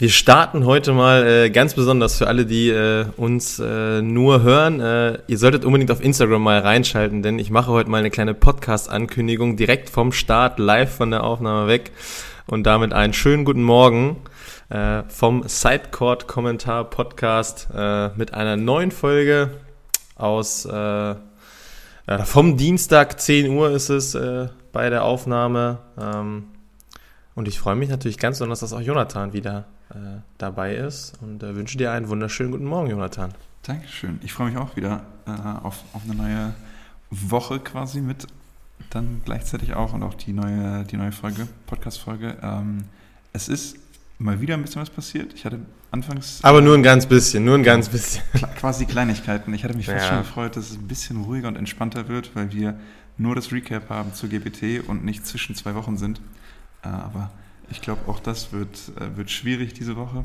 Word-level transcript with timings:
Wir 0.00 0.08
starten 0.08 0.64
heute 0.64 0.94
mal 0.94 1.26
äh, 1.26 1.50
ganz 1.50 1.74
besonders 1.74 2.16
für 2.16 2.26
alle, 2.26 2.46
die 2.46 2.70
äh, 2.70 3.04
uns 3.18 3.58
äh, 3.58 4.00
nur 4.00 4.40
hören. 4.40 4.80
Äh, 4.80 5.18
ihr 5.26 5.36
solltet 5.36 5.66
unbedingt 5.66 5.90
auf 5.90 6.02
Instagram 6.02 6.42
mal 6.42 6.60
reinschalten, 6.60 7.22
denn 7.22 7.38
ich 7.38 7.50
mache 7.50 7.70
heute 7.70 7.90
mal 7.90 7.98
eine 7.98 8.08
kleine 8.08 8.32
Podcast-Ankündigung 8.32 9.58
direkt 9.58 9.90
vom 9.90 10.12
Start, 10.12 10.58
live 10.58 10.90
von 10.90 11.10
der 11.10 11.22
Aufnahme 11.22 11.68
weg. 11.68 11.92
Und 12.46 12.64
damit 12.64 12.94
einen 12.94 13.12
schönen 13.12 13.44
guten 13.44 13.62
Morgen 13.62 14.22
äh, 14.70 15.02
vom 15.08 15.46
Sidecourt-Kommentar-Podcast 15.46 17.68
äh, 17.76 18.08
mit 18.16 18.32
einer 18.32 18.56
neuen 18.56 18.92
Folge 18.92 19.50
aus 20.16 20.64
äh, 20.64 21.14
vom 22.24 22.56
Dienstag 22.56 23.20
10 23.20 23.50
Uhr 23.50 23.70
ist 23.70 23.90
es 23.90 24.14
äh, 24.14 24.48
bei 24.72 24.88
der 24.88 25.04
Aufnahme. 25.04 25.80
Ähm, 26.00 26.44
und 27.34 27.48
ich 27.48 27.58
freue 27.58 27.76
mich 27.76 27.90
natürlich 27.90 28.16
ganz 28.16 28.38
besonders, 28.38 28.60
dass 28.60 28.72
auch 28.72 28.80
Jonathan 28.80 29.34
wieder 29.34 29.66
äh, 29.90 30.20
dabei 30.38 30.74
ist 30.76 31.14
und 31.20 31.42
äh, 31.42 31.54
wünsche 31.54 31.78
dir 31.78 31.92
einen 31.92 32.08
wunderschönen 32.08 32.52
guten 32.52 32.66
Morgen, 32.66 32.90
Jonathan. 32.90 33.32
Dankeschön. 33.62 34.18
Ich 34.22 34.32
freue 34.32 34.50
mich 34.50 34.58
auch 34.58 34.76
wieder 34.76 35.02
äh, 35.26 35.30
auf, 35.30 35.84
auf 35.92 36.02
eine 36.04 36.14
neue 36.14 36.54
Woche 37.10 37.58
quasi 37.60 38.00
mit 38.00 38.26
dann 38.88 39.20
gleichzeitig 39.24 39.74
auch 39.74 39.92
und 39.92 40.02
auch 40.02 40.14
die 40.14 40.32
neue, 40.32 40.84
die 40.84 40.96
neue 40.96 41.12
Folge, 41.12 41.46
Podcast-Folge. 41.66 42.38
Ähm, 42.42 42.84
es 43.32 43.48
ist 43.48 43.76
mal 44.18 44.40
wieder 44.40 44.54
ein 44.54 44.62
bisschen 44.62 44.82
was 44.82 44.90
passiert. 44.90 45.34
Ich 45.34 45.44
hatte 45.44 45.60
anfangs. 45.90 46.40
Aber 46.42 46.60
nur 46.60 46.74
ein 46.74 46.82
ganz 46.82 47.06
bisschen, 47.06 47.44
nur 47.44 47.56
ein 47.56 47.62
ganz 47.62 47.88
bisschen. 47.88 48.22
Quasi 48.56 48.86
Kleinigkeiten. 48.86 49.52
Ich 49.54 49.64
hatte 49.64 49.76
mich 49.76 49.86
fast 49.86 50.04
ja. 50.04 50.08
schon 50.08 50.18
gefreut, 50.18 50.56
dass 50.56 50.70
es 50.70 50.76
ein 50.76 50.88
bisschen 50.88 51.22
ruhiger 51.24 51.48
und 51.48 51.56
entspannter 51.56 52.08
wird, 52.08 52.34
weil 52.34 52.52
wir 52.52 52.78
nur 53.18 53.34
das 53.34 53.52
Recap 53.52 53.90
haben 53.90 54.14
zur 54.14 54.28
GPT 54.28 54.86
und 54.88 55.04
nicht 55.04 55.26
zwischen 55.26 55.54
zwei 55.54 55.74
Wochen 55.74 55.96
sind. 55.96 56.20
Äh, 56.82 56.88
aber 56.88 57.30
ich 57.70 57.80
glaube, 57.80 58.08
auch 58.08 58.20
das 58.20 58.52
wird, 58.52 58.92
äh, 58.98 59.16
wird 59.16 59.30
schwierig 59.30 59.74
diese 59.74 59.96
Woche. 59.96 60.24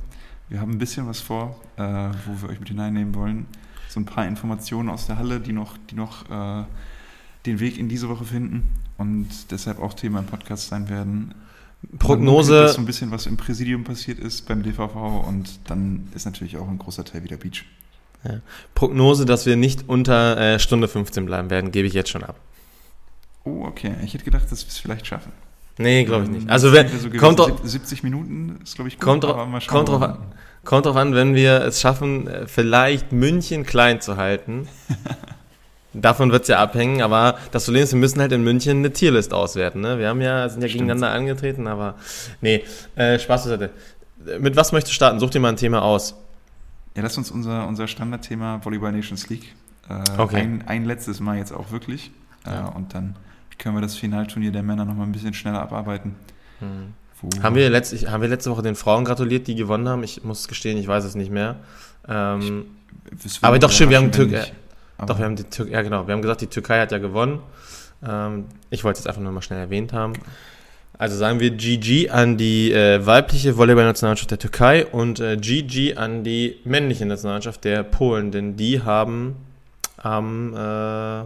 Wir 0.50 0.60
haben 0.62 0.72
ein 0.72 0.78
bisschen 0.78 1.08
was 1.08 1.20
vor, 1.20 1.60
äh, 1.78 1.82
wo 1.82 2.42
wir 2.42 2.50
euch 2.50 2.60
mit 2.60 2.70
hineinnehmen 2.70 3.16
wollen. 3.16 3.46
So 3.90 4.00
ein 4.00 4.06
paar 4.06 4.28
Informationen 4.28 4.90
aus 4.90 5.08
der 5.08 5.18
Halle, 5.18 5.40
die 5.40 5.54
noch, 5.54 5.78
die 5.90 5.96
noch 5.96 6.30
äh, 6.30 6.66
den 7.46 7.60
Weg 7.60 7.78
in 7.78 7.90
diese 7.90 8.10
Woche 8.10 8.26
finden 8.26 8.64
und 8.98 9.28
deshalb 9.52 9.80
auch 9.80 9.94
Thema 9.94 10.20
im 10.20 10.26
Podcast 10.26 10.68
sein 10.68 10.90
werden. 10.90 11.34
Prognose. 12.00 12.70
So 12.70 12.80
ein 12.80 12.86
bisschen, 12.86 13.12
was 13.12 13.26
im 13.28 13.38
Präsidium 13.38 13.84
passiert 13.84 14.20
ist 14.20 14.48
beim 14.48 14.64
DVV 14.64 15.28
und 15.28 15.60
dann 15.66 16.08
ist 16.16 16.26
natürlich 16.26 16.58
auch 16.58 16.68
ein 16.68 16.80
großer 16.80 17.06
Teil 17.06 17.24
wieder 17.24 17.38
Beach. 17.38 17.66
Ja. 18.24 18.42
Prognose, 18.74 19.26
dass 19.26 19.46
wir 19.46 19.56
nicht 19.56 19.88
unter 19.88 20.38
äh, 20.38 20.60
Stunde 20.60 20.88
15 20.88 21.26
bleiben 21.26 21.50
werden, 21.50 21.72
gebe 21.72 21.88
ich 21.88 21.94
jetzt 21.94 22.10
schon 22.10 22.24
ab. 22.24 22.40
Oh, 23.44 23.66
okay. 23.66 23.94
Ich 24.04 24.16
hätte 24.16 24.26
gedacht, 24.26 24.52
dass 24.52 24.66
wir 24.66 24.70
es 24.70 24.80
vielleicht 24.80 25.06
schaffen. 25.06 25.32
Nee, 25.78 26.06
glaube 26.06 26.24
ich 26.26 26.30
nicht. 26.30 26.50
Also 26.50 26.72
wenn, 26.72 26.88
so 26.88 27.10
kommt 27.10 27.40
drauf, 27.40 27.60
70 27.64 28.04
Minuten 28.04 28.60
ist, 28.64 28.76
glaube 28.76 28.88
ich, 28.88 28.96
gut, 28.96 29.04
kommt, 29.04 29.24
drauf, 29.24 29.36
kommt, 29.68 29.90
drauf 29.90 30.02
an, 30.02 30.18
kommt 30.64 30.86
drauf 30.86 30.96
an, 30.96 31.14
wenn 31.14 31.36
wir 31.36 31.62
es 31.62 31.82
schaffen, 31.82 32.28
äh, 32.28 32.48
vielleicht 32.48 33.12
München 33.12 33.66
klein 33.66 34.00
zu 34.00 34.18
halten. 34.18 34.68
Davon 35.94 36.32
wird 36.32 36.44
es 36.44 36.50
ja 36.50 36.60
abhängen, 36.60 37.02
aber 37.02 37.38
das 37.52 37.66
Problem 37.66 37.84
ist, 37.84 37.94
wir 37.94 38.00
müssen 38.00 38.20
halt 38.20 38.32
in 38.34 38.44
München 38.44 38.80
eine 38.80 38.92
Tierlist 38.92 39.34
auswerten. 39.34 39.80
Ne? 39.80 39.98
Wir 39.98 40.10
haben 40.10 40.22
ja, 40.22 40.50
sind 40.50 40.62
ja 40.62 40.68
Stimmt. 40.68 40.82
gegeneinander 40.84 41.12
angetreten, 41.12 41.68
aber 41.68 41.96
nee, 42.42 42.64
äh, 42.96 43.18
Spaß 43.18 43.44
beiseite. 43.44 43.70
Mit 44.40 44.56
was 44.56 44.72
möchtest 44.72 44.92
du 44.92 44.96
starten? 44.96 45.20
Such 45.20 45.30
dir 45.30 45.40
mal 45.40 45.50
ein 45.50 45.58
Thema 45.58 45.82
aus. 45.84 46.16
Ja, 46.96 47.04
lass 47.04 47.18
uns 47.18 47.32
unser, 47.32 47.68
unser 47.68 47.88
Standardthema 47.88 48.60
Volleyball 48.64 48.92
Nations 48.92 49.30
League. 49.30 49.56
Äh, 49.90 50.20
okay. 50.20 50.38
ein, 50.38 50.64
ein 50.68 50.86
letztes 50.86 51.20
Mal 51.20 51.38
jetzt 51.38 51.54
auch 51.54 51.72
wirklich. 51.72 52.12
Äh, 52.46 52.52
ja. 52.52 52.68
Und 52.68 52.94
dann 52.94 53.16
können 53.58 53.76
wir 53.76 53.82
das 53.82 53.96
Finalturnier 53.96 54.52
der 54.52 54.64
Männer 54.64 54.86
noch 54.86 54.96
mal 54.96 55.04
ein 55.04 55.12
bisschen 55.12 55.34
schneller 55.34 55.62
abarbeiten. 55.62 56.16
Hm. 56.60 56.94
Haben, 57.42 57.56
wir 57.56 57.70
letzte, 57.70 58.12
haben 58.12 58.22
wir 58.22 58.30
letzte 58.30 58.52
Woche 58.52 58.62
den 58.62 58.76
Frauen 58.76 59.06
gratuliert, 59.06 59.48
die 59.48 59.56
gewonnen 59.56 59.88
haben? 59.88 60.04
Ich 60.04 60.24
muss 60.24 60.48
gestehen, 60.48 60.78
ich 60.78 60.88
weiß 60.88 61.04
es 61.06 61.16
nicht 61.16 61.32
mehr. 61.32 61.56
Ähm, 62.08 62.66
ich, 63.24 63.40
aber 63.42 63.58
doch 63.58 63.72
schön, 63.72 63.90
wir 63.90 63.98
haben 63.98 64.12
Türkei. 64.12 64.52
Doch, 65.06 65.18
wir 65.18 65.26
haben 65.26 65.36
die 65.36 65.44
Türkei, 65.44 65.74
ja 65.74 65.82
genau, 65.82 66.08
wir 66.08 66.14
haben 66.14 66.22
gesagt, 66.22 66.42
die 66.42 66.48
Türkei 66.48 66.80
hat 66.80 66.92
ja 66.92 66.98
gewonnen. 66.98 67.40
Ähm, 68.06 68.46
ich 68.70 68.84
wollte 68.84 69.00
es 69.00 69.08
einfach 69.08 69.22
nur 69.22 69.32
mal 69.32 69.42
schnell 69.42 69.60
erwähnt 69.60 69.94
haben. 69.94 70.14
Also 70.98 71.18
sagen 71.18 71.40
wir 71.40 71.52
GG 71.52 72.10
an 72.10 72.38
die 72.38 72.72
äh, 72.72 73.06
weibliche 73.06 73.58
Volleyball-Nationalmannschaft 73.58 74.32
der 74.32 74.40
Türkei 74.40 74.86
und 74.86 75.20
äh, 75.20 75.36
GG 75.36 75.96
an 75.96 76.24
die 76.24 76.58
männliche 76.64 77.06
Nationalmannschaft 77.06 77.66
der 77.66 77.84
Polen, 77.84 78.32
denn 78.32 78.56
die 78.56 78.82
haben 78.82 79.36
am 79.98 80.54
äh, 80.54 81.26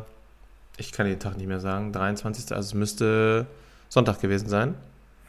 ich 0.80 0.92
kann 0.92 1.06
den 1.06 1.20
Tag 1.20 1.38
nicht 1.38 1.48
mehr 1.48 1.60
sagen, 1.60 1.92
23. 1.92 2.56
Also 2.56 2.68
es 2.68 2.74
müsste 2.74 3.46
Sonntag 3.90 4.22
gewesen 4.22 4.50
sein. 4.50 4.76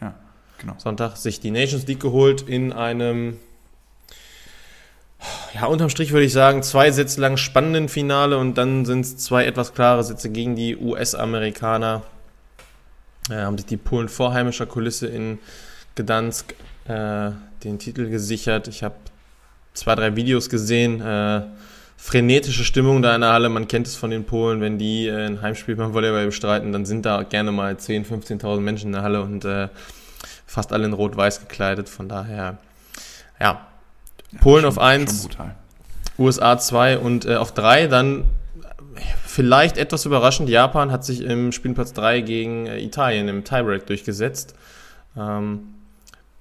Ja, 0.00 0.15
genau. 0.59 0.75
Sonntag 0.78 1.16
sich 1.16 1.41
die 1.41 1.50
Nations 1.50 1.87
League 1.87 2.00
geholt 2.00 2.43
in 2.43 2.72
einem, 2.72 3.37
ja, 5.55 5.66
unterm 5.66 5.91
Strich 5.91 6.12
würde 6.12 6.27
ich 6.27 6.33
sagen, 6.33 6.62
zwei 6.62 6.91
Sätze 6.91 7.21
lang 7.21 7.37
spannenden 7.37 7.88
Finale 7.88 8.38
und 8.38 8.56
dann 8.56 8.84
sind 8.84 9.00
es 9.00 9.16
zwei 9.16 9.44
etwas 9.44 9.75
klare 9.75 10.05
Sätze 10.05 10.31
gegen 10.31 10.55
die 10.55 10.77
US-Amerikaner. 10.77 12.03
Äh, 13.28 13.43
haben 13.43 13.59
sich 13.59 13.67
die 13.67 13.77
Polen 13.77 14.09
vor 14.09 14.32
heimischer 14.32 14.67
Kulisse 14.67 15.09
in 15.09 15.38
Gdansk 15.97 16.55
äh, 16.87 17.32
den 17.65 17.78
Titel 17.78 18.09
gesichert. 18.09 18.69
Ich 18.69 18.82
habe 18.82 18.94
zwei, 19.75 19.94
drei 19.94 20.17
Videos 20.17 20.49
gesehen. 20.49 21.00
Äh, 21.00 21.43
frenetische 22.00 22.65
Stimmung 22.65 23.03
da 23.03 23.15
in 23.15 23.21
der 23.21 23.33
Halle. 23.33 23.50
Man 23.50 23.69
kennt 23.69 23.87
es 23.87 23.94
von 23.94 24.11
den 24.11 24.25
Polen, 24.25 24.62
wenn 24.62 24.78
die 24.78 25.06
äh, 25.06 25.27
ein 25.27 25.43
Heimspiel 25.43 25.77
beim 25.77 25.93
Volleyball 25.93 26.27
bestreiten, 26.27 26.72
dann 26.72 26.87
sind 26.87 27.05
da 27.05 27.22
gerne 27.22 27.53
mal 27.53 27.75
10.000, 27.75 28.41
15.000 28.41 28.61
Menschen 28.61 28.87
in 28.87 28.93
der 28.94 29.03
Halle 29.03 29.22
und 29.22 29.44
äh, 29.44 29.69
fast 30.47 30.72
alle 30.72 30.87
in 30.87 30.94
rot-weiß 30.94 31.41
gekleidet. 31.41 31.91
Von 31.91 32.09
daher, 32.09 32.56
ja, 33.38 33.66
Polen 34.41 34.62
schon, 34.62 34.69
auf 34.69 34.78
1, 34.78 35.28
USA 36.19 36.59
2 36.59 36.99
und 36.99 37.27
äh, 37.27 37.37
auf 37.37 37.53
3 37.53 37.87
dann 37.87 38.25
vielleicht 39.27 39.77
etwas 39.77 40.06
überraschend, 40.06 40.49
Japan 40.49 40.91
hat 40.91 41.05
sich 41.05 41.21
im 41.21 41.53
Spielplatz 41.53 41.93
3 41.93 42.22
gegen 42.22 42.67
äh, 42.67 42.81
Italien 42.81 43.28
im 43.28 43.44
Tiebreak 43.44 43.87
durchgesetzt. 43.87 44.55
Ähm, 45.19 45.75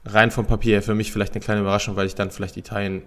rein 0.05 0.31
vom 0.31 0.47
Papier 0.47 0.81
für 0.81 0.95
mich 0.95 1.11
vielleicht 1.11 1.33
eine 1.33 1.43
kleine 1.43 1.61
Überraschung, 1.61 1.97
weil 1.97 2.07
ich 2.07 2.15
dann 2.15 2.31
vielleicht 2.31 2.55
Italien 2.55 3.01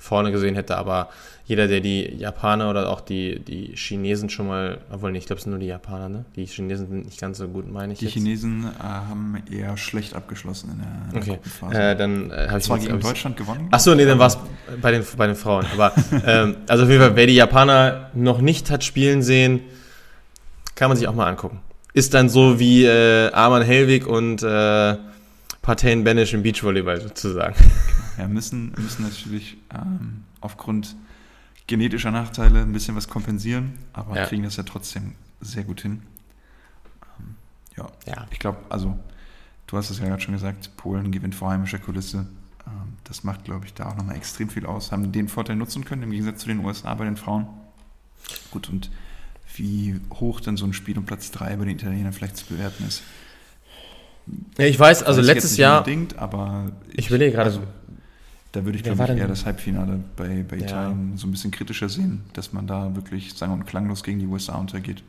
vorne 0.00 0.32
gesehen 0.32 0.54
hätte, 0.54 0.76
aber 0.76 1.08
jeder, 1.50 1.66
der 1.66 1.80
die 1.80 2.14
Japaner 2.16 2.70
oder 2.70 2.88
auch 2.90 3.00
die, 3.00 3.40
die 3.40 3.72
Chinesen 3.74 4.30
schon 4.30 4.46
mal, 4.46 4.78
obwohl 4.88 5.10
nicht, 5.10 5.22
ich 5.22 5.26
glaube, 5.26 5.38
es 5.38 5.42
sind 5.42 5.50
nur 5.50 5.58
die 5.58 5.66
Japaner, 5.66 6.08
ne? 6.08 6.24
Die 6.36 6.46
Chinesen 6.46 6.88
sind 6.88 7.06
nicht 7.06 7.20
ganz 7.20 7.38
so 7.38 7.48
gut, 7.48 7.68
meine 7.68 7.92
ich. 7.92 7.98
Die 7.98 8.04
jetzt. 8.04 8.14
Chinesen 8.14 8.66
äh, 8.66 8.82
haben 8.84 9.36
eher 9.50 9.76
schlecht 9.76 10.14
abgeschlossen 10.14 10.70
in 10.70 10.78
der, 10.78 11.12
in 11.12 11.34
okay. 11.34 11.38
Phase. 11.42 11.74
Äh, 11.76 11.96
dann 11.96 12.30
äh, 12.30 12.46
habe 12.46 12.58
ich 12.58 12.64
Zwar 12.64 12.78
gegen 12.78 12.98
ich, 12.98 13.04
Deutschland 13.04 13.36
gewonnen. 13.36 13.66
Achso, 13.72 13.96
nee, 13.96 14.04
dann 14.04 14.20
war 14.20 14.28
es 14.28 14.38
bei 14.80 14.92
den, 14.92 15.04
bei 15.16 15.26
den 15.26 15.34
Frauen. 15.34 15.66
Aber 15.72 15.92
ähm, 16.24 16.56
also 16.68 16.84
auf 16.84 16.88
jeden 16.88 17.02
Fall, 17.02 17.16
wer 17.16 17.26
die 17.26 17.34
Japaner 17.34 18.10
noch 18.14 18.40
nicht 18.40 18.70
hat 18.70 18.84
spielen 18.84 19.22
sehen, 19.22 19.60
kann 20.76 20.88
man 20.88 20.96
sich 20.96 21.08
auch 21.08 21.14
mal 21.14 21.26
angucken. 21.26 21.58
Ist 21.94 22.14
dann 22.14 22.28
so 22.28 22.60
wie 22.60 22.84
äh, 22.84 23.32
Arman 23.32 23.62
Helwig 23.62 24.06
und 24.06 24.44
äh, 24.44 24.96
Partain 25.62 26.04
Banish 26.04 26.32
im 26.32 26.42
Beachvolleyball 26.42 27.00
sozusagen. 27.00 27.56
Ja, 28.18 28.28
müssen, 28.28 28.72
müssen 28.72 29.02
natürlich 29.02 29.56
ähm, 29.74 30.24
aufgrund 30.40 30.96
genetischer 31.66 32.10
Nachteile 32.10 32.62
ein 32.62 32.72
bisschen 32.72 32.96
was 32.96 33.08
kompensieren, 33.08 33.78
aber 33.92 34.16
ja. 34.16 34.26
kriegen 34.26 34.42
das 34.42 34.56
ja 34.56 34.62
trotzdem 34.62 35.14
sehr 35.40 35.64
gut 35.64 35.82
hin. 35.82 36.02
Ähm, 37.18 37.36
ja. 37.76 37.90
ja, 38.06 38.26
ich 38.30 38.38
glaube, 38.38 38.58
also 38.68 38.98
du 39.66 39.76
hast 39.76 39.90
es 39.90 40.00
ja 40.00 40.06
gerade 40.06 40.20
schon 40.20 40.34
gesagt, 40.34 40.76
Polen 40.76 41.12
gewinnt 41.12 41.34
vor 41.34 41.50
heimischer 41.50 41.78
Kulisse. 41.78 42.26
Ähm, 42.66 42.94
das 43.04 43.24
macht, 43.24 43.44
glaube 43.44 43.66
ich, 43.66 43.74
da 43.74 43.88
auch 43.88 43.96
nochmal 43.96 44.16
extrem 44.16 44.48
viel 44.48 44.66
aus. 44.66 44.92
Haben 44.92 45.12
den 45.12 45.28
Vorteil 45.28 45.56
nutzen 45.56 45.84
können, 45.84 46.02
im 46.02 46.10
Gegensatz 46.10 46.40
zu 46.40 46.48
den 46.48 46.64
USA 46.64 46.94
bei 46.94 47.04
den 47.04 47.16
Frauen. 47.16 47.46
Gut, 48.50 48.68
und 48.68 48.90
wie 49.54 50.00
hoch 50.14 50.40
dann 50.40 50.56
so 50.56 50.64
ein 50.64 50.72
Spiel 50.72 50.98
um 50.98 51.04
Platz 51.04 51.30
3 51.30 51.56
bei 51.56 51.64
den 51.64 51.76
Italienern 51.76 52.12
vielleicht 52.12 52.36
zu 52.36 52.46
bewerten 52.46 52.84
ist. 52.86 53.02
Ja, 54.58 54.66
ich 54.66 54.78
weiß, 54.78 55.02
also 55.02 55.20
letztes 55.20 55.56
Jahr. 55.56 55.84
aber 56.16 56.70
ich, 56.90 56.98
ich 56.98 57.08
überlege 57.08 57.32
gerade. 57.32 57.50
Also, 57.50 57.62
da 58.52 58.64
würde 58.64 58.78
ich, 58.78 58.84
glaube 58.84 59.02
ich, 59.04 59.10
eher 59.10 59.28
das 59.28 59.46
Halbfinale 59.46 60.00
bei, 60.16 60.44
bei 60.48 60.56
ja. 60.56 60.64
Italien 60.64 61.16
so 61.16 61.28
ein 61.28 61.30
bisschen 61.30 61.52
kritischer 61.52 61.88
sehen, 61.88 62.24
dass 62.32 62.52
man 62.52 62.66
da 62.66 62.94
wirklich 62.96 63.34
sang- 63.34 63.52
und 63.52 63.64
klanglos 63.64 64.02
gegen 64.02 64.18
die 64.18 64.26
USA 64.26 64.56
untergeht. 64.56 65.04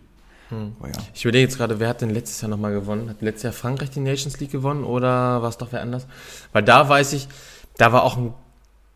Hm. 0.49 0.73
Oh, 0.79 0.85
ja. 0.85 0.93
Ich 1.13 1.25
überlege 1.25 1.43
jetzt 1.43 1.57
gerade, 1.57 1.79
wer 1.79 1.89
hat 1.89 2.01
denn 2.01 2.11
letztes 2.11 2.41
Jahr 2.41 2.49
nochmal 2.49 2.73
gewonnen? 2.73 3.09
Hat 3.09 3.21
letztes 3.21 3.43
Jahr 3.43 3.53
Frankreich 3.53 3.89
die 3.89 3.99
Nations 3.99 4.39
League 4.39 4.51
gewonnen 4.51 4.83
oder 4.83 5.41
war 5.41 5.49
es 5.49 5.57
doch 5.57 5.71
wer 5.71 5.81
anders? 5.81 6.05
Weil 6.51 6.63
da 6.63 6.87
weiß 6.87 7.13
ich, 7.13 7.27
da 7.77 7.91
war 7.91 8.03
auch 8.03 8.17
ein 8.17 8.33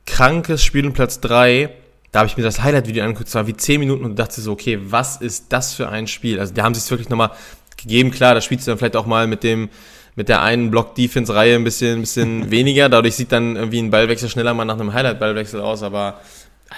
krankes 0.06 0.64
Spiel 0.64 0.86
um 0.86 0.94
Platz 0.94 1.22
3. 1.22 1.74
Da 2.12 2.20
habe 2.20 2.28
ich 2.28 2.38
mir 2.38 2.44
das 2.44 2.62
Highlight-Video 2.62 3.04
angeguckt, 3.04 3.30
es 3.30 3.36
war 3.36 3.48
wie 3.48 3.56
10 3.56 3.80
Minuten 3.80 4.06
und 4.06 4.20
dachte 4.20 4.40
so, 4.42 4.52
okay, 4.52 4.80
was 4.82 5.18
ist 5.18 5.46
das 5.50 5.74
für 5.74 5.90
ein 5.90 6.08
Spiel? 6.08 6.40
Also 6.40 6.54
da 6.54 6.64
haben 6.64 6.76
sie 6.76 6.80
es 6.80 6.92
wirklich 6.92 7.10
nochmal 7.10 7.32
gegeben. 7.78 8.12
Klar, 8.12 8.36
da 8.36 8.42
spielst 8.42 8.68
du 8.68 8.72
dann 8.72 8.78
vielleicht 8.78 8.96
auch 8.96 9.06
mal 9.06 9.26
mit 9.26 9.44
dem 9.44 9.70
mit 10.16 10.30
der 10.30 10.42
einen 10.42 10.72
Block-Defense-Reihe 10.72 11.56
ein 11.56 11.64
bisschen, 11.64 12.00
ein 12.00 12.02
bisschen 12.02 12.52
weniger. 12.52 12.90
Dadurch 12.90 13.16
sieht 13.16 13.32
dann 13.32 13.56
irgendwie 13.56 13.80
ein 13.80 13.92
Ballwechsel 13.92 14.30
schneller 14.30 14.54
mal 14.54 14.66
nach 14.66 14.80
einem 14.80 14.94
Highlight-Ballwechsel 14.94 15.60
aus, 15.62 15.84
aber 15.84 16.22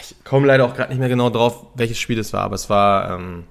ich 0.02 0.16
komme 0.24 0.48
leider 0.48 0.66
auch 0.66 0.76
gerade 0.76 0.90
nicht 0.90 1.00
mehr 1.00 1.10
genau 1.10 1.30
drauf, 1.30 1.66
welches 1.76 2.00
Spiel 2.00 2.20
es 2.20 2.34
war, 2.34 2.42
aber 2.42 2.56
es 2.56 2.70
war 2.70 3.12
ähm, 3.12 3.46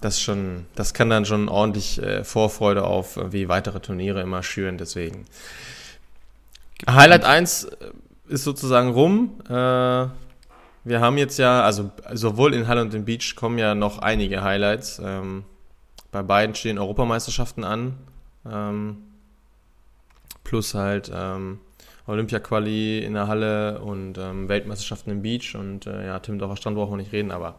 das 0.00 0.20
schon, 0.20 0.66
das 0.74 0.94
kann 0.94 1.10
dann 1.10 1.24
schon 1.24 1.48
ordentlich 1.48 2.02
äh, 2.02 2.24
Vorfreude 2.24 2.84
auf 2.84 3.16
äh, 3.16 3.32
wie 3.32 3.48
weitere 3.48 3.80
Turniere 3.80 4.20
immer 4.20 4.42
schüren, 4.42 4.78
deswegen. 4.78 5.24
Highlight 6.88 7.24
1 7.24 7.68
ist 8.28 8.44
sozusagen 8.44 8.90
rum. 8.90 9.40
Äh, 9.48 9.52
wir 9.52 11.00
haben 11.00 11.18
jetzt 11.18 11.38
ja, 11.38 11.62
also 11.62 11.90
sowohl 12.12 12.54
in 12.54 12.68
Halle 12.68 12.82
und 12.82 12.94
in 12.94 13.04
Beach 13.04 13.34
kommen 13.34 13.58
ja 13.58 13.74
noch 13.74 13.98
einige 13.98 14.42
Highlights. 14.42 15.00
Ähm, 15.02 15.44
bei 16.16 16.22
beiden 16.22 16.54
stehen 16.54 16.78
Europameisterschaften 16.78 17.62
an. 17.62 17.98
Ähm, 18.50 18.96
plus 20.44 20.72
halt 20.72 21.12
ähm, 21.14 21.58
Olympia-Quali 22.06 23.00
in 23.04 23.12
der 23.12 23.28
Halle 23.28 23.82
und 23.82 24.16
ähm, 24.16 24.48
Weltmeisterschaften 24.48 25.10
im 25.10 25.20
Beach. 25.20 25.54
Und 25.54 25.86
äh, 25.86 26.06
ja, 26.06 26.18
Timmendorfer 26.18 26.56
Strand 26.56 26.76
brauchen 26.76 26.92
wir 26.92 26.96
nicht 26.96 27.12
reden, 27.12 27.32
aber 27.32 27.58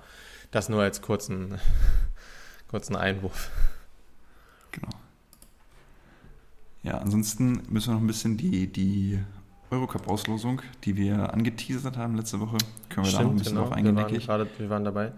das 0.50 0.70
nur 0.70 0.82
als 0.82 1.04
kurzen, 1.04 1.60
kurzen 2.68 2.96
Einwurf. 2.96 3.52
Genau. 4.72 4.90
Ja, 6.82 6.98
ansonsten 6.98 7.62
müssen 7.70 7.90
wir 7.90 7.94
noch 7.94 8.02
ein 8.02 8.08
bisschen 8.08 8.38
die, 8.38 8.66
die 8.66 9.20
Eurocup-Auslosung, 9.70 10.64
die 10.84 10.96
wir 10.96 11.32
angeteasert 11.32 11.96
haben 11.96 12.16
letzte 12.16 12.40
Woche, 12.40 12.58
können 12.90 13.06
wir 13.06 13.12
Stimmt, 13.12 13.14
da 13.14 13.24
noch 13.24 13.30
ein 13.30 13.38
bisschen 13.38 13.54
genau. 13.54 13.68
drauf 13.68 13.78
eingehen, 13.78 13.96
wir 13.98 14.04
waren, 14.04 14.20
Gerade, 14.20 14.48
wir 14.58 14.70
waren 14.72 14.84
dabei. 14.84 15.12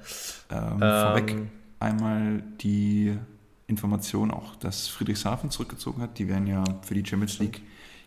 Ähm, 0.50 0.80
vorweg 0.80 1.32
ähm, 1.32 1.52
einmal 1.80 2.44
die 2.62 3.18
Information 3.68 4.32
auch, 4.32 4.56
dass 4.56 4.88
Friedrichshafen 4.88 5.52
zurückgezogen 5.52 6.02
hat. 6.02 6.18
Die 6.18 6.28
wären 6.28 6.48
ja 6.48 6.64
für 6.82 6.94
die 6.94 7.06
Champions 7.06 7.40
League 7.40 7.62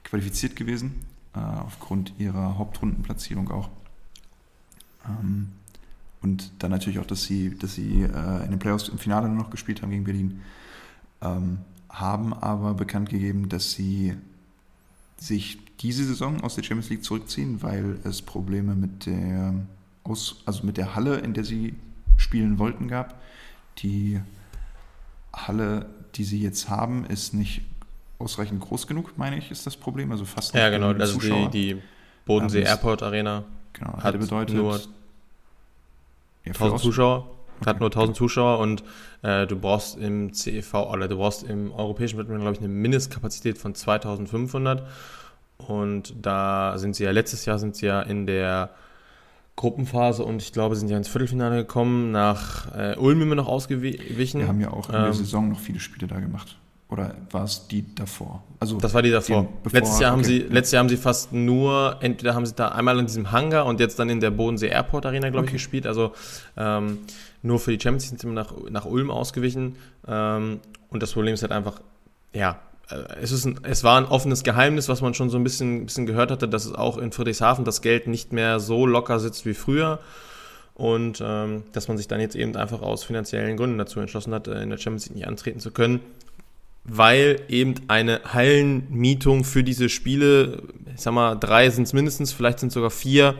qualifiziert 0.04 0.56
gewesen, 0.56 1.06
äh, 1.34 1.38
aufgrund 1.38 2.12
ihrer 2.18 2.58
Hauptrundenplatzierung 2.58 3.50
auch. 3.50 3.70
Ähm, 5.06 5.48
und 6.20 6.52
dann 6.58 6.70
natürlich 6.70 6.98
auch, 6.98 7.06
dass 7.06 7.24
sie, 7.24 7.56
dass 7.56 7.74
sie 7.74 8.02
äh, 8.02 8.44
in 8.44 8.50
den 8.50 8.58
Playoffs 8.58 8.88
im 8.88 8.98
Finale 8.98 9.28
nur 9.28 9.38
noch 9.38 9.50
gespielt 9.50 9.82
haben 9.82 9.90
gegen 9.90 10.04
Berlin. 10.04 10.40
Ähm, 11.20 11.58
haben 11.88 12.32
aber 12.32 12.74
bekannt 12.74 13.10
gegeben, 13.10 13.48
dass 13.48 13.72
sie 13.72 14.14
sich 15.18 15.58
diese 15.80 16.04
Saison 16.04 16.40
aus 16.42 16.54
der 16.54 16.62
Champions 16.62 16.90
League 16.90 17.04
zurückziehen, 17.04 17.62
weil 17.62 17.98
es 18.04 18.22
Probleme 18.22 18.74
mit 18.74 19.06
der, 19.06 19.54
aus, 20.04 20.42
also 20.46 20.64
mit 20.64 20.76
der 20.76 20.94
Halle, 20.94 21.18
in 21.18 21.34
der 21.34 21.44
sie 21.44 21.74
spielen 22.16 22.58
wollten, 22.58 22.88
gab. 22.88 23.20
Die 23.78 24.20
Halle, 25.32 25.86
die 26.14 26.24
sie 26.24 26.40
jetzt 26.42 26.68
haben, 26.68 27.06
ist 27.06 27.34
nicht 27.34 27.62
ausreichend 28.18 28.60
groß 28.60 28.86
genug, 28.86 29.16
meine 29.16 29.36
ich, 29.36 29.50
ist 29.50 29.66
das 29.66 29.76
Problem. 29.76 30.12
Also 30.12 30.24
fast 30.24 30.54
Ja, 30.54 30.70
genau, 30.70 30.92
also 30.92 31.18
die, 31.18 31.48
die 31.50 31.82
Bodensee 32.24 32.60
ähm, 32.60 32.66
Airport 32.66 33.02
Arena 33.02 33.44
genau, 33.72 33.98
hat 33.98 34.18
bedeutet 34.18 34.56
nur 34.56 34.80
ja, 36.44 36.52
1000 36.52 36.80
Zuschauer. 36.80 37.28
Okay. 37.60 37.70
Hat 37.70 37.80
nur 37.80 37.90
1000 37.90 38.16
Zuschauer 38.16 38.58
und 38.58 38.82
äh, 39.22 39.46
du 39.46 39.56
brauchst 39.56 39.96
im 39.96 40.32
CEV 40.32 40.74
oder 40.74 41.06
du 41.06 41.16
brauchst 41.16 41.44
im 41.44 41.70
europäischen 41.72 42.18
Wettbewerb, 42.18 42.40
glaube 42.40 42.56
ich, 42.56 42.60
eine 42.60 42.68
Mindestkapazität 42.68 43.58
von 43.58 43.74
2500. 43.74 44.86
Und 45.58 46.14
da 46.20 46.76
sind 46.78 46.96
sie 46.96 47.04
ja, 47.04 47.12
letztes 47.12 47.44
Jahr 47.44 47.58
sind 47.58 47.76
sie 47.76 47.86
ja 47.86 48.02
in 48.02 48.26
der 48.26 48.70
Gruppenphase 49.56 50.24
und 50.24 50.42
ich 50.42 50.52
glaube, 50.52 50.76
sind 50.76 50.88
ja 50.88 50.96
ins 50.96 51.08
Viertelfinale 51.08 51.56
gekommen, 51.56 52.10
nach 52.10 52.74
äh, 52.74 52.96
Ulm 52.96 53.20
immer 53.22 53.34
noch 53.34 53.48
ausgewichen. 53.48 54.40
Wir 54.40 54.48
haben 54.48 54.60
ja 54.60 54.70
auch 54.70 54.88
in 54.88 54.94
der 54.94 55.06
ähm, 55.06 55.12
Saison 55.12 55.48
noch 55.50 55.60
viele 55.60 55.80
Spiele 55.80 56.06
da 56.06 56.20
gemacht. 56.20 56.58
Oder 56.88 57.14
war 57.30 57.44
es 57.44 57.68
die 57.68 57.94
davor? 57.94 58.42
Also 58.60 58.76
das 58.76 58.92
war 58.92 59.00
die 59.00 59.10
davor. 59.10 59.48
Bevor, 59.62 59.80
letztes, 59.80 59.98
Jahr 59.98 60.12
okay. 60.12 60.18
haben 60.18 60.24
sie, 60.24 60.38
letztes 60.40 60.72
Jahr 60.72 60.80
haben 60.80 60.90
sie 60.90 60.98
fast 60.98 61.32
nur, 61.32 61.96
entweder 62.00 62.34
haben 62.34 62.44
sie 62.44 62.52
da 62.54 62.68
einmal 62.68 62.98
in 62.98 63.06
diesem 63.06 63.32
Hangar 63.32 63.64
und 63.64 63.80
jetzt 63.80 63.98
dann 63.98 64.10
in 64.10 64.20
der 64.20 64.30
Bodensee 64.30 64.68
Airport 64.68 65.06
Arena, 65.06 65.30
glaube 65.30 65.44
okay. 65.44 65.56
ich, 65.56 65.62
gespielt. 65.62 65.86
Also 65.86 66.12
ähm, 66.56 66.98
nur 67.40 67.58
für 67.60 67.74
die 67.74 67.82
Champions 67.82 68.10
League 68.10 68.20
sind 68.20 68.30
sie 68.30 68.34
nach, 68.34 68.52
nach 68.68 68.84
Ulm 68.84 69.10
ausgewichen. 69.10 69.76
Ähm, 70.06 70.60
und 70.90 71.02
das 71.02 71.12
Problem 71.12 71.32
ist 71.32 71.42
halt 71.42 71.52
einfach, 71.52 71.80
ja, 72.34 72.58
es, 73.20 73.32
ist 73.32 73.44
ein, 73.44 73.60
es 73.62 73.84
war 73.84 73.98
ein 73.98 74.04
offenes 74.04 74.42
Geheimnis, 74.42 74.88
was 74.88 75.00
man 75.00 75.14
schon 75.14 75.30
so 75.30 75.36
ein 75.36 75.44
bisschen, 75.44 75.86
bisschen 75.86 76.06
gehört 76.06 76.30
hatte, 76.30 76.48
dass 76.48 76.64
es 76.64 76.74
auch 76.74 76.98
in 76.98 77.12
Friedrichshafen 77.12 77.64
das 77.64 77.82
Geld 77.82 78.06
nicht 78.06 78.32
mehr 78.32 78.60
so 78.60 78.86
locker 78.86 79.20
sitzt 79.20 79.46
wie 79.46 79.54
früher. 79.54 80.00
Und 80.74 81.22
ähm, 81.24 81.64
dass 81.72 81.88
man 81.88 81.98
sich 81.98 82.08
dann 82.08 82.20
jetzt 82.20 82.34
eben 82.34 82.56
einfach 82.56 82.80
aus 82.80 83.04
finanziellen 83.04 83.56
Gründen 83.56 83.78
dazu 83.78 84.00
entschlossen 84.00 84.32
hat, 84.32 84.48
äh, 84.48 84.62
in 84.62 84.70
der 84.70 84.78
Champions 84.78 85.06
League 85.06 85.16
nicht 85.16 85.28
antreten 85.28 85.60
zu 85.60 85.70
können 85.70 86.00
weil 86.84 87.40
eben 87.48 87.74
eine 87.88 88.20
Hallenmietung 88.24 89.44
für 89.44 89.62
diese 89.62 89.88
Spiele, 89.88 90.62
ich 90.94 91.00
sag 91.00 91.14
mal, 91.14 91.36
drei 91.36 91.70
sind 91.70 91.84
es 91.84 91.92
mindestens, 91.92 92.32
vielleicht 92.32 92.58
sind 92.58 92.68
es 92.68 92.74
sogar 92.74 92.90
vier, 92.90 93.36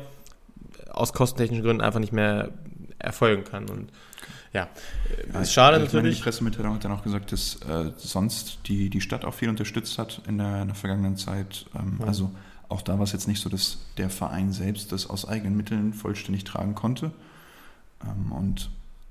aus 0.91 1.13
kostentechnischen 1.13 1.65
Gründen 1.65 1.83
einfach 1.83 2.01
nicht 2.01 2.13
mehr 2.13 2.51
erfolgen 2.99 3.45
kann. 3.45 3.69
Und 3.69 3.91
ja, 4.53 4.69
ja 5.33 5.41
ist 5.41 5.53
schade 5.53 5.79
ich 5.79 5.85
natürlich. 5.85 6.03
Meine, 6.05 6.15
die 6.15 6.23
Pressemitteilung 6.23 6.75
hat 6.75 6.85
dann 6.85 6.93
auch 6.93 7.03
gesagt, 7.03 7.33
dass 7.33 7.57
äh, 7.63 7.93
sonst 7.97 8.59
die, 8.67 8.91
die 8.91 9.01
Stadt 9.01 9.25
auch 9.25 9.35
viel 9.35 9.49
unterstützt 9.49 9.99
hat 9.99 10.23
in 10.29 10.39
der, 10.39 10.63
in 10.63 10.69
der 10.69 10.75
vergangenen 10.75 11.17
Zeit. 11.17 11.67
Ähm, 11.75 11.97
mhm. 11.99 12.05
Also 12.05 12.31
auch 12.69 12.83
da 12.83 12.95
war 12.99 13.05
es 13.05 13.13
jetzt 13.13 13.29
nicht 13.29 13.41
so, 13.41 13.49
dass 13.49 13.79
der 13.99 14.11
Verein 14.11 14.53
selbst 14.53 14.93
das 14.93 15.09
aus 15.09 15.27
eigenen 15.27 15.57
Mitteln 15.57 15.93
vollständig 15.93 16.45
tragen 16.45 16.75
konnte. 16.75 17.13
Ähm, 18.05 18.33
und 18.33 18.71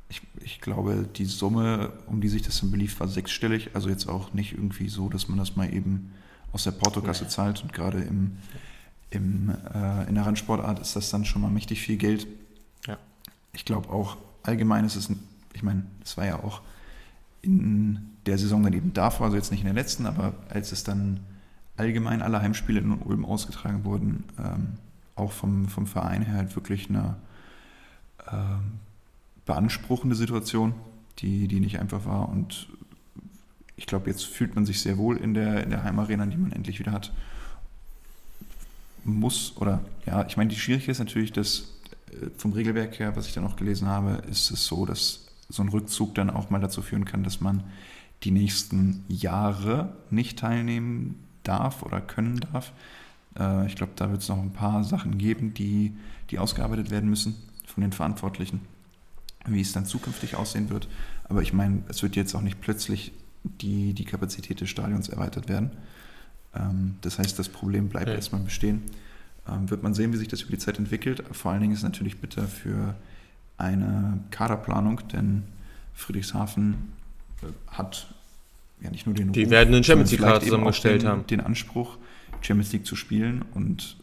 ich, 0.09 0.21
ich, 0.43 0.61
glaube, 0.61 1.07
die 1.15 1.25
Summe, 1.25 1.94
um 2.07 2.21
die 2.21 2.27
sich 2.27 2.41
das 2.41 2.59
dann 2.59 2.71
belief, 2.71 2.99
war 2.99 3.07
sechsstellig. 3.07 3.69
Also 3.73 3.89
jetzt 3.89 4.09
auch 4.09 4.33
nicht 4.33 4.53
irgendwie 4.53 4.89
so, 4.89 5.09
dass 5.09 5.27
man 5.27 5.37
das 5.37 5.55
mal 5.55 5.73
eben 5.73 6.11
aus 6.51 6.65
der 6.65 6.71
Portokasse 6.71 7.27
zahlt. 7.27 7.63
Und 7.63 7.71
gerade 7.71 8.01
im, 8.01 8.37
im, 9.09 9.55
äh, 9.73 10.07
in 10.07 10.15
der 10.15 10.25
Randsportart 10.25 10.79
ist 10.79 10.95
das 10.95 11.09
dann 11.09 11.25
schon 11.25 11.41
mal 11.41 11.49
mächtig 11.51 11.81
viel 11.81 11.97
Geld. 11.97 12.27
Ja. 12.87 12.97
Ich 13.53 13.63
glaube 13.63 13.89
auch, 13.89 14.17
allgemein 14.44 14.85
ist 14.85 14.95
es, 14.95 15.09
ich 15.61 15.63
meine, 15.63 15.83
es 16.03 16.17
war 16.17 16.25
ja 16.25 16.37
auch 16.37 16.61
in 17.43 17.99
der 18.25 18.39
Saison 18.39 18.63
dann 18.63 18.73
eben 18.73 18.93
davor, 18.93 19.27
also 19.27 19.37
jetzt 19.37 19.51
nicht 19.51 19.59
in 19.59 19.67
der 19.67 19.75
letzten, 19.75 20.07
aber 20.07 20.33
als 20.49 20.71
es 20.71 20.83
dann 20.83 21.19
allgemein 21.77 22.23
alle 22.23 22.41
Heimspiele 22.41 22.79
in 22.79 22.93
Ulm 22.93 23.25
ausgetragen 23.25 23.85
wurden, 23.85 24.23
ähm, 24.39 24.69
auch 25.15 25.31
vom, 25.31 25.67
vom 25.67 25.85
Verein 25.85 26.23
her 26.23 26.37
halt 26.37 26.55
wirklich 26.55 26.89
eine 26.89 27.15
ähm, 28.31 28.79
beanspruchende 29.45 30.15
Situation, 30.15 30.73
die, 31.19 31.47
die 31.47 31.59
nicht 31.59 31.79
einfach 31.79 32.05
war. 32.05 32.29
Und 32.29 32.67
ich 33.75 33.85
glaube, 33.85 34.09
jetzt 34.09 34.25
fühlt 34.25 34.55
man 34.55 34.65
sich 34.65 34.81
sehr 34.81 34.97
wohl 34.97 35.17
in 35.17 35.35
der, 35.35 35.63
in 35.63 35.69
der 35.69 35.83
Heimarena, 35.83 36.25
die 36.25 36.37
man 36.37 36.51
endlich 36.51 36.79
wieder 36.79 36.91
hat. 36.91 37.13
Muss 39.03 39.55
oder 39.57 39.81
ja, 40.07 40.25
ich 40.25 40.37
meine, 40.37 40.49
die 40.49 40.59
Schwierigkeit 40.59 40.93
ist 40.93 40.99
natürlich, 40.99 41.31
dass 41.31 41.75
äh, 42.11 42.31
vom 42.35 42.53
Regelwerk 42.53 42.97
her, 42.97 43.15
was 43.15 43.27
ich 43.27 43.33
dann 43.33 43.45
auch 43.45 43.55
gelesen 43.55 43.87
habe, 43.87 44.23
ist 44.27 44.49
es 44.49 44.65
so, 44.65 44.85
dass 44.87 45.20
so 45.51 45.62
ein 45.63 45.69
Rückzug 45.69 46.15
dann 46.15 46.30
auch 46.30 46.50
mal 46.50 46.59
dazu 46.59 46.81
führen 46.81 47.06
kann, 47.06 47.24
dass 47.24 47.42
man 47.42 47.63
die 48.24 48.31
nächsten 48.31 49.03
Jahre 49.07 49.94
nicht 50.09 50.39
teilnehmen 50.39 51.15
darf 51.44 51.83
oder 51.83 52.01
können 52.01 52.39
darf. 52.39 52.71
Äh, 53.38 53.68
ich 53.68 53.75
glaube, 53.75 53.94
da 53.95 54.12
wird 54.12 54.21
es 54.21 54.30
noch 54.30 54.39
ein 54.39 54.53
paar 54.53 54.83
Sachen 54.83 55.18
geben, 55.18 55.54
die, 55.54 55.94
die 56.30 56.40
ausgearbeitet 56.40 56.92
werden 56.92 57.09
müssen 57.09 57.35
von 57.66 57.81
den 57.81 57.92
Verantwortlichen 57.92 58.61
wie 59.47 59.61
es 59.61 59.73
dann 59.73 59.85
zukünftig 59.85 60.35
aussehen 60.35 60.69
wird. 60.69 60.87
Aber 61.25 61.42
ich 61.42 61.54
meine, 61.54 61.83
es 61.87 62.04
wird 62.04 62.16
jetzt 62.16 62.35
auch 62.35 62.42
nicht 62.42 62.61
plötzlich 62.61 63.11
die, 63.44 63.94
die 63.94 64.06
Kapazität 64.06 64.61
des 64.61 64.69
Stadions 64.69 65.09
erweitert 65.09 65.49
werden. 65.49 65.71
Ähm, 66.56 66.95
das 67.02 67.19
heißt, 67.19 67.37
das 67.40 67.49
Problem 67.49 67.90
bleibt 67.90 68.07
ja. 68.07 68.14
erstmal 68.14 68.42
bestehen. 68.42 68.83
Ähm, 69.47 69.69
wird 69.69 69.83
man 69.83 69.94
sehen, 69.94 70.14
wie 70.14 70.18
sich 70.18 70.28
das 70.28 70.42
über 70.42 70.52
die 70.52 70.59
Zeit 70.59 70.78
entwickelt. 70.78 71.23
Vor 71.31 71.52
allen 71.52 71.61
Dingen 71.61 71.73
ist 71.73 71.80
es 71.80 71.83
natürlich 71.83 72.19
bitter 72.19 72.44
für 72.44 72.95
eine 73.61 74.19
Kaderplanung, 74.31 75.01
denn 75.13 75.44
Friedrichshafen 75.94 76.91
äh, 77.41 77.45
hat 77.68 78.13
ja 78.81 78.89
nicht 78.89 79.06
nur 79.06 79.15
den 79.15 79.31
Die 79.31 79.44
Ruf, 79.44 79.51
werden 79.51 79.71
den 79.71 79.83
Champions 79.83 80.11
League 80.11 80.21
Kader 80.21 80.41
zusammengestellt 80.41 81.03
den, 81.03 81.09
haben. 81.09 81.27
Den 81.27 81.41
Anspruch, 81.41 81.97
Champions 82.41 82.73
League 82.73 82.85
zu 82.85 82.95
spielen 82.95 83.44
und 83.53 83.97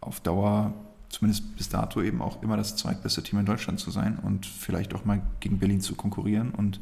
auf 0.00 0.20
Dauer 0.20 0.72
zumindest 1.08 1.56
bis 1.56 1.68
dato 1.68 2.02
eben 2.02 2.20
auch 2.20 2.42
immer 2.42 2.56
das 2.56 2.76
zweitbeste 2.76 3.22
Team 3.22 3.38
in 3.38 3.46
Deutschland 3.46 3.78
zu 3.78 3.90
sein 3.90 4.18
und 4.20 4.46
vielleicht 4.46 4.94
auch 4.94 5.04
mal 5.04 5.22
gegen 5.40 5.58
Berlin 5.58 5.80
zu 5.80 5.94
konkurrieren 5.94 6.50
und 6.50 6.80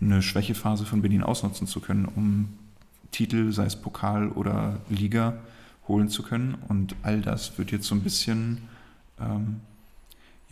eine 0.00 0.22
Schwächephase 0.22 0.84
von 0.84 1.02
Berlin 1.02 1.22
ausnutzen 1.22 1.66
zu 1.66 1.80
können, 1.80 2.04
um 2.04 2.50
Titel, 3.10 3.52
sei 3.52 3.66
es 3.66 3.76
Pokal 3.76 4.28
oder 4.28 4.80
Liga, 4.88 5.34
holen 5.88 6.08
zu 6.08 6.22
können. 6.22 6.56
Und 6.68 6.94
all 7.02 7.20
das 7.20 7.58
wird 7.58 7.70
jetzt 7.70 7.86
so 7.86 7.94
ein 7.94 8.00
bisschen 8.02 8.62
ähm, 9.20 9.60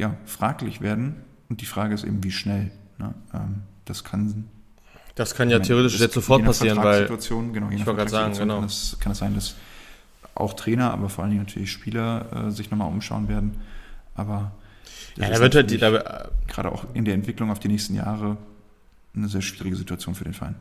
ja, 0.00 0.16
fraglich 0.24 0.80
werden. 0.80 1.16
Und 1.48 1.60
die 1.60 1.66
Frage 1.66 1.94
ist 1.94 2.04
eben, 2.04 2.24
wie 2.24 2.30
schnell. 2.30 2.70
Ne? 2.98 3.14
Ähm, 3.34 3.62
das 3.84 4.02
kann. 4.02 4.48
Das 5.14 5.34
kann 5.34 5.50
ja 5.50 5.58
meine, 5.58 5.66
theoretisch 5.66 6.00
jetzt 6.00 6.14
sofort 6.14 6.44
passieren, 6.44 6.78
weil. 6.78 7.06
Genau, 7.06 7.70
ich 7.70 7.84
wollte 7.84 7.98
gerade 7.98 8.10
sagen, 8.10 8.34
genau. 8.36 8.56
Kann 8.56 8.64
es, 8.64 8.96
kann 8.98 9.12
es 9.12 9.18
sein, 9.18 9.34
dass 9.34 9.54
auch 10.34 10.54
Trainer, 10.54 10.92
aber 10.92 11.08
vor 11.08 11.24
allen 11.24 11.32
Dingen 11.32 11.44
natürlich 11.44 11.70
Spieler 11.70 12.46
äh, 12.46 12.50
sich 12.50 12.70
nochmal 12.70 12.88
umschauen 12.88 13.28
werden. 13.28 13.60
Aber 14.14 14.52
ja, 15.16 15.28
da 15.28 15.40
wird 15.40 15.54
halt 15.54 15.70
die, 15.70 15.76
da, 15.76 16.30
gerade 16.46 16.72
auch 16.72 16.86
in 16.94 17.04
der 17.04 17.14
Entwicklung 17.14 17.50
auf 17.50 17.58
die 17.58 17.68
nächsten 17.68 17.94
Jahre 17.94 18.38
eine 19.14 19.28
sehr 19.28 19.42
schwierige 19.42 19.76
Situation 19.76 20.14
für 20.14 20.24
den 20.24 20.32
Verein. 20.32 20.54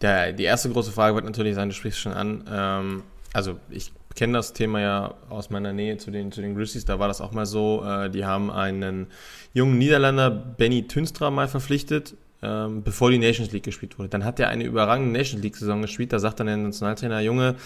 Der, 0.00 0.32
die 0.32 0.44
erste 0.44 0.70
große 0.70 0.92
Frage 0.92 1.14
wird 1.14 1.24
natürlich 1.24 1.54
sein, 1.54 1.70
du 1.70 1.74
sprichst 1.74 1.98
schon 1.98 2.12
an. 2.12 2.44
Ähm, 2.48 3.02
also 3.32 3.58
ich 3.70 3.92
kenne 4.16 4.32
das 4.32 4.52
Thema 4.52 4.80
ja 4.80 5.14
aus 5.28 5.50
meiner 5.50 5.72
Nähe 5.72 5.98
zu 5.98 6.10
den, 6.10 6.32
zu 6.32 6.40
den 6.40 6.56
Grizzlies, 6.56 6.84
da 6.84 6.98
war 6.98 7.08
das 7.08 7.20
auch 7.20 7.32
mal 7.32 7.46
so. 7.46 7.84
Äh, 7.84 8.10
die 8.10 8.24
haben 8.24 8.50
einen 8.50 9.06
jungen 9.54 9.78
Niederländer, 9.78 10.30
Benny 10.30 10.88
Tünstra, 10.88 11.30
mal 11.30 11.46
verpflichtet, 11.46 12.14
ähm, 12.42 12.82
bevor 12.82 13.10
die 13.10 13.18
Nations 13.18 13.52
League 13.52 13.64
gespielt 13.64 13.98
wurde. 13.98 14.08
Dann 14.08 14.24
hat 14.24 14.40
er 14.40 14.48
eine 14.48 14.64
überragende 14.64 15.12
Nations 15.12 15.42
League-Saison 15.42 15.82
gespielt. 15.82 16.12
Da 16.12 16.18
sagt 16.18 16.40
dann 16.40 16.48
der 16.48 16.56
Nationaltrainer, 16.56 17.20
Junge, 17.20 17.56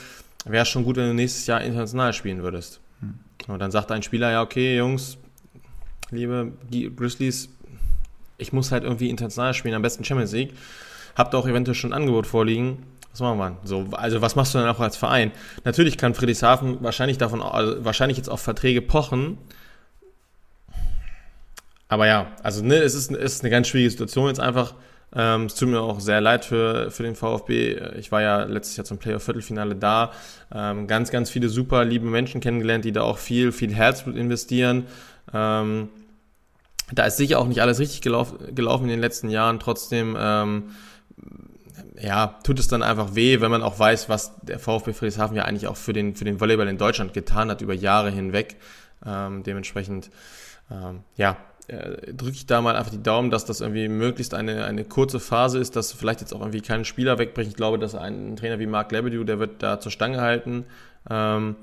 wäre 0.44 0.66
schon 0.66 0.84
gut, 0.84 0.96
wenn 0.96 1.08
du 1.08 1.14
nächstes 1.14 1.46
Jahr 1.46 1.62
international 1.62 2.12
spielen 2.12 2.42
würdest. 2.42 2.80
Hm. 3.00 3.14
Und 3.52 3.60
dann 3.60 3.70
sagt 3.70 3.90
ein 3.92 4.02
Spieler, 4.02 4.30
ja, 4.30 4.42
okay, 4.42 4.76
Jungs, 4.76 5.18
liebe 6.10 6.52
Grizzlies, 6.96 7.48
ich 8.38 8.52
muss 8.52 8.72
halt 8.72 8.84
irgendwie 8.84 9.08
international 9.08 9.54
spielen, 9.54 9.74
am 9.74 9.82
besten 9.82 10.04
Champions 10.04 10.32
League. 10.32 10.54
Habt 11.14 11.34
auch 11.34 11.46
eventuell 11.46 11.74
schon 11.74 11.92
ein 11.92 12.02
Angebot 12.02 12.26
vorliegen? 12.26 12.78
Was 13.12 13.20
machen 13.20 13.38
wir? 13.38 13.56
So, 13.64 13.86
also 13.92 14.22
was 14.22 14.36
machst 14.36 14.54
du 14.54 14.58
dann 14.58 14.68
auch 14.68 14.80
als 14.80 14.96
Verein? 14.96 15.32
Natürlich 15.64 15.98
kann 15.98 16.14
Friedrichshafen 16.14 16.82
wahrscheinlich 16.82 17.18
davon, 17.18 17.42
also 17.42 17.84
wahrscheinlich 17.84 18.16
jetzt 18.16 18.28
auf 18.28 18.40
Verträge 18.40 18.82
pochen. 18.82 19.38
Aber 21.88 22.06
ja, 22.06 22.30
also 22.42 22.64
ne, 22.64 22.76
es 22.76 22.94
ist, 22.94 23.10
ist 23.10 23.42
eine 23.42 23.50
ganz 23.50 23.66
schwierige 23.68 23.90
Situation 23.90 24.28
jetzt 24.28 24.38
einfach. 24.38 24.74
Ähm, 25.12 25.46
es 25.46 25.56
tut 25.56 25.68
mir 25.68 25.80
auch 25.80 25.98
sehr 25.98 26.20
leid 26.20 26.44
für, 26.44 26.92
für 26.92 27.02
den 27.02 27.16
VfB. 27.16 27.80
Ich 27.98 28.12
war 28.12 28.22
ja 28.22 28.44
letztes 28.44 28.76
Jahr 28.76 28.84
zum 28.84 28.98
Playoff-Viertelfinale 28.98 29.74
da. 29.74 30.12
Ähm, 30.54 30.86
ganz, 30.86 31.10
ganz 31.10 31.30
viele 31.30 31.48
super 31.48 31.84
liebe 31.84 32.06
Menschen 32.06 32.40
kennengelernt, 32.40 32.84
die 32.84 32.92
da 32.92 33.02
auch 33.02 33.18
viel, 33.18 33.50
viel 33.50 33.74
Herzblut 33.74 34.14
investieren. 34.14 34.86
Ähm, 35.34 35.88
da 36.92 37.04
ist 37.06 37.16
sicher 37.16 37.40
auch 37.40 37.46
nicht 37.46 37.60
alles 37.60 37.80
richtig 37.80 38.02
gelauf, 38.02 38.34
gelaufen 38.54 38.84
in 38.84 38.90
den 38.90 39.00
letzten 39.00 39.28
Jahren. 39.28 39.58
Trotzdem, 39.58 40.16
ähm, 40.18 40.70
ja, 42.02 42.38
tut 42.42 42.58
es 42.58 42.68
dann 42.68 42.82
einfach 42.82 43.14
weh, 43.14 43.40
wenn 43.40 43.50
man 43.50 43.62
auch 43.62 43.78
weiß, 43.78 44.08
was 44.08 44.34
der 44.42 44.58
VfB 44.58 44.92
Friedrichshafen 44.92 45.36
ja 45.36 45.44
eigentlich 45.44 45.66
auch 45.66 45.76
für 45.76 45.92
den, 45.92 46.14
für 46.14 46.24
den 46.24 46.40
Volleyball 46.40 46.68
in 46.68 46.78
Deutschland 46.78 47.12
getan 47.12 47.50
hat 47.50 47.60
über 47.60 47.74
Jahre 47.74 48.10
hinweg. 48.10 48.56
Ähm, 49.04 49.42
dementsprechend, 49.42 50.10
ähm, 50.70 51.00
ja, 51.16 51.36
äh, 51.68 52.12
drücke 52.12 52.32
ich 52.32 52.46
da 52.46 52.60
mal 52.60 52.76
einfach 52.76 52.90
die 52.90 53.02
Daumen, 53.02 53.30
dass 53.30 53.44
das 53.44 53.60
irgendwie 53.60 53.88
möglichst 53.88 54.34
eine, 54.34 54.64
eine 54.64 54.84
kurze 54.84 55.20
Phase 55.20 55.58
ist, 55.58 55.76
dass 55.76 55.92
vielleicht 55.92 56.20
jetzt 56.20 56.32
auch 56.32 56.40
irgendwie 56.40 56.62
keinen 56.62 56.84
Spieler 56.84 57.18
wegbrechen. 57.18 57.50
Ich 57.50 57.56
glaube, 57.56 57.78
dass 57.78 57.94
ein 57.94 58.36
Trainer 58.36 58.58
wie 58.58 58.66
Marc 58.66 58.90
Lebedew, 58.92 59.24
der 59.24 59.38
wird 59.38 59.62
da 59.62 59.78
zur 59.78 59.92
Stange 59.92 60.20
halten. 60.20 60.64
Ähm, 61.08 61.56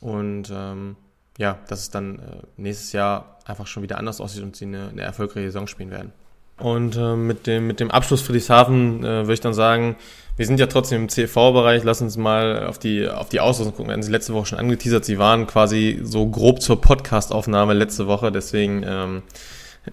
und 0.00 0.50
ähm, 0.52 0.96
ja, 1.38 1.58
dass 1.68 1.80
es 1.80 1.90
dann 1.90 2.18
äh, 2.18 2.42
nächstes 2.56 2.92
Jahr 2.92 3.38
einfach 3.44 3.66
schon 3.66 3.82
wieder 3.82 3.98
anders 3.98 4.20
aussieht 4.20 4.42
und 4.42 4.56
sie 4.56 4.66
eine, 4.66 4.88
eine 4.88 5.02
erfolgreiche 5.02 5.46
Saison 5.46 5.66
spielen 5.66 5.90
werden. 5.90 6.12
Und 6.60 6.96
äh, 6.96 7.16
mit, 7.16 7.46
dem, 7.46 7.66
mit 7.66 7.80
dem 7.80 7.90
Abschluss 7.90 8.22
Friedrichshafen 8.22 9.00
äh, 9.00 9.22
würde 9.22 9.34
ich 9.34 9.40
dann 9.40 9.54
sagen, 9.54 9.96
wir 10.36 10.46
sind 10.46 10.60
ja 10.60 10.66
trotzdem 10.66 11.02
im 11.02 11.08
CV-Bereich, 11.08 11.84
lass 11.84 12.00
uns 12.00 12.16
mal 12.16 12.66
auf 12.66 12.78
die, 12.78 13.08
auf 13.08 13.28
die 13.28 13.40
Auslosung 13.40 13.74
gucken. 13.74 13.88
Wir 13.88 13.92
hatten 13.92 14.02
sie 14.02 14.12
letzte 14.12 14.32
Woche 14.32 14.46
schon 14.46 14.58
angeteasert, 14.58 15.04
sie 15.04 15.18
waren 15.18 15.46
quasi 15.46 16.00
so 16.02 16.26
grob 16.26 16.62
zur 16.62 16.80
Podcast-Aufnahme 16.80 17.74
letzte 17.74 18.06
Woche, 18.06 18.32
deswegen, 18.32 18.82
ähm, 18.86 19.22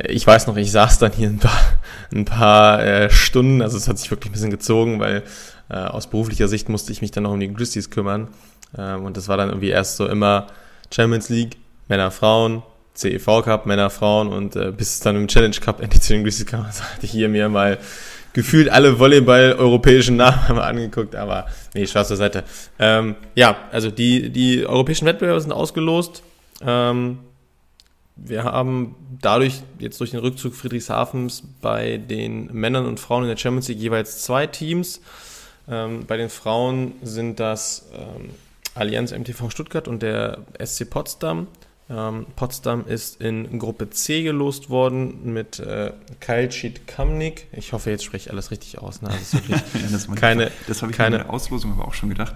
ich 0.05 0.25
weiß 0.25 0.47
noch, 0.47 0.55
ich 0.57 0.71
saß 0.71 0.99
dann 0.99 1.11
hier 1.11 1.29
ein 1.29 1.39
paar, 1.39 1.79
ein 2.13 2.25
paar 2.25 2.81
äh, 2.81 3.09
Stunden, 3.09 3.61
also 3.61 3.77
es 3.77 3.87
hat 3.87 3.97
sich 3.97 4.11
wirklich 4.11 4.29
ein 4.29 4.33
bisschen 4.33 4.51
gezogen, 4.51 4.99
weil 4.99 5.23
äh, 5.69 5.75
aus 5.75 6.07
beruflicher 6.07 6.47
Sicht 6.47 6.69
musste 6.69 6.91
ich 6.91 7.01
mich 7.01 7.11
dann 7.11 7.23
noch 7.23 7.31
um 7.31 7.39
die 7.39 7.53
Grizzlies 7.53 7.89
kümmern. 7.89 8.29
Ähm, 8.77 9.03
und 9.03 9.17
das 9.17 9.27
war 9.27 9.37
dann 9.37 9.49
irgendwie 9.49 9.69
erst 9.69 9.97
so 9.97 10.07
immer 10.07 10.47
Champions 10.93 11.29
League, 11.29 11.57
Männer, 11.87 12.11
Frauen, 12.11 12.63
CEV 12.97 13.43
Cup, 13.43 13.65
Männer, 13.65 13.89
Frauen 13.89 14.29
und 14.29 14.55
äh, 14.55 14.71
bis 14.71 14.95
es 14.95 14.99
dann 15.01 15.15
im 15.15 15.27
Challenge 15.27 15.55
Cup 15.55 15.81
endlich 15.81 16.01
zu 16.01 16.13
den 16.13 16.23
Grizzlies 16.23 16.47
kam, 16.47 16.65
hatte 16.67 17.03
ich 17.03 17.11
hier 17.11 17.29
mir 17.29 17.47
mal 17.47 17.77
gefühlt 18.33 18.69
alle 18.69 18.99
Volleyball-europäischen 18.99 20.15
Namen 20.15 20.59
angeguckt, 20.59 21.15
aber 21.15 21.47
nee, 21.73 21.85
Spaß 21.85 22.09
zur 22.09 22.17
Seite. 22.17 22.43
Ähm, 22.79 23.15
ja, 23.35 23.55
also 23.71 23.91
die, 23.91 24.29
die 24.29 24.65
europäischen 24.65 25.05
Wettbewerbe 25.05 25.39
sind 25.39 25.51
ausgelost. 25.51 26.23
Ähm, 26.61 27.19
wir 28.15 28.43
haben 28.43 28.95
dadurch 29.21 29.61
jetzt 29.77 29.99
durch 29.99 30.11
den 30.11 30.19
Rückzug 30.19 30.55
Friedrichshafens 30.55 31.43
bei 31.61 31.97
den 31.97 32.51
Männern 32.51 32.87
und 32.87 32.99
Frauen 32.99 33.23
in 33.23 33.29
der 33.29 33.37
Champions 33.37 33.67
League 33.67 33.79
jeweils 33.79 34.23
zwei 34.23 34.47
Teams. 34.47 35.01
Ähm, 35.69 36.05
bei 36.07 36.17
den 36.17 36.29
Frauen 36.29 36.93
sind 37.03 37.39
das 37.39 37.89
ähm, 37.93 38.31
Allianz 38.73 39.11
MTV 39.11 39.51
Stuttgart 39.51 39.87
und 39.87 40.01
der 40.01 40.39
SC 40.63 40.89
Potsdam. 40.89 41.47
Ähm, 41.89 42.25
Potsdam 42.35 42.85
ist 42.85 43.21
in 43.21 43.59
Gruppe 43.59 43.89
C 43.89 44.23
gelost 44.23 44.69
worden 44.69 45.31
mit 45.31 45.59
äh, 45.59 45.93
Kalcit 46.19 46.85
Kamnik. 46.85 47.47
Ich 47.53 47.71
hoffe, 47.71 47.89
jetzt 47.91 48.03
spreche 48.03 48.27
ich 48.27 48.31
alles 48.31 48.51
richtig 48.51 48.79
aus. 48.79 49.01
Ne? 49.01 49.09
Also 49.09 49.37
ja, 49.47 49.57
das 49.89 50.07
keine, 50.15 50.51
das 50.67 50.81
habe 50.81 50.91
ich 50.91 50.97
keine, 50.97 51.17
in 51.17 51.23
der 51.23 51.33
Auslosung 51.33 51.71
aber 51.71 51.87
auch 51.87 51.93
schon 51.93 52.09
gedacht. 52.09 52.35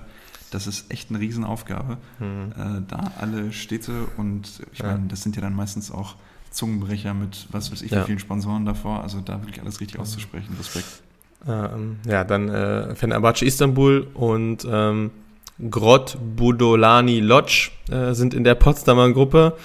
Das 0.51 0.67
ist 0.67 0.91
echt 0.91 1.09
eine 1.09 1.19
Riesenaufgabe, 1.19 1.97
mhm. 2.19 2.51
äh, 2.51 2.81
da 2.87 3.11
alle 3.19 3.51
Städte 3.53 4.07
und 4.17 4.61
ich 4.73 4.79
ja. 4.79 4.87
meine, 4.87 5.07
das 5.07 5.21
sind 5.21 5.35
ja 5.35 5.41
dann 5.41 5.55
meistens 5.55 5.91
auch 5.91 6.15
Zungenbrecher 6.49 7.13
mit 7.13 7.47
was 7.51 7.71
weiß 7.71 7.81
ich, 7.81 7.91
ja. 7.91 8.03
vielen 8.03 8.19
Sponsoren 8.19 8.65
davor. 8.65 9.03
Also 9.03 9.21
da 9.21 9.41
wirklich 9.41 9.61
alles 9.61 9.79
richtig 9.79 9.99
auszusprechen. 9.99 10.55
Respekt. 10.57 10.87
Ähm, 11.47 11.99
ja, 12.05 12.23
dann 12.23 12.49
äh, 12.49 12.95
Fenerbahce 12.95 13.45
Istanbul 13.45 14.07
und 14.13 14.67
ähm, 14.69 15.11
Grot 15.69 16.17
Budolani 16.35 17.19
Lodge 17.19 17.69
äh, 17.91 18.13
sind 18.13 18.33
in 18.33 18.43
der 18.43 18.55
Potsdamer 18.55 19.11
Gruppe. 19.11 19.57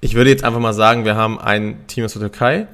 Ich 0.00 0.14
würde 0.14 0.30
jetzt 0.30 0.44
einfach 0.44 0.60
mal 0.60 0.72
sagen, 0.72 1.04
wir 1.04 1.14
haben 1.16 1.38
ein 1.38 1.86
Team 1.86 2.04
aus 2.04 2.12
der 2.14 2.22
Türkei, 2.22 2.66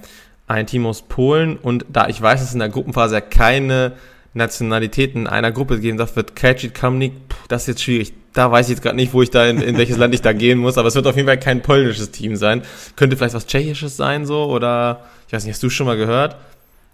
ein 0.47 0.67
Team 0.67 0.87
aus 0.87 1.03
Polen 1.03 1.57
und 1.57 1.85
da 1.89 2.09
ich 2.09 2.21
weiß, 2.21 2.41
dass 2.41 2.53
in 2.53 2.61
der 2.61 2.69
Gruppenphase 2.69 3.17
ja 3.17 3.21
keine 3.21 3.93
Nationalitäten 4.35 5.27
einer 5.27 5.53
Gruppe 5.53 5.81
gehen 5.81 5.97
darf, 5.97 6.17
wird 6.17 6.37
Kajit 6.37 6.75
Kamnik, 6.75 7.13
das 7.49 7.63
ist 7.63 7.69
jetzt 7.69 7.83
schwierig. 7.83 8.13
Da 8.33 8.53
weiß 8.53 8.67
ich 8.67 8.77
jetzt 8.77 8.83
gerade 8.83 8.97
nicht, 8.97 9.13
wo 9.13 9.23
ich 9.23 9.31
da 9.31 9.47
in, 9.47 9.61
in 9.61 9.77
welches 9.77 9.97
Land 9.97 10.15
ich 10.15 10.23
da 10.23 10.33
gehen 10.33 10.59
muss, 10.59 10.79
aber 10.79 10.89
es 10.89 10.95
wird 10.95 11.07
auf 11.07 11.17
jeden 11.17 11.27
Fall 11.27 11.41
kein 11.41 11.61
polnisches 11.61 12.11
Team 12.13 12.37
sein. 12.37 12.63
Könnte 12.95 13.17
vielleicht 13.17 13.35
was 13.35 13.47
Tschechisches 13.47 13.97
sein, 13.97 14.27
so, 14.27 14.45
oder 14.45 15.05
ich 15.27 15.33
weiß 15.33 15.45
nicht, 15.45 15.55
hast 15.55 15.63
du 15.63 15.71
schon 15.71 15.87
mal 15.87 15.97
gehört? 15.97 16.37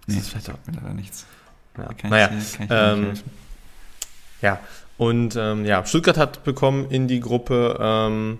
Nee, 0.07 0.15
das 0.15 0.23
ist 0.23 0.29
vielleicht 0.29 0.49
auch 0.49 0.57
leider 0.67 0.93
nichts. 0.93 1.25
Ja. 1.77 2.09
naja, 2.09 2.29
ähm, 2.69 3.13
ja, 4.41 4.59
und 4.97 5.35
ähm, 5.37 5.65
ja, 5.65 5.85
Stuttgart 5.85 6.17
hat 6.17 6.43
bekommen 6.43 6.87
in 6.89 7.07
die 7.07 7.19
Gruppe, 7.19 7.77
ähm, 7.79 8.39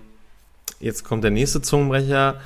jetzt 0.80 1.04
kommt 1.04 1.24
der 1.24 1.30
nächste 1.30 1.62
Zungenbrecher, 1.62 2.36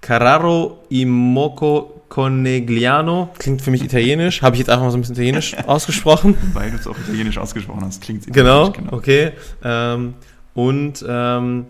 Carraro 0.00 0.84
Imoco 0.90 2.02
Conegliano. 2.10 3.30
Klingt 3.38 3.62
für 3.62 3.70
mich 3.70 3.82
italienisch. 3.82 4.42
Habe 4.42 4.54
ich 4.54 4.60
jetzt 4.60 4.68
einfach 4.68 4.84
mal 4.84 4.90
so 4.90 4.98
ein 4.98 5.00
bisschen 5.00 5.16
italienisch 5.16 5.56
ausgesprochen. 5.66 6.36
Weil 6.52 6.70
du 6.70 6.76
es 6.76 6.86
auch 6.86 6.96
italienisch 6.98 7.38
ausgesprochen 7.38 7.82
hast, 7.84 8.02
klingt 8.02 8.32
genau, 8.32 8.68
italienisch. 8.68 8.90
Genau, 8.90 8.96
okay. 8.96 9.32
Ähm, 9.64 10.14
und 10.54 11.04
ähm, 11.08 11.66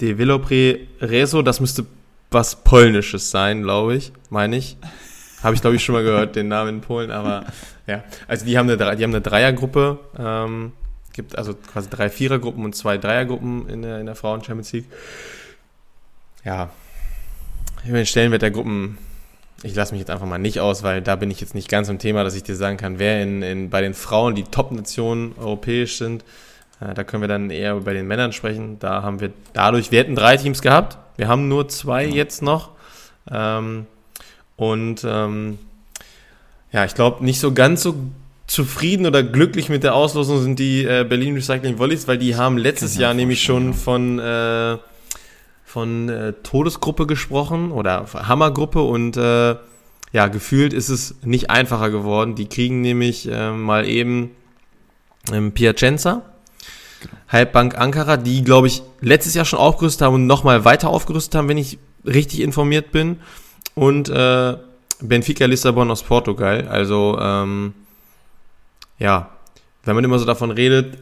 De 0.00 0.16
Velopre 0.16 0.78
Reso, 1.00 1.42
das 1.42 1.60
müsste 1.60 1.84
was 2.30 2.56
Polnisches 2.56 3.30
sein, 3.30 3.62
glaube 3.62 3.96
ich, 3.96 4.12
meine 4.30 4.56
ich. 4.56 4.76
Habe 5.42 5.54
ich, 5.54 5.60
glaube 5.60 5.76
ich, 5.76 5.84
schon 5.84 5.94
mal 5.94 6.04
gehört, 6.04 6.36
den 6.36 6.48
Namen 6.48 6.76
in 6.76 6.80
Polen, 6.80 7.10
aber 7.10 7.44
ja. 7.86 8.04
Also 8.26 8.44
die 8.44 8.56
haben 8.56 8.68
eine, 8.70 8.96
die 8.96 9.02
haben 9.02 9.10
eine 9.10 9.20
Dreiergruppe. 9.20 9.98
Ähm, 10.18 10.72
gibt 11.18 11.36
also 11.36 11.52
quasi 11.54 11.90
drei 11.90 12.08
Vierergruppen 12.10 12.64
und 12.64 12.76
zwei 12.76 12.96
Dreiergruppen 12.96 13.68
in 13.68 13.82
der, 13.82 13.98
in 13.98 14.06
der 14.06 14.14
Frauen-Champions 14.14 14.72
League. 14.72 14.86
Ja, 16.44 16.70
über 17.84 17.96
den 17.96 18.06
Stellenwert 18.06 18.42
der 18.42 18.52
Gruppen, 18.52 18.98
ich 19.64 19.74
lasse 19.74 19.92
mich 19.92 19.98
jetzt 19.98 20.10
einfach 20.10 20.26
mal 20.26 20.38
nicht 20.38 20.60
aus, 20.60 20.84
weil 20.84 21.02
da 21.02 21.16
bin 21.16 21.28
ich 21.32 21.40
jetzt 21.40 21.56
nicht 21.56 21.68
ganz 21.68 21.88
im 21.88 21.98
Thema, 21.98 22.22
dass 22.22 22.36
ich 22.36 22.44
dir 22.44 22.54
sagen 22.54 22.76
kann, 22.76 23.00
wer 23.00 23.20
in, 23.20 23.42
in, 23.42 23.68
bei 23.68 23.80
den 23.80 23.94
Frauen 23.94 24.36
die 24.36 24.44
Top-Nationen 24.44 25.34
europäisch 25.36 25.98
sind. 25.98 26.24
Äh, 26.80 26.94
da 26.94 27.02
können 27.02 27.24
wir 27.24 27.28
dann 27.28 27.50
eher 27.50 27.74
bei 27.80 27.94
den 27.94 28.06
Männern 28.06 28.32
sprechen. 28.32 28.78
Da 28.78 29.02
haben 29.02 29.18
wir 29.18 29.32
dadurch, 29.54 29.90
wir 29.90 29.98
hätten 29.98 30.14
drei 30.14 30.36
Teams 30.36 30.62
gehabt. 30.62 30.98
Wir 31.16 31.26
haben 31.26 31.48
nur 31.48 31.68
zwei 31.68 32.04
ja. 32.04 32.14
jetzt 32.14 32.42
noch. 32.42 32.70
Ähm, 33.28 33.86
und 34.54 35.04
ähm, 35.04 35.58
ja, 36.70 36.84
ich 36.84 36.94
glaube, 36.94 37.24
nicht 37.24 37.40
so 37.40 37.52
ganz 37.52 37.82
so 37.82 37.96
zufrieden 38.48 39.06
oder 39.06 39.22
glücklich 39.22 39.68
mit 39.68 39.84
der 39.84 39.94
Auslosung 39.94 40.42
sind 40.42 40.58
die 40.58 40.82
äh, 40.82 41.06
Berlin 41.08 41.34
Recycling 41.34 41.78
Volleys, 41.78 42.08
weil 42.08 42.18
die 42.18 42.34
haben 42.34 42.58
letztes 42.58 42.96
Jahr 42.96 43.14
nämlich 43.14 43.42
schon 43.42 43.74
von, 43.74 44.18
äh, 44.18 44.78
von 45.64 46.08
äh, 46.08 46.32
Todesgruppe 46.42 47.06
gesprochen 47.06 47.70
oder 47.70 48.06
Hammergruppe 48.14 48.80
und 48.80 49.16
äh, 49.16 49.54
ja, 50.12 50.28
gefühlt 50.28 50.72
ist 50.72 50.88
es 50.88 51.16
nicht 51.22 51.50
einfacher 51.50 51.90
geworden. 51.90 52.34
Die 52.34 52.46
kriegen 52.46 52.80
nämlich 52.80 53.30
äh, 53.30 53.52
mal 53.52 53.86
eben 53.86 54.30
ähm, 55.30 55.52
Piacenza, 55.52 56.22
genau. 57.02 57.14
Halbbank 57.28 57.76
Ankara, 57.76 58.16
die, 58.16 58.42
glaube 58.42 58.68
ich, 58.68 58.82
letztes 59.02 59.34
Jahr 59.34 59.44
schon 59.44 59.58
aufgerüstet 59.58 60.06
haben 60.06 60.14
und 60.14 60.26
nochmal 60.26 60.64
weiter 60.64 60.88
aufgerüstet 60.88 61.34
haben, 61.34 61.48
wenn 61.48 61.58
ich 61.58 61.78
richtig 62.06 62.40
informiert 62.40 62.92
bin. 62.92 63.18
Und 63.74 64.08
äh, 64.08 64.56
Benfica 65.00 65.44
Lissabon 65.44 65.90
aus 65.90 66.02
Portugal. 66.02 66.66
Also 66.68 67.18
ähm, 67.20 67.74
ja, 68.98 69.30
wenn 69.84 69.94
man 69.94 70.04
immer 70.04 70.18
so 70.18 70.24
davon 70.24 70.50
redet, 70.50 70.98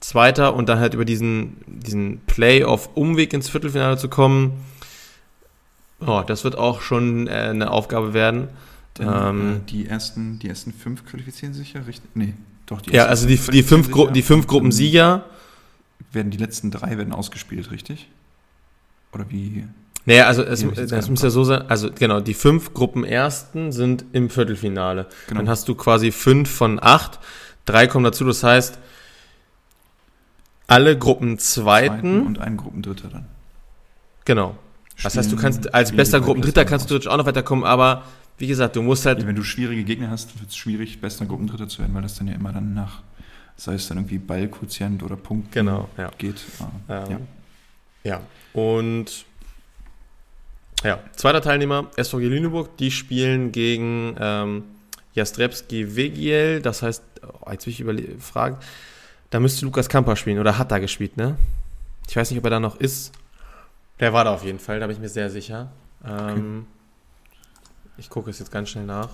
Zweiter 0.00 0.54
und 0.54 0.68
dann 0.68 0.78
halt 0.78 0.94
über 0.94 1.04
diesen, 1.04 1.56
diesen 1.66 2.20
Playoff-Umweg 2.26 3.32
ins 3.32 3.48
Viertelfinale 3.48 3.98
zu 3.98 4.08
kommen, 4.08 4.64
oh, 6.00 6.22
das 6.26 6.44
wird 6.44 6.56
auch 6.56 6.80
schon 6.80 7.26
äh, 7.26 7.30
eine 7.30 7.70
Aufgabe 7.70 8.14
werden. 8.14 8.48
Denn, 8.98 9.08
ähm, 9.12 9.56
äh, 9.56 9.70
die, 9.70 9.86
ersten, 9.86 10.38
die 10.38 10.48
ersten 10.48 10.72
fünf 10.72 11.04
qualifizieren 11.04 11.54
sich 11.54 11.72
ja 11.72 11.82
richtig? 11.82 12.10
Nee, 12.14 12.34
doch. 12.66 12.80
Die 12.80 12.92
ja, 12.92 13.06
also 13.06 13.26
die, 13.26 13.36
die, 13.36 13.62
fünf, 13.62 13.90
Gru 13.90 14.08
die 14.08 14.22
fünf 14.22 14.46
Gruppensieger. 14.46 15.24
Werden 16.12 16.30
die 16.30 16.38
letzten 16.38 16.70
drei 16.70 16.96
werden 16.96 17.12
ausgespielt, 17.12 17.70
richtig? 17.70 18.08
Oder 19.12 19.30
wie? 19.30 19.66
Naja, 20.08 20.26
also 20.26 20.42
es, 20.42 20.62
es 20.62 21.10
muss 21.10 21.20
ja 21.20 21.28
so 21.28 21.44
sein, 21.44 21.68
also 21.68 21.90
genau, 21.94 22.20
die 22.20 22.32
fünf 22.32 22.72
Gruppenersten 22.72 23.72
sind 23.72 24.06
im 24.12 24.30
Viertelfinale. 24.30 25.06
Genau. 25.26 25.40
Dann 25.40 25.50
hast 25.50 25.68
du 25.68 25.74
quasi 25.74 26.12
fünf 26.12 26.50
von 26.50 26.82
acht, 26.82 27.18
drei 27.66 27.86
kommen 27.86 28.04
dazu, 28.04 28.24
das 28.24 28.42
heißt, 28.42 28.78
alle 30.66 30.96
Gruppenzweiten 30.96 32.26
und 32.26 32.38
ein 32.38 32.56
Gruppendritter 32.56 33.08
dann. 33.08 33.26
Genau. 34.24 34.56
Das 35.02 35.14
heißt, 35.14 35.30
du 35.30 35.36
kannst 35.36 35.74
als 35.74 35.92
bester 35.92 36.22
Gruppendritter 36.22 36.64
kannst 36.64 36.90
du 36.90 36.96
auch 36.96 37.18
noch 37.18 37.26
weiterkommen, 37.26 37.66
aber 37.66 38.04
wie 38.38 38.46
gesagt, 38.46 38.76
du 38.76 38.82
musst 38.82 39.04
halt. 39.04 39.20
Ja, 39.20 39.26
wenn 39.26 39.36
du 39.36 39.42
schwierige 39.42 39.84
Gegner 39.84 40.08
hast, 40.08 40.40
wird 40.40 40.48
es 40.48 40.56
schwierig, 40.56 41.02
bester 41.02 41.26
Gruppendritter 41.26 41.68
zu 41.68 41.80
werden, 41.80 41.92
weil 41.94 42.02
das 42.02 42.14
dann 42.14 42.28
ja 42.28 42.34
immer 42.34 42.54
dann 42.54 42.72
nach, 42.72 43.02
sei 43.56 43.74
es 43.74 43.88
dann 43.88 43.98
irgendwie 43.98 44.16
Ballquotient 44.16 45.02
oder 45.02 45.16
Punkt 45.16 45.52
genau, 45.52 45.90
ja. 45.98 46.10
geht. 46.16 46.40
Ah, 46.88 47.04
ähm, 47.10 47.10
ja. 48.04 48.10
ja, 48.10 48.20
und 48.54 49.26
ja, 50.84 51.00
zweiter 51.16 51.40
Teilnehmer, 51.40 51.90
SVG 51.96 52.28
Lüneburg, 52.28 52.76
die 52.76 52.90
spielen 52.90 53.52
gegen 53.52 54.16
ähm, 54.18 54.64
Jastrebski 55.14 55.96
Wegiel, 55.96 56.60
das 56.62 56.82
heißt, 56.82 57.02
oh, 57.22 57.50
jetzt 57.50 57.66
will 57.66 57.72
ich 57.72 57.80
überfragen, 57.80 58.58
da 59.30 59.40
müsste 59.40 59.64
Lukas 59.64 59.88
Kamper 59.88 60.16
spielen 60.16 60.38
oder 60.38 60.58
hat 60.58 60.70
da 60.70 60.78
gespielt, 60.78 61.16
ne? 61.16 61.36
Ich 62.08 62.16
weiß 62.16 62.30
nicht, 62.30 62.38
ob 62.38 62.44
er 62.44 62.50
da 62.50 62.60
noch 62.60 62.76
ist. 62.76 63.12
Der 64.00 64.12
war 64.12 64.24
da 64.24 64.32
auf 64.32 64.44
jeden 64.44 64.58
Fall, 64.58 64.80
da 64.80 64.86
bin 64.86 64.96
ich 64.96 65.02
mir 65.02 65.08
sehr 65.08 65.28
sicher. 65.28 65.70
Ähm, 66.04 66.66
okay. 66.66 66.78
Ich 67.98 68.08
gucke 68.08 68.30
es 68.30 68.38
jetzt 68.38 68.52
ganz 68.52 68.70
schnell 68.70 68.86
nach. 68.86 69.10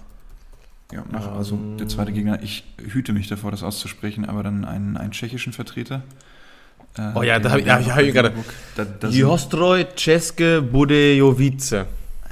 Ja, 0.92 1.04
nach, 1.10 1.32
also 1.32 1.58
der 1.78 1.88
zweite 1.88 2.10
ähm. 2.10 2.16
Gegner, 2.16 2.42
ich 2.42 2.64
hüte 2.78 3.12
mich 3.12 3.26
davor, 3.26 3.50
das 3.50 3.62
auszusprechen, 3.62 4.26
aber 4.26 4.42
dann 4.42 4.64
einen, 4.64 4.96
einen 4.96 5.12
tschechischen 5.12 5.52
Vertreter. 5.52 6.02
Äh, 6.96 7.12
oh 7.14 7.22
ja, 7.22 7.38
da 7.38 7.50
habe 7.50 7.60
ich, 7.60 7.68
hab 7.68 8.00
ich 8.00 8.14
gerade. 8.14 8.32
Jostroj 9.10 9.86
Česke 9.96 10.62
Budejovice. 10.62 11.86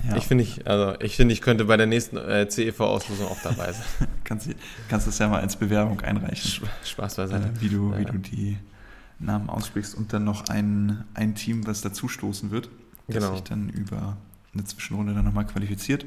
Ja. 0.09 0.16
Ich 0.16 0.25
finde, 0.25 0.45
ich, 0.45 0.66
also 0.66 0.99
ich, 1.00 1.16
find, 1.16 1.31
ich 1.31 1.40
könnte 1.40 1.64
bei 1.64 1.76
der 1.76 1.87
nächsten 1.87 2.16
äh, 2.16 2.49
CEV-Auslosung 2.49 3.26
auch 3.26 3.40
dabei 3.42 3.73
sein. 3.73 3.85
kannst, 4.25 4.49
kannst 4.88 5.07
das 5.07 5.19
ja 5.19 5.28
mal 5.28 5.40
als 5.40 5.57
Bewerbung 5.57 6.00
einreichen. 6.00 6.64
Spaß 6.85 7.16
beiseite. 7.16 7.47
Äh, 7.47 7.61
wie, 7.61 7.69
du, 7.69 7.92
ja. 7.92 7.99
wie 7.99 8.04
du 8.04 8.19
die 8.19 8.59
Namen 9.21 9.49
aussprichst 9.49 9.95
und 9.95 10.12
dann 10.12 10.25
noch 10.25 10.49
ein, 10.49 11.04
ein 11.14 11.35
Team, 11.35 11.66
was 11.66 11.83
dazustoßen 11.83 12.50
wird, 12.50 12.69
das 13.07 13.16
genau. 13.16 13.33
sich 13.35 13.45
dann 13.45 13.69
über 13.69 14.16
eine 14.52 14.64
Zwischenrunde 14.64 15.14
dann 15.14 15.25
nochmal 15.25 15.47
qualifiziert. 15.47 16.04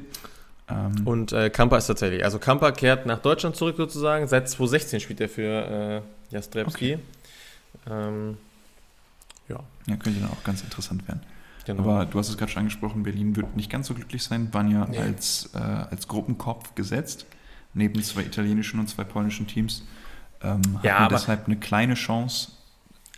Ähm 0.68 1.06
und 1.06 1.32
äh, 1.32 1.50
Kampa 1.50 1.78
ist 1.78 1.88
tatsächlich, 1.88 2.24
also 2.26 2.40
Kampa 2.40 2.72
kehrt 2.72 3.06
nach 3.06 3.20
Deutschland 3.20 3.56
zurück 3.56 3.78
sozusagen. 3.78 4.28
Seit 4.28 4.50
2016 4.50 5.00
spielt 5.00 5.22
er 5.22 5.30
für 5.30 6.02
äh, 6.32 6.34
Jastrebski. 6.34 6.96
Okay. 6.96 7.04
Ähm, 7.90 8.38
ja. 9.48 9.60
ja, 9.88 9.96
könnte 9.98 10.20
dann 10.20 10.30
auch 10.30 10.44
ganz 10.44 10.62
interessant 10.62 11.08
werden. 11.08 11.22
Genau. 11.66 11.82
Aber 11.82 12.06
du 12.06 12.20
hast 12.20 12.30
es 12.30 12.38
gerade 12.38 12.52
schon 12.52 12.62
angesprochen, 12.62 13.04
Berlin 13.04 13.36
wird 13.36 13.56
nicht 13.56 13.72
ganz 13.72 13.88
so 13.88 13.96
glücklich 13.96 14.24
sein, 14.24 14.54
waren 14.54 14.70
ja 14.70 14.86
nee. 14.86 15.00
als, 15.00 15.50
äh, 15.56 15.58
als 15.58 16.08
Gruppenkopf 16.08 16.76
gesetzt, 16.76 17.26
neben 17.74 18.02
zwei 18.04 18.22
italienischen 18.22 18.80
und 18.80 18.88
zwei 18.88 19.04
polnischen 19.04 19.48
Teams. 19.48 19.84
Ähm, 20.42 20.62
ja, 20.84 21.00
hatten 21.00 21.14
deshalb 21.14 21.48
eine 21.48 21.58
kleine 21.58 21.96
Chance, 21.96 22.52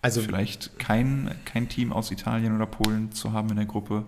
also 0.02 0.22
vielleicht 0.22 0.80
kein, 0.80 1.36
kein 1.44 1.68
Team 1.68 1.92
aus 1.92 2.12
Italien 2.12 2.56
oder 2.56 2.66
Polen 2.66 3.12
zu 3.12 3.34
haben 3.34 3.50
in 3.50 3.58
der 3.58 3.66
Gruppe. 3.66 4.06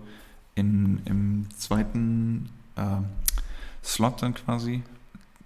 In, 0.54 1.02
Im 1.04 1.46
zweiten 1.56 2.48
äh, 2.76 2.82
Slot 3.82 4.22
dann 4.22 4.34
quasi 4.34 4.82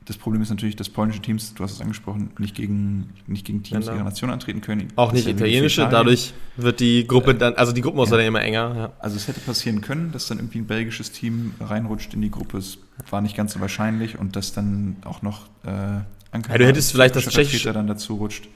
das 0.06 0.18
Problem 0.18 0.42
ist 0.42 0.50
natürlich, 0.50 0.76
dass 0.76 0.90
polnische 0.90 1.20
Teams, 1.20 1.54
du 1.54 1.64
hast 1.64 1.72
es 1.72 1.80
angesprochen, 1.80 2.30
nicht 2.38 2.54
gegen, 2.54 3.10
nicht 3.26 3.46
gegen 3.46 3.62
Teams 3.62 3.86
genau. 3.86 3.96
ihrer 3.96 4.04
Nation 4.04 4.30
antreten 4.30 4.60
können. 4.60 4.88
Auch 4.96 5.12
nicht 5.12 5.26
italienische, 5.26 5.88
dadurch 5.90 6.34
wird 6.56 6.80
die 6.80 7.06
Gruppe 7.06 7.30
äh, 7.30 7.34
dann, 7.34 7.54
also 7.54 7.72
die 7.72 7.80
Gruppenauswahl 7.80 8.20
ja. 8.20 8.28
immer 8.28 8.42
enger. 8.42 8.74
Ja. 8.76 8.92
Also 8.98 9.16
es 9.16 9.28
hätte 9.28 9.40
passieren 9.40 9.80
können, 9.80 10.12
dass 10.12 10.26
dann 10.26 10.38
irgendwie 10.38 10.58
ein 10.58 10.66
belgisches 10.66 11.12
Team 11.12 11.54
reinrutscht 11.60 12.12
in 12.12 12.20
die 12.20 12.30
Gruppe. 12.30 12.58
Es 12.58 12.78
war 13.10 13.22
nicht 13.22 13.36
ganz 13.36 13.54
so 13.54 13.60
wahrscheinlich 13.60 14.18
und 14.18 14.36
dass 14.36 14.52
dann 14.52 14.96
auch 15.04 15.22
noch 15.22 15.46
äh, 15.64 16.00
Ankara, 16.30 16.54
ja, 16.54 16.58
du 16.58 16.66
hättest 16.66 16.92
vielleicht 16.92 17.16
das 17.16 17.26
tschechische 17.26 17.72
dann 17.72 17.86
dazu 17.86 18.16
rutscht. 18.16 18.48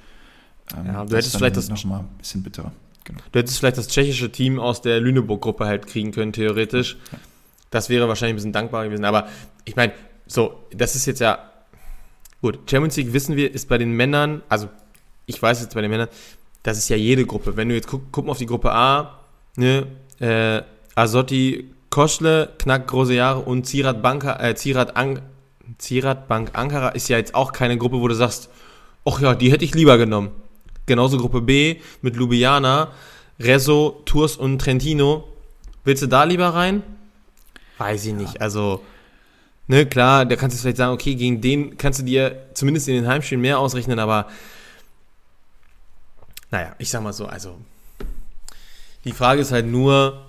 Ähm, 0.76 0.86
ja, 0.86 1.04
du 1.04 1.16
hättest 1.16 1.36
vielleicht 1.36 1.56
das 1.56 1.68
noch 1.68 1.82
mal 1.84 2.00
ein 2.00 2.08
bisschen 2.18 2.42
bitterer. 2.42 2.72
Genau. 3.04 3.20
Du 3.32 3.38
hättest 3.38 3.58
vielleicht 3.58 3.78
das 3.78 3.88
tschechische 3.88 4.30
Team 4.30 4.58
aus 4.58 4.82
der 4.82 5.00
Lüneburg-Gruppe 5.00 5.64
halt 5.64 5.86
kriegen 5.86 6.12
können, 6.12 6.32
theoretisch. 6.32 6.98
Ja. 7.10 7.18
Das 7.70 7.88
wäre 7.88 8.08
wahrscheinlich 8.08 8.34
ein 8.34 8.36
bisschen 8.36 8.52
dankbar 8.52 8.84
gewesen. 8.84 9.04
Aber 9.04 9.28
ich 9.64 9.76
meine, 9.76 9.92
so, 10.28 10.54
das 10.70 10.94
ist 10.94 11.06
jetzt 11.06 11.20
ja. 11.20 11.38
Gut, 12.40 12.70
Champions 12.70 12.96
League 12.96 13.12
wissen 13.12 13.34
wir, 13.34 13.52
ist 13.52 13.68
bei 13.68 13.78
den 13.78 13.90
Männern, 13.90 14.42
also 14.48 14.68
ich 15.26 15.42
weiß 15.42 15.60
jetzt 15.60 15.74
bei 15.74 15.80
den 15.80 15.90
Männern, 15.90 16.08
das 16.62 16.78
ist 16.78 16.88
ja 16.88 16.96
jede 16.96 17.26
Gruppe. 17.26 17.56
Wenn 17.56 17.68
du 17.68 17.74
jetzt 17.74 17.88
guck, 17.88 18.12
guck 18.12 18.26
mal 18.26 18.32
auf 18.32 18.38
die 18.38 18.46
Gruppe 18.46 18.72
A, 18.72 19.18
ne, 19.56 19.88
äh, 20.20 20.62
Azotti 20.94 21.74
Koschle, 21.90 22.52
Knack 22.58 22.86
große 22.86 23.14
Jahre 23.14 23.40
und 23.40 23.66
Zirat 23.66 24.02
Banka, 24.02 24.38
äh, 24.40 24.54
Zirat, 24.54 24.96
An 24.96 25.20
Zirat 25.78 26.28
Bank 26.28 26.50
Ankara 26.54 26.90
ist 26.90 27.08
ja 27.08 27.18
jetzt 27.18 27.34
auch 27.34 27.52
keine 27.52 27.76
Gruppe, 27.76 28.00
wo 28.00 28.08
du 28.08 28.14
sagst, 28.14 28.50
ach 29.04 29.20
ja, 29.20 29.34
die 29.34 29.52
hätte 29.52 29.64
ich 29.64 29.74
lieber 29.74 29.98
genommen. 29.98 30.30
Genauso 30.86 31.18
Gruppe 31.18 31.40
B 31.42 31.76
mit 32.02 32.16
Ljubljana, 32.16 32.92
Rezo, 33.38 34.02
Tours 34.04 34.36
und 34.36 34.58
Trentino. 34.58 35.28
Willst 35.84 36.02
du 36.02 36.06
da 36.06 36.24
lieber 36.24 36.48
rein? 36.48 36.82
Weiß 37.76 38.06
ich 38.06 38.14
nicht. 38.14 38.40
Also, 38.40 38.80
ne, 39.68 39.86
klar, 39.86 40.26
da 40.26 40.36
kannst 40.36 40.56
du 40.56 40.60
vielleicht 40.60 40.78
sagen, 40.78 40.92
okay, 40.92 41.14
gegen 41.14 41.40
den 41.40 41.78
kannst 41.78 42.00
du 42.00 42.04
dir 42.04 42.48
zumindest 42.54 42.88
in 42.88 42.94
den 42.94 43.06
Heimspielen 43.06 43.40
mehr 43.40 43.58
ausrechnen, 43.58 43.98
aber 43.98 44.26
naja, 46.50 46.74
ich 46.78 46.90
sag 46.90 47.02
mal 47.02 47.12
so, 47.12 47.26
also 47.26 47.56
die 49.04 49.12
Frage 49.12 49.40
ist 49.40 49.52
halt 49.52 49.66
nur, 49.66 50.24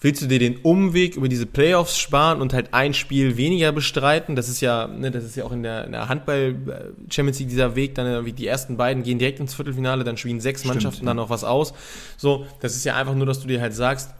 willst 0.00 0.22
du 0.22 0.26
dir 0.26 0.38
den 0.38 0.58
Umweg 0.58 1.16
über 1.16 1.28
diese 1.28 1.46
Playoffs 1.46 1.98
sparen 1.98 2.40
und 2.40 2.52
halt 2.52 2.72
ein 2.72 2.94
Spiel 2.94 3.36
weniger 3.36 3.72
bestreiten? 3.72 4.36
Das 4.36 4.48
ist 4.48 4.60
ja, 4.60 4.86
ne, 4.86 5.10
das 5.10 5.24
ist 5.24 5.36
ja 5.36 5.44
auch 5.44 5.52
in 5.52 5.62
der, 5.62 5.86
der 5.88 6.08
Handball-Champions 6.08 7.38
League 7.40 7.48
dieser 7.50 7.76
Weg, 7.76 7.94
dann 7.96 8.24
wie 8.24 8.32
die 8.32 8.46
ersten 8.46 8.76
beiden 8.76 9.02
gehen 9.02 9.18
direkt 9.18 9.40
ins 9.40 9.54
Viertelfinale, 9.54 10.04
dann 10.04 10.16
spielen 10.16 10.40
sechs 10.40 10.60
Stimmt, 10.60 10.74
Mannschaften 10.74 11.04
ja. 11.04 11.10
dann 11.10 11.16
noch 11.16 11.30
was 11.30 11.44
aus. 11.44 11.74
So, 12.16 12.46
das 12.60 12.76
ist 12.76 12.84
ja 12.84 12.96
einfach 12.96 13.14
nur, 13.14 13.26
dass 13.26 13.40
du 13.40 13.48
dir 13.48 13.60
halt 13.60 13.74
sagst, 13.74 14.10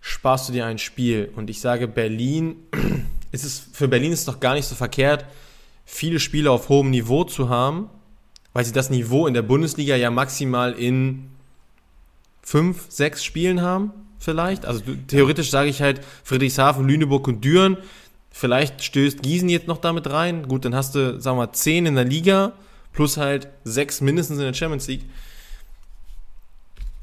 sparst 0.00 0.48
du 0.48 0.52
dir 0.52 0.66
ein 0.66 0.78
Spiel. 0.78 1.30
Und 1.36 1.50
ich 1.50 1.60
sage, 1.60 1.88
Berlin, 1.88 2.56
ist 3.32 3.44
es, 3.44 3.58
für 3.72 3.88
Berlin 3.88 4.12
ist 4.12 4.20
es 4.20 4.24
doch 4.26 4.40
gar 4.40 4.54
nicht 4.54 4.66
so 4.66 4.74
verkehrt, 4.74 5.24
viele 5.84 6.20
Spiele 6.20 6.50
auf 6.50 6.68
hohem 6.68 6.90
Niveau 6.90 7.24
zu 7.24 7.48
haben, 7.48 7.90
weil 8.52 8.64
sie 8.64 8.72
das 8.72 8.90
Niveau 8.90 9.26
in 9.26 9.34
der 9.34 9.42
Bundesliga 9.42 9.96
ja 9.96 10.10
maximal 10.10 10.72
in 10.72 11.30
fünf, 12.42 12.86
sechs 12.88 13.24
Spielen 13.24 13.60
haben, 13.60 13.92
vielleicht. 14.18 14.66
Also 14.66 14.82
theoretisch 15.08 15.50
sage 15.50 15.68
ich 15.68 15.82
halt 15.82 16.00
Friedrichshafen, 16.24 16.86
Lüneburg 16.86 17.28
und 17.28 17.44
Düren. 17.44 17.76
Vielleicht 18.30 18.84
stößt 18.84 19.22
Gießen 19.22 19.48
jetzt 19.48 19.66
noch 19.66 19.78
damit 19.78 20.08
rein. 20.10 20.46
Gut, 20.46 20.64
dann 20.64 20.74
hast 20.74 20.94
du, 20.94 21.20
sagen 21.20 21.36
wir 21.36 21.46
mal, 21.46 21.52
zehn 21.52 21.86
in 21.86 21.96
der 21.96 22.04
Liga 22.04 22.52
plus 22.92 23.16
halt 23.16 23.48
sechs 23.64 24.00
mindestens 24.00 24.38
in 24.38 24.44
der 24.44 24.54
Champions 24.54 24.86
League. 24.88 25.04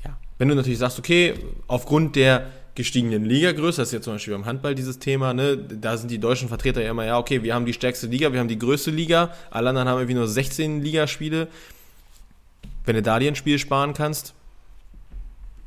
Ja, 0.03 0.17
wenn 0.38 0.47
du 0.47 0.55
natürlich 0.55 0.79
sagst, 0.79 0.99
okay, 0.99 1.33
aufgrund 1.67 2.15
der 2.15 2.47
gestiegenen 2.77 3.25
Ligagröße, 3.25 3.81
das 3.81 3.89
ist 3.89 3.93
ja 3.93 4.01
zum 4.01 4.13
Beispiel 4.13 4.33
beim 4.35 4.45
Handball 4.45 4.75
dieses 4.75 4.99
Thema, 4.99 5.33
ne? 5.33 5.57
da 5.57 5.97
sind 5.97 6.11
die 6.11 6.19
deutschen 6.19 6.47
Vertreter 6.47 6.81
ja 6.81 6.91
immer, 6.91 7.05
ja, 7.05 7.17
okay, 7.17 7.41
wir 7.41 7.55
haben 7.55 7.65
die 7.65 7.73
stärkste 7.73 8.05
Liga, 8.05 8.31
wir 8.31 8.39
haben 8.39 8.47
die 8.47 8.59
größte 8.59 8.91
Liga, 8.91 9.33
alle 9.49 9.69
anderen 9.69 9.89
haben 9.89 9.97
irgendwie 9.97 10.13
nur 10.13 10.27
16 10.27 10.83
Ligaspiele. 10.83 11.47
Wenn 12.85 12.95
du 12.95 13.01
da 13.01 13.17
dir 13.17 13.31
ein 13.31 13.35
Spiel 13.35 13.57
sparen 13.57 13.93
kannst, 13.93 14.35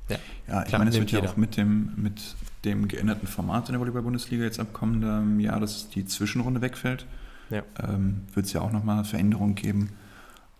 ja, 0.09 0.19
ja 0.47 0.65
ich 0.65 0.73
meine, 0.73 0.91
es 0.91 0.97
wird 0.97 1.11
ja 1.11 1.23
auch 1.25 1.37
mit 1.37 1.57
dem, 1.57 1.91
mit 1.97 2.21
dem 2.65 2.87
geänderten 2.87 3.27
Format 3.27 3.69
in 3.69 3.73
der 3.73 3.81
Volleyball-Bundesliga 3.81 4.45
jetzt 4.45 4.61
ab 4.61 4.73
kommendem 4.73 5.41
Jahr, 5.41 5.59
dass 5.59 5.89
die 5.89 6.07
Zwischenrunde 6.07 6.61
wegfällt, 6.61 7.07
ja. 7.51 7.65
ähm, 7.83 8.23
wird 8.35 8.47
es 8.47 8.53
ja 8.53 8.61
auch 8.61 8.71
nochmal 8.71 9.05
Veränderungen 9.05 9.57
geben 9.57 9.91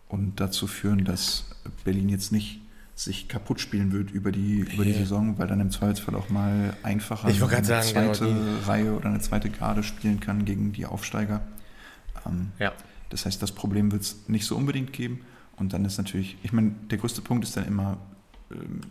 und 0.09 0.41
dazu 0.41 0.67
führen, 0.67 1.05
dass 1.05 1.45
Berlin 1.85 2.09
jetzt 2.09 2.33
nicht 2.33 2.61
sich 3.05 3.29
kaputt 3.29 3.63
spielen 3.63 3.93
wird 3.93 4.11
über 4.11 4.31
die, 4.31 4.59
über 4.59 4.85
die 4.85 4.93
Saison, 4.93 5.39
weil 5.39 5.47
dann 5.47 5.59
im 5.59 5.71
Zweifelsfall 5.71 6.15
auch 6.15 6.29
mal 6.29 6.77
einfacher 6.83 7.29
eine 7.29 7.65
sagen, 7.65 7.83
zweite 7.83 8.27
genau, 8.27 8.67
Reihe 8.67 8.93
oder 8.93 9.07
eine 9.07 9.21
zweite 9.21 9.49
Garde 9.49 9.83
spielen 9.83 10.21
kann 10.21 10.45
gegen 10.45 10.73
die 10.73 10.85
Aufsteiger. 10.85 11.41
Ähm, 12.27 12.53
ja. 12.59 12.73
Das 13.09 13.25
heißt, 13.25 13.43
das 13.43 13.53
Problem 13.53 13.91
wird 13.91 14.03
es 14.03 14.29
nicht 14.29 14.45
so 14.45 14.55
unbedingt 14.55 14.93
geben. 14.93 15.23
Und 15.57 15.73
dann 15.73 15.87
ist 15.87 15.97
natürlich, 15.97 16.37
ich 16.43 16.53
meine, 16.53 16.73
der 16.91 16.99
größte 16.99 17.23
Punkt 17.23 17.43
ist 17.45 17.57
dann 17.57 17.65
immer, 17.65 17.97
ähm, 18.51 18.83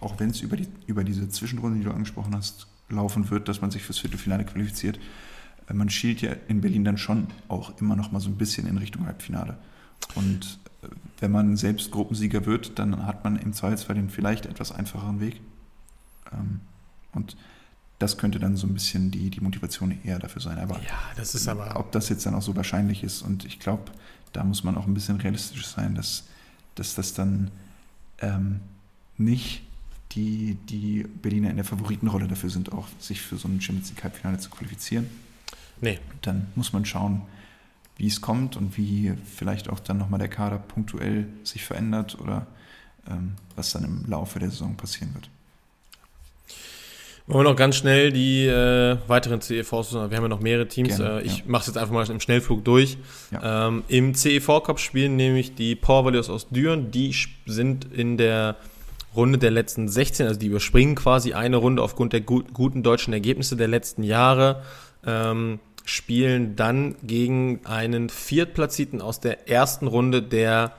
auch 0.00 0.18
wenn 0.18 0.30
es 0.30 0.40
über, 0.40 0.56
die, 0.56 0.68
über 0.86 1.04
diese 1.04 1.28
Zwischenrunde, 1.28 1.78
die 1.78 1.84
du 1.84 1.90
angesprochen 1.90 2.34
hast, 2.34 2.68
laufen 2.88 3.28
wird, 3.28 3.48
dass 3.48 3.60
man 3.60 3.70
sich 3.70 3.82
fürs 3.82 3.98
Viertelfinale 3.98 4.46
qualifiziert. 4.46 4.98
Äh, 5.68 5.74
man 5.74 5.90
schielt 5.90 6.22
ja 6.22 6.32
in 6.48 6.62
Berlin 6.62 6.84
dann 6.84 6.96
schon 6.96 7.26
auch 7.48 7.78
immer 7.78 7.96
noch 7.96 8.12
mal 8.12 8.20
so 8.20 8.30
ein 8.30 8.36
bisschen 8.36 8.66
in 8.66 8.78
Richtung 8.78 9.04
Halbfinale. 9.04 9.58
Und 10.14 10.58
wenn 11.18 11.32
man 11.32 11.56
selbst 11.56 11.90
Gruppensieger 11.90 12.46
wird, 12.46 12.78
dann 12.78 13.06
hat 13.06 13.24
man 13.24 13.36
im 13.36 13.52
Zweifelsfall 13.52 13.96
den 13.96 14.10
vielleicht 14.10 14.46
etwas 14.46 14.72
einfacheren 14.72 15.20
Weg. 15.20 15.40
Ähm, 16.32 16.60
und 17.12 17.36
das 17.98 18.16
könnte 18.16 18.38
dann 18.38 18.56
so 18.56 18.66
ein 18.66 18.74
bisschen 18.74 19.10
die, 19.10 19.30
die 19.30 19.40
Motivation 19.40 19.98
eher 20.04 20.18
dafür 20.18 20.40
sein. 20.40 20.58
Aber, 20.58 20.76
ja, 20.76 20.98
das 21.16 21.34
ist 21.34 21.48
aber 21.48 21.78
ob 21.78 21.90
das 21.90 22.08
jetzt 22.08 22.24
dann 22.26 22.34
auch 22.34 22.42
so 22.42 22.54
wahrscheinlich 22.54 23.02
ist, 23.02 23.22
und 23.22 23.44
ich 23.44 23.58
glaube, 23.58 23.90
da 24.32 24.44
muss 24.44 24.62
man 24.62 24.76
auch 24.76 24.86
ein 24.86 24.94
bisschen 24.94 25.16
realistisch 25.16 25.66
sein, 25.66 25.94
dass, 25.94 26.24
dass 26.76 26.94
das 26.94 27.14
dann 27.14 27.50
ähm, 28.20 28.60
nicht 29.16 29.62
die, 30.12 30.56
die 30.68 31.02
Berliner 31.02 31.50
in 31.50 31.56
der 31.56 31.64
Favoritenrolle 31.64 32.28
dafür 32.28 32.50
sind, 32.50 32.72
auch 32.72 32.86
sich 32.98 33.20
für 33.20 33.36
so 33.36 33.48
ein 33.48 33.60
Champions 33.60 33.90
League 33.90 34.04
Halbfinale 34.04 34.38
zu 34.38 34.48
qualifizieren. 34.50 35.08
Nee. 35.80 35.98
Dann 36.22 36.46
muss 36.54 36.72
man 36.72 36.84
schauen, 36.84 37.22
wie 37.98 38.06
es 38.06 38.20
kommt 38.20 38.56
und 38.56 38.78
wie 38.78 39.12
vielleicht 39.36 39.68
auch 39.68 39.80
dann 39.80 39.98
nochmal 39.98 40.20
der 40.20 40.28
Kader 40.28 40.58
punktuell 40.58 41.26
sich 41.42 41.64
verändert 41.64 42.18
oder 42.20 42.46
ähm, 43.10 43.34
was 43.56 43.72
dann 43.72 43.84
im 43.84 44.04
Laufe 44.06 44.38
der 44.38 44.50
Saison 44.50 44.76
passieren 44.76 45.12
wird. 45.14 45.28
Wollen 47.26 47.44
wir 47.44 47.50
noch 47.50 47.56
ganz 47.56 47.76
schnell 47.76 48.10
die 48.10 48.46
äh, 48.46 48.96
weiteren 49.06 49.42
CEVs, 49.42 49.92
wir 49.92 50.00
haben 50.00 50.12
ja 50.12 50.28
noch 50.28 50.40
mehrere 50.40 50.66
Teams. 50.66 50.96
Gerne, 50.96 51.20
äh, 51.20 51.24
ich 51.24 51.38
ja. 51.38 51.44
mache 51.46 51.62
es 51.62 51.66
jetzt 51.66 51.76
einfach 51.76 51.92
mal 51.92 52.08
im 52.08 52.20
Schnellflug 52.20 52.64
durch. 52.64 52.96
Ja. 53.30 53.68
Ähm, 53.68 53.84
Im 53.88 54.14
CEV 54.14 54.62
Cup 54.62 54.80
spielen 54.80 55.16
nämlich 55.16 55.54
die 55.54 55.74
Power 55.74 56.06
Values 56.06 56.30
aus 56.30 56.48
Düren. 56.48 56.90
Die 56.90 57.14
sind 57.44 57.84
in 57.92 58.16
der 58.16 58.56
Runde 59.14 59.36
der 59.36 59.50
letzten 59.50 59.88
16, 59.88 60.26
also 60.26 60.40
die 60.40 60.46
überspringen 60.46 60.94
quasi 60.94 61.34
eine 61.34 61.58
Runde 61.58 61.82
aufgrund 61.82 62.14
der 62.14 62.22
gut, 62.22 62.54
guten 62.54 62.82
deutschen 62.82 63.12
Ergebnisse 63.12 63.56
der 63.56 63.68
letzten 63.68 64.04
Jahre. 64.04 64.62
Ähm, 65.04 65.58
spielen 65.88 66.54
dann 66.54 66.96
gegen 67.02 67.60
einen 67.64 68.10
Viertplatzierten 68.10 69.00
aus 69.00 69.20
der 69.20 69.48
ersten 69.48 69.86
Runde 69.86 70.22
der 70.22 70.72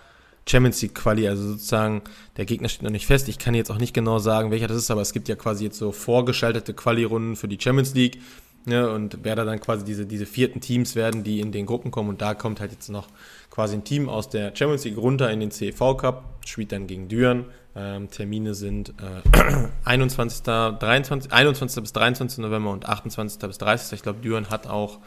Champions 0.47 0.81
League 0.83 0.93
Quali, 0.93 1.27
also 1.27 1.43
sozusagen 1.43 2.03
der 2.37 2.45
Gegner 2.45 2.69
steht 2.69 2.83
noch 2.83 2.91
nicht 2.91 3.07
fest. 3.07 3.27
Ich 3.27 3.39
kann 3.39 3.55
jetzt 3.55 3.71
auch 3.71 3.79
nicht 3.79 3.95
genau 3.95 4.19
sagen, 4.19 4.51
welcher 4.51 4.67
das 4.67 4.77
ist, 4.77 4.91
aber 4.91 5.01
es 5.01 5.11
gibt 5.11 5.27
ja 5.27 5.35
quasi 5.35 5.65
jetzt 5.65 5.79
so 5.79 5.91
vorgeschaltete 5.91 6.75
Quali-Runden 6.75 7.35
für 7.35 7.47
die 7.47 7.59
Champions 7.59 7.95
League. 7.95 8.19
Ne, 8.65 8.87
und 8.91 9.19
wer 9.23 9.35
da 9.35 9.45
dann 9.45 9.59
quasi 9.59 9.83
diese, 9.83 10.05
diese 10.05 10.25
vierten 10.25 10.61
Teams 10.61 10.95
werden, 10.95 11.23
die 11.23 11.39
in 11.39 11.51
den 11.51 11.65
Gruppen 11.65 11.91
kommen. 11.91 12.09
Und 12.09 12.21
da 12.21 12.35
kommt 12.35 12.59
halt 12.59 12.71
jetzt 12.71 12.89
noch 12.89 13.07
quasi 13.49 13.75
ein 13.75 13.83
Team 13.83 14.09
aus 14.09 14.29
der 14.29 14.55
Champions 14.55 14.85
League 14.85 14.97
runter 14.97 15.29
in 15.31 15.39
den 15.39 15.51
CEV 15.51 15.97
Cup, 15.97 16.23
spielt 16.45 16.71
dann 16.71 16.87
gegen 16.87 17.07
Düren. 17.07 17.45
Ähm, 17.75 18.09
Termine 18.09 18.53
sind 18.53 18.93
äh, 18.99 19.67
21. 19.85 20.43
23, 20.43 21.31
21. 21.31 21.81
bis 21.83 21.93
23. 21.93 22.39
November 22.39 22.71
und 22.71 22.87
28. 22.87 23.39
bis 23.39 23.57
30. 23.57 23.93
Ich 23.93 24.03
glaube, 24.03 24.19
Düren 24.19 24.49
hat 24.49 24.67
auch 24.67 24.99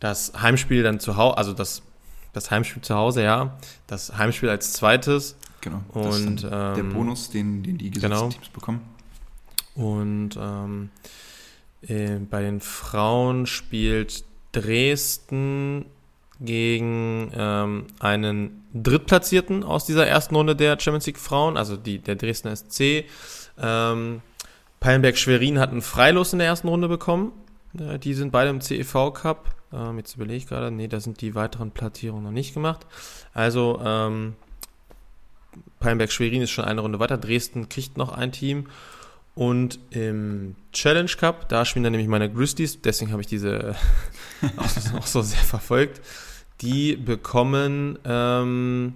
das 0.00 0.32
Heimspiel 0.40 0.82
dann 0.82 1.00
zu 1.00 1.16
Hause, 1.16 1.38
also 1.38 1.52
das 1.52 1.82
das 2.32 2.50
Heimspiel 2.50 2.82
zu 2.82 2.94
Hause, 2.94 3.22
ja. 3.22 3.58
Das 3.86 4.16
Heimspiel 4.16 4.48
als 4.48 4.72
zweites. 4.72 5.36
Genau. 5.60 5.82
Und, 5.92 6.44
ähm, 6.44 6.74
der 6.74 6.82
Bonus, 6.82 7.30
den, 7.30 7.62
den 7.62 7.78
die 7.78 7.90
gesetzten 7.90 8.14
genau. 8.14 8.28
Teams 8.28 8.48
bekommen. 8.48 8.80
Und 9.74 10.30
ähm, 10.40 10.90
äh, 11.82 12.16
bei 12.18 12.42
den 12.42 12.60
Frauen 12.60 13.46
spielt 13.46 14.24
Dresden 14.52 15.86
gegen 16.44 17.30
ähm, 17.34 17.86
einen 18.00 18.64
Drittplatzierten 18.74 19.64
aus 19.64 19.84
dieser 19.84 20.06
ersten 20.06 20.34
Runde 20.34 20.56
der 20.56 20.78
Champions 20.80 21.06
League 21.06 21.18
Frauen, 21.18 21.56
also 21.56 21.76
die, 21.76 21.98
der 21.98 22.16
Dresdner 22.16 22.54
SC. 22.54 23.04
Ähm, 23.58 24.22
Pallenberg-Schwerin 24.80 25.58
hat 25.58 25.70
einen 25.70 25.82
Freilos 25.82 26.32
in 26.32 26.40
der 26.40 26.48
ersten 26.48 26.68
Runde 26.68 26.88
bekommen. 26.88 27.32
Äh, 27.78 27.98
die 27.98 28.14
sind 28.14 28.32
beide 28.32 28.50
im 28.50 28.60
CEV 28.60 29.12
Cup. 29.14 29.54
Ähm, 29.72 29.98
jetzt 29.98 30.16
überlege 30.16 30.38
ich 30.38 30.46
gerade, 30.46 30.70
nee, 30.70 30.88
da 30.88 31.00
sind 31.00 31.20
die 31.20 31.34
weiteren 31.34 31.70
Platzierungen 31.70 32.24
noch 32.24 32.32
nicht 32.32 32.54
gemacht. 32.54 32.86
Also, 33.32 33.80
ähm, 33.84 34.34
Palmberg-Schwerin 35.80 36.42
ist 36.42 36.50
schon 36.50 36.64
eine 36.64 36.80
Runde 36.80 36.98
weiter. 36.98 37.18
Dresden 37.18 37.68
kriegt 37.68 37.96
noch 37.96 38.12
ein 38.12 38.32
Team. 38.32 38.66
Und 39.34 39.78
im 39.90 40.56
Challenge 40.72 41.10
Cup, 41.18 41.48
da 41.48 41.64
spielen 41.64 41.84
dann 41.84 41.92
nämlich 41.92 42.08
meine 42.08 42.30
Grizzlies, 42.30 42.82
deswegen 42.82 43.12
habe 43.12 43.22
ich 43.22 43.28
diese 43.28 43.74
auch, 44.56 44.98
auch, 44.98 45.06
so 45.06 45.22
sehr 45.22 45.40
verfolgt. 45.40 46.02
Die 46.62 46.96
bekommen, 46.96 47.98
ähm, 48.04 48.94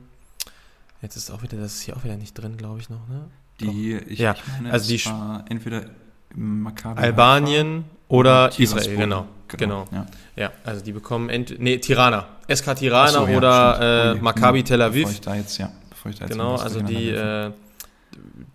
jetzt 1.03 1.17
ist 1.17 1.31
auch 1.31 1.43
wieder, 1.43 1.57
das 1.57 1.75
ist 1.75 1.83
hier 1.83 1.97
auch 1.97 2.05
wieder 2.05 2.17
nicht 2.17 2.35
drin, 2.35 2.57
glaube 2.57 2.81
ich 2.81 2.89
noch, 2.89 3.07
ne? 3.09 3.27
Die, 3.61 3.95
ich, 3.95 4.19
ja, 4.19 4.35
ich 4.35 4.43
meine, 4.53 4.73
also 4.73 4.89
die 4.89 5.01
entweder 5.49 5.87
Maccabi 6.35 7.01
Albanien 7.01 7.85
oder 8.09 8.51
Israel, 8.59 8.97
genau. 8.97 9.27
Genau. 9.49 9.85
genau. 9.85 9.87
Ja. 9.93 10.07
ja. 10.37 10.53
also 10.65 10.85
die 10.85 10.93
bekommen 10.93 11.29
ent 11.29 11.59
nee, 11.59 11.79
Tirana. 11.79 12.27
SK 12.53 12.77
Tirana 12.77 13.11
so, 13.11 13.27
ja, 13.27 13.37
oder 13.37 14.13
äh, 14.13 14.21
Maccabi 14.21 14.63
Tel 14.63 14.83
Aviv. 14.83 15.05
Bevor 15.05 15.13
ich 15.13 15.21
da 15.21 15.35
jetzt, 15.37 15.59
ja, 15.59 15.73
bevor 15.89 16.11
ich 16.11 16.19
da 16.19 16.25
jetzt 16.25 16.33
Genau, 16.33 16.57
also 16.57 16.81
die, 16.81 17.11
äh, 17.11 17.51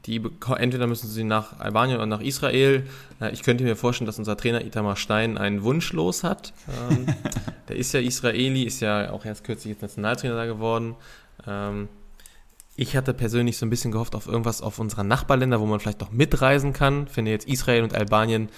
die 0.05 0.21
entweder 0.57 0.87
müssen 0.87 1.07
sie 1.07 1.23
nach 1.23 1.59
Albanien 1.59 1.97
oder 1.97 2.05
nach 2.05 2.21
Israel. 2.21 2.85
Äh, 3.19 3.31
ich 3.31 3.43
könnte 3.43 3.63
mir 3.63 3.75
vorstellen, 3.75 4.05
dass 4.05 4.19
unser 4.19 4.37
Trainer 4.37 4.63
Itamar 4.63 4.95
Stein 4.95 5.37
einen 5.37 5.63
Wunsch 5.63 5.93
los 5.93 6.23
hat. 6.23 6.53
Ähm, 6.89 7.05
der 7.67 7.75
ist 7.75 7.93
ja 7.93 7.99
Israeli, 7.99 8.63
ist 8.63 8.79
ja 8.79 9.11
auch 9.11 9.25
erst 9.25 9.43
kürzlich 9.43 9.73
jetzt 9.73 9.81
Nationaltrainer 9.81 10.35
da 10.35 10.45
geworden. 10.45 10.95
Ähm, 11.47 11.87
ich 12.75 12.95
hatte 12.95 13.13
persönlich 13.13 13.57
so 13.57 13.65
ein 13.65 13.69
bisschen 13.69 13.91
gehofft 13.91 14.15
auf 14.15 14.27
irgendwas 14.27 14.61
auf 14.61 14.79
unserer 14.79 15.03
Nachbarländer, 15.03 15.59
wo 15.59 15.65
man 15.65 15.79
vielleicht 15.79 16.01
doch 16.01 16.11
mitreisen 16.11 16.73
kann. 16.73 17.07
Finde 17.07 17.31
jetzt 17.31 17.47
Israel 17.47 17.83
und 17.83 17.93
Albanien 17.93 18.49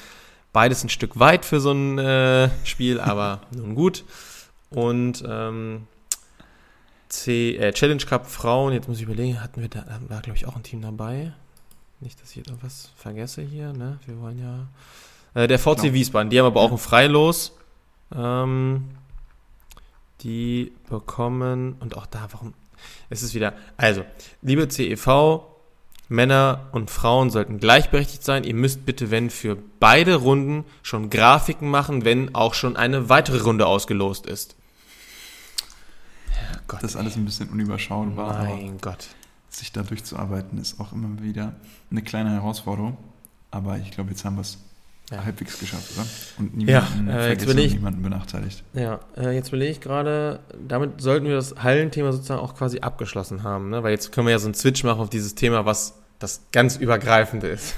beides 0.53 0.83
ein 0.83 0.89
Stück 0.89 1.19
weit 1.19 1.45
für 1.45 1.59
so 1.59 1.71
ein 1.71 1.97
äh, 1.97 2.49
Spiel, 2.63 2.99
aber 2.99 3.41
nun 3.51 3.75
gut. 3.75 4.05
Und 4.69 5.23
ähm, 5.27 5.87
C, 7.13 7.55
äh, 7.57 7.71
Challenge 7.73 8.03
Cup 8.03 8.27
Frauen, 8.27 8.73
jetzt 8.73 8.87
muss 8.87 8.97
ich 8.97 9.03
überlegen, 9.03 9.41
hatten 9.41 9.61
wir 9.61 9.69
da, 9.69 9.85
war 10.07 10.21
glaube 10.21 10.37
ich 10.37 10.47
auch 10.47 10.55
ein 10.55 10.63
Team 10.63 10.81
dabei. 10.81 11.33
Nicht, 11.99 12.21
dass 12.21 12.31
ich 12.31 12.39
etwas 12.39 12.91
vergesse 12.97 13.41
hier, 13.41 13.71
ne? 13.71 13.99
Wir 14.05 14.19
wollen 14.19 14.39
ja. 14.39 15.41
Äh, 15.41 15.47
der 15.47 15.59
VC 15.59 15.81
genau. 15.81 15.93
Wiesbaden, 15.93 16.29
die 16.29 16.39
haben 16.39 16.47
aber 16.47 16.61
auch 16.61 16.71
ein 16.71 16.77
Freilos. 16.77 17.55
Ähm, 18.13 18.89
die 20.21 20.73
bekommen, 20.89 21.75
und 21.79 21.95
auch 21.95 22.05
da, 22.05 22.27
warum, 22.31 22.53
es 23.09 23.23
ist 23.23 23.33
wieder, 23.33 23.53
also, 23.77 24.03
liebe 24.41 24.67
CEV, 24.67 25.41
Männer 26.09 26.67
und 26.71 26.91
Frauen 26.91 27.29
sollten 27.29 27.59
gleichberechtigt 27.59 28.23
sein. 28.23 28.43
Ihr 28.43 28.53
müsst 28.53 28.85
bitte, 28.85 29.11
wenn 29.11 29.29
für 29.29 29.57
beide 29.79 30.15
Runden 30.15 30.65
schon 30.81 31.09
Grafiken 31.09 31.69
machen, 31.69 32.05
wenn 32.05 32.35
auch 32.35 32.53
schon 32.53 32.75
eine 32.75 33.09
weitere 33.09 33.39
Runde 33.39 33.65
ausgelost 33.65 34.25
ist. 34.25 34.55
Gott, 36.67 36.83
das 36.83 36.91
ist 36.91 36.97
alles 36.97 37.15
ein 37.15 37.25
bisschen 37.25 37.49
unüberschaubar. 37.49 38.43
Mein 38.43 38.77
Gott. 38.79 39.09
Sich 39.49 39.71
da 39.71 39.83
durchzuarbeiten 39.83 40.57
ist 40.57 40.79
auch 40.79 40.93
immer 40.93 41.21
wieder 41.21 41.53
eine 41.91 42.01
kleine 42.01 42.31
Herausforderung. 42.31 42.97
Aber 43.51 43.77
ich 43.77 43.91
glaube, 43.91 44.09
jetzt 44.09 44.25
haben 44.25 44.35
wir 44.35 44.41
es 44.41 44.57
ja. 45.11 45.23
halbwegs 45.23 45.59
geschafft, 45.59 45.91
oder? 45.95 46.05
Und 46.39 46.57
niemanden, 46.57 47.07
ja, 47.07 47.19
äh, 47.19 47.29
jetzt 47.29 47.47
will 47.47 47.59
ich, 47.59 47.73
niemanden 47.73 48.01
benachteiligt. 48.01 48.63
Ja, 48.73 48.99
äh, 49.15 49.31
jetzt 49.31 49.51
will 49.51 49.61
ich 49.61 49.81
gerade, 49.81 50.39
damit 50.67 51.01
sollten 51.01 51.27
wir 51.27 51.35
das 51.35 51.55
Hallenthema 51.61 52.11
sozusagen 52.11 52.41
auch 52.41 52.55
quasi 52.55 52.79
abgeschlossen 52.79 53.43
haben, 53.43 53.69
ne? 53.69 53.83
weil 53.83 53.91
jetzt 53.91 54.11
können 54.11 54.27
wir 54.27 54.31
ja 54.31 54.39
so 54.39 54.47
einen 54.47 54.55
Switch 54.55 54.83
machen 54.83 55.01
auf 55.01 55.09
dieses 55.09 55.35
Thema, 55.35 55.65
was 55.65 55.95
das 56.19 56.41
ganz 56.51 56.77
Übergreifende 56.77 57.47
ist. 57.47 57.75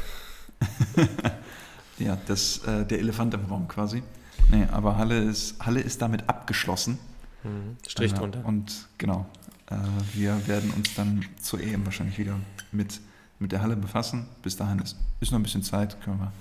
ja, 1.99 2.17
das, 2.27 2.59
äh, 2.65 2.85
der 2.85 2.99
Elefant 2.99 3.33
im 3.33 3.45
Raum 3.45 3.67
quasi. 3.67 4.03
Nee, 4.51 4.67
aber 4.71 4.97
Halle 4.97 5.19
ist, 5.19 5.65
Halle 5.65 5.81
ist 5.81 6.01
damit 6.01 6.29
abgeschlossen. 6.29 6.99
Mhm. 7.45 7.77
Strich 7.87 8.11
äh, 8.11 8.15
drunter. 8.15 8.45
Und 8.45 8.87
genau, 8.97 9.25
äh, 9.67 9.75
wir 10.13 10.47
werden 10.47 10.71
uns 10.71 10.93
dann 10.95 11.25
zur 11.41 11.61
EM 11.61 11.85
wahrscheinlich 11.85 12.17
wieder 12.17 12.35
mit, 12.71 12.99
mit 13.39 13.51
der 13.51 13.61
Halle 13.61 13.75
befassen. 13.75 14.27
Bis 14.41 14.55
dahin 14.55 14.79
ist, 14.79 14.97
ist 15.19 15.31
noch 15.31 15.39
ein 15.39 15.43
bisschen 15.43 15.63
Zeit, 15.63 15.99
können 16.01 16.19
wir 16.19 16.31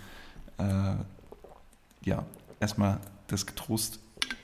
äh, 0.59 0.97
ja, 2.09 2.25
erstmal 2.61 3.01
das 3.29 3.47
getrost 3.47 4.01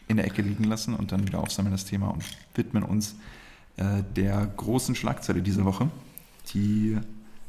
in 0.08 0.16
der 0.16 0.26
Ecke 0.26 0.42
liegen 0.42 0.64
lassen 0.64 0.94
und 0.94 1.12
dann 1.12 1.26
wieder 1.26 1.38
aufsammeln 1.38 1.72
das 1.72 1.84
Thema 1.84 2.08
und 2.08 2.24
widmen 2.54 2.82
uns 2.82 3.14
äh, 3.76 4.02
der 4.16 4.46
großen 4.56 4.94
Schlagzeile 4.94 5.42
dieser 5.42 5.64
Woche, 5.64 5.88
die, 6.52 6.98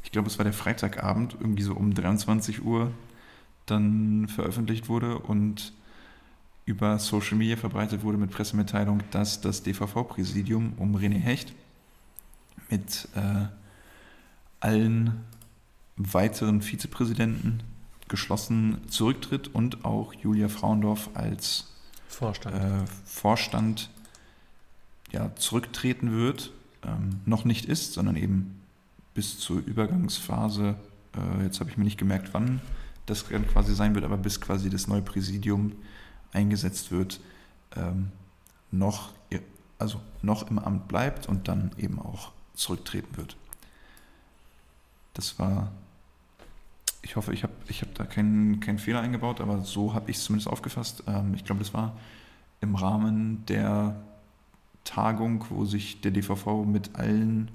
ich 0.04 0.12
glaube, 0.12 0.28
es 0.28 0.38
war 0.38 0.44
der 0.44 0.52
Freitagabend, 0.52 1.36
irgendwie 1.40 1.62
so 1.62 1.74
um 1.74 1.92
23 1.92 2.64
Uhr 2.64 2.92
dann 3.66 4.28
veröffentlicht 4.28 4.88
wurde 4.88 5.18
und 5.18 5.72
über 6.64 6.98
Social 6.98 7.36
Media 7.36 7.56
verbreitet 7.56 8.02
wurde 8.02 8.18
mit 8.18 8.30
Pressemitteilung, 8.30 9.02
dass 9.10 9.40
das 9.40 9.62
DVV-Präsidium 9.62 10.74
um 10.76 10.96
René 10.96 11.18
Hecht 11.18 11.52
mit 12.70 13.08
äh, 13.14 13.46
allen 14.60 15.24
weiteren 15.96 16.62
Vizepräsidenten 16.62 17.62
geschlossen 18.08 18.78
zurücktritt 18.88 19.48
und 19.54 19.84
auch 19.84 20.14
Julia 20.14 20.48
Frauendorf 20.48 21.10
als 21.14 21.72
Vorstand, 22.08 22.54
äh, 22.54 22.86
Vorstand 23.04 23.90
ja, 25.10 25.34
zurücktreten 25.36 26.12
wird. 26.12 26.52
Ähm, 26.84 27.20
noch 27.26 27.44
nicht 27.44 27.66
ist, 27.66 27.92
sondern 27.92 28.16
eben 28.16 28.60
bis 29.14 29.38
zur 29.38 29.58
Übergangsphase, 29.58 30.76
äh, 31.16 31.44
jetzt 31.44 31.60
habe 31.60 31.70
ich 31.70 31.76
mir 31.76 31.84
nicht 31.84 31.98
gemerkt, 31.98 32.30
wann 32.32 32.60
das 33.06 33.26
quasi 33.26 33.74
sein 33.74 33.94
wird, 33.94 34.04
aber 34.04 34.16
bis 34.16 34.40
quasi 34.40 34.70
das 34.70 34.86
neue 34.86 35.02
Präsidium 35.02 35.72
eingesetzt 36.32 36.90
wird, 36.90 37.20
ähm, 37.76 38.10
noch, 38.70 39.10
also 39.78 40.00
noch 40.22 40.50
im 40.50 40.58
Amt 40.58 40.88
bleibt 40.88 41.28
und 41.28 41.48
dann 41.48 41.72
eben 41.76 41.98
auch 41.98 42.32
zurücktreten 42.54 43.16
wird. 43.16 43.36
Das 45.14 45.38
war 45.38 45.70
ich 47.02 47.16
hoffe, 47.16 47.32
ich 47.32 47.42
habe 47.42 47.52
ich 47.68 47.82
hab 47.82 47.94
da 47.94 48.04
keinen, 48.04 48.60
keinen 48.60 48.78
Fehler 48.78 49.00
eingebaut, 49.00 49.40
aber 49.40 49.62
so 49.62 49.92
habe 49.92 50.10
ich 50.10 50.16
es 50.16 50.24
zumindest 50.24 50.48
aufgefasst. 50.48 51.02
Ähm, 51.06 51.34
ich 51.34 51.44
glaube, 51.44 51.58
das 51.58 51.74
war 51.74 51.96
im 52.60 52.76
Rahmen 52.76 53.44
der 53.46 53.96
Tagung, 54.84 55.44
wo 55.50 55.64
sich 55.64 56.00
der 56.00 56.12
DVV 56.12 56.64
mit 56.64 56.94
allen 56.94 57.50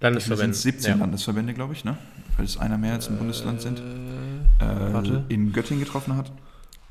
Landesverbänden, 0.00 0.54
17 0.54 0.90
ja. 0.90 0.96
Landesverbände, 0.96 1.54
glaube 1.54 1.74
ich, 1.74 1.84
ne? 1.84 1.96
weil 2.36 2.46
es 2.46 2.56
einer 2.56 2.78
mehr 2.78 2.94
als 2.94 3.06
im 3.08 3.16
äh, 3.16 3.18
Bundesland 3.18 3.60
sind, 3.60 3.80
äh, 4.60 5.22
in 5.28 5.52
Göttingen 5.52 5.84
getroffen 5.84 6.16
hat 6.16 6.32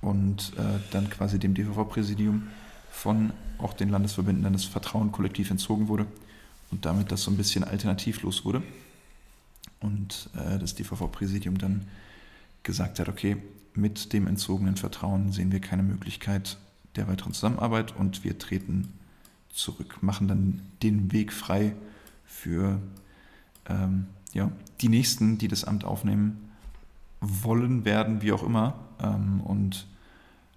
und 0.02 0.54
äh, 0.58 0.80
dann 0.92 1.10
quasi 1.10 1.40
dem 1.40 1.54
DVV-Präsidium 1.54 2.48
von 2.92 3.32
auch 3.58 3.74
den 3.74 3.90
Landesverbänden 3.90 4.44
dann 4.44 4.54
das 4.54 4.66
Vertrauen 4.66 5.12
kollektiv 5.12 5.52
entzogen 5.52 5.88
wurde 5.88 6.06
und 6.72 6.86
damit 6.86 7.12
das 7.12 7.24
so 7.24 7.32
ein 7.32 7.38
bisschen 7.38 7.64
alternativlos 7.64 8.44
wurde. 8.44 8.64
Und 9.80 10.30
äh, 10.36 10.58
das 10.58 10.76
DVV-Präsidium 10.76 11.58
dann 11.58 11.86
gesagt 12.64 13.00
hat, 13.00 13.10
okay, 13.10 13.38
mit 13.74 14.14
dem 14.14 14.28
entzogenen 14.28 14.76
Vertrauen 14.76 15.32
sehen 15.32 15.52
wir 15.52 15.62
keine 15.62 15.84
Möglichkeit 15.84 16.58
der 16.96 17.08
weiteren 17.08 17.34
Zusammenarbeit 17.34 17.96
und 17.96 18.24
wir 18.24 18.38
treten 18.38 18.94
zurück, 19.50 20.02
machen 20.02 20.28
dann 20.28 20.62
den 20.84 21.12
Weg 21.12 21.32
frei 21.32 21.74
für 22.26 22.82
ähm, 23.68 24.08
ja, 24.34 24.52
die 24.82 24.90
Nächsten, 24.90 25.38
die 25.38 25.48
das 25.48 25.64
Amt 25.64 25.84
aufnehmen 25.84 26.51
wollen, 27.22 27.86
werden, 27.86 28.22
wie 28.22 28.34
auch 28.34 28.44
immer. 28.44 28.76
Ähm, 29.00 29.42
und 29.42 29.88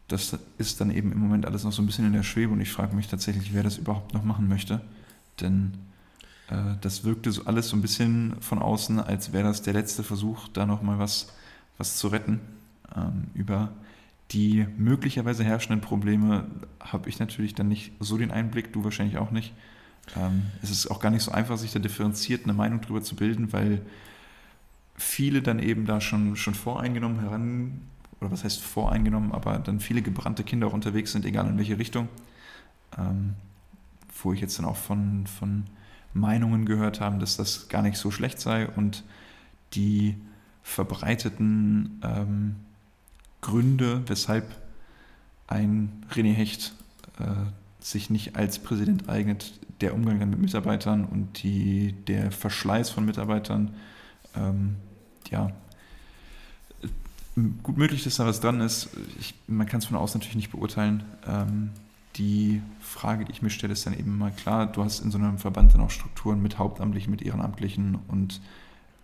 das 0.08 0.36
ist 0.58 0.80
dann 0.80 0.90
eben 0.90 1.12
im 1.12 1.18
Moment 1.18 1.46
alles 1.46 1.64
noch 1.64 1.72
so 1.72 1.82
ein 1.82 1.86
bisschen 1.86 2.06
in 2.06 2.12
der 2.12 2.22
Schwebe 2.22 2.52
und 2.52 2.60
ich 2.60 2.72
frage 2.72 2.96
mich 2.96 3.08
tatsächlich, 3.08 3.54
wer 3.54 3.62
das 3.62 3.78
überhaupt 3.78 4.14
noch 4.14 4.24
machen 4.24 4.48
möchte. 4.48 4.80
Denn 5.40 5.74
äh, 6.48 6.74
das 6.80 7.04
wirkte 7.04 7.30
so 7.32 7.44
alles 7.44 7.68
so 7.68 7.76
ein 7.76 7.82
bisschen 7.82 8.36
von 8.40 8.58
außen, 8.58 9.00
als 9.00 9.32
wäre 9.32 9.44
das 9.44 9.62
der 9.62 9.74
letzte 9.74 10.02
Versuch, 10.02 10.48
da 10.48 10.66
nochmal 10.66 10.98
was, 10.98 11.32
was 11.78 11.96
zu 11.96 12.08
retten. 12.08 12.40
Ähm, 12.94 13.24
über 13.34 13.70
die 14.30 14.66
möglicherweise 14.76 15.44
herrschenden 15.44 15.80
Probleme 15.80 16.46
habe 16.80 17.08
ich 17.08 17.18
natürlich 17.18 17.54
dann 17.54 17.68
nicht 17.68 17.92
so 18.00 18.16
den 18.16 18.30
Einblick, 18.30 18.72
du 18.72 18.84
wahrscheinlich 18.84 19.18
auch 19.18 19.30
nicht. 19.30 19.52
Ähm, 20.16 20.44
es 20.62 20.70
ist 20.70 20.90
auch 20.90 21.00
gar 21.00 21.10
nicht 21.10 21.22
so 21.22 21.32
einfach, 21.32 21.56
sich 21.56 21.72
da 21.72 21.78
differenziert 21.78 22.44
eine 22.44 22.52
Meinung 22.52 22.80
darüber 22.80 23.02
zu 23.02 23.16
bilden, 23.16 23.52
weil 23.52 23.82
viele 24.96 25.42
dann 25.42 25.58
eben 25.58 25.86
da 25.86 26.00
schon, 26.00 26.36
schon 26.36 26.54
voreingenommen 26.54 27.20
heran, 27.20 27.80
oder 28.20 28.30
was 28.30 28.44
heißt 28.44 28.62
voreingenommen, 28.62 29.32
aber 29.32 29.58
dann 29.58 29.80
viele 29.80 30.02
gebrannte 30.02 30.44
Kinder 30.44 30.68
auch 30.68 30.72
unterwegs 30.72 31.12
sind, 31.12 31.24
egal 31.24 31.46
in 31.48 31.58
welche 31.58 31.78
Richtung. 31.78 32.08
Ähm, 32.96 33.34
wo 34.22 34.32
ich 34.32 34.40
jetzt 34.40 34.58
dann 34.58 34.66
auch 34.66 34.76
von, 34.76 35.26
von 35.26 35.64
Meinungen 36.12 36.64
gehört 36.64 37.00
habe, 37.00 37.18
dass 37.18 37.36
das 37.36 37.68
gar 37.68 37.82
nicht 37.82 37.96
so 37.96 38.10
schlecht 38.10 38.40
sei 38.40 38.68
und 38.68 39.02
die 39.74 40.16
verbreiteten 40.62 42.00
ähm, 42.02 42.56
Gründe, 43.40 44.02
weshalb 44.06 44.56
ein 45.46 46.04
René 46.12 46.32
Hecht 46.32 46.74
äh, 47.18 47.24
sich 47.80 48.08
nicht 48.08 48.36
als 48.36 48.58
Präsident 48.58 49.08
eignet, 49.08 49.60
der 49.80 49.94
Umgang 49.94 50.20
dann 50.20 50.30
mit 50.30 50.38
Mitarbeitern 50.38 51.04
und 51.04 51.42
die, 51.42 51.92
der 52.06 52.30
Verschleiß 52.30 52.90
von 52.90 53.04
Mitarbeitern, 53.04 53.74
ähm, 54.36 54.76
ja, 55.34 55.50
gut 57.62 57.76
möglich, 57.76 58.04
dass 58.04 58.16
da 58.16 58.26
was 58.26 58.40
dran 58.40 58.60
ist. 58.60 58.90
Ich, 59.18 59.34
man 59.48 59.66
kann 59.66 59.80
es 59.80 59.86
von 59.86 59.96
außen 59.96 60.18
natürlich 60.18 60.36
nicht 60.36 60.52
beurteilen. 60.52 61.02
Ähm, 61.26 61.70
die 62.16 62.62
Frage, 62.80 63.24
die 63.24 63.32
ich 63.32 63.42
mir 63.42 63.50
stelle, 63.50 63.72
ist 63.72 63.86
dann 63.86 63.98
eben 63.98 64.16
mal 64.16 64.30
klar, 64.30 64.66
du 64.66 64.84
hast 64.84 65.00
in 65.00 65.10
so 65.10 65.18
einem 65.18 65.38
Verband 65.38 65.74
dann 65.74 65.80
auch 65.80 65.90
Strukturen 65.90 66.40
mit 66.40 66.58
Hauptamtlichen, 66.58 67.10
mit 67.10 67.22
Ehrenamtlichen 67.22 67.98
und 68.06 68.40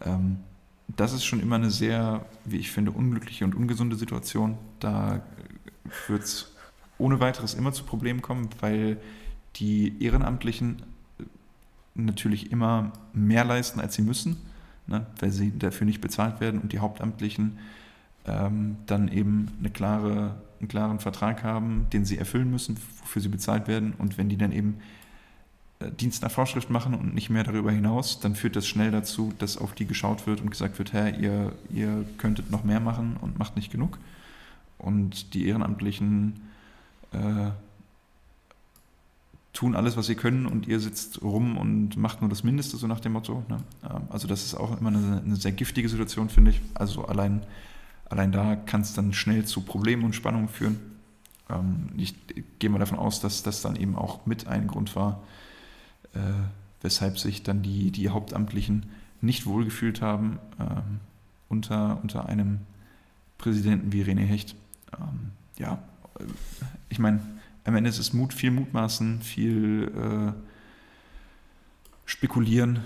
ähm, 0.05 0.39
das 0.97 1.13
ist 1.13 1.25
schon 1.25 1.41
immer 1.41 1.57
eine 1.57 1.71
sehr, 1.71 2.25
wie 2.45 2.59
ich 2.59 2.71
finde, 2.71 2.93
unglückliche 2.93 3.45
und 3.45 3.55
ungesunde 3.55 3.97
Situation. 3.97 4.59
Da 4.81 5.23
wird 6.09 6.23
es 6.23 6.53
ohne 6.99 7.21
weiteres 7.21 7.55
immer 7.55 7.73
zu 7.73 7.85
Problemen 7.85 8.23
kommen, 8.23 8.49
weil 8.61 9.01
die 9.57 10.03
Ehrenamtlichen 10.03 10.83
natürlich 11.95 12.51
immer 12.51 12.93
mehr 13.13 13.45
leisten, 13.45 13.81
als 13.81 13.95
sie 13.95 14.03
müssen, 14.03 14.37
ne, 14.91 15.07
weil 15.21 15.31
sie 15.31 15.57
dafür 15.57 15.87
nicht 15.87 16.01
bezahlt 16.01 16.41
werden 16.41 16.61
und 16.61 16.73
die 16.73 16.81
Hauptamtlichen 16.81 17.59
ähm, 18.27 18.77
dann 18.87 19.09
eben 19.09 19.49
eine 19.59 19.71
klare, 19.71 20.35
einen 20.59 20.69
klaren 20.69 20.99
Vertrag 20.99 21.43
haben, 21.43 21.87
den 21.93 22.05
sie 22.05 22.19
erfüllen 22.19 22.51
müssen, 22.51 22.77
wofür 23.01 23.23
sie 23.23 23.29
bezahlt 23.29 23.69
werden. 23.69 23.95
Und 23.97 24.19
wenn 24.19 24.29
die 24.29 24.37
dann 24.37 24.53
eben 24.53 24.79
äh, 25.79 25.91
Dienst 25.91 26.23
nach 26.23 26.31
Vorschrift 26.31 26.69
machen 26.69 26.95
und 26.95 27.15
nicht 27.15 27.31
mehr 27.31 27.45
darüber 27.45 27.71
hinaus, 27.71 28.21
dann 28.21 28.35
führt 28.35 28.57
das 28.57 28.67
schnell 28.67 28.91
dazu, 28.91 29.33
dass 29.39 29.57
auf 29.57 29.73
die 29.73 29.87
geschaut 29.87 30.27
wird 30.27 30.41
und 30.41 30.51
gesagt 30.51 30.79
wird, 30.79 30.93
Herr, 30.93 31.19
ihr, 31.19 31.53
ihr 31.71 32.05
könntet 32.19 32.51
noch 32.51 32.65
mehr 32.65 32.81
machen 32.81 33.17
und 33.21 33.39
macht 33.39 33.57
nicht 33.57 33.73
genug. 33.73 33.99
Und 34.77 35.35
die 35.35 35.47
Ehrenamtlichen 35.47 36.41
äh, 37.13 37.51
tun 39.53 39.75
alles, 39.75 39.97
was 39.97 40.07
sie 40.07 40.15
können 40.15 40.47
und 40.47 40.69
ihr 40.69 40.81
sitzt 40.81 41.23
rum 41.23 41.57
und 41.57 41.97
macht 41.97 42.21
nur 42.21 42.31
das 42.31 42.45
Mindeste, 42.45 42.77
so 42.77 42.87
nach 42.87 43.01
dem 43.01 43.13
Motto. 43.13 43.45
Ne? 43.49 43.59
Ähm, 43.85 44.03
also 44.09 44.29
das 44.29 44.45
ist 44.45 44.55
auch 44.55 44.79
immer 44.79 44.91
eine, 44.91 45.23
eine 45.25 45.37
sehr 45.37 45.53
giftige 45.53 45.89
Situation, 45.89 46.29
finde 46.29 46.53
ich. 46.53 46.61
Also 46.75 47.05
allein, 47.05 47.43
allein 48.09 48.33
da 48.33 48.57
kann 48.57 48.83
es 48.83 48.95
dann 48.95 49.13
schnell 49.13 49.45
zu 49.45 49.63
Problemen 49.63 50.05
und 50.05 50.15
Spannungen 50.15 50.49
führen. 50.49 50.79
Ähm, 51.49 51.91
ich 51.97 52.15
gehe 52.59 52.71
mal 52.71 52.79
davon 52.79 52.99
aus, 52.99 53.21
dass 53.21 53.43
das 53.43 53.63
dann 53.63 53.77
eben 53.77 53.97
auch 53.97 54.27
mit 54.27 54.47
ein 54.47 54.67
Grund 54.67 54.95
war, 54.95 55.23
äh, 56.15 56.19
weshalb 56.81 57.19
sich 57.19 57.43
dann 57.43 57.63
die, 57.63 57.91
die 57.91 58.09
Hauptamtlichen 58.09 58.87
nicht 59.21 59.47
wohlgefühlt 59.47 60.01
haben 60.01 60.39
ähm, 60.59 61.01
unter, 61.49 61.99
unter 62.03 62.27
einem 62.29 62.61
Präsidenten 63.37 63.93
wie 63.93 64.03
René 64.03 64.25
Hecht. 64.25 64.55
Ähm, 64.99 65.33
ja, 65.59 65.83
äh, 66.19 66.25
ich 66.89 66.99
meine, 67.01 67.21
am 67.65 67.77
Ende 67.77 67.91
ist 67.91 67.99
es 67.99 68.13
Mut, 68.13 68.33
viel 68.33 68.51
Mutmaßen, 68.51 69.23
viel 69.23 69.91
äh, 69.95 70.33
Spekulieren. 72.07 72.81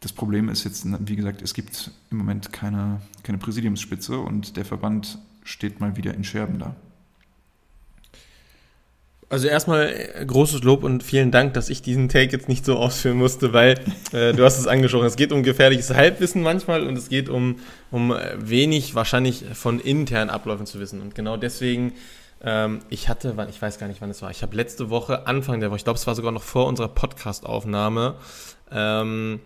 Das 0.00 0.12
Problem 0.12 0.48
ist 0.48 0.64
jetzt, 0.64 0.86
wie 1.08 1.16
gesagt, 1.16 1.42
es 1.42 1.54
gibt 1.54 1.90
im 2.10 2.18
Moment 2.18 2.52
keine, 2.52 3.00
keine 3.22 3.38
Präsidiumsspitze 3.38 4.18
und 4.18 4.56
der 4.56 4.64
Verband 4.64 5.18
steht 5.42 5.80
mal 5.80 5.96
wieder 5.96 6.14
in 6.14 6.24
Scherben 6.24 6.58
da. 6.58 6.76
Also 9.30 9.46
erstmal 9.46 9.88
äh, 9.88 10.24
großes 10.24 10.62
Lob 10.62 10.84
und 10.84 11.02
vielen 11.02 11.30
Dank, 11.30 11.52
dass 11.52 11.68
ich 11.68 11.82
diesen 11.82 12.08
Take 12.08 12.32
jetzt 12.32 12.48
nicht 12.48 12.64
so 12.64 12.76
ausführen 12.76 13.18
musste, 13.18 13.52
weil 13.52 13.78
äh, 14.12 14.32
du 14.32 14.42
hast 14.42 14.58
es 14.58 14.66
angesprochen. 14.66 15.04
Es 15.04 15.16
geht 15.16 15.32
um 15.32 15.42
gefährliches 15.42 15.90
Halbwissen 15.90 16.42
manchmal 16.42 16.86
und 16.86 16.96
es 16.96 17.10
geht 17.10 17.28
um, 17.28 17.56
um 17.90 18.12
äh, 18.12 18.36
wenig 18.38 18.94
wahrscheinlich 18.94 19.44
von 19.52 19.80
internen 19.80 20.30
Abläufen 20.30 20.64
zu 20.64 20.80
wissen. 20.80 21.02
Und 21.02 21.14
genau 21.14 21.36
deswegen, 21.36 21.92
ähm, 22.42 22.80
ich 22.88 23.08
hatte, 23.08 23.34
ich 23.50 23.60
weiß 23.60 23.78
gar 23.78 23.88
nicht, 23.88 24.00
wann 24.00 24.10
es 24.10 24.22
war, 24.22 24.30
ich 24.30 24.42
habe 24.42 24.54
letzte 24.54 24.90
Woche, 24.90 25.26
Anfang 25.26 25.60
der 25.60 25.70
Woche, 25.70 25.78
ich 25.78 25.84
glaube, 25.84 25.98
es 25.98 26.06
war 26.06 26.14
sogar 26.14 26.32
noch 26.32 26.42
vor 26.42 26.66
unserer 26.66 26.88
Podcast-Aufnahme, 26.88 28.14
ähm, 28.70 29.40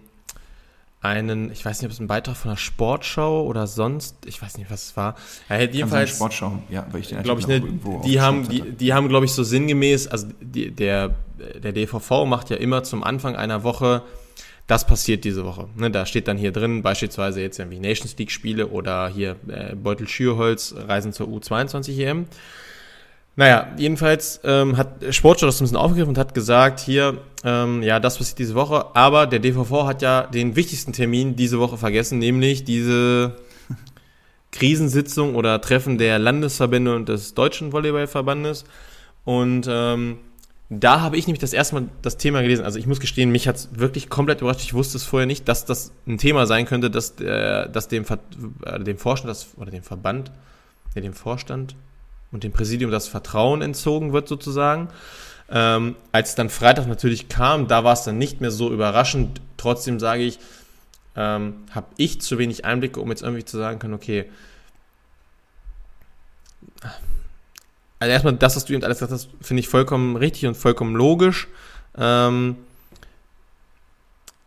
einen, 1.00 1.50
ich 1.50 1.64
weiß 1.64 1.81
nicht, 1.81 1.87
ob 1.87 1.92
es 1.92 1.98
ein 1.98 2.07
Beitrag 2.07 2.37
von 2.37 2.50
einer 2.50 2.57
Sportschau 2.57 3.44
oder 3.44 3.66
sonst, 3.66 4.16
ich 4.24 4.40
weiß 4.40 4.57
nicht, 4.59 4.70
was 4.70 4.85
es 4.85 4.96
war. 4.96 5.16
Ja, 5.48 5.59
jedenfalls, 5.59 6.11
Sportschau, 6.16 6.62
ja, 6.68 6.87
weil 6.92 7.00
ich 7.00 7.09
den 7.09 7.22
glaube 7.22 7.40
ich, 7.40 7.48
ne, 7.48 7.61
die 8.05 8.20
haben, 8.20 8.48
die, 8.48 8.61
die 8.61 8.92
haben, 8.92 9.09
glaube 9.09 9.26
ich, 9.26 9.33
so 9.33 9.42
sinngemäß, 9.42 10.07
also 10.07 10.28
die, 10.40 10.70
der, 10.70 11.16
der 11.61 11.72
DVV 11.72 12.24
macht 12.26 12.50
ja 12.50 12.57
immer 12.57 12.85
zum 12.85 13.02
Anfang 13.02 13.35
einer 13.35 13.64
Woche, 13.64 14.02
das 14.68 14.87
passiert 14.87 15.24
diese 15.24 15.44
Woche. 15.44 15.68
Ne, 15.76 15.90
da 15.90 16.07
steht 16.07 16.28
dann 16.28 16.38
hier 16.38 16.52
drin, 16.52 16.83
beispielsweise 16.83 17.40
jetzt 17.40 17.59
irgendwie 17.59 17.81
Nations 17.81 18.16
League 18.16 18.31
Spiele 18.31 18.68
oder 18.68 19.09
hier 19.09 19.37
äh, 19.48 19.74
Beutel 19.74 20.07
Schürholz 20.07 20.74
reisen 20.87 21.12
zur 21.12 21.26
U22 21.26 21.98
EM. 21.98 22.26
Naja, 23.35 23.73
jedenfalls 23.79 24.40
ähm, 24.45 24.77
hat 24.77 24.88
Sportschau 25.11 25.47
das 25.47 25.61
ein 25.61 25.64
bisschen 25.64 25.79
aufgegriffen 25.79 26.11
und 26.11 26.18
hat 26.18 26.35
gesagt, 26.35 26.81
hier, 26.81 27.18
ähm, 27.45 27.83
ja, 27.83 27.99
das 27.99 28.18
passiert 28.18 28.38
diese 28.38 28.55
Woche, 28.55 28.95
aber 28.95 29.27
der 29.27 29.38
DVV 29.38 29.87
hat 29.87 30.03
ja 30.03 30.27
den 30.27 30.55
wichtigsten 30.55 30.92
Termin 30.92 31.35
diese 31.35 31.59
Woche 31.59 31.79
vergessen, 31.79 32.18
nämlich 32.18 32.64
diese 32.64 33.37
Krisensitzung 34.53 35.35
oder 35.35 35.62
Treffen 35.62 35.97
der 35.97 36.18
Landesverbände 36.18 36.95
und 36.95 37.09
des 37.09 37.33
Deutschen 37.33 37.73
Volleyballverbandes. 37.73 38.64
Und 39.25 39.66
ähm, 39.66 40.18
da 40.68 41.01
habe 41.01 41.16
ich 41.16 41.27
nämlich 41.27 41.40
das 41.40 41.55
erste 41.55 41.75
Mal 41.75 41.88
das 42.03 42.18
Thema 42.18 42.42
gelesen. 42.42 42.64
Also 42.64 42.79
ich 42.79 42.87
muss 42.87 43.01
gestehen, 43.01 43.31
mich 43.31 43.49
hat 43.49 43.57
es 43.57 43.68
wirklich 43.73 44.11
komplett 44.11 44.42
überrascht. 44.42 44.62
Ich 44.62 44.75
wusste 44.75 44.99
es 44.99 45.05
vorher 45.05 45.27
nicht, 45.27 45.49
dass 45.49 45.64
das 45.64 45.92
ein 46.07 46.18
Thema 46.18 46.47
sein 46.47 46.66
könnte, 46.66 46.90
dass, 46.90 47.18
äh, 47.21 47.68
dass 47.71 47.88
dem, 47.88 48.05
Ver 48.05 48.18
äh, 48.66 48.79
dem 48.81 48.99
Vorstand 48.99 49.31
das, 49.31 49.49
oder 49.57 49.71
dem 49.71 49.83
Verband, 49.83 50.33
ja, 50.95 51.01
dem 51.01 51.14
Vorstand, 51.14 51.77
und 52.33 52.45
dem 52.45 52.53
Präsidium 52.53 52.90
das 52.90 53.09
Vertrauen 53.09 53.62
entzogen 53.62 54.12
wird 54.12 54.27
sozusagen. 54.27 54.88
Ähm, 55.51 55.97
als 56.12 56.35
dann 56.35 56.49
Freitag 56.49 56.87
natürlich 56.88 57.29
kam, 57.29 57.68
da 57.68 57.85
war 57.85 57.92
es 57.92 58.03
dann 58.03 58.18
nicht 58.18 58.40
mehr 58.40 58.51
so 58.51 58.73
überraschend. 58.73 59.40
Trotzdem 59.59 60.01
sage 60.01 60.23
ich, 60.23 60.38
ähm, 61.14 61.55
habe 61.71 61.87
ich 61.99 62.21
zu 62.23 62.38
wenig 62.38 62.64
Einblicke, 62.64 63.01
um 63.01 63.11
jetzt 63.11 63.23
irgendwie 63.23 63.45
zu 63.45 63.59
sagen 63.59 63.79
können, 63.79 63.95
okay, 63.95 64.25
also 67.99 68.11
erstmal 68.11 68.35
das, 68.35 68.57
was 68.57 68.64
du 68.64 68.73
eben 68.73 68.83
alles 68.83 68.99
gesagt 68.99 69.12
hast, 69.12 69.29
finde 69.40 69.61
ich 69.61 69.68
vollkommen 69.68 70.16
richtig 70.16 70.47
und 70.47 70.57
vollkommen 70.57 70.97
logisch. 70.97 71.47
Ähm, 71.97 72.57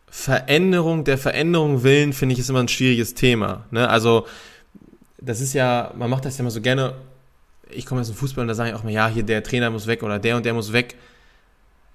Veränderung 0.08 1.04
der 1.04 1.17
Veränderung 1.17 1.84
willen, 1.84 2.13
finde 2.13 2.34
ich, 2.34 2.39
ist 2.39 2.50
immer 2.50 2.60
ein 2.60 2.67
schwieriges 2.67 3.13
Thema. 3.13 3.65
Ne? 3.71 3.88
Also, 3.89 4.28
das 5.19 5.39
ist 5.39 5.54
ja, 5.54 5.93
man 5.95 6.10
macht 6.10 6.26
das 6.26 6.38
ja 6.38 6.41
immer 6.41 6.52
so 6.52 6.62
gerne 6.62 6.95
ich 7.69 7.86
komme 7.86 8.01
aus 8.01 8.08
dem 8.08 8.15
Fußball 8.15 8.41
und 8.43 8.47
da 8.47 8.56
sage 8.56 8.69
ich 8.69 8.75
auch 8.75 8.84
mal, 8.84 8.93
ja, 8.93 9.08
hier 9.08 9.23
der 9.23 9.43
Trainer 9.43 9.69
muss 9.69 9.88
weg 9.88 10.04
oder 10.04 10.19
der 10.19 10.38
und 10.38 10.45
der 10.45 10.54
muss 10.54 10.73
weg. 10.73 10.95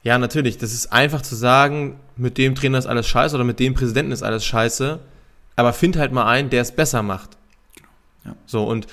Ja, 0.02 0.18
natürlich, 0.18 0.56
das 0.58 0.72
ist 0.72 0.92
einfach 0.92 1.22
zu 1.22 1.36
sagen, 1.36 2.00
mit 2.16 2.38
dem 2.38 2.54
Trainer 2.54 2.78
ist 2.78 2.86
alles 2.86 3.06
scheiße 3.06 3.34
oder 3.34 3.44
mit 3.44 3.60
dem 3.60 3.74
Präsidenten 3.74 4.12
ist 4.12 4.22
alles 4.22 4.44
scheiße, 4.44 4.98
aber 5.56 5.72
find 5.72 5.96
halt 5.96 6.12
mal 6.12 6.26
einen, 6.26 6.48
der 6.48 6.62
es 6.62 6.72
besser 6.72 7.02
macht. 7.02 7.36
Ja. 8.24 8.34
So, 8.46 8.64
und 8.64 8.86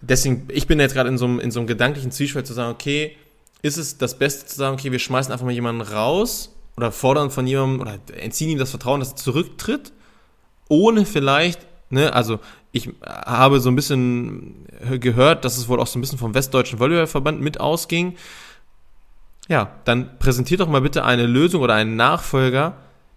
deswegen, 0.00 0.48
ich 0.50 0.66
bin 0.66 0.78
jetzt 0.80 0.94
gerade 0.94 1.08
in 1.08 1.18
so, 1.18 1.24
einem, 1.24 1.40
in 1.40 1.50
so 1.50 1.60
einem 1.60 1.66
gedanklichen 1.66 2.10
Zwiespalt 2.10 2.46
zu 2.46 2.52
sagen, 2.52 2.72
okay, 2.72 3.16
ist 3.62 3.78
es 3.78 3.98
das 3.98 4.18
Beste 4.18 4.46
zu 4.46 4.56
sagen, 4.56 4.74
okay, 4.74 4.92
wir 4.92 4.98
schmeißen 4.98 5.32
einfach 5.32 5.46
mal 5.46 5.52
jemanden 5.52 5.80
raus 5.80 6.54
oder 6.76 6.92
fordern 6.92 7.30
von 7.30 7.46
jemandem 7.46 7.80
oder 7.80 7.98
entziehen 8.20 8.50
ihm 8.50 8.58
das 8.58 8.70
Vertrauen, 8.70 9.00
dass 9.00 9.12
er 9.12 9.16
zurücktritt, 9.16 9.92
ohne 10.68 11.06
vielleicht, 11.06 11.66
ne, 11.90 12.12
also 12.12 12.38
ich 12.72 12.90
habe 13.04 13.60
so 13.60 13.70
ein 13.70 13.76
bisschen 13.76 14.66
gehört, 15.00 15.44
dass 15.44 15.56
es 15.56 15.68
wohl 15.68 15.80
auch 15.80 15.86
so 15.86 15.98
ein 15.98 16.02
bisschen 16.02 16.18
vom 16.18 16.34
Westdeutschen 16.34 16.78
Volleyballverband 16.78 17.40
mit 17.40 17.60
ausging. 17.60 18.16
Ja, 19.48 19.72
dann 19.84 20.18
präsentiert 20.18 20.60
doch 20.60 20.68
mal 20.68 20.82
bitte 20.82 21.04
eine 21.04 21.26
Lösung 21.26 21.62
oder 21.62 21.74
einen 21.74 21.96
Nachfolger, 21.96 22.74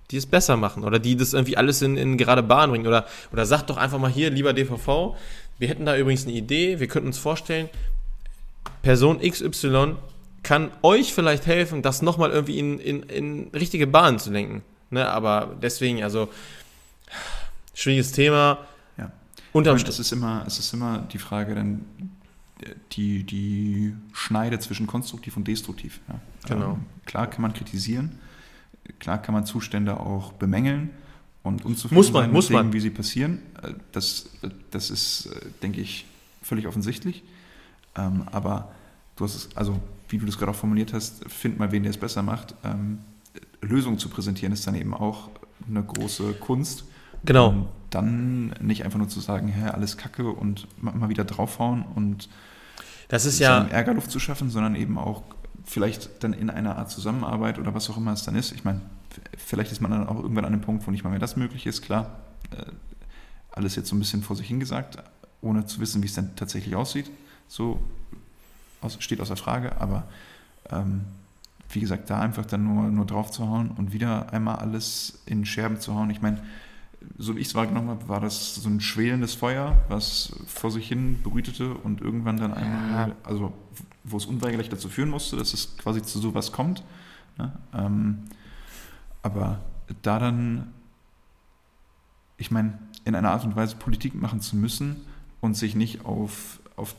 die 0.09 0.17
es 0.17 0.25
besser 0.25 0.55
machen 0.55 0.83
oder 0.83 0.99
die 0.99 1.17
das 1.17 1.33
irgendwie 1.33 1.57
alles 1.57 1.81
in, 1.81 1.97
in 1.97 2.17
gerade 2.17 2.43
Bahn 2.43 2.69
bringen. 2.69 2.87
Oder, 2.87 3.05
oder 3.33 3.45
sagt 3.45 3.69
doch 3.69 3.77
einfach 3.77 3.99
mal 3.99 4.11
hier, 4.11 4.29
lieber 4.29 4.53
DVV, 4.53 5.15
wir 5.59 5.67
hätten 5.67 5.85
da 5.85 5.97
übrigens 5.97 6.23
eine 6.23 6.33
Idee, 6.33 6.79
wir 6.79 6.87
könnten 6.87 7.07
uns 7.07 7.17
vorstellen, 7.17 7.69
Person 8.81 9.19
XY 9.19 9.95
kann 10.43 10.71
euch 10.81 11.13
vielleicht 11.13 11.45
helfen, 11.45 11.81
das 11.81 12.01
nochmal 12.01 12.31
irgendwie 12.31 12.57
in, 12.57 12.79
in, 12.79 13.03
in 13.03 13.47
richtige 13.53 13.85
Bahnen 13.85 14.17
zu 14.17 14.31
lenken. 14.31 14.63
Ne, 14.89 15.07
aber 15.07 15.55
deswegen, 15.61 16.03
also, 16.03 16.29
schwieriges 17.73 18.11
Thema. 18.11 18.57
Unterm 19.53 19.75
meine, 19.77 19.89
es 19.89 19.99
ist 19.99 20.11
immer, 20.11 20.43
es 20.47 20.59
ist 20.59 20.73
immer 20.73 20.99
die 20.99 21.17
Frage, 21.17 21.55
dann 21.55 21.85
die, 22.91 23.23
die 23.23 23.93
Schneide 24.13 24.59
zwischen 24.59 24.87
konstruktiv 24.87 25.37
und 25.37 25.47
destruktiv. 25.47 25.99
Ja. 26.07 26.19
Genau. 26.47 26.73
Ähm, 26.73 26.85
klar 27.05 27.27
kann 27.27 27.41
man 27.41 27.53
kritisieren, 27.53 28.19
klar 28.99 29.21
kann 29.21 29.33
man 29.33 29.45
Zustände 29.45 29.99
auch 29.99 30.33
bemängeln 30.33 30.91
und 31.43 31.65
unzufrieden 31.65 31.95
muss 31.95 32.11
man, 32.11 32.23
sein 32.23 32.31
muss 32.31 32.49
man. 32.49 32.73
wie 32.73 32.79
sie 32.79 32.89
passieren. 32.89 33.39
Äh, 33.61 33.73
das, 33.91 34.29
das 34.69 34.89
ist, 34.89 35.27
äh, 35.27 35.45
denke 35.61 35.81
ich, 35.81 36.05
völlig 36.41 36.67
offensichtlich. 36.67 37.23
Ähm, 37.95 38.23
aber 38.31 38.71
du 39.15 39.25
hast 39.25 39.35
es, 39.35 39.49
also 39.55 39.79
wie 40.09 40.17
du 40.17 40.25
das 40.25 40.37
gerade 40.37 40.51
auch 40.51 40.55
formuliert 40.55 40.93
hast, 40.93 41.29
find 41.29 41.57
mal 41.57 41.71
wen, 41.71 41.83
der 41.83 41.91
es 41.91 41.97
besser 41.97 42.21
macht. 42.21 42.53
Ähm, 42.63 42.99
Lösungen 43.61 43.97
zu 43.97 44.09
präsentieren 44.09 44.53
ist 44.53 44.65
dann 44.67 44.75
eben 44.75 44.93
auch 44.93 45.29
eine 45.67 45.83
große 45.83 46.33
Kunst. 46.33 46.83
Genau. 47.23 47.49
Und 47.49 47.67
dann 47.89 48.49
nicht 48.61 48.85
einfach 48.85 48.97
nur 48.97 49.09
zu 49.09 49.19
sagen, 49.19 49.47
hä, 49.49 49.69
alles 49.69 49.97
Kacke 49.97 50.29
und 50.29 50.67
mal 50.81 51.09
wieder 51.09 51.25
draufhauen 51.25 51.83
und 51.83 52.29
das 53.09 53.25
ist 53.25 53.39
ja 53.39 53.65
Ärgerluft 53.65 54.09
zu 54.09 54.19
schaffen, 54.19 54.49
sondern 54.49 54.73
eben 54.75 54.97
auch 54.97 55.23
vielleicht 55.65 56.23
dann 56.23 56.31
in 56.31 56.49
einer 56.49 56.77
Art 56.77 56.89
Zusammenarbeit 56.89 57.59
oder 57.59 57.73
was 57.73 57.89
auch 57.89 57.97
immer 57.97 58.13
es 58.13 58.23
dann 58.23 58.35
ist. 58.35 58.53
Ich 58.53 58.63
meine, 58.63 58.79
vielleicht 59.37 59.73
ist 59.73 59.81
man 59.81 59.91
dann 59.91 60.07
auch 60.07 60.15
irgendwann 60.15 60.45
an 60.45 60.53
einem 60.53 60.61
Punkt, 60.61 60.87
wo 60.87 60.91
nicht 60.91 61.03
mal 61.03 61.09
mehr 61.09 61.19
das 61.19 61.35
möglich 61.35 61.67
ist, 61.67 61.81
klar. 61.81 62.21
Äh, 62.51 62.71
alles 63.51 63.75
jetzt 63.75 63.89
so 63.89 63.97
ein 63.97 63.99
bisschen 63.99 64.23
vor 64.23 64.37
sich 64.37 64.47
hingesagt, 64.47 64.97
ohne 65.41 65.65
zu 65.65 65.81
wissen, 65.81 66.01
wie 66.01 66.07
es 66.07 66.13
dann 66.13 66.37
tatsächlich 66.37 66.75
aussieht. 66.75 67.11
So 67.49 67.81
steht 68.99 69.19
außer 69.19 69.35
Frage, 69.35 69.79
aber 69.81 70.05
ähm, 70.69 71.01
wie 71.69 71.81
gesagt, 71.81 72.09
da 72.09 72.21
einfach 72.21 72.45
dann 72.45 72.63
nur, 72.63 72.83
nur 72.83 73.05
drauf 73.05 73.29
zu 73.29 73.47
hauen 73.47 73.71
und 73.71 73.91
wieder 73.91 74.31
einmal 74.31 74.55
alles 74.55 75.21
in 75.25 75.45
Scherben 75.45 75.79
zu 75.79 75.95
hauen. 75.95 76.09
Ich 76.09 76.21
meine, 76.21 76.41
so 77.17 77.35
wie 77.35 77.39
ich 77.39 77.47
es 77.47 77.55
wahrgenommen 77.55 77.89
habe, 77.89 78.07
war 78.07 78.19
das 78.19 78.55
so 78.55 78.69
ein 78.69 78.81
schwelendes 78.81 79.33
Feuer, 79.33 79.83
was 79.89 80.33
vor 80.47 80.71
sich 80.71 80.87
hin 80.87 81.19
brütete 81.23 81.73
und 81.73 82.01
irgendwann 82.01 82.37
dann 82.37 82.53
einmal, 82.53 83.09
ja. 83.09 83.15
also 83.23 83.53
wo 84.03 84.17
es 84.17 84.25
unweigerlich 84.25 84.69
dazu 84.69 84.89
führen 84.89 85.09
musste, 85.09 85.37
dass 85.37 85.53
es 85.53 85.77
quasi 85.77 86.01
zu 86.01 86.19
sowas 86.19 86.51
kommt. 86.51 86.83
Ne? 87.37 87.51
Ähm, 87.73 88.19
aber 89.21 89.61
da 90.01 90.19
dann, 90.19 90.73
ich 92.37 92.51
meine, 92.51 92.79
in 93.05 93.15
einer 93.15 93.31
Art 93.31 93.45
und 93.45 93.55
Weise 93.55 93.75
Politik 93.75 94.15
machen 94.15 94.41
zu 94.41 94.55
müssen 94.55 94.97
und 95.41 95.55
sich 95.55 95.75
nicht 95.75 96.05
auf, 96.05 96.59
auf 96.75 96.95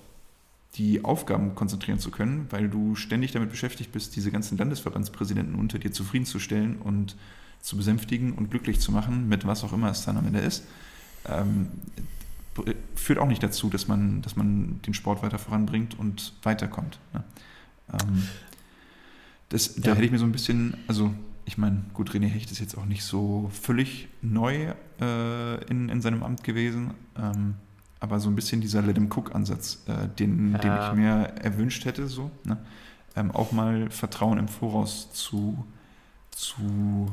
die 0.75 1.05
Aufgaben 1.05 1.55
konzentrieren 1.55 1.99
zu 1.99 2.11
können, 2.11 2.47
weil 2.51 2.69
du 2.69 2.95
ständig 2.95 3.33
damit 3.33 3.51
beschäftigt 3.51 3.93
bist, 3.93 4.17
diese 4.17 4.31
ganzen 4.31 4.57
Landesverbandspräsidenten 4.57 5.55
unter 5.55 5.79
dir 5.79 5.93
zufriedenzustellen 5.93 6.77
und 6.77 7.17
zu 7.63 7.77
besänftigen 7.77 8.33
und 8.33 8.51
glücklich 8.51 8.81
zu 8.81 8.93
machen, 8.93 9.29
mit 9.29 9.47
was 9.47 9.65
auch 9.65 9.73
immer 9.73 9.89
es 9.91 10.05
dann 10.05 10.19
am 10.19 10.27
Ende 10.27 10.41
ist, 10.41 10.65
ähm, 11.27 11.69
führt 12.95 13.19
auch 13.19 13.29
nicht 13.29 13.43
dazu, 13.43 13.71
dass 13.71 13.89
man, 13.89 14.21
dass 14.21 14.37
man 14.37 14.81
den 14.83 14.93
Sport 14.93 15.23
weiter 15.23 15.39
voranbringt 15.39 15.99
und 15.99 16.35
weiterkommt. 16.43 16.99
Ne? 17.15 17.25
Ähm, 17.93 18.29
das, 19.49 19.77
ja. 19.77 19.83
Da 19.83 19.95
hätte 19.95 20.05
ich 20.05 20.11
mir 20.11 20.19
so 20.19 20.27
ein 20.27 20.33
bisschen, 20.33 20.77
also 20.89 21.15
ich 21.45 21.57
meine, 21.57 21.85
gut, 21.95 22.11
René 22.11 22.27
Hecht 22.27 22.51
ist 22.51 22.59
jetzt 22.59 22.77
auch 22.77 22.85
nicht 22.85 23.05
so 23.05 23.51
völlig 23.53 24.09
neu 24.21 24.73
äh, 25.01 25.65
in, 25.65 25.89
in 25.89 26.01
seinem 26.03 26.23
Amt 26.23 26.45
gewesen, 26.45 26.93
ähm, 27.17 27.55
aber 28.01 28.19
so 28.19 28.29
ein 28.29 28.35
bisschen 28.35 28.61
dieser 28.61 28.83
Let 28.83 28.97
him 28.97 29.09
Cook-Ansatz, 29.11 29.85
äh, 29.87 30.09
den, 30.09 30.53
ja. 30.53 30.59
den 30.59 30.73
ich 30.73 30.93
mir 30.95 31.33
erwünscht 31.43 31.85
hätte, 31.85 32.09
so, 32.09 32.31
ne? 32.45 32.59
ähm, 33.17 33.31
auch 33.31 33.53
mal 33.53 33.89
Vertrauen 33.91 34.39
im 34.39 34.49
Voraus 34.49 35.13
zu, 35.13 35.65
zu 36.33 37.13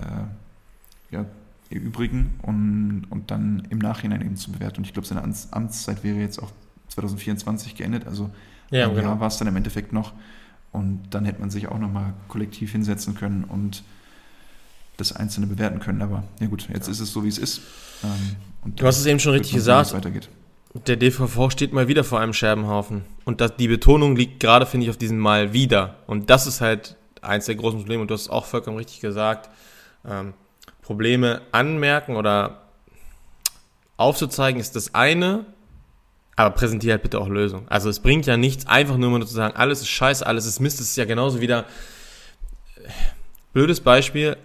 äh, 0.00 1.14
ja, 1.14 1.26
erübrigen 1.70 2.38
und, 2.42 3.06
und 3.10 3.30
dann 3.30 3.66
im 3.70 3.78
Nachhinein 3.78 4.20
eben 4.22 4.36
zu 4.36 4.52
bewerten. 4.52 4.78
Und 4.78 4.84
ich 4.84 4.92
glaube, 4.92 5.06
seine 5.06 5.22
Amtszeit 5.22 6.02
wäre 6.02 6.18
jetzt 6.18 6.42
auch 6.42 6.50
2024 6.88 7.76
geendet, 7.76 8.06
also 8.06 8.30
ja, 8.70 8.88
ein 8.88 8.94
genau. 8.94 9.08
Jahr 9.08 9.20
war 9.20 9.28
es 9.28 9.38
dann 9.38 9.48
im 9.48 9.56
Endeffekt 9.56 9.92
noch. 9.92 10.12
Und 10.72 11.02
dann 11.10 11.24
hätte 11.24 11.40
man 11.40 11.50
sich 11.50 11.68
auch 11.68 11.78
nochmal 11.78 12.14
kollektiv 12.28 12.72
hinsetzen 12.72 13.14
können 13.14 13.44
und 13.44 13.82
das 14.96 15.12
Einzelne 15.12 15.46
bewerten 15.46 15.80
können. 15.80 16.02
Aber 16.02 16.22
ja 16.38 16.46
gut, 16.46 16.68
jetzt 16.72 16.86
ja. 16.86 16.92
ist 16.92 17.00
es 17.00 17.12
so, 17.12 17.24
wie 17.24 17.28
es 17.28 17.38
ist. 17.38 17.60
Ähm, 18.04 18.74
du 18.76 18.86
hast 18.86 18.98
es 18.98 19.06
eben 19.06 19.18
schon 19.18 19.32
richtig 19.32 19.54
gesagt. 19.54 19.92
Weitergeht. 19.92 20.28
Der 20.86 20.96
DVV 20.96 21.50
steht 21.50 21.72
mal 21.72 21.88
wieder 21.88 22.04
vor 22.04 22.20
einem 22.20 22.32
Scherbenhaufen. 22.32 23.02
Und 23.24 23.40
das, 23.40 23.56
die 23.56 23.66
Betonung 23.66 24.14
liegt 24.14 24.38
gerade, 24.38 24.66
finde 24.66 24.84
ich, 24.84 24.90
auf 24.90 24.96
diesem 24.96 25.18
Mal 25.18 25.52
wieder. 25.52 25.96
Und 26.06 26.30
das 26.30 26.46
ist 26.46 26.60
halt 26.60 26.96
eins 27.20 27.46
der 27.46 27.56
großen 27.56 27.80
Probleme. 27.80 28.02
Und 28.02 28.08
du 28.08 28.14
hast 28.14 28.22
es 28.22 28.28
auch 28.28 28.44
vollkommen 28.44 28.76
richtig 28.76 29.00
gesagt 29.00 29.50
ähm, 30.08 30.34
Probleme 30.82 31.42
anmerken 31.52 32.16
oder 32.16 32.62
aufzuzeigen 33.96 34.60
ist 34.60 34.76
das 34.76 34.94
eine, 34.94 35.44
aber 36.36 36.54
präsentiere 36.54 36.92
halt 36.92 37.02
bitte 37.02 37.20
auch 37.20 37.28
Lösungen. 37.28 37.66
Also 37.68 37.90
es 37.90 38.00
bringt 38.00 38.26
ja 38.26 38.36
nichts, 38.36 38.66
einfach 38.66 38.96
nur 38.96 39.10
mal 39.10 39.26
zu 39.26 39.34
sagen, 39.34 39.56
alles 39.56 39.80
ist 39.80 39.88
scheiße, 39.88 40.26
alles 40.26 40.46
ist 40.46 40.60
Mist, 40.60 40.80
es 40.80 40.90
ist 40.90 40.96
ja 40.96 41.04
genauso 41.04 41.40
wieder 41.40 41.66
blödes 43.52 43.80
Beispiel 43.80 44.36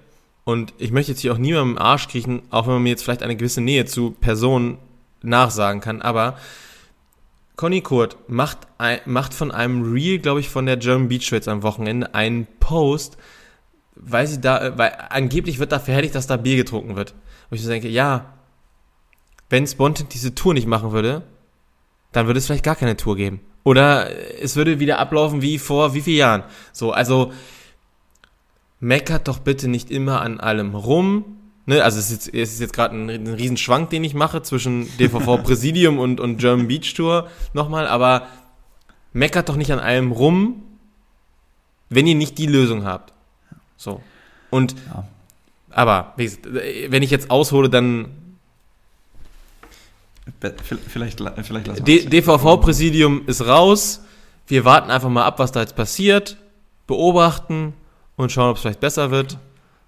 und 0.43 0.73
ich 0.77 0.91
möchte 0.91 1.13
jetzt 1.13 1.21
hier 1.21 1.33
auch 1.33 1.37
niemandem 1.37 1.77
im 1.77 1.81
Arsch 1.81 2.07
kriechen, 2.07 2.41
auch 2.49 2.67
wenn 2.67 2.73
man 2.73 2.83
mir 2.83 2.89
jetzt 2.89 3.03
vielleicht 3.03 3.23
eine 3.23 3.35
gewisse 3.35 3.61
Nähe 3.61 3.85
zu 3.85 4.11
Personen 4.11 4.77
nachsagen 5.21 5.81
kann, 5.81 6.01
aber 6.01 6.37
Conny 7.55 7.81
Kurt 7.81 8.17
macht, 8.27 8.59
macht 9.05 9.33
von 9.33 9.51
einem 9.51 9.93
Reel, 9.93 10.19
glaube 10.19 10.41
ich, 10.41 10.49
von 10.49 10.65
der 10.65 10.77
German 10.77 11.07
Beach 11.07 11.29
Trades 11.29 11.47
am 11.47 11.63
Wochenende 11.63 12.13
einen 12.13 12.47
Post, 12.59 13.17
weil 13.95 14.27
sie 14.27 14.41
da, 14.41 14.77
weil 14.77 14.95
angeblich 15.09 15.59
wird 15.59 15.71
da 15.71 15.79
verherrlicht, 15.79 16.15
dass 16.15 16.27
da 16.27 16.37
Bier 16.37 16.57
getrunken 16.57 16.95
wird. 16.95 17.13
Und 17.49 17.55
ich 17.55 17.63
so 17.63 17.69
denke, 17.69 17.87
ja, 17.87 18.33
wenn 19.49 19.67
Spontan 19.67 20.07
diese 20.11 20.35
Tour 20.35 20.53
nicht 20.53 20.67
machen 20.67 20.91
würde, 20.91 21.23
dann 22.11 22.27
würde 22.27 22.37
es 22.39 22.45
vielleicht 22.45 22.63
gar 22.63 22.75
keine 22.75 22.97
Tour 22.97 23.15
geben. 23.15 23.41
Oder 23.63 24.09
es 24.41 24.55
würde 24.55 24.79
wieder 24.79 24.99
ablaufen 24.99 25.41
wie 25.41 25.57
vor 25.57 25.93
wie 25.93 26.01
vielen 26.01 26.17
Jahren. 26.17 26.43
So, 26.71 26.91
also 26.91 27.33
meckert 28.79 29.27
doch 29.27 29.39
bitte 29.39 29.67
nicht 29.67 29.89
immer 29.89 30.21
an 30.21 30.39
allem 30.39 30.75
rum. 30.75 31.25
Ne, 31.65 31.83
also 31.83 31.97
es 31.97 32.11
ist 32.11 32.27
jetzt, 32.27 32.35
es 32.35 32.53
ist 32.53 32.59
jetzt 32.59 32.73
gerade 32.73 32.95
ein, 32.95 33.09
ein 33.09 33.33
Riesenschwank, 33.33 33.89
den 33.89 34.03
ich 34.03 34.13
mache 34.13 34.43
zwischen 34.43 34.87
DVV 34.99 35.37
Präsidium 35.43 35.97
und, 35.97 36.19
und 36.19 36.37
German 36.37 36.67
Beach 36.67 36.93
Tour 36.93 37.27
nochmal, 37.53 37.87
aber 37.87 38.27
meckert 39.13 39.49
doch 39.49 39.55
nicht 39.55 39.71
an 39.71 39.79
allem 39.79 40.11
rum, 40.11 40.61
wenn 41.89 42.05
ihr 42.05 42.13
nicht 42.13 42.37
die 42.37 42.45
Lösung 42.45 42.85
habt. 42.85 43.14
So. 43.77 44.01
Und, 44.49 44.75
ja. 44.87 45.07
aber, 45.69 46.13
wenn 46.15 47.03
ich 47.03 47.11
jetzt 47.11 47.29
aushole, 47.29 47.69
dann. 47.69 48.09
Vielleicht, 50.87 51.19
vielleicht 51.19 51.87
DVV-Präsidium 51.87 53.27
ist 53.27 53.45
raus. 53.45 54.01
Wir 54.47 54.65
warten 54.65 54.89
einfach 54.89 55.09
mal 55.09 55.23
ab, 55.23 55.37
was 55.37 55.51
da 55.51 55.61
jetzt 55.61 55.75
passiert, 55.75 56.37
beobachten 56.87 57.73
und 58.15 58.31
schauen, 58.31 58.49
ob 58.49 58.55
es 58.55 58.61
vielleicht 58.61 58.79
besser 58.79 59.11
wird. 59.11 59.37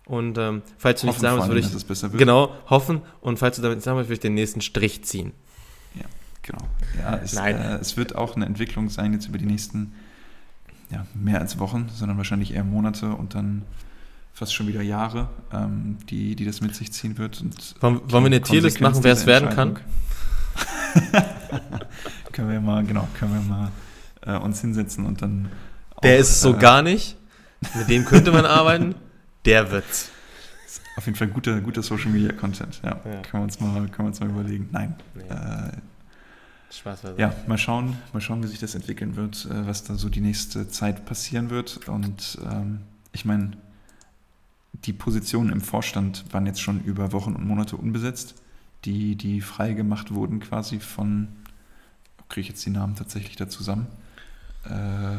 Und 0.06 0.38
ähm, 0.38 0.62
falls 0.78 1.02
du 1.02 1.08
nicht 1.08 1.20
sagen 1.20 1.38
willst, 1.50 1.90
würde 1.90 2.08
ich 2.12 2.18
genau 2.18 2.54
hoffen. 2.70 3.02
Und 3.20 3.40
falls 3.40 3.58
du 3.58 3.62
damit 3.62 3.78
nicht 3.78 3.86
sagen 3.86 3.98
willst, 3.98 4.10
würde 4.10 4.16
ich 4.16 4.22
den 4.22 4.36
nächsten 4.36 4.62
Strich 4.62 5.04
ziehen. 5.04 5.34
Ja, 5.96 6.06
genau. 6.44 6.64
Ja, 6.98 7.18
es, 7.18 7.34
Nein. 7.34 7.58
Äh, 7.58 7.76
es 7.78 7.98
wird 7.98 8.16
auch 8.16 8.36
eine 8.36 8.46
Entwicklung 8.46 8.90
sein 8.90 9.14
jetzt 9.14 9.28
über 9.28 9.38
die 9.38 9.46
nächsten 9.46 9.94
ja, 10.90 11.06
mehr 11.14 11.40
als 11.40 11.60
Wochen, 11.60 11.90
sondern 11.94 12.18
wahrscheinlich 12.18 12.54
eher 12.54 12.64
Monate 12.64 13.10
und 13.10 13.36
dann 13.36 13.64
fast 14.34 14.54
schon 14.54 14.68
wieder 14.68 14.82
Jahre, 14.82 15.30
ähm, 15.52 15.98
die, 16.10 16.36
die 16.36 16.46
das 16.46 16.62
mit 16.62 16.76
sich 16.76 16.94
ziehen 16.94 17.18
wird. 17.18 17.42
Und 17.42 17.76
wollen, 17.82 18.02
wollen 18.12 18.24
wir 18.24 18.28
eine 18.28 18.42
Tierlist 18.42 18.80
machen, 18.82 19.04
wer 19.04 19.14
es 19.14 19.26
werden 19.26 19.50
kann? 19.50 19.80
können 22.32 22.50
wir 22.50 22.62
mal, 22.62 22.84
genau, 22.84 23.08
können 23.18 23.34
wir 23.34 23.42
mal 23.42 23.72
äh, 24.22 24.38
uns 24.38 24.62
hinsetzen 24.62 25.06
und 25.06 25.22
dann. 25.22 25.50
Der 26.04 26.16
auch, 26.16 26.20
ist 26.20 26.42
so 26.42 26.54
äh, 26.56 26.60
gar 26.60 26.82
nicht. 26.82 27.18
Mit 27.76 27.90
dem 27.90 28.06
könnte 28.06 28.32
man 28.32 28.46
arbeiten. 28.46 28.94
Der 29.46 29.72
wird's. 29.72 30.12
Auf 30.96 31.06
jeden 31.06 31.18
Fall 31.18 31.28
guter, 31.28 31.60
guter 31.62 31.82
Social 31.82 32.12
Media 32.12 32.32
Content, 32.32 32.82
ja. 32.84 32.90
ja. 32.90 33.22
Können, 33.22 33.24
wir 33.34 33.42
uns 33.42 33.60
mal, 33.60 33.74
können 33.88 33.98
wir 33.98 34.06
uns 34.06 34.20
mal 34.20 34.30
überlegen. 34.30 34.70
Nein. 34.72 34.96
Ja. 35.30 35.68
Äh, 35.68 35.72
Spaß 36.70 37.04
Ja, 37.18 37.34
mal 37.48 37.58
schauen, 37.58 37.98
mal 38.14 38.22
schauen, 38.22 38.44
wie 38.44 38.48
sich 38.48 38.60
das 38.60 38.76
entwickeln 38.76 39.16
wird, 39.16 39.46
äh, 39.46 39.66
was 39.66 39.84
da 39.84 39.96
so 39.96 40.10
die 40.10 40.22
nächste 40.22 40.68
Zeit 40.68 41.06
passieren 41.06 41.50
wird. 41.50 41.88
Und 41.88 42.38
ähm, 42.50 42.82
ich 43.14 43.26
meine, 43.26 43.52
die 44.74 44.94
Positionen 44.94 45.52
im 45.52 45.62
Vorstand 45.62 46.26
waren 46.32 46.46
jetzt 46.46 46.62
schon 46.62 46.84
über 46.84 47.12
Wochen 47.14 47.36
und 47.36 47.48
Monate 47.48 47.78
unbesetzt, 47.78 48.36
die, 48.86 49.16
die 49.16 49.42
frei 49.42 49.76
wurden 50.12 50.40
quasi 50.40 50.80
von, 50.80 51.30
kriege 52.30 52.42
ich 52.42 52.50
jetzt 52.50 52.66
die 52.66 52.70
Namen 52.70 52.96
tatsächlich 52.96 53.36
da 53.36 53.50
zusammen? 53.50 53.88
Äh, 54.66 55.18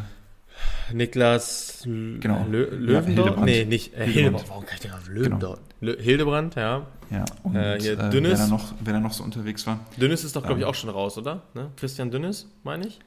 Niklas 0.93 1.83
genau. 1.85 2.47
Lö 2.49 2.65
Löwendorf? 2.71 3.37
Ja, 3.37 3.45
nee, 3.45 3.65
nicht 3.65 3.95
äh, 3.95 4.07
Hildebrand. 4.07 4.49
Warum 4.49 4.67
kann 4.67 4.75
ich 4.77 4.81
denn 4.81 4.93
auf 4.93 5.09
Löwendorf? 5.09 5.61
Genau. 5.81 5.99
Hildebrand, 6.01 6.55
ja. 6.55 6.87
Ja, 7.11 7.25
und 7.43 7.57
äh, 7.57 7.81
hier, 7.81 7.99
äh, 7.99 8.11
Dünnes. 8.11 8.39
Wer, 8.39 8.47
da 8.47 8.47
noch, 8.49 8.75
wer 8.81 8.93
da 8.93 9.01
noch 9.01 9.13
so 9.13 9.25
unterwegs 9.25 9.67
war. 9.67 9.81
Dünnes 9.97 10.25
ist 10.25 10.37
doch, 10.37 10.43
glaube 10.43 10.61
ich, 10.61 10.65
ähm, 10.65 10.71
auch 10.71 10.75
schon 10.75 10.91
raus, 10.91 11.17
oder? 11.17 11.43
Ne? 11.55 11.71
Christian 11.77 12.11
Dünnes, 12.11 12.47
meine 12.65 12.87
ich. 12.87 12.99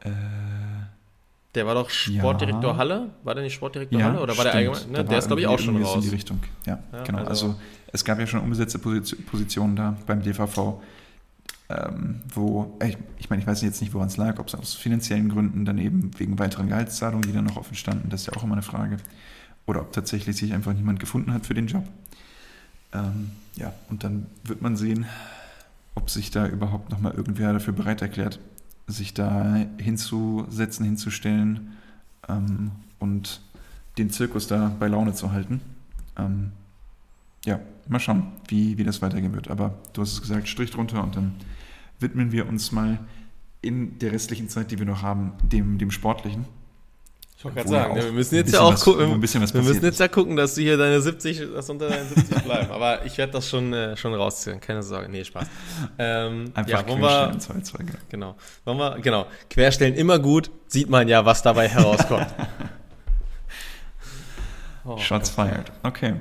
Äh, 0.00 0.10
der 1.54 1.66
war 1.66 1.74
doch 1.74 1.90
Sportdirektor 1.90 2.72
ja. 2.72 2.76
Halle. 2.76 3.10
War 3.24 3.34
der 3.34 3.44
nicht 3.44 3.54
Sportdirektor 3.54 3.98
ja, 3.98 4.06
Halle? 4.06 4.20
Oder 4.20 4.36
war 4.36 4.46
stimmt. 4.46 4.54
der 4.54 4.72
allgemein? 4.72 4.92
Ne? 4.92 5.04
Der 5.04 5.18
ist, 5.18 5.26
glaube 5.26 5.40
ich, 5.40 5.46
auch 5.46 5.58
schon 5.58 5.82
raus. 5.82 5.96
in 5.96 6.00
die 6.02 6.08
Richtung. 6.08 6.40
Ja, 6.66 6.78
ja 6.92 7.02
genau. 7.04 7.18
Also, 7.18 7.46
also, 7.46 7.60
es 7.92 8.04
gab 8.04 8.18
ja 8.18 8.26
schon 8.26 8.40
umgesetzte 8.40 8.78
Positionen 8.78 9.76
da 9.76 9.96
beim 10.06 10.22
DVV 10.22 10.80
ähm, 11.72 12.20
wo, 12.34 12.78
ich, 12.84 12.96
ich 13.18 13.30
meine, 13.30 13.40
ich 13.40 13.46
weiß 13.46 13.62
jetzt 13.62 13.80
nicht, 13.80 13.94
woran 13.94 14.08
es 14.08 14.16
lag, 14.16 14.38
ob 14.38 14.48
es 14.48 14.54
aus 14.54 14.74
finanziellen 14.74 15.28
Gründen 15.28 15.64
dann 15.64 15.78
eben 15.78 16.10
wegen 16.18 16.38
weiteren 16.38 16.68
Gehaltszahlungen, 16.68 17.22
die 17.22 17.32
dann 17.32 17.44
noch 17.44 17.56
offen 17.56 17.74
standen, 17.74 18.10
das 18.10 18.22
ist 18.22 18.26
ja 18.28 18.32
auch 18.34 18.44
immer 18.44 18.54
eine 18.54 18.62
Frage, 18.62 18.96
oder 19.66 19.80
ob 19.80 19.92
tatsächlich 19.92 20.36
sich 20.36 20.52
einfach 20.52 20.72
niemand 20.72 21.00
gefunden 21.00 21.32
hat 21.32 21.46
für 21.46 21.54
den 21.54 21.66
Job. 21.66 21.84
Ähm, 22.92 23.30
ja, 23.56 23.72
und 23.90 24.04
dann 24.04 24.26
wird 24.44 24.62
man 24.62 24.76
sehen, 24.76 25.06
ob 25.94 26.10
sich 26.10 26.30
da 26.30 26.46
überhaupt 26.46 26.90
nochmal 26.90 27.12
irgendwer 27.12 27.52
dafür 27.52 27.72
bereit 27.72 28.02
erklärt, 28.02 28.38
sich 28.86 29.14
da 29.14 29.66
hinzusetzen, 29.78 30.84
hinzustellen 30.84 31.76
ähm, 32.28 32.72
und 32.98 33.40
den 33.98 34.10
Zirkus 34.10 34.46
da 34.46 34.74
bei 34.78 34.88
Laune 34.88 35.14
zu 35.14 35.32
halten. 35.32 35.60
Ähm, 36.18 36.52
ja, 37.44 37.60
mal 37.88 37.98
schauen, 37.98 38.32
wie, 38.48 38.78
wie 38.78 38.84
das 38.84 39.02
weitergehen 39.02 39.34
wird. 39.34 39.48
Aber 39.48 39.78
du 39.92 40.02
hast 40.02 40.12
es 40.12 40.20
gesagt, 40.20 40.48
Strich 40.48 40.70
drunter 40.70 41.02
und 41.02 41.16
dann 41.16 41.34
widmen 41.98 42.32
wir 42.32 42.48
uns 42.48 42.72
mal 42.72 43.00
in 43.60 43.98
der 43.98 44.12
restlichen 44.12 44.48
Zeit, 44.48 44.70
die 44.70 44.78
wir 44.78 44.86
noch 44.86 45.02
haben, 45.02 45.32
dem, 45.42 45.78
dem 45.78 45.90
Sportlichen. 45.90 46.46
Ich 47.42 47.44
wollte 47.44 47.56
gerade 47.56 47.70
sagen, 47.70 47.96
ja 47.96 48.04
wir 48.04 48.12
müssen 48.12 48.36
jetzt 48.36 48.52
ja 48.52 48.60
auch 48.60 48.74
was, 48.74 48.84
gucken, 48.84 49.08
wir 49.08 49.16
müssen 49.16 49.82
jetzt 49.82 49.98
ja 49.98 50.06
gucken, 50.06 50.36
dass 50.36 50.54
du 50.54 50.60
hier 50.60 50.76
deine 50.76 51.00
70, 51.00 51.42
dass 51.52 51.68
unter 51.68 51.88
deinen 51.88 52.08
70 52.08 52.44
bleiben. 52.44 52.70
Aber 52.70 53.04
ich 53.04 53.18
werde 53.18 53.32
das 53.32 53.48
schon, 53.48 53.72
äh, 53.72 53.96
schon 53.96 54.14
rausziehen, 54.14 54.60
keine 54.60 54.84
Sorge. 54.84 55.08
Nee, 55.08 55.24
Spaß. 55.24 55.48
Ähm, 55.98 56.52
Einfach 56.54 56.70
ja, 56.70 56.82
querstellen, 56.84 57.32
wir, 57.32 57.38
zwei, 57.40 57.60
zwei, 57.62 57.84
genau. 58.08 58.36
Wollen 58.64 58.78
wir, 58.78 59.00
genau. 59.00 59.26
Querstellen 59.50 59.94
immer 59.94 60.20
gut, 60.20 60.52
sieht 60.68 60.88
man 60.88 61.08
ja, 61.08 61.24
was 61.24 61.42
dabei 61.42 61.66
herauskommt. 61.66 62.28
oh, 64.84 64.96
Shots 64.98 65.30
fired. 65.30 65.72
Okay. 65.82 66.14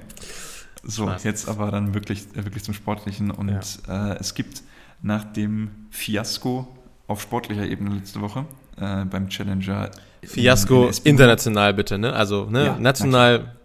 So, 0.84 1.04
Spaß. 1.04 1.24
jetzt 1.24 1.48
aber 1.48 1.72
dann 1.72 1.94
wirklich, 1.94 2.26
äh, 2.36 2.44
wirklich 2.44 2.64
zum 2.64 2.74
Sportlichen. 2.74 3.32
Und 3.32 3.80
ja. 3.88 4.14
äh, 4.14 4.18
es 4.20 4.34
gibt 4.34 4.64
nach 5.02 5.24
dem 5.24 5.72
Fiasko 5.90 6.68
auf 7.08 7.22
sportlicher 7.22 7.66
Ebene 7.66 7.96
letzte 7.96 8.22
Woche 8.22 8.46
äh, 8.78 9.06
beim 9.06 9.30
Challenger. 9.30 9.92
Fiasko 10.24 10.88
in, 10.88 10.90
in 10.90 11.02
international 11.04 11.74
bitte, 11.74 11.98
ne? 11.98 12.14
Also 12.14 12.46
ne? 12.50 12.66
Ja, 12.66 12.80
national. 12.80 13.56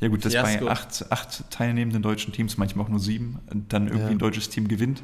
Ja 0.00 0.08
gut, 0.08 0.24
dass 0.24 0.32
bei 0.32 0.62
acht, 0.66 1.12
acht 1.12 1.50
teilnehmenden 1.50 2.02
deutschen 2.02 2.32
Teams, 2.32 2.56
manchmal 2.56 2.86
auch 2.86 2.88
nur 2.88 3.00
sieben, 3.00 3.38
dann 3.68 3.86
irgendwie 3.86 4.04
ja. 4.04 4.10
ein 4.10 4.18
deutsches 4.18 4.48
Team 4.48 4.66
gewinnt. 4.66 5.02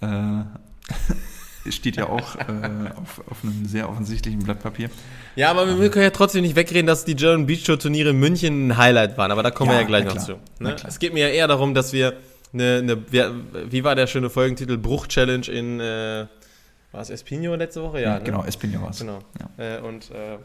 Äh, 0.00 0.06
steht 1.70 1.96
ja 1.96 2.08
auch 2.08 2.36
äh, 2.36 2.90
auf, 2.96 3.22
auf, 3.30 3.42
einem 3.42 3.66
sehr 3.66 3.88
offensichtlichen 3.88 4.40
Blatt 4.42 4.62
Papier. 4.62 4.90
Ja, 5.34 5.50
aber 5.50 5.80
wir 5.80 5.90
können 5.90 6.04
ja 6.04 6.10
trotzdem 6.10 6.42
nicht 6.42 6.56
wegreden, 6.56 6.86
dass 6.86 7.04
die 7.04 7.16
German 7.16 7.46
Beach 7.46 7.64
Tour 7.64 7.78
Turniere 7.78 8.10
in 8.10 8.18
München 8.18 8.68
ein 8.68 8.76
Highlight 8.76 9.18
waren. 9.18 9.30
Aber 9.30 9.42
da 9.42 9.50
kommen 9.50 9.70
ja, 9.70 9.76
wir 9.76 9.80
ja 9.82 9.86
gleich 9.86 10.04
noch 10.04 10.18
zu. 10.18 10.38
Ne? 10.58 10.76
Es 10.86 10.98
geht 10.98 11.14
mir 11.14 11.28
ja 11.28 11.34
eher 11.34 11.48
darum, 11.48 11.74
dass 11.74 11.92
wir 11.92 12.14
eine, 12.52 12.78
eine 12.78 13.70
wie 13.70 13.84
war 13.84 13.94
der 13.94 14.06
schöne 14.06 14.30
Folgentitel? 14.30 14.78
Bruch-Challenge 14.78 15.46
in, 15.48 15.80
äh, 15.80 16.26
war 16.92 17.02
es 17.02 17.10
Espino 17.10 17.54
letzte 17.54 17.82
Woche? 17.82 18.00
Ja, 18.00 18.12
ja 18.12 18.18
ne? 18.18 18.24
genau, 18.24 18.44
Espino 18.44 18.80
war 18.80 18.90
es. 18.90 18.98
Genau. 18.98 19.18
Äh, 19.58 19.78
und 19.80 20.10
äh, 20.10 20.38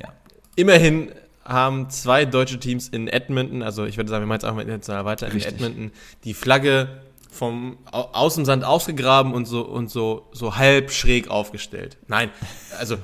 ja. 0.00 0.12
immerhin 0.54 1.10
haben 1.44 1.90
zwei 1.90 2.24
deutsche 2.24 2.58
Teams 2.58 2.88
in 2.88 3.08
Edmonton, 3.08 3.62
also 3.62 3.84
ich 3.84 3.96
würde 3.96 4.10
sagen, 4.10 4.22
wir 4.22 4.26
machen 4.26 4.40
jetzt 4.40 4.44
auch 4.44 4.54
mal 4.54 4.62
international 4.62 5.04
weiter, 5.04 5.32
Richtig. 5.32 5.46
in 5.46 5.54
Edmonton, 5.54 5.92
die 6.24 6.34
Flagge 6.34 6.88
vom 7.36 7.78
aus 7.92 8.34
dem 8.34 8.44
Sand 8.44 8.64
ausgegraben 8.64 9.32
und 9.32 9.44
so 9.44 9.62
und 9.62 9.90
so 9.90 10.26
so 10.32 10.56
halb 10.56 10.90
schräg 10.90 11.28
aufgestellt. 11.28 11.96
Nein, 12.08 12.30
also 12.78 12.96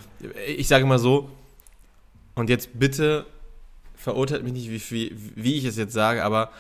ich 0.47 0.69
sage 0.69 0.87
mal 0.87 0.99
so 0.99 1.31
und 2.35 2.51
jetzt 2.51 2.79
bitte 2.79 3.27
verurteilt 3.95 4.43
mich 4.43 4.53
nicht, 4.53 4.71
wie, 4.71 4.91
wie, 4.91 5.17
wie 5.37 5.55
ich 5.55 5.65
es 5.65 5.77
jetzt 5.77 5.93
sage, 5.93 6.25
aber 6.25 6.51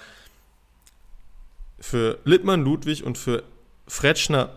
für 1.80 2.18
Littmann 2.24 2.62
Ludwig 2.62 3.02
und 3.04 3.18
für 3.18 3.42
Fretschner 3.88 4.50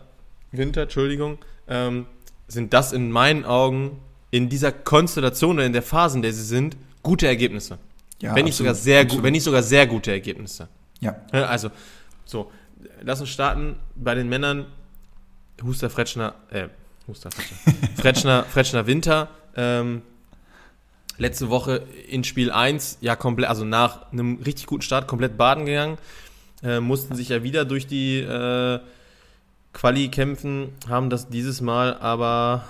Winter, 0.51 0.83
Entschuldigung, 0.83 1.39
ähm, 1.67 2.05
sind 2.47 2.73
das 2.73 2.93
in 2.93 3.11
meinen 3.11 3.43
Augen 3.43 3.99
in 4.31 4.49
dieser 4.49 4.71
Konstellation 4.71 5.57
oder 5.57 5.65
in 5.65 5.73
der 5.73 5.81
Phase, 5.81 6.17
in 6.17 6.21
der 6.21 6.33
sie 6.33 6.43
sind, 6.43 6.77
gute 7.01 7.27
Ergebnisse. 7.27 7.79
Ja, 8.21 8.35
wenn 8.35 8.45
nicht 8.45 8.55
sogar 8.55 8.75
sehr 8.75 9.05
gut, 9.05 9.23
wenn 9.23 9.33
nicht 9.33 9.43
sogar 9.43 9.63
sehr 9.63 9.87
gute 9.87 10.11
Ergebnisse. 10.11 10.69
Ja. 10.99 11.15
Also, 11.31 11.69
so, 12.25 12.51
lass 13.01 13.21
uns 13.21 13.29
starten 13.29 13.75
bei 13.95 14.15
den 14.15 14.29
Männern. 14.29 14.65
Huster 15.63 15.89
Fretschner, 15.89 16.35
äh, 16.49 16.67
Huster 17.07 17.31
Fretschner, 17.31 17.87
Fretschner, 17.95 18.43
Fretschner 18.43 18.87
Winter. 18.87 19.29
Ähm, 19.55 20.01
letzte 21.17 21.49
Woche 21.49 21.83
in 22.09 22.23
Spiel 22.23 22.51
1, 22.51 22.97
ja, 23.01 23.15
komplett, 23.15 23.49
also 23.49 23.63
nach 23.63 24.11
einem 24.11 24.41
richtig 24.45 24.65
guten 24.65 24.81
Start 24.81 25.07
komplett 25.07 25.37
baden 25.37 25.65
gegangen. 25.65 25.97
Äh, 26.63 26.79
mussten 26.79 27.15
sich 27.15 27.29
ja 27.29 27.43
wieder 27.43 27.65
durch 27.65 27.87
die 27.87 28.19
äh, 28.19 28.79
Quali 29.73 30.07
kämpfen, 30.09 30.69
haben 30.87 31.09
das 31.09 31.29
dieses 31.29 31.61
Mal 31.61 31.97
aber 31.97 32.63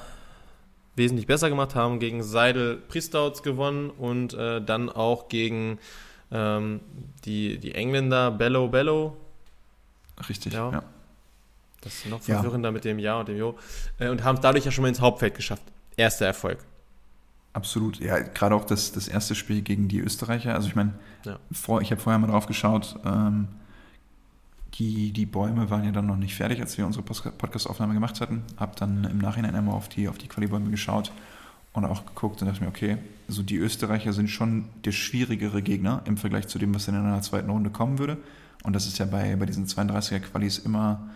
wesentlich 0.95 1.27
besser 1.27 1.49
gemacht, 1.49 1.75
haben 1.75 1.99
gegen 1.99 2.23
Seidel 2.23 2.77
Pristouts 2.77 3.43
gewonnen 3.43 3.89
und 3.89 4.33
äh, 4.33 4.61
dann 4.61 4.89
auch 4.89 5.29
gegen 5.29 5.77
ähm, 6.31 6.79
die, 7.25 7.57
die 7.59 7.75
Engländer 7.75 8.31
Bello 8.31 8.67
Bello. 8.67 9.17
Richtig, 10.29 10.53
ja. 10.53 10.71
ja. 10.71 10.83
Das 11.81 11.93
ist 11.93 12.07
noch 12.07 12.21
verwirrender 12.21 12.69
ja. 12.69 12.73
mit 12.73 12.83
dem 12.83 12.99
Ja 12.99 13.19
und 13.19 13.27
dem 13.27 13.37
Jo. 13.37 13.57
Äh, 13.99 14.09
und 14.09 14.23
haben 14.23 14.39
dadurch 14.41 14.65
ja 14.65 14.71
schon 14.71 14.81
mal 14.81 14.89
ins 14.89 15.01
Hauptfeld 15.01 15.35
geschafft. 15.35 15.63
Erster 15.97 16.25
Erfolg. 16.25 16.59
Absolut, 17.53 17.99
ja, 17.99 18.19
gerade 18.19 18.53
auch 18.53 18.65
das, 18.65 18.91
das 18.91 19.07
erste 19.07 19.33
Spiel 19.33 19.61
gegen 19.61 19.87
die 19.87 19.99
Österreicher. 19.99 20.53
Also 20.53 20.67
ich 20.67 20.75
meine, 20.75 20.93
ja. 21.23 21.39
vor, 21.51 21.81
ich 21.81 21.91
habe 21.91 22.01
vorher 22.01 22.19
mal 22.19 22.27
drauf 22.27 22.47
geschaut, 22.47 22.97
ähm, 23.05 23.47
die, 24.73 25.13
die 25.13 25.25
Bäume 25.25 25.69
waren 25.69 25.85
ja 25.85 25.91
dann 25.91 26.05
noch 26.05 26.17
nicht 26.17 26.35
fertig, 26.35 26.59
als 26.59 26.77
wir 26.77 26.85
unsere 26.85 27.03
Podcast-Aufnahme 27.03 27.93
gemacht 27.93 28.19
hatten. 28.19 28.43
Habe 28.57 28.75
dann 28.77 29.05
im 29.05 29.19
Nachhinein 29.19 29.55
einmal 29.55 29.75
auf 29.75 29.87
die, 29.87 30.09
auf 30.09 30.17
die 30.17 30.27
Qualibäume 30.27 30.69
geschaut 30.69 31.13
und 31.75 31.85
auch 31.85 32.05
geguckt 32.05 32.41
und 32.41 32.47
dachte 32.47 32.61
mir, 32.61 32.69
okay, 32.69 32.97
also 33.27 33.43
die 33.43 33.57
Österreicher 33.57 34.13
sind 34.13 34.29
schon 34.29 34.65
der 34.83 34.91
schwierigere 34.91 35.61
Gegner 35.61 36.01
im 36.05 36.17
Vergleich 36.17 36.47
zu 36.47 36.59
dem, 36.59 36.73
was 36.73 36.85
dann 36.85 36.95
in 36.95 37.01
einer 37.01 37.21
zweiten 37.21 37.49
Runde 37.49 37.69
kommen 37.69 37.99
würde. 37.99 38.17
Und 38.63 38.73
das 38.73 38.87
ist 38.87 38.97
ja 38.97 39.05
bei, 39.05 39.35
bei 39.35 39.45
diesen 39.45 39.67
32er-Qualis 39.67 40.59
immer, 40.59 41.09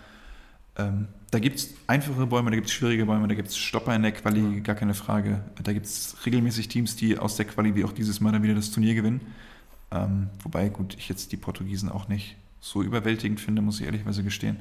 ähm, 0.77 1.07
da 1.31 1.39
gibt 1.39 1.57
es 1.57 1.73
einfache 1.87 2.25
Bäume, 2.25 2.49
da 2.51 2.55
gibt 2.55 2.67
es 2.67 2.73
schwierige 2.73 3.05
Bäume, 3.05 3.27
da 3.27 3.35
gibt 3.35 3.49
es 3.49 3.57
Stopper 3.57 3.95
in 3.95 4.01
der 4.01 4.11
Quali, 4.11 4.61
gar 4.61 4.75
keine 4.75 4.93
Frage. 4.93 5.43
Da 5.63 5.73
gibt 5.73 5.85
es 5.85 6.15
regelmäßig 6.25 6.67
Teams, 6.67 6.95
die 6.95 7.17
aus 7.17 7.35
der 7.35 7.45
Quali 7.45 7.75
wie 7.75 7.83
auch 7.83 7.91
dieses 7.91 8.19
Mal 8.19 8.31
dann 8.31 8.43
wieder 8.43 8.55
das 8.55 8.71
Turnier 8.71 8.95
gewinnen. 8.95 9.21
Ähm, 9.91 10.29
wobei, 10.43 10.69
gut, 10.69 10.95
ich 10.97 11.09
jetzt 11.09 11.31
die 11.31 11.37
Portugiesen 11.37 11.89
auch 11.89 12.07
nicht 12.07 12.35
so 12.61 12.83
überwältigend 12.83 13.39
finde, 13.39 13.61
muss 13.61 13.79
ich 13.79 13.85
ehrlicherweise 13.85 14.23
gestehen. 14.23 14.57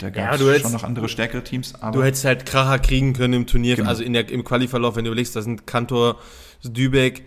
Da 0.00 0.08
gab 0.08 0.34
es 0.34 0.40
ja, 0.40 0.58
schon 0.60 0.72
noch 0.72 0.82
andere 0.82 1.08
stärkere 1.10 1.44
Teams. 1.44 1.74
du 1.92 2.02
hättest 2.02 2.24
halt 2.24 2.46
Kracher 2.46 2.78
kriegen 2.78 3.12
können 3.12 3.34
im 3.34 3.46
Turnier, 3.46 3.76
genau. 3.76 3.88
also 3.88 4.02
in 4.02 4.14
der, 4.14 4.28
im 4.30 4.44
Qualiverlauf, 4.44 4.96
wenn 4.96 5.04
du 5.04 5.10
überlegst, 5.10 5.36
da 5.36 5.42
sind 5.42 5.66
Kantor, 5.66 6.16
Dübeck, 6.64 7.24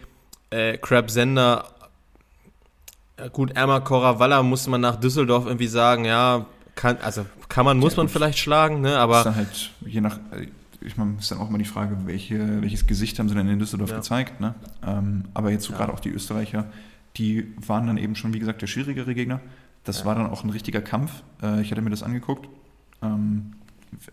äh, 0.49 0.77
Crab 0.79 1.11
Sender, 1.11 1.65
äh, 3.17 3.29
gut, 3.29 3.51
Erma 3.55 3.79
Korawalla 3.79 4.41
musste 4.41 4.71
man 4.71 4.81
nach 4.81 4.95
Düsseldorf 4.95 5.45
irgendwie 5.45 5.67
sagen, 5.67 6.05
ja, 6.05 6.47
kann, 6.73 6.97
also 7.03 7.25
kann 7.47 7.63
man, 7.63 7.77
muss 7.77 7.93
ja, 7.93 7.97
man 7.97 8.09
vielleicht 8.09 8.39
schlagen, 8.39 8.81
ne, 8.81 8.97
aber. 8.97 9.19
Ist 9.19 9.25
dann 9.25 9.35
halt, 9.35 9.71
je 9.85 10.01
nach, 10.01 10.17
äh, 10.31 10.47
ich 10.81 10.97
meine, 10.97 11.17
ist 11.19 11.29
dann 11.29 11.37
auch 11.37 11.49
immer 11.49 11.59
die 11.59 11.65
Frage, 11.65 11.95
welche, 12.05 12.61
welches 12.63 12.87
Gesicht 12.87 13.19
haben 13.19 13.29
sie 13.29 13.35
denn 13.35 13.47
in 13.47 13.59
Düsseldorf 13.59 13.91
ja. 13.91 13.97
gezeigt, 13.97 14.41
ne? 14.41 14.55
Ähm, 14.85 15.25
aber 15.35 15.51
jetzt 15.51 15.65
so 15.65 15.73
ja. 15.73 15.77
gerade 15.77 15.93
auch 15.93 15.99
die 15.99 16.09
Österreicher, 16.09 16.65
die 17.17 17.53
waren 17.67 17.85
dann 17.85 17.97
eben 17.97 18.15
schon, 18.15 18.33
wie 18.33 18.39
gesagt, 18.39 18.63
der 18.63 18.67
schwierigere 18.67 19.13
Gegner. 19.13 19.39
Das 19.83 20.05
war 20.05 20.15
dann 20.15 20.27
auch 20.27 20.43
ein 20.43 20.49
richtiger 20.49 20.81
Kampf. 20.81 21.11
Äh, 21.43 21.61
ich 21.61 21.69
hatte 21.69 21.81
mir 21.81 21.91
das 21.91 22.03
angeguckt. 22.03 22.47
Ähm, 23.03 23.53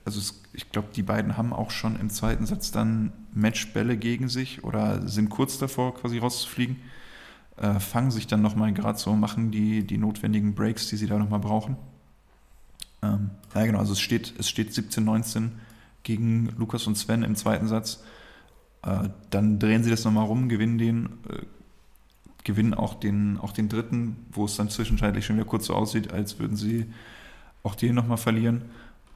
also 0.05 0.19
es, 0.19 0.43
ich 0.53 0.71
glaube, 0.71 0.89
die 0.95 1.03
beiden 1.03 1.37
haben 1.37 1.53
auch 1.53 1.71
schon 1.71 1.99
im 1.99 2.11
zweiten 2.11 2.47
Satz 2.47 2.71
dann 2.71 3.13
Matchbälle 3.33 3.97
gegen 3.97 4.29
sich 4.29 4.65
oder 4.65 5.07
sind 5.09 5.31
kurz 5.31 5.59
davor, 5.59 5.95
quasi 5.95 6.19
rauszufliegen. 6.19 6.77
Äh, 7.57 7.81
fangen 7.81 8.11
sich 8.11 8.27
dann 8.27 8.43
nochmal 8.43 8.73
gerade 8.73 8.99
so, 8.99 9.15
machen 9.15 9.51
die, 9.51 9.87
die 9.87 9.99
notwendigen 9.99 10.55
Breaks, 10.55 10.89
die 10.89 10.97
sie 10.97 11.07
da 11.07 11.19
nochmal 11.19 11.41
brauchen. 11.41 11.77
Ähm, 13.03 13.31
ja, 13.55 13.67
genau, 13.67 13.79
also 13.79 13.93
es 13.93 14.01
steht, 14.01 14.35
es 14.39 14.49
steht 14.49 14.71
17-19 14.71 15.51
gegen 16.03 16.55
Lukas 16.59 16.87
und 16.87 16.97
Sven 16.97 17.23
im 17.23 17.37
zweiten 17.37 17.69
Satz. 17.69 18.03
Äh, 18.83 19.09
dann 19.31 19.59
drehen 19.59 19.85
sie 19.85 19.91
das 19.91 20.05
nochmal 20.05 20.27
rum, 20.27 20.49
gewinnen 20.49 20.79
den, 20.79 21.07
äh, 21.29 21.43
gewinnen 22.45 22.75
auch 22.75 22.95
den, 22.95 23.39
auch 23.39 23.53
den 23.53 23.69
dritten, 23.69 24.17
wo 24.33 24.47
es 24.47 24.57
dann 24.57 24.71
zwischenzeitlich 24.71 25.27
schon 25.27 25.37
wieder 25.37 25.47
kurz 25.47 25.67
so 25.67 25.75
aussieht, 25.75 26.13
als 26.13 26.39
würden 26.39 26.57
sie 26.57 26.87
auch 27.63 27.75
den 27.75 27.95
nochmal 27.95 28.17
verlieren. 28.17 28.63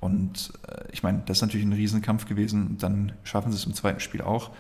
Und 0.04 0.52
äh, 0.68 0.84
ich 0.92 1.02
meine, 1.02 1.22
das 1.24 1.38
ist 1.38 1.42
natürlich 1.42 1.64
ein 1.64 1.72
Riesenkampf 1.72 2.26
gewesen. 2.26 2.76
Dann 2.78 3.12
schaffen 3.22 3.50
sie 3.50 3.56
es 3.56 3.64
im 3.64 3.72
zweiten 3.72 4.00
Spiel 4.00 4.20
auch. 4.20 4.50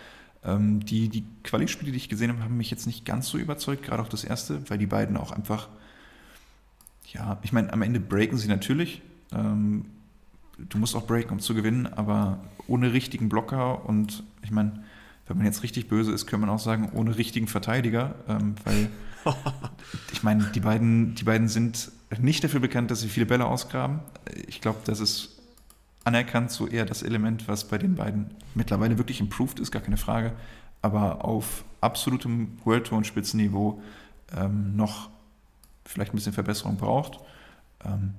Ähm, 0.42 0.82
die 0.86 1.10
die 1.10 1.22
Quali-Spiele, 1.42 1.92
die 1.92 1.98
ich 1.98 2.08
gesehen 2.08 2.32
habe, 2.32 2.42
haben 2.42 2.56
mich 2.56 2.70
jetzt 2.70 2.86
nicht 2.86 3.04
ganz 3.04 3.28
so 3.28 3.36
überzeugt, 3.36 3.82
gerade 3.82 4.02
auch 4.02 4.08
das 4.08 4.24
erste, 4.24 4.70
weil 4.70 4.78
die 4.78 4.86
beiden 4.86 5.18
auch 5.18 5.32
einfach, 5.32 5.68
ja, 7.12 7.38
ich 7.42 7.52
meine, 7.52 7.70
am 7.74 7.82
Ende 7.82 8.00
breaken 8.00 8.38
sie 8.38 8.48
natürlich. 8.48 9.02
Ähm, 9.34 9.84
du 10.56 10.78
musst 10.78 10.96
auch 10.96 11.06
breaken, 11.06 11.32
um 11.32 11.40
zu 11.40 11.54
gewinnen, 11.54 11.88
aber 11.88 12.38
ohne 12.66 12.94
richtigen 12.94 13.28
Blocker 13.28 13.86
und 13.86 14.22
ich 14.42 14.50
meine, 14.50 14.82
wenn 15.26 15.36
man 15.36 15.44
jetzt 15.44 15.62
richtig 15.62 15.88
böse 15.88 16.12
ist, 16.12 16.26
könnte 16.26 16.46
man 16.46 16.54
auch 16.54 16.60
sagen, 16.60 16.90
ohne 16.94 17.18
richtigen 17.18 17.48
Verteidiger, 17.48 18.14
ähm, 18.28 18.54
weil 18.64 18.88
ich 20.12 20.22
meine, 20.22 20.44
die 20.54 20.60
beiden, 20.60 21.14
die 21.16 21.24
beiden 21.24 21.48
sind 21.48 21.92
nicht 22.18 22.44
dafür 22.44 22.60
bekannt, 22.60 22.90
dass 22.90 23.02
sie 23.02 23.08
viele 23.08 23.26
Bälle 23.26 23.44
ausgraben. 23.44 24.00
Ich 24.46 24.62
glaube, 24.62 24.78
das 24.84 25.00
ist 25.00 25.33
anerkannt 26.04 26.50
so 26.50 26.66
eher 26.66 26.84
das 26.84 27.02
Element, 27.02 27.48
was 27.48 27.68
bei 27.68 27.78
den 27.78 27.94
beiden 27.94 28.30
mittlerweile 28.54 28.98
wirklich 28.98 29.20
improved 29.20 29.58
ist, 29.58 29.70
gar 29.70 29.82
keine 29.82 29.96
Frage, 29.96 30.32
aber 30.82 31.24
auf 31.24 31.64
absolutem 31.80 32.58
World 32.64 32.86
Tour 32.86 32.98
und 32.98 33.06
Spitzenniveau 33.06 33.82
ähm, 34.36 34.76
noch 34.76 35.10
vielleicht 35.84 36.12
ein 36.12 36.16
bisschen 36.16 36.32
Verbesserung 36.32 36.76
braucht. 36.76 37.20
Ähm, 37.84 38.14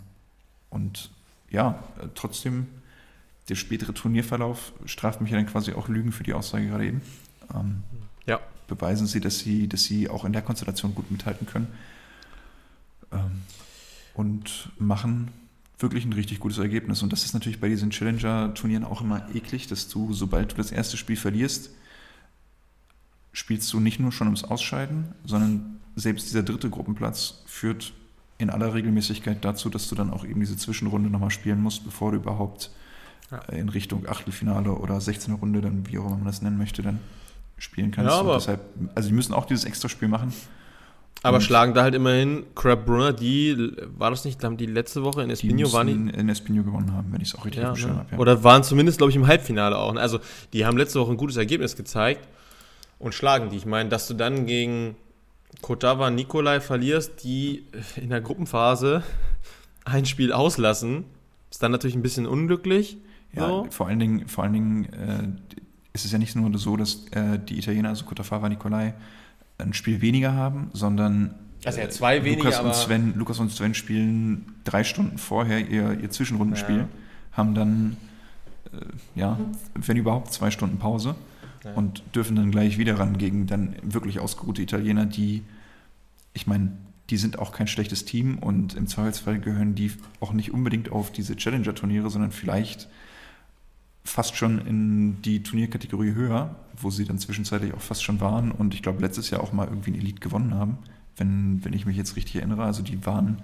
und 0.69 1.11
ja, 1.49 1.83
äh, 2.01 2.07
trotzdem, 2.15 2.67
der 3.49 3.55
spätere 3.55 3.93
Turnierverlauf 3.93 4.73
straft 4.85 5.21
mich 5.21 5.31
ja 5.31 5.37
dann 5.37 5.45
quasi 5.45 5.73
auch 5.73 5.87
Lügen 5.87 6.11
für 6.11 6.23
die 6.23 6.33
Aussage 6.33 6.67
gerade 6.67 6.85
eben. 6.85 7.01
Ähm, 7.53 7.83
ja. 8.25 8.39
Beweisen 8.67 9.05
sie, 9.05 9.19
dass 9.19 9.39
sie, 9.39 9.69
dass 9.69 9.83
sie 9.83 10.09
auch 10.09 10.25
in 10.25 10.33
der 10.33 10.41
Konstellation 10.41 10.95
gut 10.95 11.11
mithalten 11.11 11.45
können. 11.45 11.67
Ähm, 13.11 13.43
und 14.15 14.71
machen 14.79 15.31
wirklich 15.79 16.05
ein 16.05 16.13
richtig 16.13 16.39
gutes 16.39 16.57
Ergebnis. 16.57 17.03
Und 17.03 17.11
das 17.11 17.25
ist 17.25 17.33
natürlich 17.33 17.59
bei 17.59 17.69
diesen 17.69 17.89
Challenger-Turnieren 17.89 18.83
auch 18.83 19.01
immer 19.01 19.27
eklig, 19.33 19.67
dass 19.67 19.87
du, 19.87 20.13
sobald 20.13 20.53
du 20.53 20.55
das 20.55 20.71
erste 20.71 20.97
Spiel 20.97 21.17
verlierst, 21.17 21.71
spielst 23.33 23.71
du 23.73 23.79
nicht 23.79 23.99
nur 23.99 24.11
schon 24.11 24.27
ums 24.27 24.45
Ausscheiden, 24.45 25.13
sondern 25.25 25.81
selbst 25.95 26.27
dieser 26.27 26.43
dritte 26.43 26.69
Gruppenplatz 26.69 27.43
führt 27.45 27.93
in 28.37 28.49
aller 28.49 28.73
Regelmäßigkeit 28.73 29.43
dazu, 29.43 29.69
dass 29.69 29.87
du 29.87 29.95
dann 29.95 30.11
auch 30.11 30.25
eben 30.25 30.39
diese 30.39 30.57
Zwischenrunde 30.57 31.09
nochmal 31.09 31.31
spielen 31.31 31.61
musst, 31.61 31.83
bevor 31.83 32.11
du 32.11 32.17
überhaupt 32.17 32.71
ja. 33.31 33.39
in 33.53 33.69
Richtung 33.69 34.07
Achtelfinale 34.07 34.73
oder 34.73 34.97
16er 34.97 35.35
Runde, 35.35 35.61
dann 35.61 35.87
wie 35.87 35.97
auch 35.97 36.05
immer 36.05 36.17
man 36.17 36.25
das 36.25 36.41
nennen 36.41 36.57
möchte, 36.57 36.81
dann 36.81 36.99
spielen 37.57 37.91
kannst. 37.91 38.11
Ja, 38.11 38.19
aber 38.19 38.35
deshalb, 38.35 38.61
also 38.93 39.09
die 39.09 39.15
müssen 39.15 39.33
auch 39.33 39.45
dieses 39.45 39.63
Extraspiel 39.63 40.07
machen. 40.07 40.33
Aber 41.25 41.41
schlagen 41.41 41.73
da 41.73 41.83
halt 41.83 41.95
immerhin 41.95 42.45
Crab 42.53 42.85
Brunner, 42.85 43.11
die, 43.11 43.71
war 43.97 44.11
das 44.11 44.25
nicht, 44.25 44.43
haben 44.43 44.57
die 44.57 44.67
letzte 44.67 45.03
Woche 45.03 45.23
in 45.23 45.29
Espino, 45.29 45.71
waren 45.73 45.87
die? 45.87 45.93
in 45.93 46.29
Espino 46.29 46.63
gewonnen 46.63 46.93
haben, 46.93 47.11
wenn 47.11 47.21
ich 47.21 47.29
es 47.29 47.35
auch 47.35 47.45
richtig 47.45 47.63
ja, 47.63 47.69
verstanden 47.69 47.97
ne? 47.97 48.03
habe. 48.03 48.11
Ja. 48.13 48.19
Oder 48.19 48.43
waren 48.43 48.63
zumindest, 48.63 48.99
glaube 48.99 49.09
ich, 49.09 49.15
im 49.15 49.25
Halbfinale 49.25 49.77
auch. 49.77 49.95
Also, 49.95 50.19
die 50.53 50.65
haben 50.65 50.77
letzte 50.77 50.99
Woche 50.99 51.11
ein 51.11 51.17
gutes 51.17 51.37
Ergebnis 51.37 51.75
gezeigt 51.75 52.27
und 52.99 53.13
schlagen 53.13 53.49
die. 53.49 53.57
Ich 53.57 53.65
meine, 53.65 53.89
dass 53.89 54.07
du 54.07 54.13
dann 54.13 54.45
gegen 54.45 54.95
Kotava 55.61 56.11
Nikolai 56.11 56.59
verlierst, 56.59 57.23
die 57.23 57.65
in 57.95 58.09
der 58.09 58.21
Gruppenphase 58.21 59.03
ein 59.85 60.05
Spiel 60.05 60.31
auslassen, 60.31 61.05
ist 61.49 61.63
dann 61.63 61.71
natürlich 61.71 61.95
ein 61.95 62.01
bisschen 62.01 62.27
unglücklich. 62.27 62.97
Ja, 63.33 63.47
so. 63.47 63.67
vor 63.69 63.87
allen 63.87 63.99
Dingen, 63.99 64.27
vor 64.27 64.43
allen 64.43 64.53
Dingen 64.53 64.85
äh, 64.85 65.27
ist 65.93 66.05
es 66.05 66.11
ja 66.11 66.17
nicht 66.17 66.35
nur 66.35 66.55
so, 66.57 66.77
dass 66.77 67.07
äh, 67.11 67.39
die 67.39 67.57
Italiener, 67.57 67.89
also 67.89 68.05
Kotava 68.05 68.47
Nikolai, 68.47 68.93
ein 69.57 69.73
Spiel 69.73 70.01
weniger 70.01 70.33
haben, 70.33 70.69
sondern 70.73 71.35
also 71.65 71.79
ja, 71.79 71.89
zwei 71.89 72.23
weniger, 72.23 72.43
Lukas, 72.43 72.59
und 72.59 72.75
Sven, 72.75 73.13
Lukas 73.15 73.39
und 73.39 73.51
Sven 73.51 73.73
spielen 73.73 74.55
drei 74.63 74.83
Stunden 74.83 75.17
vorher 75.17 75.67
ihr, 75.67 75.99
ihr 75.99 76.09
Zwischenrundenspiel, 76.09 76.77
ja. 76.77 76.87
haben 77.31 77.55
dann, 77.55 77.97
äh, 78.71 79.19
ja, 79.19 79.39
wenn 79.73 79.97
überhaupt, 79.97 80.31
zwei 80.31 80.51
Stunden 80.51 80.77
Pause 80.77 81.15
ja. 81.63 81.73
und 81.73 82.03
dürfen 82.13 82.35
dann 82.35 82.51
gleich 82.51 82.77
wieder 82.77 82.99
ran 82.99 83.17
gegen 83.17 83.47
dann 83.47 83.75
wirklich 83.81 84.19
ausgeruhte 84.19 84.61
Italiener, 84.61 85.05
die, 85.05 85.43
ich 86.33 86.45
meine, 86.45 86.71
die 87.09 87.17
sind 87.17 87.39
auch 87.39 87.51
kein 87.51 87.67
schlechtes 87.67 88.05
Team 88.05 88.37
und 88.37 88.75
im 88.75 88.87
Zweifelsfall 88.87 89.39
gehören 89.39 89.75
die 89.75 89.91
auch 90.19 90.33
nicht 90.33 90.53
unbedingt 90.53 90.91
auf 90.91 91.11
diese 91.11 91.35
Challenger-Turniere, 91.35 92.09
sondern 92.09 92.31
vielleicht 92.31 92.87
fast 94.05 94.35
schon 94.35 94.59
in 94.65 95.21
die 95.23 95.43
Turnierkategorie 95.43 96.13
höher, 96.13 96.55
wo 96.77 96.91
sie 96.91 97.05
dann 97.05 97.19
zwischenzeitlich 97.19 97.73
auch 97.73 97.81
fast 97.81 98.03
schon 98.03 98.21
waren 98.21 98.51
und 98.51 98.73
ich 98.73 98.83
glaube 98.83 99.01
letztes 99.01 99.31
Jahr 99.31 99.41
auch 99.41 99.51
mal 99.51 99.67
irgendwie 99.67 99.91
ein 99.91 99.99
Elite 99.99 100.19
gewonnen 100.19 100.53
haben, 100.53 100.77
wenn, 101.17 101.65
wenn 101.65 101.73
ich 101.73 101.85
mich 101.85 101.97
jetzt 101.97 102.15
richtig 102.15 102.37
erinnere. 102.37 102.63
Also 102.63 102.83
die 102.83 103.05
waren 103.05 103.41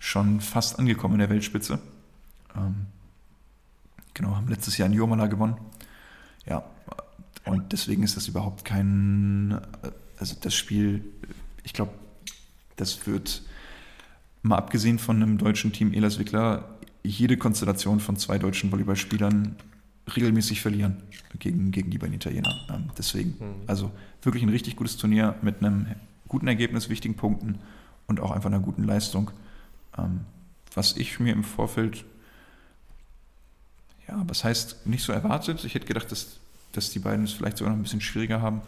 schon 0.00 0.40
fast 0.40 0.78
angekommen 0.78 1.14
in 1.14 1.20
der 1.20 1.30
Weltspitze. 1.30 1.78
Ähm, 2.56 2.86
genau, 4.12 4.34
haben 4.36 4.48
letztes 4.48 4.76
Jahr 4.76 4.88
in 4.88 4.94
Jomala 4.94 5.28
gewonnen. 5.28 5.56
Ja, 6.46 6.64
und 7.44 7.72
deswegen 7.72 8.02
ist 8.02 8.16
das 8.16 8.26
überhaupt 8.26 8.64
kein, 8.64 9.60
also 10.18 10.36
das 10.40 10.54
Spiel, 10.54 11.04
ich 11.62 11.72
glaube, 11.72 11.92
das 12.76 13.06
wird 13.06 13.42
mal 14.42 14.56
abgesehen 14.56 14.98
von 14.98 15.16
einem 15.16 15.38
deutschen 15.38 15.72
Team 15.72 15.92
Elas 15.92 16.18
Wickler 16.18 16.68
jede 17.04 17.36
Konstellation 17.36 18.00
von 18.00 18.16
zwei 18.16 18.38
deutschen 18.38 18.70
Volleyballspielern 18.72 19.56
regelmäßig 20.16 20.60
verlieren 20.60 20.96
gegen, 21.38 21.70
gegen 21.70 21.90
die 21.90 21.98
beiden 21.98 22.14
Italiener. 22.14 22.54
Ähm, 22.70 22.90
deswegen, 22.96 23.30
mhm. 23.38 23.54
also 23.66 23.90
wirklich 24.22 24.42
ein 24.42 24.48
richtig 24.48 24.76
gutes 24.76 24.96
Turnier 24.96 25.34
mit 25.42 25.58
einem 25.58 25.86
guten 26.28 26.48
Ergebnis, 26.48 26.88
wichtigen 26.88 27.14
Punkten 27.14 27.58
und 28.06 28.20
auch 28.20 28.30
einfach 28.30 28.48
einer 28.50 28.60
guten 28.60 28.84
Leistung. 28.84 29.30
Ähm, 29.98 30.20
was 30.74 30.96
ich 30.96 31.20
mir 31.20 31.32
im 31.32 31.44
Vorfeld, 31.44 32.04
ja, 34.08 34.22
was 34.26 34.44
heißt, 34.44 34.86
nicht 34.86 35.04
so 35.04 35.12
erwartet. 35.12 35.64
Ich 35.64 35.74
hätte 35.74 35.86
gedacht, 35.86 36.10
dass, 36.10 36.38
dass 36.72 36.90
die 36.90 36.98
beiden 36.98 37.24
es 37.24 37.32
vielleicht 37.32 37.58
sogar 37.58 37.72
noch 37.72 37.78
ein 37.78 37.82
bisschen 37.82 38.00
schwieriger 38.00 38.40
haben. 38.40 38.62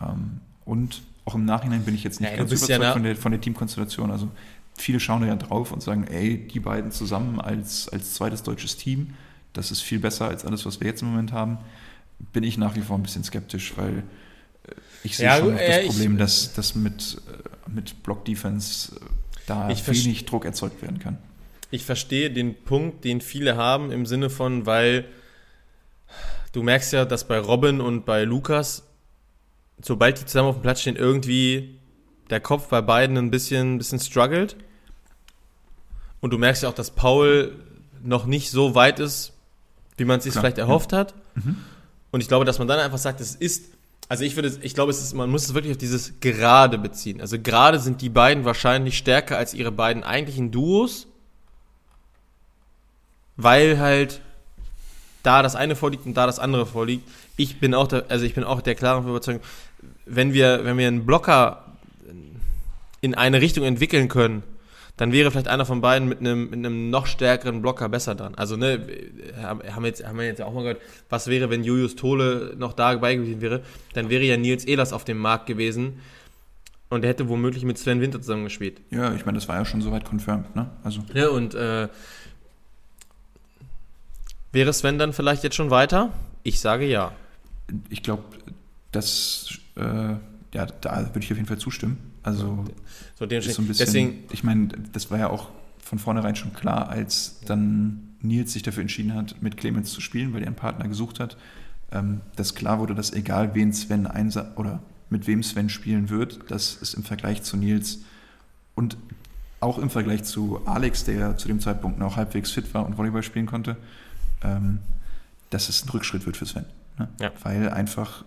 Ähm, 0.00 0.40
und 0.64 1.02
auch 1.24 1.34
im 1.34 1.44
Nachhinein 1.44 1.84
bin 1.84 1.94
ich 1.94 2.04
jetzt 2.04 2.20
nicht 2.20 2.30
ja, 2.30 2.36
ganz 2.36 2.50
überzeugt 2.50 2.82
ja 2.82 2.92
von, 2.92 3.02
der, 3.02 3.16
von 3.16 3.32
der 3.32 3.40
Teamkonstellation. 3.40 4.10
Also 4.10 4.30
viele 4.76 5.00
schauen 5.00 5.22
da 5.22 5.28
ja 5.28 5.36
drauf 5.36 5.72
und 5.72 5.82
sagen, 5.82 6.04
ey, 6.06 6.46
die 6.48 6.60
beiden 6.60 6.90
zusammen 6.90 7.40
als, 7.40 7.88
als 7.88 8.14
zweites 8.14 8.42
deutsches 8.42 8.76
Team 8.76 9.14
das 9.58 9.72
ist 9.72 9.80
viel 9.82 9.98
besser 9.98 10.28
als 10.28 10.44
alles, 10.44 10.64
was 10.64 10.80
wir 10.80 10.86
jetzt 10.86 11.02
im 11.02 11.08
Moment 11.08 11.32
haben, 11.32 11.58
bin 12.32 12.44
ich 12.44 12.58
nach 12.58 12.76
wie 12.76 12.80
vor 12.80 12.96
ein 12.96 13.02
bisschen 13.02 13.24
skeptisch, 13.24 13.76
weil 13.76 13.98
äh, 13.98 14.72
ich 15.02 15.16
sehe 15.16 15.26
ja, 15.26 15.38
schon 15.38 15.52
noch 15.52 15.58
das 15.58 15.86
Problem, 15.86 16.16
dass, 16.16 16.54
dass 16.54 16.74
mit, 16.76 17.20
äh, 17.26 17.70
mit 17.70 18.02
Block-Defense 18.04 18.94
äh, 18.96 19.00
da 19.46 19.68
wenig 19.68 20.26
Druck 20.26 20.44
erzeugt 20.44 20.80
werden 20.80 21.00
kann. 21.00 21.18
Ich 21.70 21.84
verstehe 21.84 22.30
den 22.30 22.54
Punkt, 22.54 23.04
den 23.04 23.20
viele 23.20 23.56
haben, 23.56 23.90
im 23.90 24.06
Sinne 24.06 24.30
von, 24.30 24.64
weil 24.64 25.06
du 26.52 26.62
merkst 26.62 26.92
ja, 26.92 27.04
dass 27.04 27.26
bei 27.26 27.38
Robin 27.38 27.80
und 27.80 28.06
bei 28.06 28.22
Lukas, 28.22 28.84
sobald 29.82 30.20
die 30.20 30.24
zusammen 30.24 30.50
auf 30.50 30.56
dem 30.56 30.62
Platz 30.62 30.82
stehen, 30.82 30.96
irgendwie 30.96 31.80
der 32.30 32.40
Kopf 32.40 32.68
bei 32.68 32.80
beiden 32.80 33.16
ein 33.18 33.30
bisschen, 33.30 33.74
ein 33.74 33.78
bisschen 33.78 33.98
struggelt. 33.98 34.56
Und 36.20 36.30
du 36.30 36.38
merkst 36.38 36.62
ja 36.62 36.68
auch, 36.68 36.74
dass 36.74 36.92
Paul 36.92 37.56
noch 38.02 38.26
nicht 38.26 38.50
so 38.50 38.74
weit 38.74 39.00
ist, 39.00 39.32
wie 39.98 40.04
man 40.04 40.18
es 40.18 40.24
sich 40.24 40.32
vielleicht 40.32 40.58
erhofft 40.58 40.92
ja. 40.92 40.98
hat. 40.98 41.14
Mhm. 41.34 41.56
Und 42.10 42.20
ich 42.20 42.28
glaube, 42.28 42.44
dass 42.44 42.58
man 42.58 42.68
dann 42.68 42.78
einfach 42.78 42.98
sagt, 42.98 43.20
es 43.20 43.34
ist, 43.34 43.66
also 44.08 44.24
ich 44.24 44.36
würde, 44.36 44.52
ich 44.62 44.74
glaube, 44.74 44.90
es 44.90 45.02
ist, 45.02 45.14
man 45.14 45.28
muss 45.28 45.44
es 45.44 45.54
wirklich 45.54 45.72
auf 45.72 45.78
dieses 45.78 46.20
Gerade 46.20 46.78
beziehen. 46.78 47.20
Also 47.20 47.38
gerade 47.38 47.78
sind 47.78 48.00
die 48.00 48.08
beiden 48.08 48.44
wahrscheinlich 48.44 48.96
stärker 48.96 49.36
als 49.36 49.52
ihre 49.52 49.70
beiden 49.72 50.02
eigentlichen 50.02 50.50
Duos, 50.50 51.06
weil 53.36 53.78
halt 53.78 54.20
da 55.22 55.42
das 55.42 55.56
eine 55.56 55.76
vorliegt 55.76 56.06
und 56.06 56.14
da 56.14 56.26
das 56.26 56.38
andere 56.38 56.64
vorliegt. 56.64 57.06
Ich 57.36 57.60
bin 57.60 57.74
auch, 57.74 57.88
der, 57.88 58.06
also 58.08 58.24
ich 58.24 58.34
bin 58.34 58.44
auch 58.44 58.62
der 58.62 58.74
klaren 58.74 59.06
Überzeugung, 59.06 59.42
wenn 60.06 60.32
wir, 60.32 60.64
wenn 60.64 60.78
wir 60.78 60.88
einen 60.88 61.04
Blocker 61.04 61.64
in 63.00 63.14
eine 63.14 63.40
Richtung 63.40 63.64
entwickeln 63.64 64.08
können, 64.08 64.42
dann 64.98 65.12
wäre 65.12 65.30
vielleicht 65.30 65.48
einer 65.48 65.64
von 65.64 65.80
beiden 65.80 66.08
mit 66.08 66.18
einem, 66.18 66.50
mit 66.50 66.58
einem 66.58 66.90
noch 66.90 67.06
stärkeren 67.06 67.62
Blocker 67.62 67.88
besser 67.88 68.14
dran. 68.16 68.34
Also, 68.34 68.56
ne, 68.56 68.86
haben 69.40 69.62
wir 69.62 69.86
jetzt, 69.86 70.06
haben 70.06 70.18
wir 70.18 70.26
jetzt 70.26 70.42
auch 70.42 70.52
mal 70.52 70.62
gehört, 70.62 70.82
was 71.08 71.28
wäre, 71.28 71.48
wenn 71.50 71.64
Julius 71.64 71.94
Tole 71.94 72.54
noch 72.58 72.72
dabei 72.72 73.14
gewesen 73.14 73.40
wäre? 73.40 73.62
Dann 73.94 74.10
wäre 74.10 74.24
ja 74.24 74.36
Nils 74.36 74.64
Ehlers 74.64 74.92
auf 74.92 75.04
dem 75.04 75.18
Markt 75.18 75.46
gewesen 75.46 76.00
und 76.90 77.04
er 77.04 77.10
hätte 77.10 77.28
womöglich 77.28 77.64
mit 77.64 77.78
Sven 77.78 78.00
Winter 78.00 78.20
zusammen 78.20 78.44
gespielt. 78.44 78.80
Ja, 78.90 79.14
ich 79.14 79.24
meine, 79.24 79.38
das 79.38 79.48
war 79.48 79.56
ja 79.56 79.64
schon 79.64 79.80
soweit 79.80 80.04
confirmed, 80.04 80.54
ne? 80.56 80.68
Also. 80.82 81.02
Ja, 81.14 81.28
und 81.28 81.54
äh, 81.54 81.88
wäre 84.50 84.72
Sven 84.72 84.98
dann 84.98 85.12
vielleicht 85.12 85.44
jetzt 85.44 85.54
schon 85.54 85.70
weiter? 85.70 86.12
Ich 86.42 86.58
sage 86.58 86.86
ja. 86.86 87.12
Ich 87.88 88.02
glaube, 88.02 88.24
das, 88.90 89.58
äh, 89.76 89.82
ja, 90.54 90.66
da 90.80 91.06
würde 91.06 91.20
ich 91.20 91.30
auf 91.30 91.36
jeden 91.36 91.46
Fall 91.46 91.58
zustimmen. 91.58 92.07
Also 92.22 92.64
so 93.18 93.24
ist 93.24 93.54
so 93.54 93.62
ein 93.62 93.68
bisschen, 93.68 93.86
deswegen, 93.86 94.24
ich 94.32 94.44
meine, 94.44 94.68
das 94.92 95.10
war 95.10 95.18
ja 95.18 95.30
auch 95.30 95.48
von 95.82 95.98
vornherein 95.98 96.36
schon 96.36 96.52
klar, 96.52 96.88
als 96.88 97.40
dann 97.46 98.16
Nils 98.20 98.52
sich 98.52 98.62
dafür 98.62 98.82
entschieden 98.82 99.14
hat, 99.14 99.40
mit 99.42 99.56
Clemens 99.56 99.92
zu 99.92 100.00
spielen, 100.00 100.32
weil 100.34 100.42
er 100.42 100.48
einen 100.48 100.56
Partner 100.56 100.88
gesucht 100.88 101.20
hat, 101.20 101.36
ähm, 101.92 102.20
dass 102.36 102.54
klar 102.54 102.78
wurde, 102.78 102.94
dass 102.94 103.12
egal 103.12 103.54
wen 103.54 103.72
Sven 103.72 104.06
einsa 104.06 104.52
oder 104.56 104.82
mit 105.10 105.26
wem 105.26 105.42
Sven 105.42 105.68
spielen 105.68 106.10
wird, 106.10 106.50
dass 106.50 106.80
es 106.82 106.94
im 106.94 107.02
Vergleich 107.02 107.42
zu 107.42 107.56
Nils 107.56 108.00
und 108.74 108.96
auch 109.60 109.78
im 109.78 109.90
Vergleich 109.90 110.24
zu 110.24 110.60
Alex, 110.66 111.04
der 111.04 111.36
zu 111.36 111.48
dem 111.48 111.60
Zeitpunkt 111.60 111.98
noch 111.98 112.16
halbwegs 112.16 112.50
fit 112.50 112.72
war 112.74 112.86
und 112.86 112.98
Volleyball 112.98 113.22
spielen 113.22 113.46
konnte, 113.46 113.76
ähm, 114.42 114.80
dass 115.50 115.68
es 115.68 115.84
ein 115.84 115.88
Rückschritt 115.88 116.26
wird 116.26 116.36
für 116.36 116.46
Sven. 116.46 116.66
Ne? 116.98 117.08
Ja. 117.20 117.32
Weil 117.42 117.70
einfach 117.70 118.24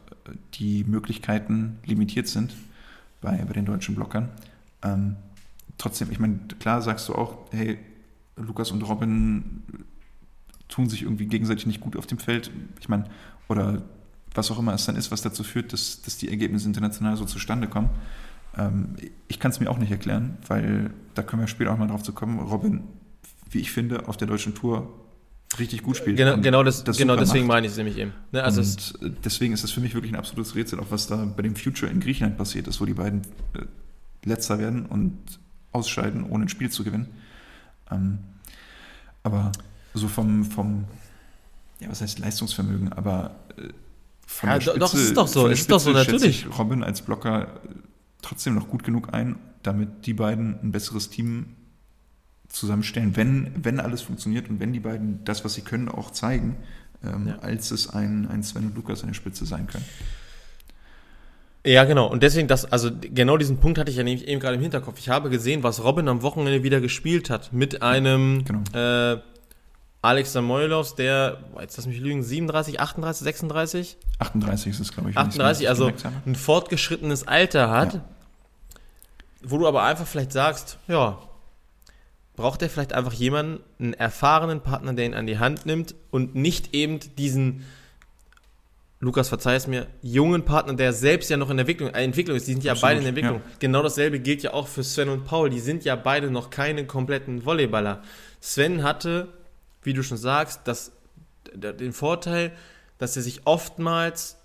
die 0.56 0.84
Möglichkeiten 0.84 1.78
limitiert 1.86 2.28
sind 2.28 2.54
bei, 3.22 3.38
bei 3.38 3.54
den 3.54 3.66
deutschen 3.66 3.96
Blockern. 3.96 4.30
Ähm, 4.84 5.16
trotzdem, 5.78 6.12
ich 6.12 6.20
meine, 6.20 6.40
klar 6.60 6.82
sagst 6.82 7.08
du 7.10 7.16
auch, 7.16 7.38
hey, 7.52 7.78
Lukas 8.36 8.72
und 8.72 8.82
Robin 8.84 9.64
tun 10.68 10.90
sich 10.90 11.04
irgendwie 11.04 11.28
gegenseitig 11.28 11.66
nicht 11.66 11.82
gut 11.82 11.96
auf 11.96 12.08
dem 12.08 12.18
Feld. 12.18 12.52
Ich 12.80 12.90
meine, 12.90 13.06
oder 13.48 13.82
was 14.34 14.50
auch 14.52 14.60
immer 14.60 14.74
es 14.74 14.86
dann 14.86 14.96
ist, 14.96 15.12
was 15.12 15.22
dazu 15.22 15.44
führt, 15.44 15.74
dass, 15.74 16.02
dass 16.02 16.18
die 16.18 16.30
Ergebnisse 16.30 16.68
international 16.68 17.18
so 17.18 17.26
zustande 17.26 17.68
kommen. 17.68 17.90
Ähm, 18.58 18.96
ich 19.28 19.40
kann 19.40 19.52
es 19.52 19.60
mir 19.60 19.70
auch 19.70 19.78
nicht 19.78 19.92
erklären, 19.92 20.38
weil 20.48 20.94
da 21.14 21.24
können 21.24 21.42
wir 21.42 21.48
später 21.48 21.74
auch 21.74 21.78
mal 21.78 21.88
drauf 21.88 22.04
zu 22.04 22.14
kommen. 22.14 22.40
Robin, 22.40 22.84
wie 23.50 23.60
ich 23.60 23.72
finde, 23.72 24.08
auf 24.08 24.18
der 24.18 24.28
deutschen 24.28 24.56
Tour 24.56 25.01
richtig 25.60 25.84
gut 25.84 25.97
spielt. 25.97 26.18
Genau, 26.18 26.38
genau, 26.38 26.64
das, 26.64 26.84
das 26.84 26.97
genau 26.97 27.16
deswegen 27.16 27.47
macht. 27.47 27.58
meine 27.58 27.68
ich 27.68 27.72
es 27.72 27.78
nämlich 27.78 27.97
eben. 27.97 28.14
Ne, 28.32 28.43
also 28.43 28.62
und 28.62 29.26
deswegen 29.26 29.54
ist 29.54 29.64
es 29.64 29.72
für 29.72 29.82
mich 29.82 29.93
wirklich 29.93 30.12
ein 30.12 30.18
absolutes 30.18 30.56
Rätsel, 30.56 30.80
auch 30.80 30.91
was 30.91 31.08
da 31.08 31.18
bei 31.26 31.43
dem 31.43 31.56
Future 31.56 31.91
in 31.91 31.99
Griechenland 31.99 32.38
passiert 32.38 32.68
ist, 32.68 32.80
wo 32.80 32.86
die 32.86 32.93
beiden 32.93 33.22
äh, 33.54 33.66
letzter 34.24 34.60
werden 34.60 34.86
und 34.86 35.18
ausscheiden, 35.72 36.30
ohne 36.30 36.45
ein 36.45 36.49
Spiel 36.49 36.70
zu 36.70 36.84
gewinnen. 36.84 37.08
Ähm, 37.91 38.20
aber 39.24 39.52
so 39.93 40.08
vom, 40.08 40.45
vom, 40.45 40.86
ja, 41.80 41.89
was 41.89 42.02
heißt 42.02 42.20
Leistungsvermögen, 42.20 42.93
aber 42.93 43.36
äh, 43.58 43.70
von 44.26 44.49
ja, 44.49 44.56
der 44.56 44.62
Spitze, 44.62 44.80
doch, 44.80 44.93
ist 44.93 45.18
doch 45.18 45.28
so, 45.28 45.47
ist 45.47 45.60
Spitze 45.60 45.70
doch 45.70 45.80
so, 45.80 45.91
natürlich. 45.91 46.47
Robin 46.58 46.84
als 46.84 47.02
Blocker 47.02 47.60
trotzdem 48.22 48.56
noch 48.56 48.68
gut 48.68 48.84
genug 48.84 49.14
ein, 49.14 49.38
damit 49.64 50.06
die 50.06 50.14
beiden 50.14 50.60
ein 50.62 50.72
besseres 50.72 51.10
Team 51.10 51.56
zusammenstellen, 52.52 53.16
wenn, 53.16 53.52
wenn 53.64 53.80
alles 53.80 54.02
funktioniert 54.02 54.49
und 54.49 54.60
wenn 54.60 54.74
die 54.74 54.80
beiden 54.80 55.24
das, 55.24 55.45
was 55.45 55.54
sie 55.54 55.62
können, 55.62 55.89
auch 55.89 56.12
zeigen, 56.12 56.58
ähm, 57.04 57.28
ja. 57.28 57.39
als 57.39 57.72
es 57.72 57.89
ein, 57.89 58.28
ein 58.30 58.43
Sven 58.43 58.66
und 58.66 58.76
Lukas 58.76 59.02
an 59.02 59.08
der 59.08 59.14
Spitze 59.14 59.45
sein 59.45 59.68
können. 59.68 59.86
Ja, 61.66 61.84
genau. 61.86 62.08
Und 62.08 62.24
deswegen, 62.24 62.47
das, 62.47 62.72
also 62.72 62.89
genau 62.91 63.38
diesen 63.38 63.58
Punkt 63.58 63.78
hatte 63.78 63.91
ich 63.91 63.97
ja 63.97 64.04
nämlich 64.04 64.28
eben 64.28 64.39
gerade 64.39 64.56
im 64.56 64.62
Hinterkopf. 64.62 64.97
Ich 64.97 65.10
habe 65.10 65.30
gesehen, 65.30 65.62
was 65.62 65.84
Robin 65.84 66.08
am 66.08 66.24
Wochenende 66.24 66.64
wieder 66.64 66.82
gespielt 66.82 67.30
hat 67.30 67.54
mit 67.54 67.84
einem 67.84 68.43
genau. 68.45 68.64
äh, 68.74 69.20
Alex 70.02 70.34
Samoilovs, 70.34 70.95
der, 70.95 71.38
jetzt 71.60 71.78
lass 71.78 71.86
mich 71.86 71.99
lügen, 71.99 72.24
37, 72.24 72.80
38, 72.80 73.24
36? 73.24 73.97
38 74.18 74.72
ist 74.72 74.80
es, 74.80 74.91
glaube 74.91 75.12
ich. 75.12 75.18
38, 75.18 75.70
also 75.70 75.91
ein 76.26 76.36
fortgeschrittenes 76.36 77.28
Alter 77.28 77.70
hat, 77.70 77.93
ja. 77.93 78.02
wo 79.43 79.60
du 79.60 79.68
aber 79.68 79.84
einfach 79.84 80.08
vielleicht 80.08 80.32
sagst, 80.32 80.80
ja, 80.88 81.20
braucht 82.42 82.62
er 82.62 82.70
vielleicht 82.70 82.94
einfach 82.94 83.14
jemanden, 83.14 83.64
einen 83.80 83.94
erfahrenen 83.94 84.62
Partner, 84.62 84.94
der 84.94 85.06
ihn 85.06 85.14
an 85.14 85.28
die 85.28 85.39
Hand 85.39 85.66
nimmt 85.66 85.96
und 86.12 86.36
nicht 86.36 86.74
eben 86.74 87.00
diesen, 87.18 87.66
Lukas, 89.00 89.30
verzeih 89.30 89.56
es 89.56 89.68
mir, 89.68 89.88
jungen 90.02 90.44
Partner, 90.44 90.74
der 90.74 90.94
selbst 90.94 91.30
ja 91.30 91.38
noch 91.38 91.50
in 91.50 91.58
der 91.58 91.64
Entwicklung, 91.64 91.89
äh, 91.94 92.04
Entwicklung 92.04 92.36
ist. 92.36 92.48
Die 92.48 92.54
sind 92.54 92.64
ja 92.64 92.74
Absolut, 92.74 92.89
beide 92.89 92.98
in 92.98 93.04
der 93.04 93.10
Entwicklung. 93.10 93.42
Ja. 93.50 93.56
Genau 93.60 93.82
dasselbe 93.82 94.20
gilt 94.20 94.44
ja 94.44 94.54
auch 94.54 94.68
für 94.68 94.84
Sven 94.84 95.10
und 95.10 95.26
Paul. 95.26 95.50
Die 95.50 95.60
sind 95.60 95.86
ja 95.86 95.96
beide 95.96 96.30
noch 96.30 96.50
keine 96.50 96.86
kompletten 96.86 97.46
Volleyballer. 97.46 98.04
Sven 98.39 98.84
hatte 98.84 99.30
wie 99.84 99.94
du 99.94 100.04
schon 100.04 100.18
sagst, 100.18 100.62
das, 100.66 100.92
den 101.54 101.94
Vorteil, 101.94 102.52
dass 102.98 103.16
er 103.16 103.24
sich 103.24 103.42
oftmals, 103.46 104.38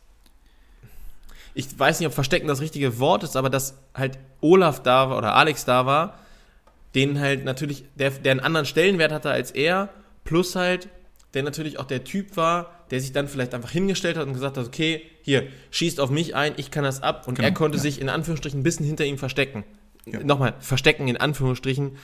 ich 1.55 1.79
weiß 1.79 2.01
nicht, 2.01 2.07
ob 2.07 2.15
verstecken 2.15 2.49
das 2.49 2.61
richtige 2.61 2.99
Wort 2.99 3.23
ist, 3.23 3.37
aber 3.37 3.51
dass 3.51 3.79
halt 3.95 4.19
Olaf 4.41 4.83
da 4.83 5.11
war 5.11 5.19
oder 5.19 5.35
Alex 5.35 5.65
da 5.65 5.87
war, 5.87 6.19
den 6.95 7.21
halt 7.21 7.45
natürlich, 7.45 7.85
der, 7.95 8.11
der 8.11 8.33
einen 8.33 8.41
anderen 8.41 8.67
Stellenwert 8.67 9.13
hatte 9.13 9.31
als 9.31 9.51
er, 9.51 9.91
plus 10.25 10.57
halt, 10.57 10.89
der 11.35 11.43
natürlich 11.43 11.79
auch 11.79 11.85
der 11.85 12.05
Typ 12.05 12.37
war, 12.37 12.71
der 12.91 13.01
sich 13.01 13.13
dann 13.13 13.29
vielleicht 13.29 13.55
einfach 13.55 13.71
hingestellt 13.71 14.17
hat 14.17 14.27
und 14.27 14.33
gesagt 14.33 14.57
hat, 14.57 14.67
okay, 14.67 15.03
hier, 15.23 15.49
schießt 15.71 16.01
auf 16.01 16.11
mich 16.11 16.35
ein, 16.35 16.55
ich 16.57 16.71
kann 16.71 16.85
das 16.85 17.03
ab. 17.03 17.27
Und 17.27 17.35
genau, 17.35 17.49
er 17.49 17.55
konnte 17.55 17.77
ja. 17.79 17.83
sich 17.83 18.01
in 18.01 18.09
Anführungsstrichen 18.09 18.61
ein 18.61 18.63
bisschen 18.63 18.87
hinter 18.87 19.05
ihm 19.05 19.19
verstecken. 19.19 19.65
Ja. 20.07 20.23
Nochmal, 20.23 20.55
verstecken 20.61 21.09
in 21.09 21.17
Anführungsstrichen, 21.17 21.97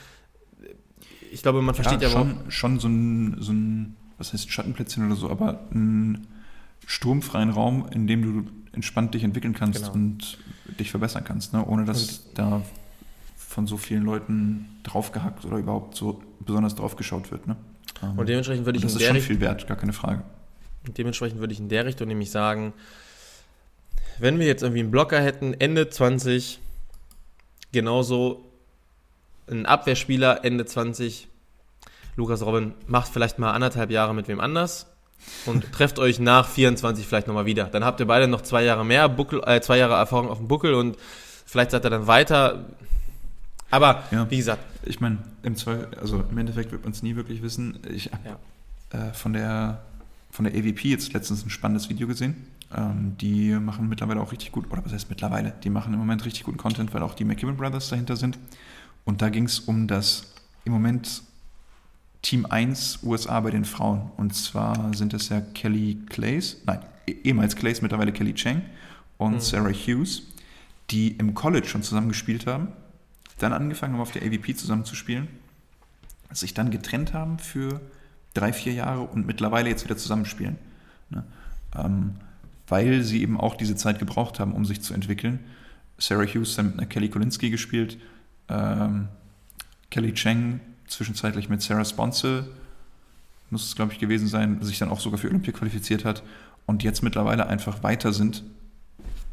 ich 1.31 1.41
glaube, 1.41 1.61
man 1.61 1.73
versteht 1.73 2.01
ja, 2.01 2.09
ja 2.09 2.13
schon, 2.13 2.51
schon 2.51 2.79
so 2.79 2.87
ein, 2.87 3.37
so 3.39 3.53
ein, 3.53 3.95
was 4.17 4.33
heißt 4.33 4.51
Schattenplätzchen 4.51 5.05
oder 5.05 5.15
so, 5.15 5.29
aber 5.29 5.67
einen 5.71 6.27
sturmfreien 6.85 7.49
Raum, 7.49 7.87
in 7.91 8.07
dem 8.07 8.21
du 8.21 8.51
entspannt 8.73 9.13
dich 9.13 9.23
entwickeln 9.23 9.53
kannst 9.53 9.79
genau. 9.79 9.93
und 9.93 10.37
dich 10.79 10.91
verbessern 10.91 11.23
kannst, 11.23 11.53
ne? 11.53 11.65
ohne 11.65 11.85
dass 11.85 12.19
und 12.19 12.37
da 12.37 12.61
von 13.53 13.67
so 13.67 13.77
vielen 13.77 14.03
Leuten 14.03 14.79
draufgehackt 14.83 15.45
oder 15.45 15.57
überhaupt 15.57 15.95
so 15.95 16.21
besonders 16.39 16.75
drauf 16.75 16.95
geschaut 16.95 17.31
wird. 17.31 17.47
Ne? 17.47 17.55
Ähm, 18.01 18.17
und 18.17 18.27
dementsprechend 18.27 18.65
würde 18.65 18.77
ich 18.77 18.83
das 18.83 18.95
in 18.95 19.01
ist 19.01 19.07
schon 19.07 19.21
viel 19.21 19.39
wert, 19.39 19.67
gar 19.67 19.77
keine 19.77 19.93
Frage. 19.93 20.23
Dementsprechend 20.97 21.39
würde 21.39 21.53
ich 21.53 21.59
in 21.59 21.69
der 21.69 21.85
Richtung 21.85 22.07
nämlich 22.07 22.31
sagen, 22.31 22.73
wenn 24.19 24.39
wir 24.39 24.47
jetzt 24.47 24.63
irgendwie 24.63 24.81
einen 24.81 24.91
Blocker 24.91 25.21
hätten, 25.21 25.53
Ende 25.53 25.89
20, 25.89 26.59
genauso 27.71 28.43
ein 29.49 29.65
Abwehrspieler 29.65 30.43
Ende 30.43 30.65
20, 30.65 31.27
Lukas 32.15 32.41
Robin, 32.43 32.73
macht 32.87 33.11
vielleicht 33.11 33.39
mal 33.39 33.51
anderthalb 33.51 33.91
Jahre 33.91 34.15
mit 34.15 34.27
wem 34.27 34.39
anders 34.39 34.87
und 35.45 35.71
trefft 35.71 35.99
euch 35.99 36.19
nach 36.19 36.47
24 36.47 37.05
vielleicht 37.05 37.27
nochmal 37.27 37.45
wieder. 37.45 37.65
Dann 37.65 37.85
habt 37.85 37.99
ihr 37.99 38.07
beide 38.07 38.27
noch 38.27 38.41
zwei 38.41 38.63
Jahre 38.63 38.83
mehr 38.83 39.09
Buckel, 39.09 39.41
äh, 39.45 39.61
zwei 39.61 39.77
Jahre 39.77 39.93
Erfahrung 39.93 40.29
auf 40.29 40.39
dem 40.39 40.47
Buckel 40.47 40.73
und 40.73 40.97
vielleicht 41.45 41.71
seid 41.71 41.85
ihr 41.85 41.91
dann 41.91 42.07
weiter. 42.07 42.65
Aber 43.73 44.03
ja. 44.11 44.29
wie 44.29 44.37
gesagt. 44.37 44.63
Ich 44.85 44.99
meine, 44.99 45.17
im 45.41 45.55
also 45.99 46.23
im 46.29 46.37
Endeffekt 46.37 46.71
wird 46.71 46.83
man 46.83 46.91
es 46.91 47.01
nie 47.01 47.15
wirklich 47.15 47.41
wissen. 47.41 47.79
Ich 47.89 48.11
habe 48.11 48.37
ja. 48.93 49.09
äh, 49.09 49.13
von 49.13 49.33
der 49.33 49.81
von 50.29 50.45
der 50.45 50.53
AVP 50.53 50.89
jetzt 50.89 51.13
letztens 51.13 51.43
ein 51.43 51.49
spannendes 51.49 51.89
Video 51.89 52.07
gesehen. 52.07 52.35
Ähm, 52.75 53.15
die 53.19 53.51
machen 53.53 53.89
mittlerweile 53.89 54.21
auch 54.21 54.31
richtig 54.31 54.51
gut, 54.51 54.69
oder 54.71 54.83
was 54.85 54.93
heißt 54.93 55.09
mittlerweile? 55.09 55.53
Die 55.63 55.69
machen 55.69 55.93
im 55.93 55.99
Moment 55.99 56.23
richtig 56.25 56.43
guten 56.43 56.57
Content, 56.57 56.93
weil 56.93 57.01
auch 57.01 57.15
die 57.15 57.23
McKibben 57.23 57.57
Brothers 57.57 57.89
dahinter 57.89 58.15
sind. 58.15 58.37
Und 59.05 59.21
da 59.21 59.29
ging 59.29 59.45
es 59.45 59.59
um 59.59 59.87
das 59.87 60.33
im 60.65 60.73
Moment 60.73 61.23
Team 62.21 62.45
1 62.45 62.99
USA 63.03 63.39
bei 63.39 63.51
den 63.51 63.65
Frauen. 63.65 64.11
Und 64.17 64.35
zwar 64.35 64.93
sind 64.93 65.13
es 65.13 65.29
ja 65.29 65.41
Kelly 65.41 65.97
Clays, 66.09 66.57
nein, 66.65 66.79
e-, 67.07 67.15
ehemals 67.23 67.55
Clays, 67.55 67.81
mittlerweile 67.81 68.11
Kelly 68.11 68.33
Cheng 68.33 68.61
und 69.17 69.33
mhm. 69.33 69.39
Sarah 69.39 69.71
Hughes, 69.71 70.23
die 70.89 71.09
im 71.13 71.33
College 71.33 71.67
schon 71.67 71.83
zusammen 71.83 72.09
gespielt 72.09 72.47
haben, 72.47 72.69
dann 73.37 73.53
angefangen 73.53 73.93
haben, 73.93 74.01
auf 74.01 74.11
der 74.11 74.23
AVP 74.23 74.55
zusammen 74.55 74.85
zu 74.85 74.95
spielen, 74.95 75.27
sich 76.31 76.53
dann 76.53 76.71
getrennt 76.71 77.13
haben 77.13 77.39
für 77.39 77.81
drei, 78.33 78.53
vier 78.53 78.73
Jahre 78.73 79.01
und 79.01 79.25
mittlerweile 79.25 79.69
jetzt 79.69 79.83
wieder 79.83 79.97
zusammenspielen. 79.97 80.57
Ne? 81.09 81.23
Ähm, 81.75 82.15
weil 82.67 83.03
sie 83.03 83.21
eben 83.21 83.39
auch 83.39 83.55
diese 83.55 83.75
Zeit 83.75 83.99
gebraucht 83.99 84.39
haben, 84.39 84.53
um 84.53 84.65
sich 84.65 84.81
zu 84.81 84.93
entwickeln. 84.93 85.39
Sarah 85.97 86.25
Hughes 86.25 86.57
hat 86.57 86.65
mit 86.65 86.73
einer 86.79 86.87
Kelly 86.87 87.09
Kolinski 87.09 87.49
gespielt, 87.49 87.97
ähm, 88.49 89.09
Kelly 89.91 90.13
Cheng 90.13 90.59
zwischenzeitlich 90.87 91.49
mit 91.49 91.61
Sarah 91.61 91.85
Sponsel, 91.85 92.49
muss 93.49 93.65
es 93.65 93.75
glaube 93.75 93.93
ich 93.93 93.99
gewesen 93.99 94.27
sein, 94.27 94.61
sich 94.63 94.79
dann 94.79 94.89
auch 94.89 94.99
sogar 94.99 95.19
für 95.19 95.27
Olympia 95.27 95.53
qualifiziert 95.53 96.03
hat 96.03 96.23
und 96.65 96.83
jetzt 96.83 97.03
mittlerweile 97.03 97.47
einfach 97.47 97.83
weiter 97.83 98.11
sind, 98.11 98.43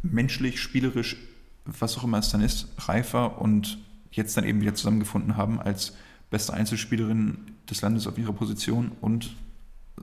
menschlich, 0.03 0.61
spielerisch, 0.61 1.17
was 1.65 1.97
auch 1.97 2.05
immer 2.05 2.19
es 2.19 2.31
dann 2.31 2.41
ist, 2.41 2.69
reifer 2.79 3.41
und 3.41 3.79
jetzt 4.11 4.37
dann 4.37 4.45
eben 4.45 4.61
wieder 4.61 4.75
zusammengefunden 4.75 5.37
haben 5.37 5.61
als 5.61 5.97
beste 6.31 6.55
Einzelspielerin 6.55 7.39
des 7.69 7.83
Landes 7.83 8.07
auf 8.07 8.19
ihrer 8.19 8.33
Position 8.33 8.93
und 9.01 9.35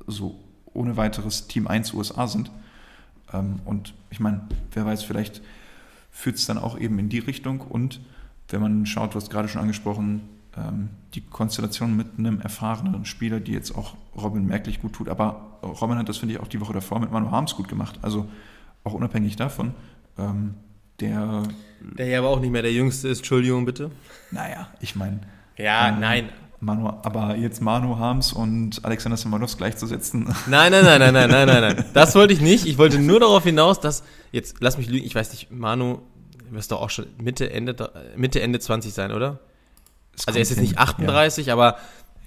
so 0.07 0.39
ohne 0.73 0.97
weiteres 0.97 1.47
Team 1.47 1.67
1 1.67 1.93
USA 1.93 2.27
sind. 2.27 2.51
Ähm, 3.33 3.59
und 3.65 3.93
ich 4.09 4.19
meine, 4.19 4.41
wer 4.71 4.85
weiß, 4.85 5.03
vielleicht 5.03 5.41
führt 6.11 6.37
es 6.37 6.45
dann 6.45 6.57
auch 6.57 6.77
eben 6.77 6.99
in 6.99 7.09
die 7.09 7.19
Richtung 7.19 7.61
und 7.61 8.01
wenn 8.49 8.61
man 8.61 8.85
schaut, 8.85 9.13
du 9.13 9.15
hast 9.15 9.29
gerade 9.29 9.47
schon 9.47 9.61
angesprochen, 9.61 10.21
ähm, 10.55 10.89
die 11.13 11.21
Konstellation 11.21 11.95
mit 11.95 12.17
einem 12.17 12.39
erfahrenen 12.39 13.05
Spieler, 13.05 13.39
die 13.39 13.51
jetzt 13.51 13.75
auch 13.75 13.95
Robin 14.15 14.45
merklich 14.45 14.81
gut 14.81 14.93
tut. 14.93 15.09
Aber 15.09 15.59
Robin 15.63 15.97
hat 15.97 16.09
das, 16.09 16.17
finde 16.17 16.35
ich, 16.35 16.39
auch 16.39 16.47
die 16.47 16.61
Woche 16.61 16.73
davor 16.73 16.99
mit 16.99 17.11
Manu 17.11 17.31
Harms 17.31 17.55
gut 17.55 17.67
gemacht. 17.67 17.99
Also 18.01 18.27
auch 18.83 18.93
unabhängig 18.93 19.35
davon. 19.35 19.73
Der. 20.99 21.43
Der 21.79 22.07
ja 22.07 22.19
aber 22.19 22.29
auch 22.29 22.39
nicht 22.39 22.51
mehr 22.51 22.63
der 22.63 22.73
Jüngste 22.73 23.07
ist, 23.07 23.19
Entschuldigung 23.19 23.65
bitte. 23.65 23.91
Naja, 24.31 24.67
ich 24.79 24.95
meine. 24.95 25.21
Ja, 25.57 25.89
ähm, 25.89 25.99
nein. 25.99 26.29
Manu, 26.59 26.87
aber 26.87 27.35
jetzt 27.35 27.61
Manu 27.61 27.97
Harms 27.99 28.33
und 28.33 28.83
Alexander 28.83 29.15
Simonovs 29.15 29.57
gleichzusetzen. 29.57 30.23
Nein, 30.47 30.71
nein, 30.71 30.83
nein, 30.83 30.99
nein, 30.99 31.13
nein, 31.13 31.29
nein, 31.29 31.47
nein, 31.47 31.61
nein. 31.61 31.85
Das 31.93 32.15
wollte 32.15 32.33
ich 32.33 32.41
nicht. 32.41 32.65
Ich 32.65 32.79
wollte 32.79 32.97
nur 32.97 33.19
darauf 33.19 33.43
hinaus, 33.43 33.79
dass, 33.79 34.03
jetzt 34.31 34.55
lass 34.59 34.75
mich 34.75 34.89
lügen, 34.89 35.05
ich 35.05 35.13
weiß 35.13 35.29
nicht, 35.33 35.51
Manu 35.51 35.99
wirst 36.49 36.71
doch 36.71 36.81
auch 36.81 36.89
schon 36.89 37.05
Mitte, 37.21 37.51
Ende, 37.51 37.75
Mitte, 38.15 38.41
Ende 38.41 38.59
20 38.59 38.91
sein, 38.91 39.11
oder? 39.11 39.39
also 40.25 40.39
er 40.39 40.41
ist 40.41 40.49
jetzt 40.49 40.61
nicht 40.61 40.77
38, 40.77 41.47
ja. 41.47 41.53
aber 41.53 41.77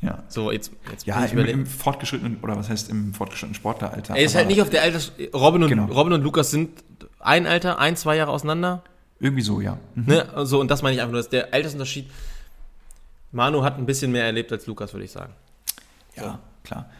ja. 0.03 0.23
So, 0.29 0.51
jetzt, 0.51 0.73
jetzt 0.91 1.07
ja, 1.07 1.23
im, 1.25 1.39
im, 1.39 1.67
fortgeschrittenen, 1.67 2.39
oder 2.43 2.57
was 2.57 2.71
heißt 2.71 2.91
im 2.91 3.13
fortgeschrittenen 3.13 3.55
Sportleralter. 3.55 4.17
Er 4.17 4.25
ist 4.25 4.35
halt 4.35 4.49
nicht 4.49 4.63
auf 4.63 4.71
der 4.71 4.83
Alters. 4.83 5.13
Robin 5.35 5.63
und, 5.63 5.69
genau. 5.69 5.87
Robin 5.87 6.15
und 6.15 6.23
Lukas 6.23 6.51
sind 6.51 6.71
ein 7.19 7.47
Alter, 7.47 7.79
ein, 7.79 7.97
zwei 7.97 8.17
Jahre 8.17 8.31
auseinander. 8.31 8.83
Irgendwie 9.19 9.43
so, 9.43 9.61
ja. 9.61 9.79
Mhm. 9.95 10.05
Ne? 10.07 10.27
So, 10.45 10.61
und 10.61 10.71
das 10.71 10.83
meine 10.83 10.95
ich 10.95 11.01
einfach 11.01 11.13
nur, 11.13 11.21
dass 11.21 11.29
der 11.29 11.53
Altersunterschied. 11.53 12.11
Manu 13.33 13.63
hat 13.63 13.79
ein 13.79 13.87
bisschen 13.87 14.11
mehr 14.11 14.25
erlebt 14.25 14.51
als 14.51 14.67
Lukas, 14.67 14.93
würde 14.93 15.05
ich 15.05 15.13
sagen. 15.13 15.33
Ja, 16.17 16.23
so. 16.23 16.39
klar. 16.65 16.91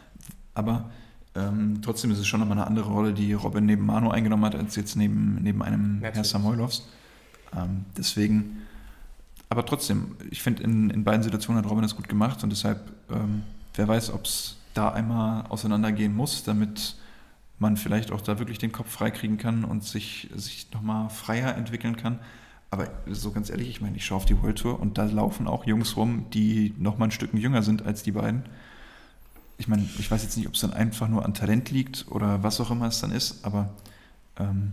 Aber 0.53 0.91
ähm, 1.35 1.81
trotzdem 1.81 2.11
ist 2.11 2.19
es 2.19 2.27
schon 2.27 2.39
nochmal 2.39 2.57
eine 2.57 2.67
andere 2.67 2.89
Rolle, 2.89 3.13
die 3.13 3.33
Robin 3.33 3.65
neben 3.65 3.85
Manu 3.85 4.11
eingenommen 4.11 4.45
hat, 4.45 4.55
als 4.55 4.75
jetzt 4.75 4.95
neben, 4.95 5.39
neben 5.41 5.63
einem 5.63 6.01
Herr 6.01 6.23
Samoilovs. 6.23 6.87
Ähm, 7.55 7.85
deswegen, 7.97 8.61
aber 9.51 9.65
trotzdem, 9.65 10.15
ich 10.31 10.41
finde, 10.41 10.63
in, 10.63 10.89
in 10.89 11.03
beiden 11.03 11.23
Situationen 11.23 11.63
hat 11.63 11.69
Robin 11.69 11.83
das 11.83 11.95
gut 11.95 12.07
gemacht 12.07 12.43
und 12.43 12.49
deshalb, 12.49 12.79
ähm, 13.11 13.43
wer 13.75 13.87
weiß, 13.87 14.11
ob 14.11 14.25
es 14.25 14.57
da 14.73 14.89
einmal 14.89 15.45
auseinandergehen 15.47 16.15
muss, 16.15 16.43
damit 16.43 16.95
man 17.59 17.77
vielleicht 17.77 18.11
auch 18.11 18.21
da 18.21 18.39
wirklich 18.39 18.57
den 18.57 18.71
Kopf 18.71 18.89
freikriegen 18.89 19.37
kann 19.37 19.63
und 19.63 19.83
sich, 19.83 20.29
sich 20.35 20.67
nochmal 20.73 21.09
freier 21.09 21.55
entwickeln 21.55 21.97
kann. 21.97 22.19
Aber 22.71 22.87
so 23.07 23.31
ganz 23.31 23.49
ehrlich, 23.49 23.69
ich 23.69 23.81
meine, 23.81 23.97
ich 23.97 24.05
schaue 24.05 24.17
auf 24.17 24.25
die 24.25 24.41
World 24.41 24.57
Tour 24.57 24.79
und 24.79 24.97
da 24.97 25.03
laufen 25.03 25.47
auch 25.47 25.65
Jungs 25.65 25.97
rum, 25.97 26.27
die 26.33 26.73
nochmal 26.79 27.09
ein 27.09 27.11
Stück 27.11 27.33
jünger 27.33 27.61
sind 27.61 27.85
als 27.85 28.03
die 28.03 28.13
beiden 28.13 28.45
ich 29.61 29.67
meine, 29.67 29.87
ich 29.99 30.09
weiß 30.09 30.23
jetzt 30.23 30.37
nicht, 30.37 30.47
ob 30.47 30.55
es 30.55 30.61
dann 30.61 30.73
einfach 30.73 31.07
nur 31.07 31.23
an 31.23 31.35
Talent 31.35 31.69
liegt 31.69 32.07
oder 32.09 32.41
was 32.41 32.59
auch 32.59 32.71
immer 32.71 32.87
es 32.87 32.99
dann 32.99 33.11
ist, 33.11 33.45
aber 33.45 33.69
ähm, 34.39 34.71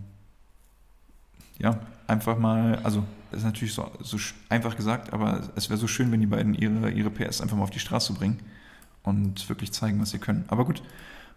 ja, 1.58 1.78
einfach 2.08 2.38
mal, 2.38 2.80
also 2.82 3.04
das 3.30 3.40
ist 3.40 3.46
natürlich 3.46 3.74
so, 3.74 3.90
so 4.00 4.16
einfach 4.48 4.76
gesagt, 4.76 5.12
aber 5.12 5.42
es 5.54 5.68
wäre 5.68 5.78
so 5.78 5.86
schön, 5.86 6.10
wenn 6.10 6.20
die 6.20 6.26
beiden 6.26 6.54
ihre, 6.54 6.90
ihre 6.90 7.10
PS 7.10 7.40
einfach 7.40 7.56
mal 7.56 7.62
auf 7.62 7.70
die 7.70 7.78
Straße 7.78 8.14
bringen 8.14 8.40
und 9.02 9.48
wirklich 9.48 9.72
zeigen, 9.72 10.00
was 10.00 10.10
sie 10.10 10.18
können. 10.18 10.44
Aber 10.48 10.64
gut, 10.64 10.82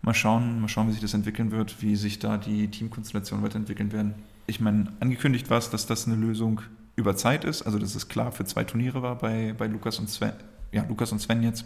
mal 0.02 0.14
schauen, 0.14 0.62
mal 0.62 0.70
schauen, 0.70 0.88
wie 0.88 0.94
sich 0.94 1.02
das 1.02 1.14
entwickeln 1.14 1.52
wird, 1.52 1.82
wie 1.82 1.96
sich 1.96 2.20
da 2.20 2.38
die 2.38 2.70
Teamkonstellationen 2.70 3.46
weiterentwickeln 3.46 3.92
werden. 3.92 4.16
Ich 4.48 4.60
meine, 4.60 4.92
angekündigt 5.02 5.50
war 5.50 5.58
es, 5.58 5.70
dass 5.70 5.86
das 5.86 6.08
eine 6.08 6.16
Lösung 6.16 6.62
über 6.96 7.16
Zeit 7.16 7.44
ist, 7.44 7.64
also 7.64 7.78
dass 7.78 7.96
es 7.96 8.08
klar 8.08 8.32
für 8.32 8.46
zwei 8.46 8.64
Turniere 8.64 9.02
war 9.02 9.18
bei, 9.18 9.54
bei 9.58 9.68
Lukas 9.68 10.00
und 10.00 10.10
Sven, 10.10 10.34
ja, 10.72 10.86
Lukas 10.88 11.12
und 11.12 11.20
Sven 11.20 11.44
jetzt 11.44 11.66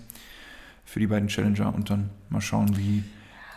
für 0.83 0.99
die 0.99 1.07
beiden 1.07 1.29
Challenger 1.29 1.73
und 1.73 1.89
dann 1.89 2.09
mal 2.29 2.41
schauen, 2.41 2.77
wie 2.77 3.03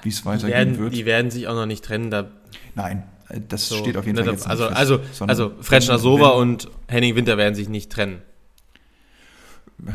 es 0.04 0.24
weitergehen 0.24 0.52
werden, 0.52 0.78
wird. 0.78 0.94
Die 0.94 1.06
werden 1.06 1.30
sich 1.30 1.48
auch 1.48 1.54
noch 1.54 1.66
nicht 1.66 1.84
trennen. 1.84 2.10
Da 2.10 2.28
Nein, 2.74 3.02
das 3.48 3.68
so, 3.68 3.76
steht 3.76 3.96
auf 3.96 4.06
jeden 4.06 4.16
ne, 4.16 4.24
Fall 4.24 4.32
jetzt 4.32 4.46
also, 4.46 4.68
fest, 4.68 4.76
Also, 4.76 5.00
also 5.26 5.52
Fretschner 5.60 5.98
Sova 5.98 6.30
und 6.30 6.68
Henning 6.86 7.14
Winter 7.14 7.36
werden 7.36 7.54
sich 7.54 7.68
nicht 7.68 7.92
trennen. 7.92 8.22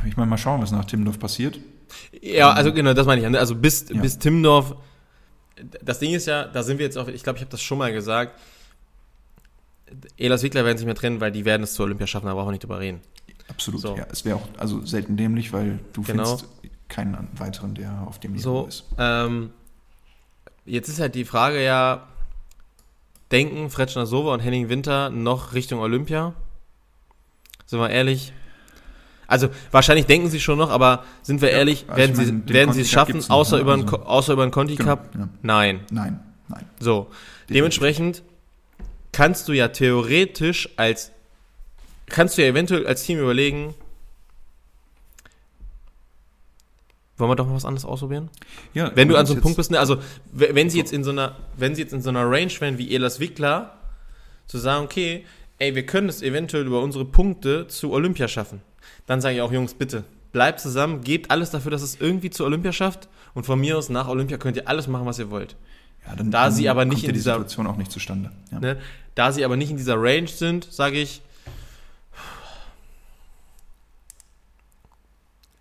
Ich 0.08 0.16
meine, 0.16 0.30
mal 0.30 0.38
schauen, 0.38 0.62
was 0.62 0.72
nach 0.72 0.86
Timmendorf 0.86 1.20
passiert. 1.20 1.60
Ja, 2.22 2.52
also 2.52 2.74
genau, 2.74 2.94
das 2.94 3.06
meine 3.06 3.22
ich. 3.22 3.38
Also 3.38 3.56
bis, 3.56 3.90
ja. 3.90 4.00
bis 4.02 4.18
Timmendorf, 4.20 4.76
das 5.84 6.00
Ding 6.00 6.14
ist 6.14 6.26
ja, 6.28 6.46
da 6.46 6.64
sind 6.64 6.78
wir 6.78 6.86
jetzt 6.86 6.98
auch, 6.98 7.08
ich 7.08 7.24
glaube, 7.24 7.38
ich 7.38 7.44
habe 7.44 7.52
das 7.52 7.62
schon 7.62 7.78
mal 7.78 7.92
gesagt, 7.92 8.40
Elas 10.18 10.42
Wickler 10.44 10.66
werden 10.66 10.78
sich 10.78 10.86
mehr 10.86 10.96
trennen, 10.96 11.22
weil 11.22 11.32
die 11.32 11.46
werden 11.46 11.64
es 11.64 11.74
zur 11.74 11.86
Olympia 11.86 12.08
schaffen, 12.08 12.28
da 12.28 12.34
brauchen 12.34 12.48
wir 12.48 12.52
nicht 12.52 12.64
drüber 12.64 12.80
reden. 12.80 13.02
Absolut, 13.50 13.82
so. 13.82 13.98
ja. 13.98 14.08
Es 14.12 14.26
wäre 14.26 14.38
auch 14.38 14.48
also 14.58 14.86
selten 14.86 15.18
dämlich, 15.18 15.54
weil 15.54 15.80
du 15.94 16.02
genau. 16.02 16.38
findest 16.38 16.48
keinen 16.88 17.28
weiteren, 17.38 17.76
der 17.76 18.06
auf 18.08 18.20
dem 18.20 18.34
Niveau 18.34 18.62
so, 18.62 18.68
ist. 18.68 18.86
Ähm, 18.98 19.52
jetzt 20.66 20.88
ist 20.88 21.00
halt 21.00 21.16
die 21.16 21.26
Frage 21.26 21.64
ja, 21.64 22.08
denken 23.34 23.70
Fretschner 23.70 24.06
Sova 24.06 24.34
und 24.34 24.40
Henning 24.40 24.70
Winter 24.70 25.10
noch 25.10 25.54
Richtung 25.54 25.80
Olympia? 25.80 26.34
Sind 27.66 27.80
wir 27.80 27.90
ehrlich? 27.90 28.32
Also 29.28 29.50
wahrscheinlich 29.72 30.06
denken 30.06 30.30
sie 30.30 30.40
schon 30.40 30.60
noch, 30.60 30.70
aber 30.70 31.04
sind 31.24 31.42
wir 31.42 31.50
ja, 31.50 31.58
ehrlich, 31.58 31.86
also 31.88 31.98
werden, 31.98 32.16
meine, 32.16 32.28
sie, 32.28 32.54
werden 32.54 32.74
sie 32.74 32.82
es 32.82 32.92
schaffen, 32.92 33.24
außer, 33.30 33.60
über 33.60 33.74
einen, 33.74 33.86
also, 33.86 34.04
außer 34.04 34.34
über 34.34 34.44
einen 34.44 34.52
Conti 34.52 34.76
genau, 34.76 34.90
Cup? 34.90 35.10
Ja. 35.16 35.30
Nein. 35.42 35.80
Nein, 35.90 36.20
nein. 36.48 36.66
So, 36.80 37.04
Definitiv. 37.04 37.48
dementsprechend 37.50 38.24
kannst 39.12 39.48
du 39.48 39.54
ja 39.54 39.70
theoretisch 39.70 40.70
als, 40.78 41.12
kannst 42.08 42.38
du 42.38 42.44
ja 42.44 42.50
eventuell 42.50 42.86
als 42.86 43.04
Team 43.04 43.20
überlegen, 43.20 43.74
Wollen 47.24 47.32
wir 47.32 47.36
doch 47.38 47.48
mal 47.48 47.56
was 47.56 47.64
anderes 47.64 47.86
ausprobieren? 47.86 48.30
Ja. 48.74 48.92
Wenn 48.96 49.08
du 49.08 49.16
an 49.16 49.26
so 49.26 49.32
einem 49.32 49.42
Punkt 49.42 49.56
bist, 49.56 49.72
ne, 49.72 49.80
also 49.80 49.98
wenn 50.34 50.70
sie 50.70 50.78
jetzt 50.78 50.92
in 50.92 51.06
so 51.06 51.12
einer, 51.12 51.38
wenn 51.56 51.74
sie 51.74 51.82
jetzt 51.82 51.94
in 51.94 52.02
so 52.02 52.10
einer 52.10 52.30
Range 52.30 52.52
wären 52.60 52.78
wie 52.78 52.94
Elas 52.94 53.22
Wickler, 53.22 53.78
zu 54.46 54.58
sagen, 54.58 54.84
okay, 54.84 55.24
ey, 55.58 55.74
wir 55.74 55.86
können 55.86 56.10
es 56.10 56.22
eventuell 56.22 56.66
über 56.66 56.82
unsere 56.82 57.06
Punkte 57.06 57.70
zu 57.70 57.94
Olympia 57.94 58.28
schaffen. 58.28 58.62
Dann 59.06 59.22
sage 59.22 59.36
ich 59.36 59.42
auch, 59.42 59.54
Jungs, 59.54 59.74
bitte, 59.74 60.04
bleibt 60.34 60.60
zusammen, 60.60 61.00
gebt 61.00 61.32
alles 61.32 61.50
dafür, 61.50 61.72
dass 61.72 61.82
es 61.82 61.96
irgendwie 61.96 62.30
zu 62.30 62.44
Olympia 62.44 62.74
schafft. 62.74 63.08
Und 63.34 63.46
von 63.46 63.58
mir 63.58 63.78
aus 63.78 63.88
nach 63.88 64.10
Olympia 64.10 64.38
könnt 64.38 64.58
ihr 64.58 64.68
alles 64.68 64.88
machen, 64.88 65.06
was 65.06 65.18
ihr 65.18 65.32
wollt. 65.32 65.56
Ja, 66.06 66.18
dann, 66.18 66.30
da 66.30 66.44
dann 66.44 66.52
sie 66.52 66.68
aber 66.68 66.84
nicht 66.84 67.06
in 67.06 67.14
dieser 67.14 67.36
Situation 67.36 67.68
auch 67.68 67.78
nicht 67.78 67.90
zustande. 67.90 68.32
Ja. 68.52 68.60
Ne, 68.60 68.78
da 69.16 69.32
sie 69.32 69.46
aber 69.46 69.56
nicht 69.56 69.72
in 69.72 69.78
dieser 69.78 69.96
Range 69.96 70.28
sind, 70.28 70.68
sage 70.70 71.00
ich, 71.00 71.22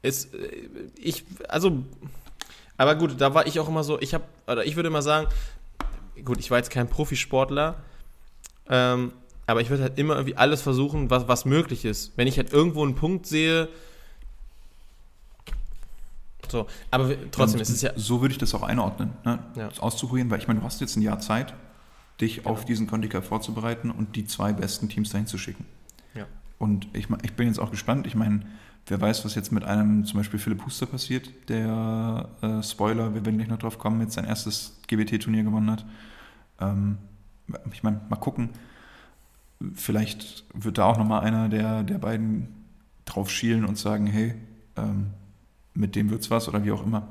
Es, 0.02 0.26
äh, 0.26 0.68
ich, 0.96 1.24
also, 1.48 1.82
aber 2.76 2.96
gut, 2.96 3.20
da 3.20 3.34
war 3.34 3.46
ich 3.46 3.58
auch 3.60 3.68
immer 3.68 3.84
so, 3.84 4.00
ich 4.00 4.14
habe, 4.14 4.24
oder 4.46 4.64
ich 4.64 4.76
würde 4.76 4.88
immer 4.88 5.02
sagen, 5.02 5.28
gut, 6.24 6.38
ich 6.38 6.50
war 6.50 6.58
jetzt 6.58 6.70
kein 6.70 6.88
Profisportler, 6.88 7.76
ähm, 8.68 9.12
aber 9.46 9.60
ich 9.60 9.70
würde 9.70 9.84
halt 9.84 9.98
immer 9.98 10.14
irgendwie 10.14 10.36
alles 10.36 10.62
versuchen, 10.62 11.10
was, 11.10 11.28
was 11.28 11.44
möglich 11.44 11.84
ist. 11.84 12.12
Wenn 12.16 12.26
ich 12.26 12.36
halt 12.36 12.52
irgendwo 12.52 12.82
einen 12.84 12.94
Punkt 12.94 13.26
sehe, 13.26 13.68
so, 16.52 16.66
aber 16.90 17.08
trotzdem 17.30 17.60
Und 17.60 17.62
ist 17.62 17.70
es 17.70 17.82
ja. 17.82 17.92
So 17.96 18.20
würde 18.20 18.32
ich 18.32 18.38
das 18.38 18.54
auch 18.54 18.62
einordnen, 18.62 19.12
ne? 19.24 19.38
ja. 19.56 19.68
das 19.68 19.80
auszuprobieren, 19.80 20.30
weil 20.30 20.38
ich 20.38 20.48
meine, 20.48 20.60
du 20.60 20.66
hast 20.66 20.80
jetzt 20.80 20.96
ein 20.96 21.02
Jahr 21.02 21.18
Zeit, 21.18 21.54
dich 22.20 22.38
genau. 22.38 22.50
auf 22.50 22.64
diesen 22.66 22.86
Contical 22.86 23.22
vorzubereiten 23.22 23.90
und 23.90 24.16
die 24.16 24.26
zwei 24.26 24.52
besten 24.52 24.88
Teams 24.88 25.10
dahin 25.10 25.26
zu 25.26 25.38
schicken. 25.38 25.64
Ja. 26.14 26.26
Und 26.58 26.88
ich, 26.92 27.08
ich 27.22 27.32
bin 27.32 27.48
jetzt 27.48 27.58
auch 27.58 27.70
gespannt, 27.70 28.06
ich 28.06 28.14
meine, 28.14 28.42
Wer 28.86 29.00
weiß, 29.00 29.24
was 29.24 29.34
jetzt 29.34 29.52
mit 29.52 29.64
einem 29.64 30.04
zum 30.04 30.18
Beispiel 30.18 30.40
Philipp 30.40 30.64
Huster 30.64 30.86
passiert, 30.86 31.30
der 31.48 32.28
äh, 32.42 32.62
Spoiler, 32.62 33.14
wir 33.14 33.24
werden 33.24 33.38
gleich 33.38 33.48
noch 33.48 33.58
drauf 33.58 33.78
kommen, 33.78 34.00
jetzt 34.00 34.14
sein 34.14 34.24
erstes 34.24 34.80
GBT-Turnier 34.88 35.44
gewonnen 35.44 35.70
hat. 35.70 35.84
Ähm, 36.60 36.98
ich 37.72 37.82
meine, 37.82 38.00
mal 38.08 38.16
gucken. 38.16 38.50
Vielleicht 39.74 40.44
wird 40.52 40.78
da 40.78 40.86
auch 40.86 40.98
nochmal 40.98 41.20
einer 41.20 41.48
der, 41.48 41.84
der 41.84 41.98
beiden 41.98 42.48
drauf 43.04 43.30
schielen 43.30 43.64
und 43.64 43.78
sagen, 43.78 44.06
hey, 44.06 44.34
ähm, 44.76 45.10
mit 45.74 45.94
dem 45.94 46.10
wird's 46.10 46.30
was 46.30 46.48
oder 46.48 46.64
wie 46.64 46.72
auch 46.72 46.84
immer. 46.84 47.08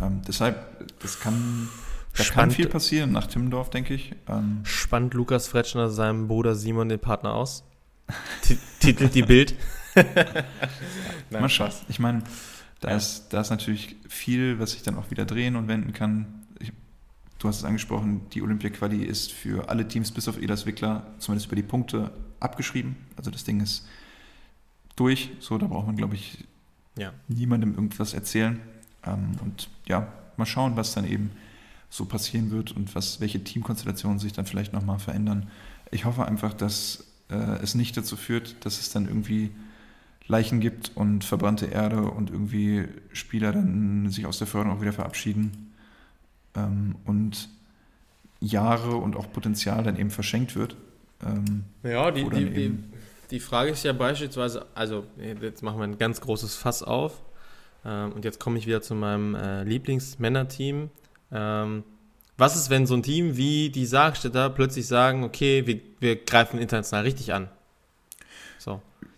Ähm, 0.00 0.20
deshalb, 0.26 0.86
das 1.00 1.18
kann, 1.18 1.68
da 2.16 2.24
kann 2.24 2.50
viel 2.50 2.68
passieren 2.68 3.12
nach 3.12 3.26
Timmendorf, 3.26 3.70
denke 3.70 3.94
ich. 3.94 4.14
Ähm, 4.28 4.60
Spannt 4.64 5.14
Lukas 5.14 5.48
Fretschner 5.48 5.90
seinem 5.90 6.28
Bruder 6.28 6.54
Simon 6.54 6.88
den 6.88 7.00
Partner 7.00 7.32
aus? 7.32 7.64
Titelt 8.80 9.14
die 9.14 9.22
Bild. 9.22 9.54
Nein, 11.30 11.42
Mal 11.42 11.48
schauen. 11.48 11.72
Ich 11.88 11.98
meine, 11.98 12.22
da, 12.80 12.90
ja. 12.90 12.96
ist, 12.96 13.28
da 13.30 13.40
ist 13.40 13.50
natürlich 13.50 13.96
viel, 14.08 14.58
was 14.58 14.72
sich 14.72 14.82
dann 14.82 14.96
auch 14.96 15.10
wieder 15.10 15.24
drehen 15.24 15.56
und 15.56 15.68
wenden 15.68 15.92
kann. 15.92 16.26
Ich, 16.60 16.72
du 17.38 17.48
hast 17.48 17.58
es 17.58 17.64
angesprochen, 17.64 18.22
die 18.32 18.42
Olympia-Quali 18.42 19.04
ist 19.04 19.32
für 19.32 19.68
alle 19.68 19.86
Teams 19.86 20.10
bis 20.12 20.28
auf 20.28 20.40
Elas 20.40 20.66
Wickler 20.66 21.06
zumindest 21.18 21.46
über 21.46 21.56
die 21.56 21.62
Punkte 21.62 22.12
abgeschrieben. 22.40 22.96
Also 23.16 23.30
das 23.30 23.44
Ding 23.44 23.60
ist 23.60 23.86
durch. 24.96 25.30
So, 25.40 25.58
da 25.58 25.66
braucht 25.66 25.86
man, 25.86 25.96
glaube 25.96 26.14
ich, 26.14 26.44
ja. 26.96 27.12
niemandem 27.28 27.74
irgendwas 27.74 28.14
erzählen. 28.14 28.60
Ähm, 29.04 29.36
und 29.42 29.68
ja, 29.86 30.12
mal 30.36 30.46
schauen, 30.46 30.76
was 30.76 30.94
dann 30.94 31.04
eben 31.04 31.30
so 31.90 32.04
passieren 32.04 32.50
wird 32.50 32.72
und 32.72 32.94
was, 32.94 33.20
welche 33.20 33.42
Teamkonstellationen 33.42 34.18
sich 34.18 34.32
dann 34.32 34.46
vielleicht 34.46 34.72
nochmal 34.72 34.98
verändern. 34.98 35.48
Ich 35.90 36.04
hoffe 36.04 36.26
einfach, 36.26 36.52
dass 36.52 37.04
äh, 37.30 37.34
es 37.62 37.74
nicht 37.74 37.96
dazu 37.96 38.16
führt, 38.16 38.64
dass 38.64 38.78
es 38.78 38.90
dann 38.90 39.06
irgendwie 39.06 39.50
Leichen 40.28 40.60
gibt 40.60 40.92
und 40.94 41.24
verbrannte 41.24 41.66
Erde 41.66 42.02
und 42.02 42.30
irgendwie 42.30 42.84
Spieler 43.12 43.52
dann 43.52 44.10
sich 44.10 44.26
aus 44.26 44.38
der 44.38 44.46
Förderung 44.46 44.76
auch 44.76 44.82
wieder 44.82 44.92
verabschieden 44.92 45.72
ähm, 46.54 46.96
und 47.06 47.48
Jahre 48.40 48.96
und 48.96 49.16
auch 49.16 49.32
Potenzial 49.32 49.82
dann 49.82 49.96
eben 49.96 50.10
verschenkt 50.10 50.54
wird. 50.54 50.76
Ähm, 51.26 51.64
ja, 51.82 52.10
die, 52.10 52.28
die, 52.28 52.50
die, 52.50 52.78
die, 53.30 53.40
Frage 53.40 53.70
ist 53.70 53.84
ja 53.84 53.92
beispielsweise, 53.92 54.66
also 54.74 55.04
jetzt 55.40 55.62
machen 55.62 55.78
wir 55.78 55.84
ein 55.84 55.98
ganz 55.98 56.20
großes 56.20 56.54
Fass 56.54 56.82
auf 56.82 57.22
ähm, 57.84 58.12
und 58.12 58.24
jetzt 58.24 58.38
komme 58.38 58.58
ich 58.58 58.66
wieder 58.66 58.82
zu 58.82 58.94
meinem 58.94 59.34
äh, 59.34 59.64
Lieblingsmännerteam. 59.64 60.90
Ähm, 61.32 61.84
was 62.36 62.54
ist, 62.54 62.70
wenn 62.70 62.86
so 62.86 62.94
ein 62.94 63.02
Team 63.02 63.36
wie 63.36 63.70
die 63.70 63.86
Sargstädter 63.86 64.50
plötzlich 64.50 64.86
sagen, 64.86 65.24
okay, 65.24 65.66
wir, 65.66 65.80
wir 65.98 66.16
greifen 66.16 66.60
international 66.60 67.04
richtig 67.04 67.32
an? 67.32 67.48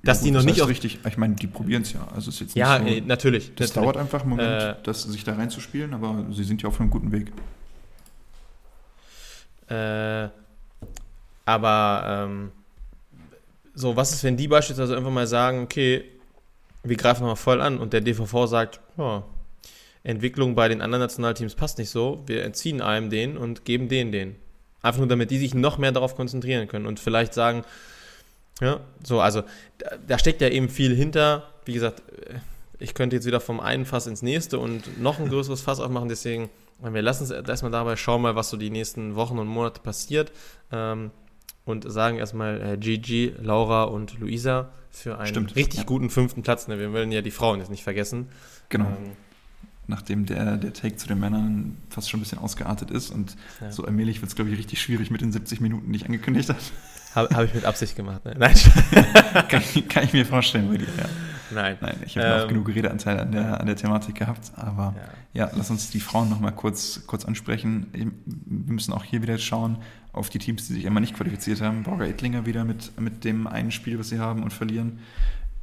Dass 0.03 0.19
ja, 0.19 0.21
gut, 0.21 0.27
die 0.27 0.31
noch 0.31 0.39
das 0.41 0.47
nicht 0.47 0.63
auf 0.63 0.69
richtig, 0.69 1.01
ich 1.07 1.17
meine, 1.19 1.35
die 1.35 1.47
probieren 1.47 1.83
es 1.83 1.93
ja. 1.93 2.07
Also 2.15 2.31
ist 2.31 2.41
jetzt 2.41 2.55
ja, 2.55 2.79
so, 2.79 2.87
äh, 2.87 3.01
natürlich. 3.01 3.55
Das 3.55 3.69
natürlich. 3.69 3.75
dauert 3.75 3.97
einfach 3.97 4.23
einen 4.23 4.31
Moment, 4.31 4.63
äh, 4.63 4.75
das, 4.83 5.03
sich 5.03 5.25
da 5.25 5.35
reinzuspielen, 5.35 5.93
aber 5.93 6.27
sie 6.31 6.45
sind 6.45 6.63
ja 6.63 6.69
auf 6.69 6.81
einem 6.81 6.91
guten 6.91 7.13
Weg. 7.13 7.33
Äh, 9.69 10.29
aber 11.45 12.03
ähm, 12.07 12.53
so, 13.75 13.97
was 13.97 14.13
ist, 14.13 14.25
wenn 14.25 14.37
die 14.37 14.49
beispielsweise 14.49 14.97
einfach 14.97 15.11
mal 15.11 15.27
sagen, 15.27 15.63
okay, 15.63 16.05
wir 16.83 16.97
greifen 16.97 17.25
mal 17.25 17.37
voll 17.37 17.61
an 17.61 17.79
und 17.79 17.93
der 17.93 18.01
DVV 18.01 18.47
sagt, 18.47 18.81
ja, 18.97 19.23
Entwicklung 20.03 20.55
bei 20.55 20.69
den 20.69 20.81
anderen 20.81 21.03
Nationalteams 21.03 21.55
passt 21.55 21.79
nicht 21.79 21.91
so, 21.91 22.23
wir 22.27 22.45
entziehen 22.45 22.81
einem 22.81 23.11
den 23.11 23.37
und 23.37 23.65
geben 23.65 23.89
denen 23.89 24.13
den. 24.13 24.37
Einfach 24.83 25.01
nur, 25.01 25.09
damit 25.09 25.31
die 25.31 25.39
sich 25.39 25.55
noch 25.55 25.77
mehr 25.77 25.93
darauf 25.93 26.17
konzentrieren 26.17 26.69
können 26.69 26.87
und 26.87 27.01
vielleicht 27.01 27.35
sagen, 27.35 27.65
ja, 28.61 28.81
so, 29.05 29.21
also 29.21 29.43
da, 29.79 29.97
da 30.07 30.19
steckt 30.19 30.41
ja 30.41 30.49
eben 30.49 30.69
viel 30.69 30.95
hinter. 30.95 31.49
Wie 31.65 31.73
gesagt, 31.73 32.03
äh, 32.11 32.35
ich 32.79 32.95
könnte 32.95 33.17
jetzt 33.17 33.27
wieder 33.27 33.41
vom 33.41 33.61
einen 33.61 33.85
Fass 33.85 34.07
ins 34.07 34.23
nächste 34.23 34.59
und 34.59 35.01
noch 35.01 35.19
ein 35.19 35.29
größeres 35.29 35.61
Fass 35.61 35.81
aufmachen, 35.81 36.09
deswegen, 36.09 36.49
wir 36.83 37.03
lassen 37.03 37.25
es 37.25 37.31
erstmal 37.31 37.71
dabei, 37.71 37.97
schauen 37.97 38.23
mal, 38.23 38.37
was 38.37 38.49
so 38.49 38.57
die 38.57 38.71
nächsten 38.71 39.15
Wochen 39.15 39.39
und 39.39 39.49
Monate 39.49 39.81
passiert. 39.81 40.33
Ähm, 40.73 41.11
und 41.65 41.91
sagen 41.91 42.19
erstmal 42.19 42.61
äh, 42.61 42.77
Gigi, 42.77 43.35
Laura 43.41 43.85
und 43.85 44.19
Luisa 44.19 44.71
für 44.91 45.19
einen 45.19 45.29
Stimmt, 45.29 45.57
richtig 45.57 45.81
ja. 45.81 45.85
guten 45.85 46.11
fünften 46.11 46.43
Platz. 46.43 46.69
Ne? 46.69 46.79
Wir 46.79 46.93
wollen 46.93 47.13
ja 47.13 47.23
die 47.23 47.31
Frauen 47.31 47.61
jetzt 47.61 47.71
nicht 47.71 47.85
vergessen. 47.85 48.29
Genau. 48.69 48.87
Ähm, 48.87 49.13
nachdem 49.87 50.27
der, 50.27 50.57
der 50.57 50.73
Take 50.73 50.97
zu 50.97 51.09
den 51.09 51.19
Männern 51.19 51.77
fast 51.89 52.11
schon 52.11 52.21
ein 52.21 52.23
bisschen 52.23 52.39
ausgeartet 52.39 52.91
ist. 52.91 53.11
Und 53.11 53.37
ja. 53.61 53.71
so 53.73 53.85
allmählich 53.85 54.21
wird 54.21 54.31
es, 54.31 54.37
glaube 54.37 54.51
ich, 54.51 54.59
richtig 54.59 54.81
schwierig 54.81 55.11
mit 55.11 55.21
den 55.21 55.33
70 55.33 55.61
Minuten, 55.61 55.93
die 55.93 55.97
ich 55.97 56.07
angekündigt 56.07 56.49
habe. 56.49 56.59
Habe 57.15 57.35
hab 57.35 57.45
ich 57.45 57.55
mit 57.55 57.65
Absicht 57.65 57.97
gemacht, 57.97 58.25
ne? 58.25 58.35
Nein. 58.39 58.55
kann, 59.49 59.63
kann, 59.89 60.05
ich 60.05 60.13
mir 60.13 60.25
vorstellen 60.25 60.71
dir, 60.71 60.85
ja. 60.85 61.09
Nein. 61.53 61.77
Nein, 61.81 61.97
ich 62.05 62.17
habe 62.17 62.29
ähm, 62.29 62.43
auch 62.43 62.49
genug 62.49 62.69
Redeanteil 62.69 63.19
an 63.19 63.33
der, 63.33 63.61
an 63.61 63.67
der 63.67 63.77
Thematik 63.77 64.15
gehabt. 64.15 64.53
Aber 64.57 64.95
ja, 65.33 65.47
ja 65.47 65.51
lass 65.57 65.71
uns 65.71 65.91
die 65.91 66.01
Frauen 66.01 66.29
nochmal 66.29 66.53
kurz, 66.53 67.03
kurz 67.07 67.25
ansprechen. 67.25 67.89
Wir 67.93 68.13
müssen 68.47 68.93
auch 68.93 69.05
hier 69.05 69.23
wieder 69.23 69.39
schauen 69.39 69.79
auf 70.13 70.31
die 70.31 70.39
Teams, 70.39 70.69
die 70.69 70.75
sich 70.75 70.85
immer 70.85 71.01
nicht 71.01 71.15
qualifiziert 71.17 71.61
haben. 71.61 71.83
Borger 71.83 72.07
Ettlinger 72.07 72.47
wieder 72.47 72.65
mit, 72.65 72.99
mit 73.01 73.25
dem 73.25 73.47
einen 73.47 73.73
Spiel, 73.73 73.99
was 73.99 74.11
sie 74.11 74.21
haben 74.21 74.43
und 74.43 74.53
verlieren. 74.53 75.01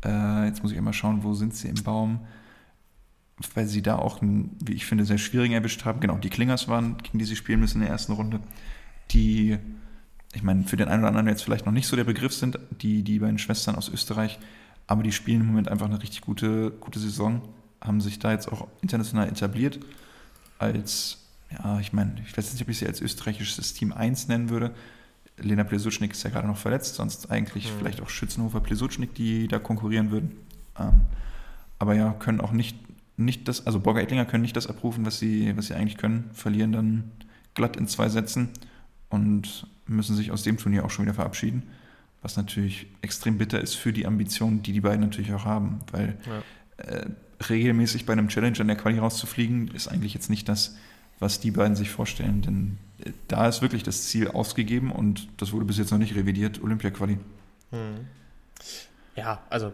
Äh, 0.03 0.45
jetzt 0.47 0.63
muss 0.63 0.73
ich 0.73 0.77
immer 0.77 0.93
schauen, 0.93 1.23
wo 1.23 1.33
sind 1.33 1.55
sie 1.55 1.69
im 1.69 1.81
Baum 1.83 2.21
weil 3.53 3.67
sie 3.67 3.81
da 3.81 3.97
auch 3.97 4.21
einen, 4.21 4.55
wie 4.63 4.73
ich 4.73 4.85
finde, 4.85 5.05
sehr 5.05 5.17
schwierigen 5.17 5.53
erwischt 5.53 5.85
haben. 5.85 5.99
Genau, 5.99 6.17
die 6.17 6.29
Klingers 6.29 6.67
waren, 6.67 6.97
gegen 6.97 7.19
die 7.19 7.25
sie 7.25 7.35
spielen 7.35 7.59
müssen 7.59 7.77
in 7.77 7.81
der 7.81 7.91
ersten 7.91 8.13
Runde, 8.13 8.39
die, 9.11 9.57
ich 10.37 10.43
meine, 10.43 10.65
für 10.65 10.77
den 10.77 10.87
einen 10.87 11.01
oder 11.01 11.09
anderen 11.09 11.27
jetzt 11.27 11.41
vielleicht 11.41 11.65
noch 11.65 11.73
nicht 11.73 11.87
so 11.87 11.95
der 11.95 12.03
Begriff 12.03 12.31
sind, 12.31 12.59
die, 12.81 13.01
die 13.01 13.17
beiden 13.17 13.39
Schwestern 13.39 13.75
aus 13.75 13.89
Österreich, 13.89 14.37
aber 14.85 15.01
die 15.01 15.11
spielen 15.11 15.41
im 15.41 15.47
Moment 15.47 15.67
einfach 15.67 15.87
eine 15.87 15.99
richtig 15.99 16.21
gute, 16.21 16.69
gute 16.79 16.99
Saison, 16.99 17.41
haben 17.81 18.01
sich 18.01 18.19
da 18.19 18.31
jetzt 18.31 18.47
auch 18.47 18.67
international 18.81 19.27
etabliert 19.27 19.79
als, 20.59 21.25
ja, 21.51 21.79
ich 21.79 21.91
meine, 21.91 22.15
ich 22.23 22.37
weiß 22.37 22.53
nicht, 22.53 22.61
ob 22.61 22.69
ich 22.69 22.77
sie 22.77 22.85
als 22.85 23.01
österreichisches 23.01 23.73
Team 23.73 23.91
1 23.91 24.27
nennen 24.27 24.49
würde. 24.49 24.75
Lena 25.37 25.63
Plesucznik 25.63 26.11
ist 26.11 26.21
ja 26.21 26.29
gerade 26.29 26.47
noch 26.47 26.57
verletzt, 26.57 26.95
sonst 26.95 27.31
eigentlich 27.31 27.65
mhm. 27.65 27.79
vielleicht 27.79 28.01
auch 28.01 28.09
Schützenhofer 28.09 28.59
Plesucznik, 28.59 29.15
die 29.15 29.47
da 29.47 29.57
konkurrieren 29.57 30.11
würden. 30.11 30.37
Ähm, 30.79 31.01
aber 31.79 31.95
ja, 31.95 32.11
können 32.11 32.41
auch 32.41 32.51
nicht 32.51 32.77
nicht 33.19 33.47
das, 33.47 33.65
also 33.65 33.79
Borger 33.79 34.03
Ettlinger 34.03 34.25
können 34.25 34.43
nicht 34.43 34.55
das 34.55 34.67
abrufen, 34.67 35.03
was 35.03 35.17
sie, 35.17 35.57
was 35.57 35.67
sie 35.67 35.73
eigentlich 35.73 35.97
können, 35.97 36.29
verlieren 36.33 36.71
dann 36.71 37.11
glatt 37.55 37.75
in 37.75 37.87
zwei 37.87 38.09
Sätzen 38.09 38.49
und 39.09 39.67
müssen 39.85 40.15
sich 40.15 40.31
aus 40.31 40.43
dem 40.43 40.57
Turnier 40.57 40.85
auch 40.85 40.89
schon 40.89 41.05
wieder 41.05 41.13
verabschieden. 41.13 41.63
Was 42.21 42.35
natürlich 42.35 42.87
extrem 43.01 43.37
bitter 43.37 43.61
ist 43.61 43.75
für 43.75 43.93
die 43.93 44.05
Ambitionen, 44.05 44.63
die 44.63 44.73
die 44.73 44.81
beiden 44.81 45.01
natürlich 45.01 45.33
auch 45.33 45.45
haben, 45.45 45.79
weil 45.91 46.17
ja. 46.25 46.85
äh, 46.85 47.05
regelmäßig 47.47 48.05
bei 48.05 48.13
einem 48.13 48.27
Challenge 48.27 48.59
an 48.59 48.67
der 48.67 48.75
Quali 48.75 48.97
rauszufliegen, 48.97 49.69
ist 49.69 49.87
eigentlich 49.87 50.13
jetzt 50.13 50.29
nicht 50.29 50.49
das, 50.49 50.75
was 51.19 51.39
die 51.39 51.51
beiden 51.51 51.75
sich 51.75 51.89
vorstellen. 51.89 52.41
Denn 52.41 52.77
äh, 53.05 53.11
da 53.27 53.47
ist 53.47 53.61
wirklich 53.61 53.83
das 53.83 54.07
Ziel 54.07 54.27
ausgegeben 54.29 54.91
und 54.91 55.27
das 55.37 55.53
wurde 55.53 55.65
bis 55.65 55.77
jetzt 55.77 55.91
noch 55.91 55.99
nicht 55.99 56.15
revidiert, 56.15 56.61
Olympia-Quali. 56.61 57.17
Hm. 57.71 58.07
Ja, 59.15 59.41
also 59.49 59.73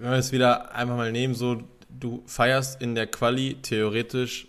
wenn 0.00 0.10
wir 0.10 0.18
es 0.18 0.32
wieder 0.32 0.74
einfach 0.74 0.96
mal 0.96 1.12
nehmen, 1.12 1.34
so 1.34 1.62
du 1.88 2.22
feierst 2.26 2.80
in 2.80 2.94
der 2.94 3.06
Quali 3.06 3.56
theoretisch, 3.62 4.48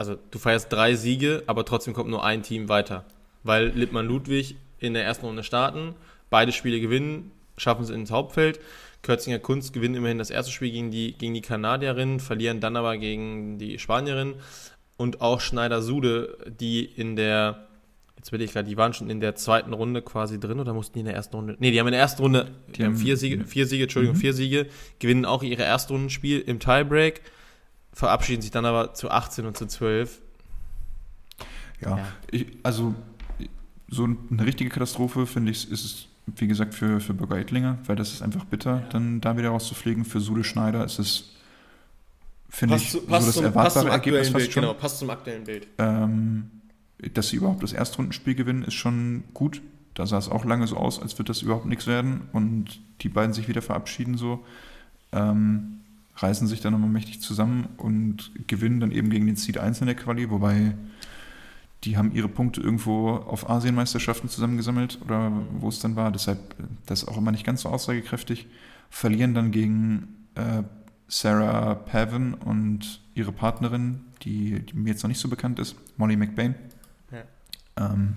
also 0.00 0.16
du 0.30 0.38
feierst 0.38 0.72
drei 0.72 0.94
Siege, 0.94 1.42
aber 1.46 1.66
trotzdem 1.66 1.92
kommt 1.92 2.08
nur 2.08 2.24
ein 2.24 2.42
Team 2.42 2.70
weiter. 2.70 3.04
Weil 3.42 3.66
Lippmann 3.68 4.06
Ludwig 4.06 4.56
in 4.78 4.94
der 4.94 5.04
ersten 5.04 5.26
Runde 5.26 5.44
starten, 5.44 5.94
beide 6.30 6.52
Spiele 6.52 6.80
gewinnen, 6.80 7.32
schaffen 7.58 7.82
es 7.82 7.90
ins 7.90 8.10
Hauptfeld. 8.10 8.60
Kürzinger 9.02 9.38
Kunst 9.40 9.74
gewinnen 9.74 9.96
immerhin 9.96 10.16
das 10.16 10.30
erste 10.30 10.52
Spiel 10.52 10.70
gegen 10.70 10.90
die, 10.90 11.12
gegen 11.12 11.34
die 11.34 11.42
Kanadierinnen, 11.42 12.18
verlieren 12.18 12.60
dann 12.60 12.76
aber 12.76 12.96
gegen 12.96 13.58
die 13.58 13.78
Spanierinnen. 13.78 14.36
Und 14.96 15.20
auch 15.20 15.40
Schneider-Sude, 15.40 16.46
die 16.58 16.82
in 16.82 17.16
der 17.16 17.66
Jetzt 18.16 18.32
will 18.32 18.42
ich 18.42 18.52
gerade, 18.52 18.68
die 18.68 18.76
waren 18.76 18.92
schon 18.92 19.08
in 19.08 19.20
der 19.20 19.34
zweiten 19.34 19.72
Runde 19.72 20.02
quasi 20.02 20.38
drin 20.40 20.60
oder 20.60 20.74
mussten 20.74 20.94
die 20.94 21.00
in 21.00 21.06
der 21.06 21.14
ersten 21.14 21.36
Runde? 21.36 21.56
Ne, 21.58 21.70
die 21.70 21.80
haben 21.80 21.86
in 21.86 21.92
der 21.92 22.00
ersten 22.00 22.20
Runde 22.20 22.50
die 22.74 22.84
haben 22.84 22.96
vier 22.96 23.16
Siege, 23.16 23.44
vier 23.46 23.66
Siege, 23.66 23.84
Entschuldigung, 23.84 24.16
mhm. 24.16 24.20
vier 24.20 24.34
Siege, 24.34 24.66
gewinnen 24.98 25.24
auch 25.24 25.42
ihre 25.42 25.62
Erstrundenspiel 25.62 26.40
im 26.40 26.58
Tiebreak, 26.58 27.22
verabschieden 27.92 28.42
sich 28.42 28.50
dann 28.50 28.64
aber 28.64 28.94
zu 28.94 29.10
18 29.10 29.46
und 29.46 29.56
zu 29.56 29.66
12. 29.66 30.20
Ja, 31.80 31.96
ja. 31.96 32.08
Ich, 32.30 32.46
also 32.62 32.94
so 33.88 34.04
eine 34.04 34.46
richtige 34.46 34.70
Katastrophe 34.70 35.26
finde 35.26 35.50
ich, 35.50 35.70
ist 35.70 35.84
es, 35.84 36.06
wie 36.36 36.46
gesagt, 36.46 36.74
für, 36.74 37.00
für 37.00 37.14
Bürger 37.14 37.36
Eitlinger, 37.36 37.78
weil 37.86 37.96
das 37.96 38.12
ist 38.12 38.22
einfach 38.22 38.44
bitter, 38.44 38.80
ja. 38.80 38.88
dann 38.90 39.20
da 39.20 39.36
wieder 39.36 39.48
rauszufliegen. 39.48 40.04
Für 40.04 40.20
Sude 40.20 40.44
Schneider 40.44 40.84
ist 40.84 40.98
es, 40.98 41.30
finde 42.48 42.76
ich, 42.76 42.92
so 42.92 43.00
das 43.00 43.32
zum, 43.32 43.44
erwartbare 43.44 43.90
Ergebnis 43.90 44.28
fast 44.28 44.36
Bild, 44.36 44.52
schon. 44.52 44.62
Genau, 44.62 44.74
passt 44.74 44.98
zum 44.98 45.10
aktuellen 45.10 45.44
Bild. 45.44 45.66
Ähm, 45.78 46.50
dass 47.14 47.28
sie 47.30 47.36
überhaupt 47.36 47.62
das 47.62 47.72
Erstrundenspiel 47.72 48.34
gewinnen, 48.34 48.62
ist 48.62 48.74
schon 48.74 49.24
gut. 49.34 49.60
Da 49.94 50.06
sah 50.06 50.18
es 50.18 50.28
auch 50.28 50.44
lange 50.44 50.66
so 50.66 50.76
aus, 50.76 51.00
als 51.02 51.14
würde 51.14 51.28
das 51.28 51.42
überhaupt 51.42 51.66
nichts 51.66 51.86
werden. 51.86 52.28
Und 52.32 52.80
die 53.00 53.08
beiden 53.08 53.32
sich 53.32 53.48
wieder 53.48 53.62
verabschieden 53.62 54.16
so, 54.16 54.44
ähm, 55.12 55.79
reißen 56.22 56.46
sich 56.46 56.60
dann 56.60 56.72
nochmal 56.72 56.90
mächtig 56.90 57.20
zusammen 57.20 57.68
und 57.76 58.30
gewinnen 58.46 58.80
dann 58.80 58.92
eben 58.92 59.10
gegen 59.10 59.26
den 59.26 59.36
Seed 59.36 59.58
1 59.58 59.80
in 59.80 59.86
der 59.86 59.96
Quali, 59.96 60.30
wobei 60.30 60.74
die 61.84 61.96
haben 61.96 62.12
ihre 62.12 62.28
Punkte 62.28 62.60
irgendwo 62.60 63.10
auf 63.10 63.48
Asienmeisterschaften 63.48 64.28
zusammengesammelt 64.28 65.00
oder 65.02 65.32
wo 65.58 65.68
es 65.68 65.80
dann 65.80 65.96
war. 65.96 66.12
Deshalb, 66.12 66.38
das 66.86 67.02
ist 67.02 67.08
auch 67.08 67.16
immer 67.16 67.32
nicht 67.32 67.44
ganz 67.44 67.62
so 67.62 67.70
aussagekräftig. 67.70 68.46
Verlieren 68.90 69.34
dann 69.34 69.50
gegen 69.50 70.08
äh, 70.34 70.62
Sarah 71.08 71.74
Pavin 71.74 72.34
und 72.34 73.00
ihre 73.14 73.32
Partnerin, 73.32 74.00
die, 74.22 74.60
die, 74.60 74.76
mir 74.76 74.90
jetzt 74.90 75.02
noch 75.02 75.08
nicht 75.08 75.20
so 75.20 75.28
bekannt 75.28 75.58
ist, 75.58 75.74
Molly 75.96 76.16
McBain. 76.16 76.54
Ähm, 77.76 78.16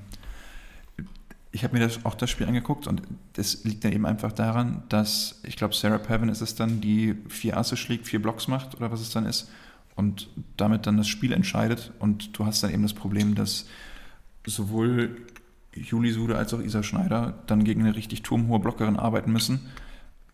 ich 1.53 1.63
habe 1.63 1.77
mir 1.77 1.85
das, 1.85 2.03
auch 2.03 2.15
das 2.15 2.31
Spiel 2.31 2.47
angeguckt 2.47 2.87
und 2.87 3.03
das 3.33 3.63
liegt 3.63 3.85
dann 3.85 3.93
eben 3.93 4.07
einfach 4.07 4.31
daran, 4.31 4.81
dass 4.89 5.39
ich 5.43 5.55
glaube, 5.55 5.75
Sarah 5.75 5.99
Pavin 5.99 6.29
ist 6.29 6.41
es 6.41 6.55
dann, 6.55 6.81
die 6.81 7.15
vier 7.29 7.57
Asse 7.57 7.77
schlägt, 7.77 8.07
vier 8.07 8.19
Blocks 8.19 8.47
macht 8.47 8.75
oder 8.75 8.91
was 8.91 9.01
es 9.01 9.11
dann 9.11 9.27
ist 9.27 9.51
und 9.95 10.29
damit 10.57 10.87
dann 10.87 10.97
das 10.97 11.07
Spiel 11.07 11.31
entscheidet. 11.31 11.93
Und 11.99 12.37
du 12.37 12.47
hast 12.47 12.63
dann 12.63 12.73
eben 12.73 12.81
das 12.81 12.95
Problem, 12.95 13.35
dass 13.35 13.67
sowohl 14.47 15.21
Juli 15.75 16.11
Sude 16.11 16.37
als 16.37 16.55
auch 16.55 16.59
Isa 16.59 16.81
Schneider 16.81 17.43
dann 17.45 17.63
gegen 17.63 17.81
eine 17.81 17.95
richtig 17.95 18.23
turmhohe 18.23 18.59
Blockerin 18.59 18.97
arbeiten 18.97 19.31
müssen. 19.31 19.59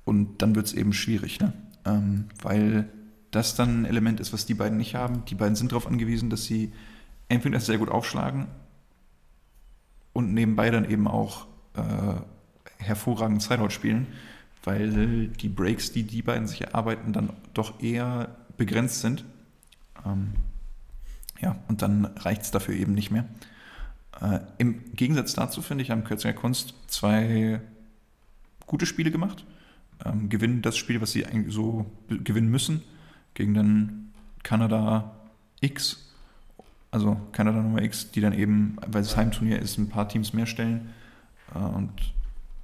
Und 0.06 0.42
dann 0.42 0.56
wird 0.56 0.68
es 0.68 0.74
eben 0.74 0.94
schwierig, 0.94 1.42
ne? 1.42 1.52
Ähm, 1.86 2.26
weil 2.42 2.90
das 3.32 3.56
dann 3.56 3.82
ein 3.82 3.86
Element 3.86 4.22
ist, 4.22 4.32
was 4.32 4.46
die 4.46 4.54
beiden 4.54 4.78
nicht 4.78 4.96
haben. 4.96 5.26
Die 5.26 5.36
beiden 5.36 5.56
sind 5.56 5.74
darauf 5.74 5.86
angewiesen, 5.86 6.30
dass 6.30 6.46
sie 6.46 6.72
entweder 7.28 7.60
sehr 7.60 7.78
gut 7.78 7.90
aufschlagen 7.90 8.48
und 10.14 10.34
nebenbei 10.34 10.70
dann 10.72 10.90
eben 10.90 11.08
auch 11.08 11.48
äh, 11.76 12.16
hervorragend 12.78 13.42
Sideout 13.42 13.70
spielen, 13.70 14.08
weil 14.64 15.28
die 15.28 15.50
Breaks, 15.50 15.92
die 15.92 16.04
die 16.04 16.22
beiden 16.22 16.48
sich 16.48 16.62
erarbeiten, 16.62 17.14
dann 17.14 17.32
doch 17.54 17.82
eher 17.82 18.36
begrenzt 18.58 19.02
sind. 19.02 19.26
Ähm, 20.06 20.34
ja, 21.42 21.58
und 21.68 21.82
dann 21.82 22.06
reicht 22.06 22.44
es 22.44 22.52
dafür 22.52 22.76
eben 22.76 22.94
nicht 22.94 23.12
mehr. 23.12 23.26
Äh, 24.22 24.40
Im 24.58 24.94
Gegensatz 24.96 25.34
dazu, 25.34 25.62
finde 25.62 25.84
ich, 25.84 25.92
haben 25.92 26.04
Kürzinger 26.04 26.34
Kunst 26.34 26.74
zwei 26.88 27.62
gute 28.66 28.86
Spiele 28.86 29.12
gemacht. 29.12 29.46
Ähm, 30.06 30.30
gewinnen 30.30 30.62
das 30.62 30.78
Spiel, 30.78 31.02
was 31.02 31.12
sie 31.12 31.26
eigentlich 31.26 31.54
so 31.54 31.86
gewinnen 32.08 32.50
müssen, 32.50 32.84
gegen 33.34 33.54
den 33.54 34.14
Kanada 34.44 35.16
X 35.62 36.09
also 36.92 37.18
Kanada 37.32 37.62
Nummer 37.62 37.82
X, 37.82 38.12
die 38.12 38.22
dann 38.22 38.34
eben, 38.34 38.78
weil 38.88 39.02
es 39.02 39.16
Heimturnier 39.16 39.60
ist, 39.60 39.78
ein 39.78 39.90
paar 39.90 40.10
Teams 40.10 40.34
mehr 40.34 40.46
stellen 40.46 40.90
äh, 41.54 41.60
und 41.60 41.92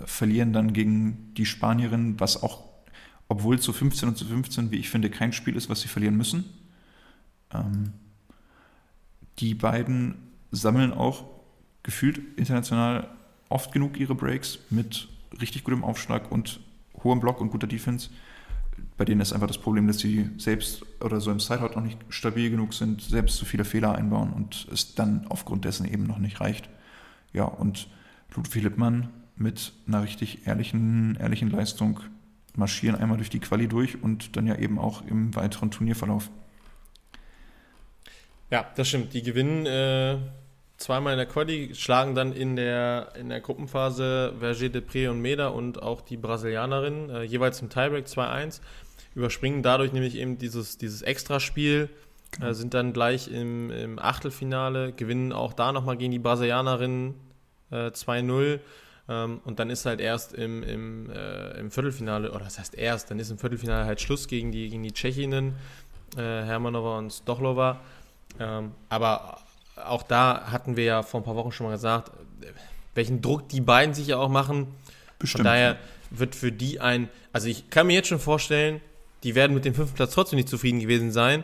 verlieren 0.03 0.53
dann 0.53 0.73
gegen 0.73 1.33
die 1.35 1.45
Spanierin, 1.45 2.19
was 2.19 2.41
auch, 2.41 2.63
obwohl 3.27 3.59
zu 3.59 3.71
15 3.71 4.09
und 4.09 4.17
zu 4.17 4.25
15, 4.25 4.71
wie 4.71 4.77
ich 4.77 4.89
finde, 4.89 5.09
kein 5.09 5.33
Spiel 5.33 5.55
ist, 5.55 5.69
was 5.69 5.81
sie 5.81 5.87
verlieren 5.87 6.17
müssen. 6.17 6.45
Ähm, 7.53 7.93
die 9.39 9.53
beiden 9.53 10.15
sammeln 10.51 10.93
auch 10.93 11.25
gefühlt 11.83 12.19
international 12.37 13.09
oft 13.49 13.71
genug 13.71 13.99
ihre 13.99 14.15
Breaks 14.15 14.59
mit 14.69 15.07
richtig 15.39 15.63
gutem 15.63 15.83
Aufschlag 15.83 16.31
und 16.31 16.59
hohem 17.03 17.19
Block 17.19 17.41
und 17.41 17.51
guter 17.51 17.67
Defense 17.67 18.09
bei 18.97 19.05
denen 19.05 19.21
ist 19.21 19.33
einfach 19.33 19.47
das 19.47 19.57
Problem, 19.57 19.87
dass 19.87 19.99
sie 19.99 20.29
selbst 20.37 20.85
oder 21.01 21.19
so 21.19 21.31
im 21.31 21.39
Sideout 21.39 21.75
noch 21.75 21.83
nicht 21.83 21.99
stabil 22.09 22.49
genug 22.49 22.73
sind, 22.73 23.01
selbst 23.01 23.37
zu 23.37 23.45
viele 23.45 23.65
Fehler 23.65 23.95
einbauen 23.95 24.31
und 24.31 24.67
es 24.71 24.95
dann 24.95 25.25
aufgrund 25.27 25.65
dessen 25.65 25.85
eben 25.85 26.03
noch 26.03 26.17
nicht 26.17 26.39
reicht. 26.39 26.69
Ja, 27.33 27.43
und 27.43 27.89
Ludwig 28.33 28.63
Lippmann 28.63 29.09
mit 29.35 29.73
einer 29.87 30.03
richtig 30.03 30.47
ehrlichen, 30.47 31.17
ehrlichen 31.19 31.49
Leistung 31.49 31.99
marschieren 32.55 32.95
einmal 32.95 33.17
durch 33.17 33.29
die 33.29 33.39
Quali 33.39 33.67
durch 33.67 34.01
und 34.01 34.37
dann 34.37 34.47
ja 34.47 34.55
eben 34.55 34.79
auch 34.79 35.05
im 35.05 35.35
weiteren 35.35 35.71
Turnierverlauf. 35.71 36.29
Ja, 38.49 38.65
das 38.75 38.87
stimmt. 38.87 39.13
Die 39.13 39.23
gewinnen 39.23 39.65
äh, 39.65 40.17
zweimal 40.77 41.13
in 41.13 41.17
der 41.17 41.25
Quali, 41.25 41.73
schlagen 41.73 42.15
dann 42.15 42.33
in 42.33 42.55
der, 42.55 43.13
in 43.19 43.29
der 43.29 43.41
Gruppenphase 43.41 44.33
Verger 44.39 44.67
Depré 44.67 45.09
und 45.09 45.21
Meda 45.21 45.47
und 45.47 45.81
auch 45.81 46.01
die 46.01 46.17
Brasilianerin 46.17 47.09
äh, 47.09 47.23
jeweils 47.23 47.61
im 47.61 47.69
Tiebreak 47.69 48.07
2-1, 48.07 48.61
überspringen 49.15 49.63
dadurch 49.63 49.93
nämlich 49.93 50.15
eben 50.15 50.37
dieses, 50.37 50.77
dieses 50.77 51.01
Extraspiel, 51.01 51.89
genau. 52.31 52.47
äh, 52.47 52.53
sind 52.53 52.73
dann 52.73 52.93
gleich 52.93 53.29
im, 53.29 53.71
im 53.71 53.99
Achtelfinale, 53.99 54.91
gewinnen 54.91 55.31
auch 55.31 55.53
da 55.53 55.71
nochmal 55.71 55.97
gegen 55.97 56.11
die 56.11 56.19
Brasilianerin 56.19 57.15
äh, 57.71 57.87
2-0. 57.87 58.59
Ähm, 59.07 59.39
und 59.45 59.59
dann 59.59 59.69
ist 59.69 59.85
halt 59.85 60.01
erst 60.01 60.33
im, 60.33 60.63
im, 60.63 61.09
äh, 61.11 61.59
im 61.59 61.71
Viertelfinale, 61.71 62.31
oder 62.31 62.45
das 62.45 62.59
heißt 62.59 62.75
erst, 62.75 63.11
dann 63.11 63.19
ist 63.19 63.29
im 63.29 63.37
Viertelfinale 63.37 63.85
halt 63.85 64.01
Schluss 64.01 64.27
gegen 64.27 64.51
die, 64.51 64.69
gegen 64.69 64.83
die 64.83 64.91
Tschechinnen, 64.91 65.53
äh, 66.17 66.21
Hermanova 66.21 66.97
und 66.97 67.11
Stochlova. 67.11 67.79
Ähm, 68.39 68.71
aber 68.89 69.37
auch 69.75 70.03
da 70.03 70.51
hatten 70.51 70.77
wir 70.77 70.83
ja 70.83 71.03
vor 71.03 71.21
ein 71.21 71.23
paar 71.23 71.35
Wochen 71.35 71.51
schon 71.51 71.67
mal 71.67 71.73
gesagt, 71.73 72.11
welchen 72.93 73.21
Druck 73.21 73.49
die 73.49 73.61
beiden 73.61 73.93
sich 73.93 74.07
ja 74.07 74.17
auch 74.17 74.29
machen. 74.29 74.67
Bestimmt. 75.19 75.39
Von 75.39 75.45
daher 75.45 75.77
wird 76.09 76.35
für 76.35 76.51
die 76.51 76.79
ein, 76.79 77.09
also 77.33 77.47
ich 77.47 77.69
kann 77.69 77.87
mir 77.87 77.93
jetzt 77.93 78.07
schon 78.07 78.19
vorstellen, 78.19 78.81
die 79.23 79.35
werden 79.35 79.53
mit 79.53 79.65
dem 79.65 79.73
fünften 79.73 79.95
Platz 79.95 80.13
trotzdem 80.13 80.37
nicht 80.37 80.49
zufrieden 80.49 80.79
gewesen 80.79 81.11
sein. 81.11 81.43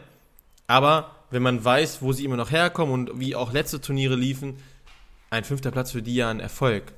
Aber 0.67 1.15
wenn 1.32 1.41
man 1.41 1.63
weiß, 1.63 2.01
wo 2.01 2.13
sie 2.13 2.25
immer 2.25 2.38
noch 2.38 2.51
herkommen 2.51 2.93
und 2.93 3.19
wie 3.19 3.36
auch 3.36 3.51
letzte 3.53 3.82
Turniere 3.82 4.15
liefen, 4.15 4.55
ein 5.29 5.43
fünfter 5.43 5.71
Platz 5.71 5.91
für 5.91 6.01
die 6.01 6.15
ja 6.15 6.29
ein 6.29 6.39
Erfolg. 6.39 6.93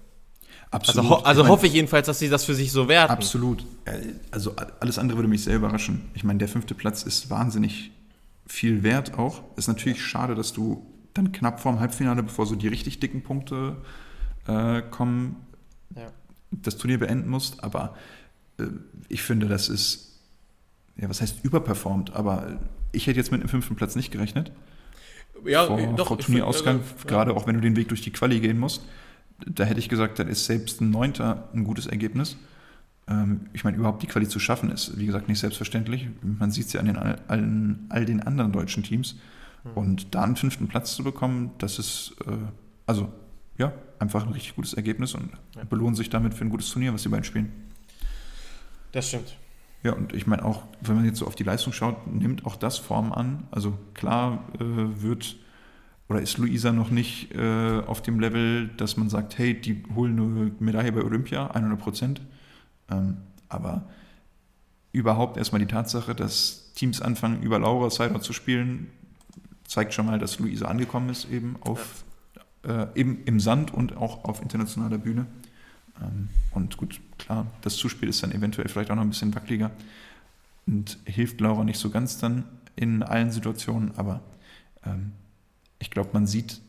Absolut. 0.72 1.12
Also, 1.12 1.22
ho 1.22 1.24
also 1.24 1.44
ich 1.44 1.48
hoffe 1.50 1.68
ich 1.68 1.74
jedenfalls, 1.74 2.08
dass 2.08 2.20
sie 2.20 2.30
das 2.30 2.44
für 2.46 2.56
sich 2.56 2.72
so 2.72 2.88
werten. 2.88 3.14
Absolut. 3.14 3.64
Äh, 3.86 4.00
also 4.32 4.56
alles 4.80 4.98
andere 4.98 5.20
würde 5.20 5.30
mich 5.30 5.44
sehr 5.44 5.56
überraschen. 5.56 6.10
Ich 6.16 6.24
meine, 6.24 6.40
der 6.40 6.48
fünfte 6.48 6.74
Platz 6.74 7.04
ist 7.04 7.30
wahnsinnig 7.30 7.92
viel 8.48 8.84
wert 8.84 9.18
auch. 9.18 9.44
Ist 9.56 9.68
natürlich 9.68 10.04
schade, 10.04 10.36
dass 10.36 10.52
du 10.52 10.86
dann 11.14 11.32
knapp 11.32 11.60
vorm 11.60 11.80
Halbfinale, 11.80 12.24
bevor 12.24 12.46
so 12.46 12.56
die 12.56 12.68
richtig 12.68 13.00
dicken 13.00 13.22
Punkte 13.22 13.78
äh, 14.48 14.82
kommen, 14.82 15.36
ja. 15.96 16.08
das 16.52 16.78
Turnier 16.78 17.00
beenden 17.00 17.30
musst. 17.30 17.64
Aber 17.64 17.96
äh, 18.60 18.66
ich 19.10 19.22
finde, 19.22 19.48
das 19.48 19.70
ist, 19.70 20.20
ja, 20.96 21.10
was 21.10 21.22
heißt 21.22 21.44
überperformt? 21.44 22.16
Aber 22.16 22.60
ich 22.92 23.08
hätte 23.08 23.18
jetzt 23.18 23.32
mit 23.32 23.42
dem 23.42 23.50
fünften 23.50 23.76
Platz 23.76 23.96
nicht 23.96 24.12
gerechnet. 24.12 24.52
Ja, 25.46 25.66
vor, 25.66 25.78
doch, 25.96 26.08
vor 26.08 26.18
Turnierausgang, 26.20 26.82
find, 26.82 26.94
also, 26.94 27.08
gerade 27.08 27.32
ja. 27.32 27.38
auch 27.38 27.48
wenn 27.48 27.56
du 27.56 27.62
den 27.62 27.76
Weg 27.76 27.90
durch 27.90 28.02
die 28.02 28.12
Quali 28.12 28.40
gehen 28.40 28.60
musst. 28.60 28.86
Da 29.46 29.66
hätte 29.66 29.80
ich 29.80 29.90
gesagt, 29.90 30.20
dann 30.20 30.28
ist 30.28 30.46
selbst 30.46 30.80
ein 30.80 30.90
Neunter 30.90 31.50
ein 31.54 31.64
gutes 31.64 31.88
Ergebnis. 31.88 32.38
Ähm, 33.08 33.48
ich 33.52 33.64
meine, 33.64 33.78
überhaupt 33.78 34.04
die 34.04 34.08
Quali 34.08 34.28
zu 34.28 34.40
schaffen, 34.40 34.72
ist, 34.72 34.98
wie 34.98 35.06
gesagt, 35.06 35.28
nicht 35.28 35.40
selbstverständlich. 35.40 36.08
Man 36.22 36.52
sieht 36.52 36.68
es 36.68 36.74
ja 36.74 36.80
an 36.80 36.86
den, 36.86 36.98
allen, 36.98 37.86
all 37.90 38.06
den 38.06 38.22
anderen 38.22 38.52
deutschen 38.52 38.84
Teams. 38.84 39.18
Mhm. 39.64 39.72
Und 39.76 40.16
da 40.16 40.24
einen 40.24 40.36
fünften 40.36 40.68
Platz 40.68 40.96
zu 40.96 41.04
bekommen, 41.04 41.52
das 41.58 41.80
ist, 41.80 42.16
äh, 42.28 42.32
also, 42.86 43.12
ja, 43.58 43.74
einfach 44.00 44.26
ein 44.26 44.34
richtig 44.34 44.56
gutes 44.56 44.74
Ergebnis 44.74 45.14
und 45.14 45.30
ja. 45.56 45.64
belohnen 45.64 45.96
sich 45.96 46.10
damit 46.10 46.34
für 46.34 46.46
ein 46.46 46.50
gutes 46.50 46.70
Turnier, 46.70 46.94
was 46.94 47.04
die 47.04 47.10
beiden 47.10 47.24
spielen. 47.24 47.52
Das 48.92 49.08
stimmt. 49.08 49.38
Ja, 49.84 49.94
und 49.94 50.14
ich 50.14 50.28
meine 50.28 50.46
auch, 50.46 50.64
wenn 50.82 50.96
man 50.96 51.06
jetzt 51.06 51.18
so 51.18 51.28
auf 51.28 51.36
die 51.36 51.44
Leistung 51.44 51.74
schaut, 51.74 52.08
nimmt 52.08 52.46
auch 52.46 52.56
das 52.56 52.78
Form 52.78 53.12
an. 53.12 53.48
Also 53.52 53.78
klar 53.94 54.46
äh, 54.56 54.60
wird 54.60 55.36
oder 56.08 56.22
ist 56.22 56.38
Luisa 56.38 56.72
noch 56.72 56.90
nicht 56.90 57.34
äh, 57.34 57.82
auf 57.86 58.02
dem 58.02 58.20
Level, 58.20 58.70
dass 58.78 58.98
man 58.98 59.10
sagt, 59.10 59.38
hey, 59.38 59.60
die 59.60 59.84
holen 59.96 60.20
eine 60.20 60.52
Medaille 60.60 60.92
bei 60.92 61.02
Olympia, 61.02 61.48
100 61.48 61.80
Prozent. 61.80 62.22
Ähm, 62.90 63.18
aber 63.50 63.84
überhaupt 64.92 65.38
erstmal 65.38 65.60
die 65.60 65.68
Tatsache, 65.68 66.14
dass 66.14 66.74
Teams 66.76 67.02
anfangen, 67.02 67.42
über 67.42 67.60
Laura 67.60 67.90
Seider 67.90 68.22
zu 68.22 68.32
spielen, 68.32 68.90
zeigt 69.74 69.94
schon 69.96 70.06
mal, 70.06 70.20
dass 70.20 70.38
Luisa 70.38 70.68
angekommen 70.68 71.10
ist, 71.10 71.30
eben 71.32 71.56
auf 71.62 72.04
ja. 72.64 72.84
äh, 72.84 72.88
eben 72.94 73.24
im 73.26 73.40
Sand 73.40 73.74
und 73.74 73.98
auch 73.98 74.24
auf 74.24 74.40
internationaler 74.40 75.00
Bühne. 75.00 75.26
Ähm, 76.00 76.30
und 76.52 76.78
gut, 76.78 77.02
klar, 77.18 77.48
das 77.62 77.76
Zuspiel 77.78 78.08
ist 78.08 78.22
dann 78.22 78.32
eventuell 78.32 78.70
vielleicht 78.70 78.92
auch 78.92 78.96
noch 78.96 79.02
ein 79.02 79.10
bisschen 79.10 79.34
wackeliger 79.34 79.72
und 80.68 81.00
hilft 81.06 81.42
Laura 81.42 81.64
nicht 81.64 81.80
so 81.80 81.90
ganz 81.90 82.20
dann 82.20 82.44
in 82.76 83.02
allen 83.02 83.32
Situationen, 83.32 83.98
aber 83.98 84.22
ähm, 84.86 85.12
ich 85.80 85.90
glaube, 85.90 86.12
man 86.14 86.28
sieht 86.28 86.62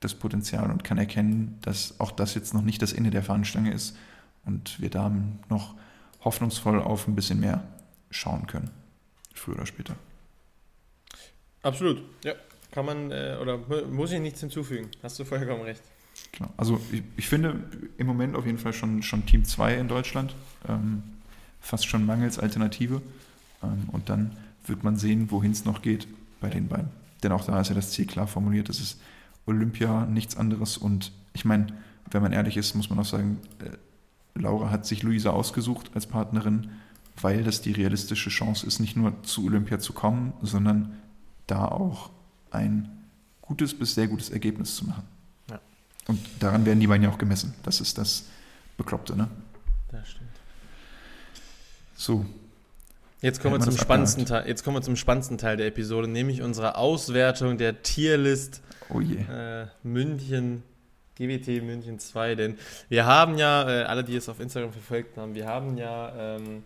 das 0.00 0.14
Potenzial 0.14 0.70
und 0.70 0.82
kann 0.82 0.96
erkennen, 0.96 1.58
dass 1.60 2.00
auch 2.00 2.10
das 2.10 2.34
jetzt 2.34 2.54
noch 2.54 2.62
nicht 2.62 2.80
das 2.80 2.94
Ende 2.94 3.10
der 3.10 3.22
Fahnenstange 3.22 3.70
ist 3.70 3.98
und 4.46 4.80
wir 4.80 4.88
da 4.88 5.12
noch 5.50 5.74
hoffnungsvoll 6.24 6.80
auf 6.80 7.06
ein 7.06 7.14
bisschen 7.14 7.38
mehr 7.38 7.62
schauen 8.10 8.46
können, 8.46 8.70
früher 9.34 9.56
oder 9.56 9.66
später. 9.66 9.94
Absolut, 11.66 12.00
ja. 12.24 12.34
Kann 12.70 12.86
man 12.86 13.10
äh, 13.10 13.36
oder 13.40 13.58
muss 13.90 14.12
ich 14.12 14.20
nichts 14.20 14.40
hinzufügen. 14.40 14.88
Hast 15.02 15.18
du 15.18 15.24
vollkommen 15.24 15.62
recht. 15.62 15.82
Genau. 16.32 16.50
Also 16.56 16.80
ich, 16.92 17.02
ich, 17.16 17.26
finde 17.26 17.64
im 17.98 18.06
Moment 18.06 18.36
auf 18.36 18.46
jeden 18.46 18.58
Fall 18.58 18.72
schon, 18.72 19.02
schon 19.02 19.26
Team 19.26 19.44
2 19.44 19.74
in 19.74 19.88
Deutschland. 19.88 20.34
Ähm, 20.68 21.02
fast 21.60 21.86
schon 21.86 22.06
mangels 22.06 22.38
Alternative. 22.38 23.02
Ähm, 23.62 23.88
und 23.90 24.08
dann 24.08 24.36
wird 24.66 24.84
man 24.84 24.96
sehen, 24.96 25.30
wohin 25.30 25.50
es 25.50 25.64
noch 25.64 25.82
geht 25.82 26.06
bei 26.40 26.50
den 26.50 26.68
beiden. 26.68 26.90
Denn 27.22 27.32
auch 27.32 27.44
da 27.44 27.60
ist 27.60 27.68
ja 27.68 27.74
das 27.74 27.90
Ziel 27.90 28.06
klar 28.06 28.28
formuliert. 28.28 28.68
Das 28.68 28.78
ist 28.78 29.00
Olympia, 29.46 30.06
nichts 30.06 30.36
anderes. 30.36 30.76
Und 30.76 31.10
ich 31.32 31.44
meine, 31.44 31.66
wenn 32.10 32.22
man 32.22 32.32
ehrlich 32.32 32.56
ist, 32.56 32.74
muss 32.74 32.90
man 32.90 33.00
auch 33.00 33.04
sagen, 33.04 33.40
äh, 33.58 33.70
Laura 34.38 34.70
hat 34.70 34.86
sich 34.86 35.02
Luisa 35.02 35.30
ausgesucht 35.30 35.90
als 35.94 36.06
Partnerin, 36.06 36.70
weil 37.20 37.42
das 37.42 37.60
die 37.60 37.72
realistische 37.72 38.30
Chance 38.30 38.66
ist, 38.66 38.78
nicht 38.78 38.96
nur 38.96 39.22
zu 39.24 39.46
Olympia 39.46 39.80
zu 39.80 39.94
kommen, 39.94 40.32
sondern 40.42 40.96
da 41.46 41.66
auch 41.66 42.10
ein 42.50 42.88
gutes 43.40 43.78
bis 43.78 43.94
sehr 43.94 44.08
gutes 44.08 44.30
Ergebnis 44.30 44.76
zu 44.76 44.86
machen. 44.86 45.04
Ja. 45.50 45.60
Und 46.08 46.20
daran 46.40 46.66
werden 46.66 46.80
die 46.80 46.86
beiden 46.86 47.04
ja 47.04 47.10
auch 47.10 47.18
gemessen. 47.18 47.54
Das 47.62 47.80
ist 47.80 47.98
das 47.98 48.24
Bekloppte, 48.76 49.16
ne? 49.16 49.28
Das 49.90 50.08
stimmt. 50.08 50.30
So. 51.94 52.26
Jetzt 53.22 53.40
kommen, 53.40 53.54
wir 53.54 53.60
zum 53.60 53.76
spannendsten 53.76 54.26
Teil, 54.26 54.46
jetzt 54.46 54.62
kommen 54.62 54.76
wir 54.76 54.82
zum 54.82 54.94
spannendsten 54.94 55.38
Teil 55.38 55.56
der 55.56 55.66
Episode, 55.66 56.06
nämlich 56.06 56.42
unsere 56.42 56.76
Auswertung 56.76 57.56
der 57.56 57.82
Tierlist 57.82 58.62
oh. 58.90 59.00
Äh, 59.00 59.66
München, 59.82 60.62
GWT 61.16 61.62
München 61.62 61.98
2. 61.98 62.34
Denn 62.34 62.58
wir 62.90 63.06
haben 63.06 63.38
ja, 63.38 63.68
äh, 63.68 63.84
alle, 63.84 64.04
die 64.04 64.14
es 64.16 64.28
auf 64.28 64.38
Instagram 64.38 64.72
verfolgt 64.72 65.16
haben, 65.16 65.34
wir 65.34 65.46
haben 65.46 65.78
ja 65.78 66.36
ähm, 66.36 66.62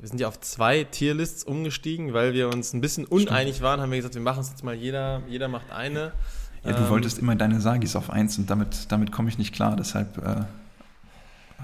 wir 0.00 0.08
sind 0.08 0.20
ja 0.20 0.28
auf 0.28 0.40
zwei 0.40 0.84
Tierlists 0.84 1.44
umgestiegen, 1.44 2.14
weil 2.14 2.32
wir 2.32 2.48
uns 2.48 2.72
ein 2.72 2.80
bisschen 2.80 3.04
uneinig 3.04 3.56
Stimmt. 3.56 3.66
waren, 3.66 3.80
haben 3.80 3.90
wir 3.90 3.98
gesagt, 3.98 4.14
wir 4.14 4.22
machen 4.22 4.40
es 4.40 4.48
jetzt 4.48 4.64
mal 4.64 4.74
jeder, 4.74 5.22
jeder 5.28 5.48
macht 5.48 5.70
eine. 5.70 6.12
Ja, 6.64 6.72
du 6.72 6.84
ähm, 6.84 6.88
wolltest 6.88 7.18
immer 7.18 7.36
deine 7.36 7.60
Sagis 7.60 7.96
auf 7.96 8.08
eins 8.08 8.38
und 8.38 8.48
damit, 8.48 8.90
damit 8.90 9.12
komme 9.12 9.28
ich 9.28 9.36
nicht 9.36 9.54
klar, 9.54 9.76
deshalb 9.76 10.16
äh, 10.18 10.20
ja, 10.20 10.46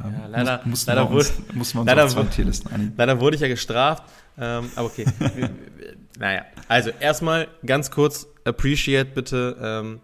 ähm, 0.04 0.14
leider, 0.28 0.60
mussten 0.66 0.90
leider, 0.90 1.10
wir 1.10 1.16
uns, 1.16 1.38
wurde, 1.38 1.58
mussten 1.58 1.76
wir 1.78 1.80
uns 1.80 1.88
leider, 1.88 2.04
auf 2.04 2.12
zwei 2.12 2.22
Tierlisten 2.24 2.72
einigen. 2.72 2.92
Leider 2.96 3.20
wurde 3.20 3.36
ich 3.36 3.42
ja 3.42 3.48
gestraft, 3.48 4.02
ähm, 4.38 4.70
aber 4.76 4.86
okay. 4.86 5.06
naja, 6.18 6.44
also 6.68 6.90
erstmal 7.00 7.48
ganz 7.64 7.90
kurz, 7.90 8.26
appreciate 8.44 9.12
bitte, 9.14 9.56
ähm, 9.60 10.00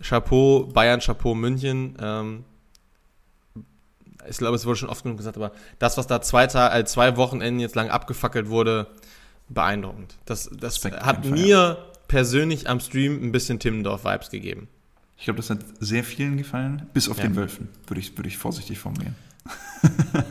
Chapeau 0.00 0.66
Bayern, 0.72 1.00
Chapeau 1.00 1.34
München, 1.34 1.96
ähm, 2.00 2.44
ich 4.28 4.38
glaube, 4.38 4.56
es 4.56 4.66
wurde 4.66 4.76
schon 4.76 4.88
oft 4.88 5.02
genug 5.02 5.18
gesagt, 5.18 5.36
aber 5.36 5.52
das, 5.78 5.96
was 5.96 6.06
da 6.06 6.20
zwei, 6.22 6.44
äh, 6.44 6.84
zwei 6.84 7.16
Wochenenden 7.16 7.60
jetzt 7.60 7.74
lang 7.74 7.90
abgefackelt 7.90 8.48
wurde, 8.48 8.88
beeindruckend. 9.48 10.16
Das, 10.24 10.50
das 10.58 10.84
hat 10.84 11.24
mir 11.24 11.78
persönlich 12.08 12.68
am 12.68 12.80
Stream 12.80 13.22
ein 13.22 13.32
bisschen 13.32 13.58
Timmendorf-Vibes 13.58 14.30
gegeben. 14.30 14.68
Ich 15.16 15.24
glaube, 15.24 15.38
das 15.38 15.50
hat 15.50 15.60
sehr 15.80 16.04
vielen 16.04 16.36
gefallen, 16.36 16.86
bis 16.92 17.08
auf 17.08 17.18
ja. 17.18 17.24
den 17.24 17.36
Wölfen, 17.36 17.68
würde 17.86 18.00
ich, 18.00 18.16
würde 18.16 18.28
ich 18.28 18.36
vorsichtig 18.36 18.78
formulieren. 18.78 19.14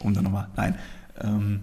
um 0.00 0.14
dann 0.14 0.24
nochmal, 0.24 0.48
nein. 0.56 0.78
Ähm, 1.20 1.62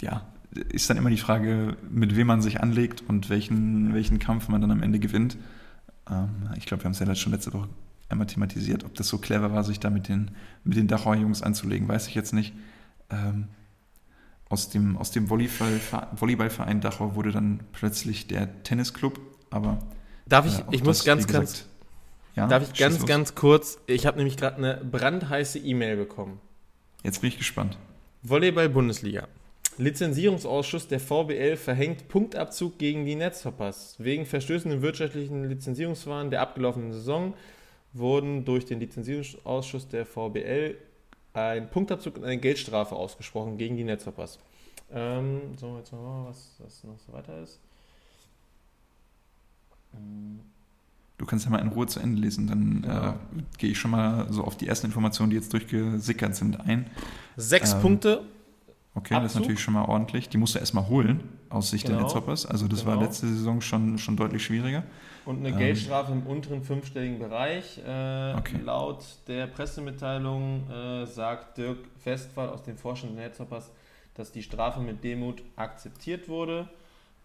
ja, 0.00 0.26
ist 0.52 0.90
dann 0.90 0.96
immer 0.96 1.10
die 1.10 1.18
Frage, 1.18 1.76
mit 1.90 2.16
wem 2.16 2.26
man 2.26 2.42
sich 2.42 2.60
anlegt 2.60 3.02
und 3.08 3.30
welchen, 3.30 3.94
welchen 3.94 4.18
Kampf 4.18 4.48
man 4.48 4.60
dann 4.60 4.70
am 4.70 4.82
Ende 4.82 4.98
gewinnt. 4.98 5.36
Ähm, 6.08 6.50
ich 6.56 6.66
glaube, 6.66 6.82
wir 6.82 6.86
haben 6.86 6.92
es 6.92 6.98
ja 6.98 7.14
schon 7.14 7.32
letzte 7.32 7.52
Woche 7.52 7.68
einmal 8.10 8.26
thematisiert. 8.26 8.84
Ob 8.84 8.94
das 8.94 9.08
so 9.08 9.18
clever 9.18 9.52
war, 9.52 9.64
sich 9.64 9.80
da 9.80 9.90
mit 9.90 10.08
den, 10.08 10.32
mit 10.64 10.76
den 10.76 10.88
Dachauer 10.88 11.16
Jungs 11.16 11.42
anzulegen, 11.42 11.88
weiß 11.88 12.08
ich 12.08 12.14
jetzt 12.14 12.32
nicht. 12.32 12.54
Ähm, 13.10 13.48
aus 14.48 14.68
dem, 14.68 14.96
aus 14.96 15.12
dem 15.12 15.30
Volleyballverein 15.30 16.80
Dachau 16.80 17.14
wurde 17.14 17.30
dann 17.30 17.60
plötzlich 17.72 18.26
der 18.26 18.62
Tennisclub, 18.64 19.20
aber. 19.50 19.78
Darf 20.26 20.46
ich, 20.46 20.58
äh, 20.58 20.64
ich 20.72 20.84
muss 20.84 21.04
ganz, 21.04 21.26
gesagt, 21.26 21.44
ganz, 21.44 21.66
ja, 22.34 22.48
darf 22.48 22.64
ich 22.64 22.78
ganz, 22.78 22.98
los. 22.98 23.06
ganz 23.06 23.34
kurz, 23.36 23.78
ich 23.86 24.06
habe 24.06 24.16
nämlich 24.18 24.36
gerade 24.36 24.56
eine 24.56 24.84
brandheiße 24.84 25.58
E-Mail 25.60 25.96
bekommen. 25.96 26.40
Jetzt 27.04 27.20
bin 27.20 27.28
ich 27.28 27.38
gespannt. 27.38 27.78
Volleyball-Bundesliga. 28.22 29.28
Lizenzierungsausschuss 29.78 30.88
der 30.88 31.00
VBL 31.00 31.56
verhängt 31.56 32.08
Punktabzug 32.08 32.76
gegen 32.76 33.06
die 33.06 33.14
Netzhoppers. 33.14 33.96
Wegen 33.98 34.26
Verstößen 34.26 34.70
im 34.70 34.82
wirtschaftlichen 34.82 35.48
Lizenzierungsverfahren 35.48 36.30
der 36.30 36.42
abgelaufenen 36.42 36.92
Saison 36.92 37.34
wurden 37.92 38.44
durch 38.44 38.64
den 38.64 38.80
Lizenzierungsausschuss 38.80 39.88
der 39.88 40.06
VBL 40.06 40.76
ein 41.32 41.70
Punktabzug 41.70 42.16
und 42.16 42.24
eine 42.24 42.38
Geldstrafe 42.38 42.94
ausgesprochen 42.94 43.58
gegen 43.58 43.76
die 43.76 43.84
Netzhoppers. 43.84 44.38
Ähm, 44.92 45.56
so, 45.56 45.76
jetzt 45.78 45.92
mal, 45.92 46.26
was, 46.28 46.56
was 46.58 46.84
noch 46.84 46.98
so 46.98 47.12
weiter 47.12 47.42
ist. 47.42 47.60
Du 51.18 51.26
kannst 51.26 51.44
ja 51.44 51.50
mal 51.50 51.58
in 51.58 51.68
Ruhe 51.68 51.86
zu 51.86 52.00
Ende 52.00 52.20
lesen, 52.20 52.46
dann 52.46 52.84
ja. 52.86 53.10
äh, 53.10 53.14
gehe 53.58 53.70
ich 53.70 53.78
schon 53.78 53.90
mal 53.90 54.26
so 54.32 54.44
auf 54.44 54.56
die 54.56 54.66
ersten 54.66 54.86
Informationen, 54.86 55.30
die 55.30 55.36
jetzt 55.36 55.52
durchgesickert 55.52 56.34
sind, 56.34 56.60
ein. 56.60 56.86
Sechs 57.36 57.74
ähm, 57.74 57.80
Punkte. 57.80 58.22
Okay, 58.94 59.14
Abzug. 59.14 59.22
das 59.22 59.32
ist 59.32 59.40
natürlich 59.40 59.60
schon 59.60 59.74
mal 59.74 59.84
ordentlich. 59.84 60.28
Die 60.28 60.38
musst 60.38 60.54
du 60.54 60.58
erstmal 60.58 60.88
holen, 60.88 61.22
aus 61.48 61.70
Sicht 61.70 61.86
genau. 61.86 61.98
der 61.98 62.06
Netzhoppers. 62.06 62.46
Also 62.46 62.66
das 62.66 62.80
genau. 62.80 62.92
war 62.92 63.02
letzte 63.02 63.28
Saison 63.28 63.60
schon, 63.60 63.98
schon 63.98 64.16
deutlich 64.16 64.44
schwieriger. 64.44 64.82
Und 65.24 65.38
eine 65.38 65.50
ähm, 65.50 65.58
Geldstrafe 65.58 66.12
im 66.12 66.26
unteren 66.26 66.62
fünfstelligen 66.62 67.18
Bereich. 67.18 67.78
Äh, 67.78 68.34
okay. 68.34 68.58
Laut 68.64 69.04
der 69.26 69.46
Pressemitteilung 69.46 70.68
äh, 70.70 71.06
sagt 71.06 71.58
Dirk 71.58 71.78
Westphal 72.04 72.48
aus 72.48 72.62
dem 72.62 72.78
Vorstand 72.78 73.16
der 73.16 73.26
Netzhoppers, 73.26 73.70
dass 74.14 74.32
die 74.32 74.42
Strafe 74.42 74.80
mit 74.80 75.04
Demut 75.04 75.42
akzeptiert 75.56 76.28
wurde 76.28 76.68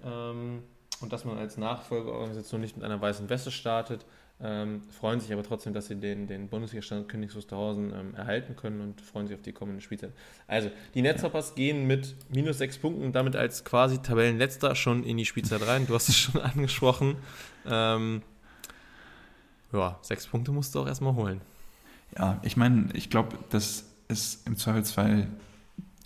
ähm, 0.04 0.64
und 1.02 1.14
dass 1.14 1.26
man 1.26 1.38
als 1.38 1.58
Nachfolgeorganisation 1.58 2.62
nicht 2.62 2.76
mit 2.76 2.86
einer 2.86 3.00
weißen 3.00 3.30
Weste 3.30 3.52
startet. 3.52 4.06
Ähm, 4.42 4.82
freuen 4.92 5.22
sich 5.22 5.32
aber 5.32 5.44
trotzdem, 5.44 5.74
dass 5.74 5.88
sie 5.88 5.96
den, 5.96 6.28
den 6.28 6.50
Bundesliga-Stand 6.50 7.08
Königs 7.08 7.36
Wusterhausen 7.36 7.94
ähm, 7.94 8.16
erhalten 8.16 8.58
können 8.58 8.82
und 8.82 9.00
freuen 9.00 9.28
sich 9.28 9.36
auf 9.36 9.42
die 9.42 9.54
kommende 9.54 9.82
Spielzeit. 9.82 10.12
Also, 10.46 10.70
die 10.94 11.02
Netzhoppers 11.02 11.50
ja. 11.50 11.56
gehen 11.56 11.88
mit 11.88 12.16
minus 12.30 12.58
sechs 12.58 12.78
Punkten 12.78 13.14
damit 13.14 13.38
als 13.38 13.64
quasi 13.64 14.00
Tabellenletzter 14.00 14.76
schon 14.76 15.06
in 15.06 15.16
die 15.16 15.26
Spielzeit 15.26 15.66
rein. 15.66 15.88
Du 15.88 15.96
hast 15.96 16.10
es 16.10 16.18
schon 16.18 16.42
angesprochen. 16.42 17.16
Ähm, 17.66 18.24
ja, 19.72 19.98
sechs 20.02 20.28
Punkte 20.28 20.52
musst 20.52 20.76
du 20.76 20.82
auch 20.82 20.88
erstmal 20.88 21.16
holen. 21.16 21.40
Ja, 22.18 22.40
ich 22.44 22.58
meine, 22.58 22.90
ich 22.94 23.10
glaube, 23.10 23.38
dass 23.52 23.86
es 24.10 24.44
im 24.46 24.58
Zweifelsfall 24.58 25.28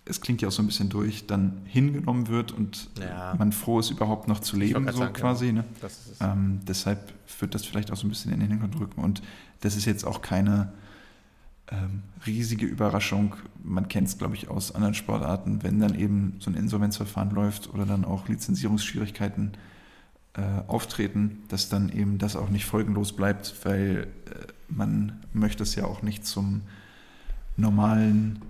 es 0.09 0.21
klingt 0.21 0.41
ja 0.41 0.47
auch 0.47 0.51
so 0.51 0.63
ein 0.63 0.65
bisschen 0.65 0.89
durch, 0.89 1.27
dann 1.27 1.61
hingenommen 1.65 2.27
wird 2.27 2.51
und 2.51 2.89
ja. 2.99 3.35
man 3.37 3.51
froh 3.51 3.79
ist, 3.79 3.91
überhaupt 3.91 4.27
noch 4.27 4.39
zu 4.39 4.57
leben, 4.57 4.87
so 4.91 4.97
sagen, 4.97 5.13
quasi. 5.13 5.47
Ja. 5.47 5.51
Ne? 5.53 5.63
Ähm, 6.19 6.59
deshalb 6.67 7.13
wird 7.39 7.53
das 7.53 7.65
vielleicht 7.65 7.91
auch 7.91 7.95
so 7.95 8.07
ein 8.07 8.09
bisschen 8.09 8.33
in 8.33 8.39
den 8.39 8.49
Hintergrund 8.49 8.79
rücken. 8.81 9.01
Und 9.01 9.21
das 9.61 9.75
ist 9.75 9.85
jetzt 9.85 10.05
auch 10.05 10.21
keine 10.21 10.73
ähm, 11.71 12.01
riesige 12.25 12.65
Überraschung. 12.65 13.35
Man 13.63 13.87
kennt 13.87 14.07
es, 14.07 14.17
glaube 14.17 14.35
ich, 14.35 14.49
aus 14.49 14.73
anderen 14.73 14.95
Sportarten, 14.95 15.61
wenn 15.61 15.79
dann 15.79 15.93
eben 15.93 16.35
so 16.39 16.49
ein 16.49 16.55
Insolvenzverfahren 16.55 17.29
läuft 17.29 17.71
oder 17.73 17.85
dann 17.85 18.03
auch 18.03 18.27
Lizenzierungsschwierigkeiten 18.27 19.51
äh, 20.33 20.41
auftreten, 20.67 21.43
dass 21.49 21.69
dann 21.69 21.89
eben 21.89 22.17
das 22.17 22.35
auch 22.35 22.49
nicht 22.49 22.65
folgenlos 22.65 23.13
bleibt, 23.13 23.53
weil 23.63 24.07
äh, 24.25 24.47
man 24.67 25.19
möchte 25.33 25.63
es 25.63 25.75
ja 25.75 25.85
auch 25.85 26.01
nicht 26.01 26.25
zum 26.25 26.61
normalen 27.57 28.41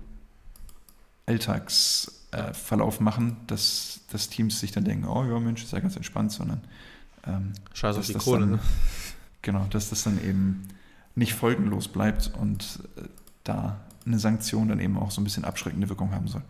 Alltagsverlauf 1.30 3.00
äh, 3.00 3.02
machen, 3.02 3.36
dass, 3.46 4.00
dass 4.10 4.28
Teams 4.28 4.58
sich 4.58 4.72
dann 4.72 4.84
denken, 4.84 5.06
oh 5.06 5.24
ja, 5.24 5.38
Mensch, 5.38 5.62
ist 5.62 5.72
ja 5.72 5.80
ganz 5.80 5.96
entspannt, 5.96 6.32
sondern 6.32 6.60
ähm, 7.26 7.52
Scheiß 7.72 7.96
auf 7.96 8.06
die 8.06 8.14
Kohle, 8.14 8.40
dann, 8.40 8.50
ne? 8.52 8.58
Genau, 9.42 9.64
dass 9.70 9.90
das 9.90 10.02
dann 10.02 10.22
eben 10.22 10.68
nicht 11.14 11.34
folgenlos 11.34 11.88
bleibt 11.88 12.32
und 12.38 12.80
äh, 12.96 13.02
da 13.44 13.80
eine 14.04 14.18
Sanktion 14.18 14.68
dann 14.68 14.80
eben 14.80 14.98
auch 14.98 15.10
so 15.10 15.20
ein 15.20 15.24
bisschen 15.24 15.44
abschreckende 15.44 15.88
Wirkung 15.88 16.12
haben 16.12 16.28
soll. 16.28 16.42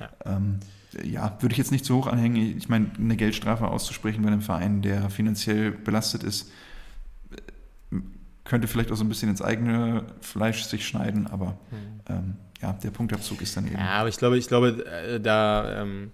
Ja. 0.00 0.10
Ähm, 0.24 0.60
ja, 1.02 1.36
würde 1.40 1.52
ich 1.52 1.58
jetzt 1.58 1.72
nicht 1.72 1.84
zu 1.84 1.96
hoch 1.96 2.06
anhängen. 2.06 2.36
Ich 2.36 2.68
meine, 2.68 2.90
eine 2.98 3.16
Geldstrafe 3.16 3.68
auszusprechen 3.68 4.22
bei 4.22 4.28
einem 4.28 4.42
Verein, 4.42 4.82
der 4.82 5.10
finanziell 5.10 5.72
belastet 5.72 6.22
ist, 6.22 6.50
könnte 8.44 8.68
vielleicht 8.68 8.92
auch 8.92 8.96
so 8.96 9.04
ein 9.04 9.08
bisschen 9.08 9.28
ins 9.28 9.42
eigene 9.42 10.04
Fleisch 10.20 10.64
sich 10.64 10.86
schneiden, 10.86 11.26
aber 11.26 11.58
mhm. 11.70 12.00
ähm, 12.08 12.36
ja, 12.62 12.72
der 12.72 12.90
Punktabzug 12.90 13.42
ist 13.42 13.56
dann 13.56 13.66
eben. 13.66 13.76
Ja, 13.76 13.90
aber 13.90 14.08
ich 14.08 14.16
glaube, 14.16 14.38
ich 14.38 14.48
glaube, 14.48 14.84
äh, 14.86 15.20
da, 15.20 15.82
ähm, 15.82 16.12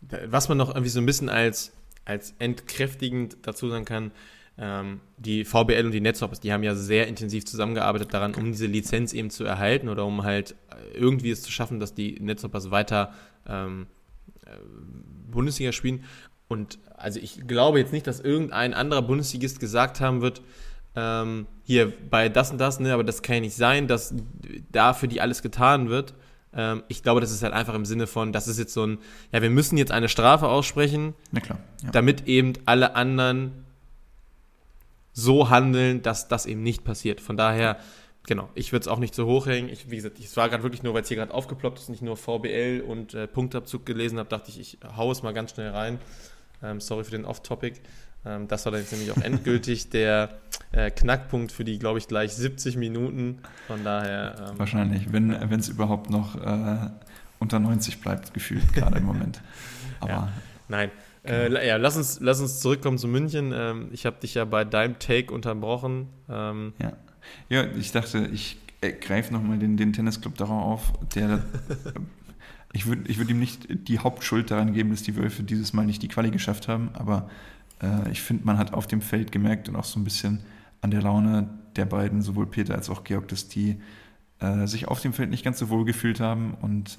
da, 0.00 0.18
was 0.26 0.48
man 0.48 0.58
noch 0.58 0.70
irgendwie 0.70 0.90
so 0.90 1.00
ein 1.00 1.06
bisschen 1.06 1.28
als, 1.28 1.72
als 2.04 2.34
entkräftigend 2.38 3.38
dazu 3.42 3.68
sagen 3.68 3.84
kann, 3.84 4.12
ähm, 4.56 5.00
die 5.16 5.44
VBL 5.44 5.86
und 5.86 5.92
die 5.92 6.00
Netzhoppers, 6.00 6.40
die 6.40 6.52
haben 6.52 6.62
ja 6.62 6.74
sehr 6.76 7.08
intensiv 7.08 7.44
zusammengearbeitet 7.44 8.14
daran, 8.14 8.34
um 8.34 8.52
diese 8.52 8.66
Lizenz 8.66 9.12
eben 9.12 9.30
zu 9.30 9.44
erhalten 9.44 9.88
oder 9.88 10.06
um 10.06 10.22
halt 10.22 10.54
irgendwie 10.94 11.30
es 11.30 11.42
zu 11.42 11.50
schaffen, 11.50 11.80
dass 11.80 11.94
die 11.94 12.20
Netzhoppers 12.20 12.70
weiter 12.70 13.12
ähm, 13.48 13.86
äh, 14.46 14.50
Bundesliga 15.30 15.72
spielen. 15.72 16.04
Und 16.46 16.78
also 16.96 17.18
ich 17.18 17.46
glaube 17.48 17.80
jetzt 17.80 17.92
nicht, 17.92 18.06
dass 18.06 18.20
irgendein 18.20 18.74
anderer 18.74 19.02
Bundesligist 19.02 19.58
gesagt 19.58 20.00
haben 20.00 20.20
wird, 20.20 20.40
ähm, 20.96 21.46
hier 21.64 21.92
bei 22.10 22.28
das 22.28 22.50
und 22.50 22.58
das, 22.58 22.80
ne, 22.80 22.92
aber 22.92 23.04
das 23.04 23.22
kann 23.22 23.36
ja 23.36 23.40
nicht 23.40 23.56
sein, 23.56 23.88
dass 23.88 24.14
da 24.70 24.92
für 24.94 25.08
die 25.08 25.20
alles 25.20 25.42
getan 25.42 25.88
wird. 25.88 26.14
Ähm, 26.54 26.82
ich 26.88 27.02
glaube, 27.02 27.20
das 27.20 27.30
ist 27.30 27.42
halt 27.42 27.52
einfach 27.52 27.74
im 27.74 27.84
Sinne 27.84 28.06
von, 28.06 28.32
das 28.32 28.48
ist 28.48 28.58
jetzt 28.58 28.74
so 28.74 28.86
ein, 28.86 28.98
ja, 29.32 29.42
wir 29.42 29.50
müssen 29.50 29.76
jetzt 29.76 29.92
eine 29.92 30.08
Strafe 30.08 30.48
aussprechen, 30.48 31.14
klar, 31.42 31.58
ja. 31.82 31.90
damit 31.90 32.26
eben 32.26 32.52
alle 32.66 32.94
anderen 32.94 33.64
so 35.12 35.50
handeln, 35.50 36.02
dass 36.02 36.28
das 36.28 36.46
eben 36.46 36.62
nicht 36.62 36.84
passiert. 36.84 37.20
Von 37.20 37.36
daher, 37.36 37.78
genau, 38.26 38.48
ich 38.54 38.72
würde 38.72 38.82
es 38.82 38.88
auch 38.88 38.98
nicht 38.98 39.14
so 39.14 39.26
hochhängen. 39.26 39.70
Ich, 39.70 39.90
wie 39.90 39.96
gesagt, 39.96 40.18
es 40.18 40.36
war 40.36 40.48
gerade 40.48 40.62
wirklich 40.64 40.82
nur, 40.82 40.92
weil 40.92 41.02
es 41.02 41.08
hier 41.08 41.16
gerade 41.16 41.32
aufgeploppt 41.32 41.78
ist, 41.78 41.88
nicht 41.88 42.02
nur 42.02 42.16
VBL 42.16 42.84
und 42.86 43.14
äh, 43.14 43.26
Punktabzug 43.26 43.86
gelesen 43.86 44.18
habe, 44.18 44.28
dachte 44.28 44.50
ich, 44.50 44.60
ich 44.60 44.78
hau 44.96 45.10
es 45.10 45.22
mal 45.22 45.32
ganz 45.32 45.52
schnell 45.52 45.70
rein. 45.70 45.98
Ähm, 46.62 46.80
sorry 46.80 47.04
für 47.04 47.12
den 47.12 47.24
Off-Topic. 47.24 47.80
Ähm, 48.26 48.48
das 48.48 48.64
war 48.64 48.72
dann 48.72 48.80
jetzt 48.80 48.92
nämlich 48.92 49.10
auch 49.12 49.22
endgültig 49.22 49.90
der 49.90 50.38
äh, 50.72 50.90
Knackpunkt 50.90 51.52
für 51.52 51.64
die, 51.64 51.78
glaube 51.78 51.98
ich, 51.98 52.08
gleich 52.08 52.34
70 52.34 52.76
Minuten. 52.76 53.38
Von 53.66 53.84
daher. 53.84 54.50
Ähm, 54.50 54.58
Wahrscheinlich, 54.58 55.12
wenn 55.12 55.30
es 55.30 55.68
überhaupt 55.68 56.10
noch 56.10 56.36
äh, 56.36 56.90
unter 57.38 57.58
90 57.58 58.00
bleibt, 58.00 58.34
gefühlt, 58.34 58.72
gerade 58.72 58.98
im 58.98 59.04
Moment. 59.04 59.40
Aber. 60.00 60.10
Ja, 60.10 60.32
nein. 60.68 60.90
Genau. 61.22 61.56
Äh, 61.56 61.68
ja, 61.68 61.76
lass 61.76 61.96
uns, 61.96 62.20
lass 62.20 62.40
uns 62.40 62.60
zurückkommen 62.60 62.98
zu 62.98 63.08
München. 63.08 63.52
Ähm, 63.54 63.88
ich 63.92 64.04
habe 64.04 64.16
dich 64.20 64.34
ja 64.34 64.44
bei 64.44 64.64
deinem 64.64 64.98
Take 64.98 65.32
unterbrochen. 65.32 66.08
Ähm, 66.28 66.74
ja. 66.82 66.92
ja, 67.48 67.64
ich 67.78 67.92
dachte, 67.92 68.28
ich 68.30 68.58
äh, 68.82 68.92
greife 68.92 69.32
nochmal 69.32 69.58
den, 69.58 69.78
den 69.78 69.94
Tennisclub 69.94 70.36
darauf 70.36 70.62
auf, 70.62 70.92
der 71.14 71.42
ich 72.74 72.86
würde 72.86 73.02
ich 73.06 73.18
würd 73.18 73.30
ihm 73.30 73.38
nicht 73.38 73.66
die 73.88 74.00
Hauptschuld 74.00 74.50
daran 74.50 74.74
geben, 74.74 74.90
dass 74.90 75.02
die 75.02 75.16
Wölfe 75.16 75.44
dieses 75.44 75.72
Mal 75.72 75.86
nicht 75.86 76.02
die 76.02 76.08
Quali 76.08 76.30
geschafft 76.30 76.68
haben, 76.68 76.90
aber 76.92 77.30
äh, 77.84 78.10
ich 78.10 78.22
finde, 78.22 78.44
man 78.44 78.58
hat 78.58 78.72
auf 78.72 78.86
dem 78.86 79.00
Feld 79.00 79.32
gemerkt 79.32 79.68
und 79.68 79.76
auch 79.76 79.84
so 79.84 80.00
ein 80.00 80.04
bisschen 80.04 80.40
an 80.80 80.90
der 80.90 81.02
Laune 81.02 81.48
der 81.76 81.84
beiden, 81.84 82.22
sowohl 82.22 82.46
Peter 82.46 82.74
als 82.74 82.90
auch 82.90 83.04
Georg, 83.04 83.28
dass 83.28 83.48
die 83.48 83.80
äh, 84.40 84.66
sich 84.66 84.88
auf 84.88 85.00
dem 85.00 85.12
Feld 85.12 85.30
nicht 85.30 85.44
ganz 85.44 85.58
so 85.58 85.68
wohl 85.68 85.84
gefühlt 85.84 86.20
haben 86.20 86.54
und 86.60 86.98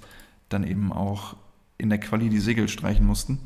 dann 0.49 0.63
eben 0.63 0.91
auch 0.91 1.35
in 1.77 1.89
der 1.89 1.99
Quali 1.99 2.29
die 2.29 2.39
Segel 2.39 2.67
streichen 2.67 3.05
mussten, 3.05 3.39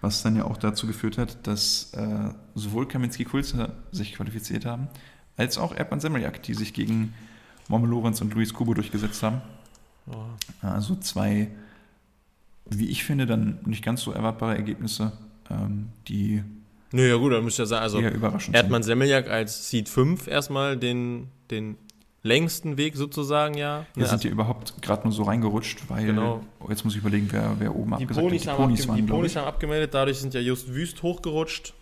was 0.00 0.22
dann 0.22 0.36
ja 0.36 0.44
auch 0.44 0.56
dazu 0.56 0.86
geführt 0.86 1.18
hat, 1.18 1.46
dass 1.46 1.92
äh, 1.94 2.30
sowohl 2.54 2.86
Kaminski-Kulze 2.86 3.72
sich 3.90 4.14
qualifiziert 4.14 4.64
haben, 4.66 4.88
als 5.36 5.58
auch 5.58 5.74
Erdmann 5.74 6.00
Semmeljak, 6.00 6.42
die 6.42 6.54
sich 6.54 6.74
gegen 6.74 7.14
Momme 7.68 7.86
Lorenz 7.86 8.20
und 8.20 8.34
Luis 8.34 8.52
Kubo 8.52 8.74
durchgesetzt 8.74 9.22
haben. 9.22 9.40
Oh. 10.06 10.16
Also 10.60 10.96
zwei, 10.96 11.48
wie 12.68 12.88
ich 12.88 13.04
finde, 13.04 13.26
dann 13.26 13.58
nicht 13.64 13.84
ganz 13.84 14.02
so 14.02 14.12
erwartbare 14.12 14.56
Ergebnisse, 14.56 15.12
ähm, 15.50 15.88
die 16.08 16.42
Nö, 16.92 17.08
ja 17.08 17.16
gut, 17.16 17.32
dann 17.32 17.44
müsste 17.44 17.62
ja 17.62 17.66
sagen, 17.66 17.82
also 17.82 18.00
Erdmann 18.00 18.82
Semmeljak 18.82 19.28
als 19.28 19.70
Seed 19.70 19.88
5 19.88 20.26
erstmal 20.26 20.76
den, 20.76 21.28
den 21.50 21.76
längsten 22.22 22.76
Weg 22.76 22.96
sozusagen, 22.96 23.54
ja. 23.56 23.86
Wir 23.94 24.02
ne, 24.02 24.08
sind 24.08 24.16
also, 24.16 24.28
ja 24.28 24.32
überhaupt 24.32 24.80
gerade 24.82 25.04
nur 25.04 25.12
so 25.12 25.24
reingerutscht, 25.24 25.88
weil 25.88 26.06
genau. 26.06 26.42
Jetzt 26.68 26.84
muss 26.84 26.94
ich 26.94 27.00
überlegen, 27.00 27.28
wer, 27.30 27.56
wer 27.58 27.74
oben 27.74 27.96
die 27.96 28.04
abgesagt 28.04 28.26
Ponys 28.26 28.46
hat. 28.46 28.58
Die 28.58 28.62
Ponys, 28.62 28.80
haben, 28.82 28.88
waren, 28.88 28.96
die 28.96 29.12
Ponys 29.12 29.36
haben 29.36 29.46
abgemeldet, 29.46 29.94
dadurch 29.94 30.18
sind 30.18 30.34
ja 30.34 30.40
just 30.40 30.72
Wüst 30.72 31.02
hochgerutscht. 31.02 31.74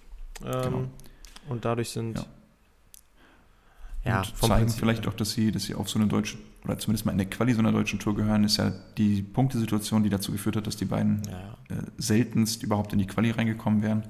Ähm, 0.45 0.63
genau. 0.63 0.85
Und 1.49 1.65
dadurch 1.65 1.91
sind. 1.91 2.19
Ja. 2.19 2.25
Ja, 4.03 4.21
und 4.21 4.37
zeigen 4.37 4.55
Prinzip 4.61 4.81
vielleicht 4.81 5.07
auch, 5.07 5.13
dass 5.13 5.33
sie, 5.33 5.53
dass 5.53 5.65
sie 5.65 5.75
auf 5.75 5.91
so 5.91 5.99
eine 5.99 6.09
deutsche, 6.09 6.39
oder 6.65 6.79
zumindest 6.79 7.05
mal 7.05 7.13
in 7.13 7.19
der 7.19 7.29
Quali 7.29 7.53
so 7.53 7.59
einer 7.59 7.73
deutschen 7.73 7.99
Tour 7.99 8.17
gehören, 8.17 8.45
ist 8.45 8.57
ja 8.57 8.73
die 8.97 9.21
Punktesituation, 9.21 10.03
die 10.03 10.09
dazu 10.09 10.33
geführt 10.33 10.57
hat, 10.57 10.67
dass 10.67 10.77
die 10.77 10.87
beiden 10.87 11.21
ja. 11.29 11.77
äh, 11.77 11.83
seltenst 11.99 12.63
überhaupt 12.63 12.95
in 12.95 12.99
die 12.99 13.07
Quali 13.07 13.31
reingekommen 13.31 13.83
wären. 13.83 14.05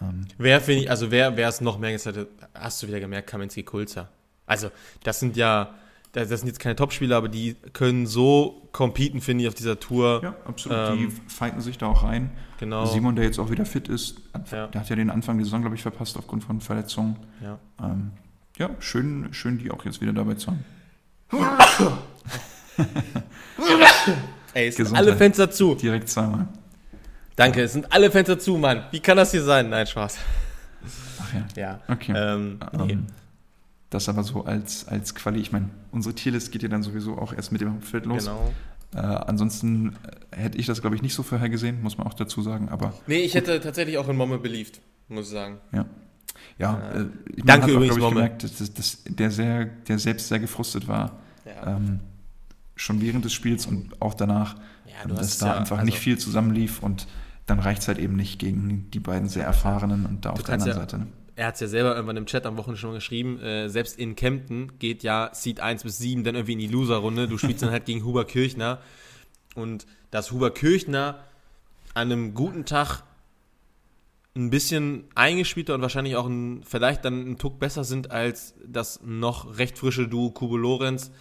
Ähm, 0.00 0.26
wer 0.38 0.60
finde 0.60 0.82
ich, 0.82 0.90
also 0.90 1.10
wer, 1.10 1.36
wer 1.36 1.48
es 1.48 1.60
noch 1.60 1.78
mehr 1.78 1.92
gesagt 1.92 2.16
hat, 2.16 2.26
hast 2.54 2.82
du 2.82 2.88
wieder 2.88 3.00
gemerkt, 3.00 3.28
Kaminski 3.28 3.62
Kulzer. 3.62 4.08
Also, 4.46 4.70
das 5.02 5.20
sind 5.20 5.36
ja, 5.36 5.74
das 6.12 6.28
sind 6.28 6.46
jetzt 6.46 6.60
keine 6.60 6.76
Topspieler, 6.76 7.16
aber 7.16 7.28
die 7.28 7.56
können 7.72 8.06
so 8.06 8.68
competen, 8.72 9.20
finde 9.20 9.44
ich, 9.44 9.48
auf 9.48 9.54
dieser 9.54 9.80
Tour. 9.80 10.20
Ja, 10.22 10.36
absolut. 10.44 10.78
Ähm, 10.90 10.98
die 10.98 11.32
fighten 11.32 11.60
sich 11.60 11.78
da 11.78 11.86
auch 11.86 12.04
rein. 12.04 12.30
Genau. 12.58 12.86
Simon, 12.86 13.16
der 13.16 13.24
jetzt 13.24 13.38
auch 13.38 13.50
wieder 13.50 13.66
fit 13.66 13.88
ist, 13.88 14.20
ja. 14.50 14.68
der 14.68 14.80
hat 14.80 14.88
ja 14.88 14.96
den 14.96 15.10
Anfang 15.10 15.38
der 15.38 15.44
Saison, 15.44 15.60
glaube 15.60 15.76
ich, 15.76 15.82
verpasst 15.82 16.16
aufgrund 16.16 16.44
von 16.44 16.60
Verletzungen. 16.60 17.16
Ja. 17.42 17.58
Ähm, 17.82 18.12
ja, 18.56 18.70
schön, 18.78 19.28
schön, 19.32 19.58
die 19.58 19.70
auch 19.70 19.84
jetzt 19.84 20.00
wieder 20.00 20.12
dabei 20.12 20.34
zu 20.34 20.48
haben. 20.48 20.64
Ey, 24.54 24.68
es 24.68 24.76
sind 24.76 24.94
alle 24.94 25.16
Fenster 25.16 25.50
zu. 25.50 25.74
Direkt 25.74 26.08
zweimal. 26.08 26.46
Danke, 27.36 27.62
es 27.62 27.72
sind 27.72 27.92
alle 27.92 28.10
Fenster 28.10 28.38
zu, 28.38 28.56
Mann. 28.56 28.84
Wie 28.90 29.00
kann 29.00 29.16
das 29.16 29.32
hier 29.32 29.42
sein? 29.42 29.68
Nein, 29.68 29.86
Spaß. 29.86 30.18
Ach 31.20 31.34
ja. 31.34 31.46
Ja. 31.56 31.80
Okay. 31.88 32.12
Ähm, 32.16 32.60
nee. 32.72 32.92
ähm, 32.92 33.06
Das 33.90 34.08
aber 34.08 34.22
so 34.22 34.44
als, 34.44 34.86
als 34.86 35.14
Quali. 35.14 35.40
Ich 35.40 35.50
meine, 35.50 35.70
unsere 35.90 36.14
Tierlist 36.14 36.52
geht 36.52 36.62
ja 36.62 36.68
dann 36.68 36.82
sowieso 36.82 37.18
auch 37.18 37.32
erst 37.32 37.50
mit 37.50 37.60
dem 37.60 37.72
Hauptfeld 37.72 38.06
los. 38.06 38.26
Genau. 38.26 38.52
Äh, 38.94 38.98
ansonsten 38.98 39.96
hätte 40.30 40.58
ich 40.58 40.66
das, 40.66 40.80
glaube 40.80 40.94
ich, 40.94 41.02
nicht 41.02 41.14
so 41.14 41.24
vorhergesehen, 41.24 41.82
muss 41.82 41.98
man 41.98 42.06
auch 42.06 42.14
dazu 42.14 42.42
sagen. 42.42 42.68
Aber 42.68 42.94
nee, 43.08 43.22
ich 43.22 43.32
gut. 43.32 43.42
hätte 43.42 43.60
tatsächlich 43.60 43.98
auch 43.98 44.08
in 44.08 44.16
Momme 44.16 44.38
beliebt, 44.38 44.80
muss 45.08 45.26
ich 45.26 45.32
sagen. 45.32 45.58
Ja. 45.72 45.86
Ja, 46.58 46.80
äh, 46.92 47.00
äh 47.00 47.06
danke 47.44 47.72
übrigens, 47.72 47.96
auch, 48.00 48.08
ich, 48.08 48.14
gemerkt, 48.14 48.44
dass, 48.44 48.72
dass, 48.72 49.04
der, 49.04 49.30
sehr, 49.30 49.64
der 49.64 49.98
selbst 49.98 50.28
sehr 50.28 50.38
gefrustet 50.38 50.86
war. 50.86 51.18
Ja. 51.44 51.76
Ähm, 51.76 52.00
schon 52.76 53.00
während 53.00 53.24
des 53.24 53.32
Spiels 53.32 53.66
und 53.66 54.00
auch 54.00 54.14
danach, 54.14 54.56
ja, 54.86 55.08
dass 55.08 55.38
da 55.38 55.46
ja, 55.46 55.56
einfach 55.58 55.78
also 55.78 55.86
nicht 55.86 55.98
viel 55.98 56.18
zusammenlief 56.18 56.82
und 56.82 57.06
dann 57.46 57.58
reicht 57.58 57.82
es 57.82 57.88
halt 57.88 57.98
eben 57.98 58.16
nicht 58.16 58.38
gegen 58.38 58.90
die 58.90 59.00
beiden 59.00 59.28
sehr 59.28 59.44
erfahrenen 59.44 60.06
und 60.06 60.24
da 60.24 60.30
auf 60.30 60.42
der 60.42 60.54
anderen 60.54 60.72
Seite. 60.72 60.98
Ne? 60.98 61.06
Er 61.36 61.48
hat 61.48 61.54
es 61.54 61.60
ja 61.60 61.66
selber 61.66 61.94
irgendwann 61.94 62.16
im 62.16 62.26
Chat 62.26 62.46
am 62.46 62.56
Wochenende 62.56 62.80
schon 62.80 62.94
geschrieben, 62.94 63.40
äh, 63.40 63.68
selbst 63.68 63.98
in 63.98 64.14
Kempten 64.14 64.78
geht 64.78 65.02
ja 65.02 65.30
Seed 65.32 65.60
1 65.60 65.82
bis 65.82 65.98
7 65.98 66.24
dann 66.24 66.36
irgendwie 66.36 66.52
in 66.52 66.60
die 66.60 66.68
Loser-Runde. 66.68 67.28
Du 67.28 67.38
spielst 67.38 67.62
dann 67.62 67.70
halt 67.70 67.86
gegen 67.86 68.04
Huber 68.04 68.24
Kirchner 68.24 68.78
und 69.54 69.86
dass 70.10 70.30
Huber 70.30 70.52
Kirchner 70.52 71.18
an 71.94 72.12
einem 72.12 72.34
guten 72.34 72.64
Tag 72.64 73.02
ein 74.36 74.50
bisschen 74.50 75.04
eingespielter 75.14 75.74
und 75.74 75.82
wahrscheinlich 75.82 76.16
auch 76.16 76.26
ein, 76.26 76.62
vielleicht 76.64 77.04
dann 77.04 77.30
ein 77.30 77.38
Tuck 77.38 77.58
besser 77.58 77.84
sind 77.84 78.10
als 78.10 78.54
das 78.66 79.00
noch 79.04 79.58
recht 79.58 79.78
frische 79.78 80.08
Duo 80.08 80.30
Kubo 80.30 80.56
Lorenz. 80.56 81.12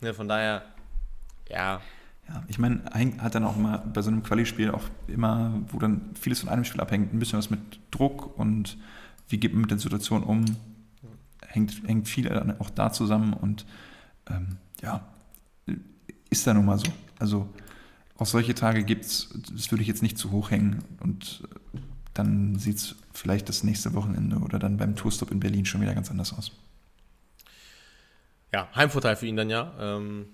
Ja, 0.00 0.12
von 0.12 0.28
daher, 0.28 0.64
ja. 1.48 1.80
Ja, 2.28 2.42
ich 2.48 2.58
meine, 2.58 2.82
hat 3.18 3.34
dann 3.34 3.44
auch 3.44 3.56
immer 3.56 3.78
bei 3.78 4.02
so 4.02 4.10
einem 4.10 4.22
Quali-Spiel 4.22 4.70
auch 4.70 4.84
immer, 5.08 5.60
wo 5.68 5.78
dann 5.78 6.10
vieles 6.14 6.40
von 6.40 6.48
einem 6.48 6.64
Spiel 6.64 6.80
abhängt, 6.80 7.12
ein 7.12 7.18
bisschen 7.18 7.38
was 7.38 7.50
mit 7.50 7.60
Druck 7.90 8.38
und 8.38 8.78
wie 9.28 9.38
geht 9.38 9.52
man 9.52 9.62
mit 9.62 9.70
der 9.70 9.78
Situation 9.78 10.22
um, 10.22 10.44
hängt, 11.46 11.82
hängt 11.86 12.08
viel 12.08 12.28
auch 12.58 12.70
da 12.70 12.92
zusammen 12.92 13.32
und 13.32 13.66
ähm, 14.30 14.58
ja, 14.80 15.04
ist 16.30 16.46
da 16.46 16.54
nun 16.54 16.64
mal 16.64 16.78
so. 16.78 16.90
Also 17.18 17.48
auch 18.16 18.26
solche 18.26 18.54
Tage 18.54 18.84
gibt 18.84 19.04
es, 19.04 19.30
das 19.52 19.70
würde 19.70 19.82
ich 19.82 19.88
jetzt 19.88 20.02
nicht 20.02 20.18
zu 20.18 20.30
hoch 20.30 20.50
hängen 20.50 20.84
und 21.00 21.46
dann 22.14 22.58
sieht 22.58 22.76
es 22.76 22.96
vielleicht 23.12 23.48
das 23.48 23.64
nächste 23.64 23.94
Wochenende 23.94 24.36
oder 24.36 24.58
dann 24.58 24.76
beim 24.76 24.96
Tourstop 24.96 25.30
in 25.30 25.40
Berlin 25.40 25.64
schon 25.64 25.80
wieder 25.80 25.94
ganz 25.94 26.10
anders 26.10 26.32
aus. 26.32 26.52
Ja, 28.52 28.68
Heimvorteil 28.74 29.16
für 29.16 29.26
ihn 29.26 29.36
dann 29.36 29.50
ja. 29.50 29.72
Ähm, 29.78 30.26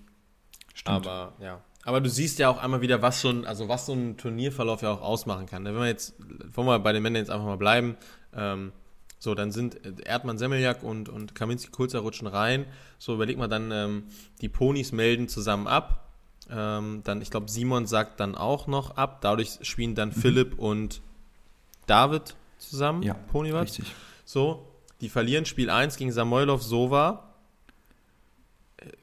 Stimmt. 0.73 1.07
Aber 1.07 1.33
ja. 1.39 1.61
Aber 1.89 2.01
du 2.01 2.09
siehst 2.11 2.37
ja 2.37 2.49
auch 2.49 2.59
einmal 2.59 2.81
wieder, 2.81 3.01
was 3.01 3.19
schon, 3.19 3.47
also 3.47 3.67
was 3.67 3.87
so 3.87 3.93
ein 3.93 4.15
Turnierverlauf 4.15 4.83
ja 4.83 4.91
auch 4.91 5.01
ausmachen 5.01 5.47
kann. 5.47 5.65
Wenn 5.65 5.73
wir 5.73 5.87
jetzt, 5.87 6.13
wollen 6.53 6.67
wir 6.67 6.77
bei 6.77 6.93
den 6.93 7.01
Männern 7.01 7.23
jetzt 7.23 7.31
einfach 7.31 7.47
mal 7.47 7.57
bleiben, 7.57 7.97
ähm, 8.31 8.73
so, 9.17 9.33
dann 9.33 9.51
sind 9.51 9.79
Erdmann 10.05 10.37
Semmeljak 10.37 10.83
und, 10.83 11.09
und 11.09 11.33
Kaminski 11.33 11.71
Kulzer 11.71 12.01
rutschen 12.01 12.27
rein. 12.27 12.67
So, 12.99 13.15
überleg 13.15 13.39
mal 13.39 13.47
dann, 13.47 13.71
ähm, 13.71 14.03
die 14.39 14.49
Ponys 14.49 14.91
melden 14.91 15.29
zusammen 15.29 15.65
ab. 15.65 16.11
Ähm, 16.47 17.01
dann, 17.05 17.23
ich 17.23 17.31
glaube, 17.31 17.49
Simon 17.49 17.87
sagt 17.87 18.19
dann 18.19 18.35
auch 18.35 18.67
noch 18.67 18.95
ab. 18.95 19.21
Dadurch 19.21 19.57
spielen 19.63 19.95
dann 19.95 20.09
mhm. 20.09 20.13
Philipp 20.13 20.59
und 20.59 21.01
David 21.87 22.35
zusammen, 22.59 23.01
ja, 23.01 23.15
Ponywatz. 23.15 23.79
Richtig. 23.79 23.95
So, 24.25 24.67
die 25.01 25.09
verlieren 25.09 25.47
Spiel 25.47 25.71
1 25.71 25.97
gegen 25.97 26.11
Samoylov 26.11 26.61
Sova. 26.61 27.33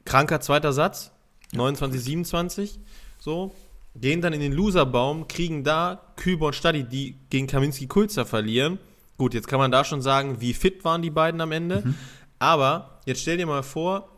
Kranker 0.05 0.41
zweiter 0.41 0.73
Satz, 0.73 1.11
29, 1.57 2.01
27. 2.01 2.79
So, 3.19 3.55
gehen 3.95 4.21
dann 4.21 4.33
in 4.33 4.41
den 4.41 4.53
Loserbaum, 4.53 5.29
kriegen 5.29 5.65
da 5.65 6.01
Küber 6.17 6.49
und 6.49 6.55
Stadi, 6.55 6.85
die 6.85 7.17
gegen 7.31 7.47
Kaminski 7.47 7.87
Kulzer 7.87 8.27
verlieren. 8.27 8.79
Gut, 9.17 9.35
jetzt 9.35 9.49
kann 9.49 9.59
man 9.59 9.71
da 9.71 9.85
schon 9.85 10.03
sagen, 10.03 10.41
wie 10.41 10.53
fit 10.53 10.85
waren 10.85 11.03
die 11.03 11.11
beiden 11.11 11.41
am 11.41 11.53
Ende. 11.53 11.83
Mhm. 11.85 11.95
Aber 12.39 13.01
jetzt 13.07 13.23
stell 13.23 13.39
dir 13.39 13.47
mal 13.47 13.63
vor, 13.63 14.09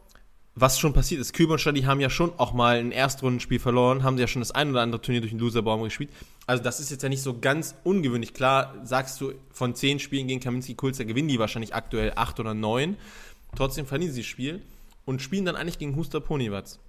was 0.60 0.78
schon 0.78 0.92
passiert 0.92 1.20
ist. 1.20 1.32
Küber 1.32 1.52
und 1.52 1.60
Stadi 1.60 1.82
haben 1.82 2.00
ja 2.00 2.10
schon 2.10 2.32
auch 2.36 2.52
mal 2.52 2.78
ein 2.78 2.90
Erstrundenspiel 2.90 3.60
verloren, 3.60 4.02
haben 4.02 4.18
ja 4.18 4.26
schon 4.26 4.40
das 4.40 4.50
ein 4.50 4.70
oder 4.70 4.80
andere 4.80 5.00
Turnier 5.00 5.20
durch 5.20 5.32
den 5.32 5.38
Loserbaum 5.38 5.84
gespielt. 5.84 6.10
Also 6.46 6.62
das 6.62 6.80
ist 6.80 6.90
jetzt 6.90 7.02
ja 7.02 7.08
nicht 7.08 7.22
so 7.22 7.38
ganz 7.38 7.76
ungewöhnlich. 7.84 8.34
Klar, 8.34 8.74
sagst 8.82 9.20
du, 9.20 9.32
von 9.52 9.74
zehn 9.74 10.00
Spielen 10.00 10.26
gegen 10.26 10.40
Kaminski 10.40 10.74
Kulzer 10.74 11.04
gewinnen 11.04 11.28
die 11.28 11.38
wahrscheinlich 11.38 11.74
aktuell 11.74 12.12
acht 12.16 12.40
oder 12.40 12.54
neun. 12.54 12.96
Trotzdem 13.54 13.86
verlieren 13.86 14.12
sie 14.12 14.20
das 14.20 14.26
Spiel 14.26 14.62
und 15.04 15.22
spielen 15.22 15.44
dann 15.44 15.56
eigentlich 15.56 15.78
gegen 15.78 15.94
Huster 15.96 16.20
Ponywatz. 16.20 16.80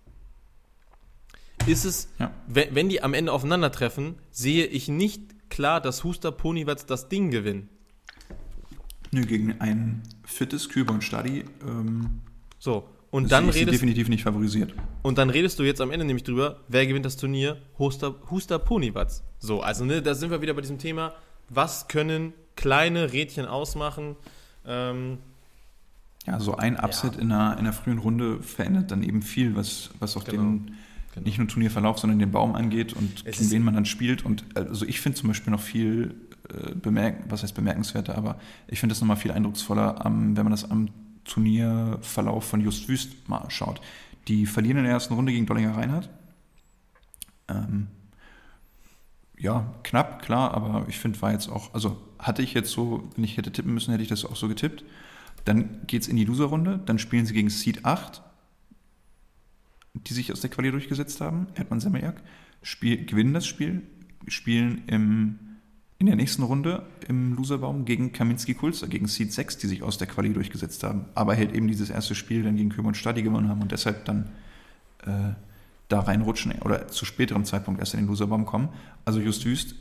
Ist 1.65 1.85
es, 1.85 2.09
ja. 2.19 2.31
wenn, 2.47 2.73
wenn 2.75 2.89
die 2.89 3.03
am 3.03 3.13
Ende 3.13 3.31
aufeinandertreffen, 3.31 4.15
sehe 4.31 4.65
ich 4.65 4.87
nicht 4.87 5.49
klar, 5.49 5.81
dass 5.81 6.03
Huster 6.03 6.31
Ponywatz 6.31 6.85
das 6.85 7.09
Ding 7.09 7.31
gewinnen. 7.31 7.69
Nö, 9.11 9.25
gegen 9.25 9.59
ein 9.59 10.03
fittes 10.23 10.67
und 10.67 11.03
Stadi. 11.03 11.45
Ähm, 11.65 12.21
so, 12.59 12.87
und 13.11 13.31
dann 13.31 13.49
redest 13.49 13.73
definitiv 13.73 14.07
nicht 14.09 14.23
favorisiert. 14.23 14.73
Und 15.01 15.17
dann 15.17 15.29
redest 15.29 15.57
du 15.57 15.63
jetzt 15.63 15.81
am 15.81 15.91
Ende 15.91 16.05
nämlich 16.05 16.23
drüber, 16.23 16.59
wer 16.67 16.85
gewinnt 16.85 17.05
das 17.05 17.17
Turnier? 17.17 17.57
Huster, 17.79 18.15
Huster 18.29 18.59
Ponywatz. 18.59 19.23
So, 19.39 19.61
also 19.61 19.83
ne, 19.83 20.01
da 20.01 20.13
sind 20.13 20.29
wir 20.29 20.41
wieder 20.41 20.53
bei 20.53 20.61
diesem 20.61 20.77
Thema, 20.77 21.13
was 21.49 21.87
können 21.87 22.33
kleine 22.55 23.11
Rädchen 23.11 23.45
ausmachen? 23.45 24.15
Ähm, 24.65 25.17
ja, 26.27 26.39
so 26.39 26.55
ein 26.55 26.77
Upset 26.77 27.15
ja. 27.15 27.21
in, 27.21 27.31
einer, 27.31 27.53
in 27.53 27.59
einer 27.59 27.73
frühen 27.73 27.97
Runde 27.97 28.43
verändert 28.43 28.91
dann 28.91 29.01
eben 29.01 29.23
viel, 29.23 29.55
was, 29.55 29.89
was 29.99 30.15
auch 30.15 30.25
genau. 30.25 30.43
den 30.43 30.75
genau. 31.19 31.27
nicht 31.27 31.37
nur 31.37 31.47
Turnierverlauf, 31.47 31.99
sondern 31.99 32.19
den 32.19 32.31
Baum 32.31 32.55
angeht 32.55 32.93
und 32.93 33.23
es 33.25 33.37
gegen 33.37 33.51
wen 33.51 33.63
man 33.63 33.73
dann 33.75 33.85
spielt. 33.85 34.25
Und 34.25 34.43
also 34.55 34.85
ich 34.85 35.01
finde 35.01 35.17
zum 35.17 35.29
Beispiel 35.29 35.51
noch 35.51 35.61
viel 35.61 36.15
äh, 36.49 36.73
bemerken, 36.75 37.25
was 37.29 37.43
heißt 37.43 37.55
bemerkenswerter, 37.55 38.17
aber 38.17 38.39
ich 38.67 38.79
finde 38.79 38.93
es 38.93 39.01
nochmal 39.01 39.17
viel 39.17 39.31
eindrucksvoller, 39.31 40.05
am, 40.05 40.35
wenn 40.35 40.43
man 40.43 40.51
das 40.51 40.69
am 40.69 40.89
Turnierverlauf 41.25 42.43
von 42.43 42.61
Just 42.61 42.87
Wüst 42.87 43.29
mal 43.29 43.49
schaut. 43.49 43.81
Die 44.27 44.45
verlieren 44.45 44.77
in 44.77 44.83
der 44.83 44.93
ersten 44.93 45.13
Runde 45.13 45.31
gegen 45.31 45.45
Dollinger 45.45 45.75
Reinhardt. 45.75 46.09
Ähm, 47.47 47.87
ja, 49.37 49.73
knapp, 49.83 50.21
klar, 50.21 50.53
aber 50.53 50.85
ich 50.89 50.97
finde, 50.97 51.21
war 51.21 51.31
jetzt 51.31 51.49
auch, 51.49 51.73
also 51.73 51.97
hatte 52.19 52.41
ich 52.41 52.53
jetzt 52.53 52.71
so, 52.71 53.09
wenn 53.15 53.23
ich 53.23 53.37
hätte 53.37 53.51
tippen 53.51 53.73
müssen, 53.73 53.91
hätte 53.91 54.03
ich 54.03 54.09
das 54.09 54.25
auch 54.25 54.35
so 54.35 54.47
getippt. 54.47 54.83
Dann 55.45 55.87
geht 55.87 56.01
es 56.01 56.07
in 56.07 56.17
die 56.17 56.25
Loser-Runde, 56.25 56.81
dann 56.85 56.99
spielen 56.99 57.25
sie 57.25 57.33
gegen 57.33 57.49
Seed 57.49 57.85
8, 57.85 58.21
die 59.93 60.13
sich 60.13 60.31
aus 60.31 60.41
der 60.41 60.49
Quali 60.49 60.71
durchgesetzt 60.71 61.21
haben, 61.21 61.47
Erdmann 61.55 61.79
Semmeljak, 61.79 62.21
gewinnen 62.79 63.33
das 63.33 63.47
Spiel, 63.47 63.81
spielen 64.27 64.83
im 64.87 65.39
in 65.99 66.05
der 66.05 66.15
nächsten 66.15 66.43
Runde 66.43 66.85
im 67.09 67.35
Loserbaum 67.35 67.83
gegen 67.83 68.13
Kaminski 68.13 68.53
Kulzer, 68.53 68.87
gegen 68.87 69.07
Seed 69.07 69.33
6, 69.33 69.57
die 69.57 69.67
sich 69.67 69.83
aus 69.83 69.97
der 69.97 70.07
Quali 70.07 70.31
durchgesetzt 70.31 70.83
haben, 70.83 71.05
aber 71.13 71.35
halt 71.35 71.53
eben 71.53 71.67
dieses 71.67 71.89
erste 71.89 72.15
Spiel 72.15 72.41
dann 72.41 72.55
gegen 72.55 72.69
Kömer 72.69 72.87
und 72.87 72.95
Stadi 72.95 73.21
gewonnen 73.21 73.49
haben 73.49 73.61
und 73.61 73.73
deshalb 73.73 74.05
dann 74.05 74.29
äh, 75.05 75.33
da 75.89 75.99
reinrutschen 75.99 76.53
oder 76.61 76.87
zu 76.87 77.03
späterem 77.03 77.43
Zeitpunkt 77.43 77.81
erst 77.81 77.95
in 77.95 77.99
den 77.99 78.07
Loserbaum 78.07 78.45
kommen. 78.45 78.69
Also 79.03 79.19
Just 79.19 79.45
Wüst 79.45 79.75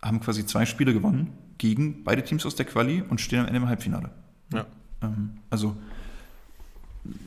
haben 0.00 0.20
quasi 0.20 0.46
zwei 0.46 0.64
Spiele 0.64 0.94
gewonnen 0.94 1.36
gegen 1.58 2.04
beide 2.04 2.24
Teams 2.24 2.46
aus 2.46 2.54
der 2.54 2.64
Quali 2.64 3.02
und 3.02 3.20
stehen 3.20 3.40
am 3.40 3.46
Ende 3.46 3.58
im 3.60 3.68
Halbfinale. 3.68 4.10
Ja. 4.54 4.64
Ähm, 5.02 5.38
also, 5.50 5.76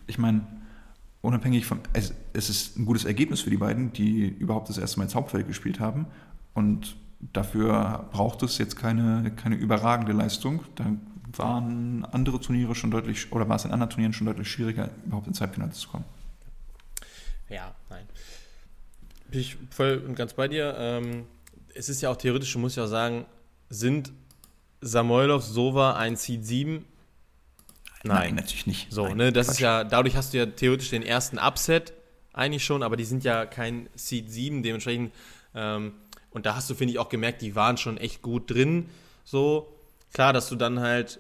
ich 0.07 0.17
meine, 0.17 0.41
unabhängig 1.21 1.65
von, 1.65 1.79
es, 1.93 2.13
es 2.33 2.49
ist 2.49 2.77
ein 2.77 2.85
gutes 2.85 3.05
Ergebnis 3.05 3.41
für 3.41 3.49
die 3.49 3.57
beiden, 3.57 3.93
die 3.93 4.27
überhaupt 4.27 4.69
das 4.69 4.77
erste 4.77 4.99
Mal 4.99 5.05
ins 5.05 5.15
Hauptfeld 5.15 5.47
gespielt 5.47 5.79
haben 5.79 6.07
und 6.53 6.95
Dafür 7.33 8.09
braucht 8.11 8.41
es 8.41 8.57
jetzt 8.57 8.75
keine, 8.75 9.31
keine 9.35 9.55
überragende 9.55 10.11
Leistung. 10.11 10.63
Da 10.75 10.85
waren 11.37 12.03
andere 12.05 12.39
Turniere 12.39 12.73
schon 12.73 12.89
deutlich, 12.89 13.31
oder 13.31 13.47
war 13.47 13.57
es 13.57 13.65
in 13.65 13.71
anderen 13.71 13.91
Turnieren 13.91 14.13
schon 14.13 14.25
deutlich 14.25 14.49
schwieriger, 14.49 14.89
überhaupt 15.05 15.27
ins 15.27 15.39
Halbfinale 15.39 15.71
zu 15.71 15.87
kommen. 15.87 16.03
Ja, 17.47 17.75
nein. 17.89 18.05
Bin 19.29 19.39
ich 19.39 19.57
voll 19.69 20.03
und 20.05 20.15
ganz 20.15 20.33
bei 20.33 20.47
dir. 20.47 20.75
Ähm, 20.77 21.25
es 21.75 21.89
ist 21.89 22.01
ja 22.01 22.09
auch 22.09 22.17
theoretisch, 22.17 22.55
muss 22.57 22.73
ich 22.73 22.79
auch 22.79 22.87
sagen, 22.87 23.25
sind 23.69 24.11
Samoylov, 24.81 25.43
Sova 25.43 25.95
ein 25.95 26.15
Seed 26.15 26.43
7? 26.43 26.85
Nein. 28.03 28.17
Nein, 28.17 28.35
natürlich 28.35 28.67
nicht. 28.67 28.91
So, 28.91 29.07
Nein, 29.07 29.17
ne, 29.17 29.31
das 29.31 29.47
Quatsch. 29.47 29.55
ist 29.55 29.59
ja, 29.61 29.83
dadurch 29.83 30.15
hast 30.15 30.33
du 30.33 30.37
ja 30.37 30.45
theoretisch 30.45 30.89
den 30.89 31.03
ersten 31.03 31.37
Upset 31.37 31.93
eigentlich 32.33 32.63
schon, 32.63 32.83
aber 32.83 32.97
die 32.97 33.03
sind 33.03 33.23
ja 33.23 33.45
kein 33.45 33.89
Seed 33.95 34.31
7, 34.31 34.63
dementsprechend 34.63 35.11
ähm, 35.53 35.93
und 36.31 36.45
da 36.45 36.55
hast 36.55 36.69
du, 36.69 36.75
finde 36.75 36.93
ich, 36.93 36.99
auch 36.99 37.09
gemerkt, 37.09 37.41
die 37.41 37.55
waren 37.55 37.77
schon 37.77 37.97
echt 37.97 38.21
gut 38.21 38.49
drin. 38.49 38.89
So, 39.25 39.75
klar, 40.13 40.33
dass 40.33 40.49
du 40.49 40.55
dann 40.55 40.79
halt, 40.79 41.19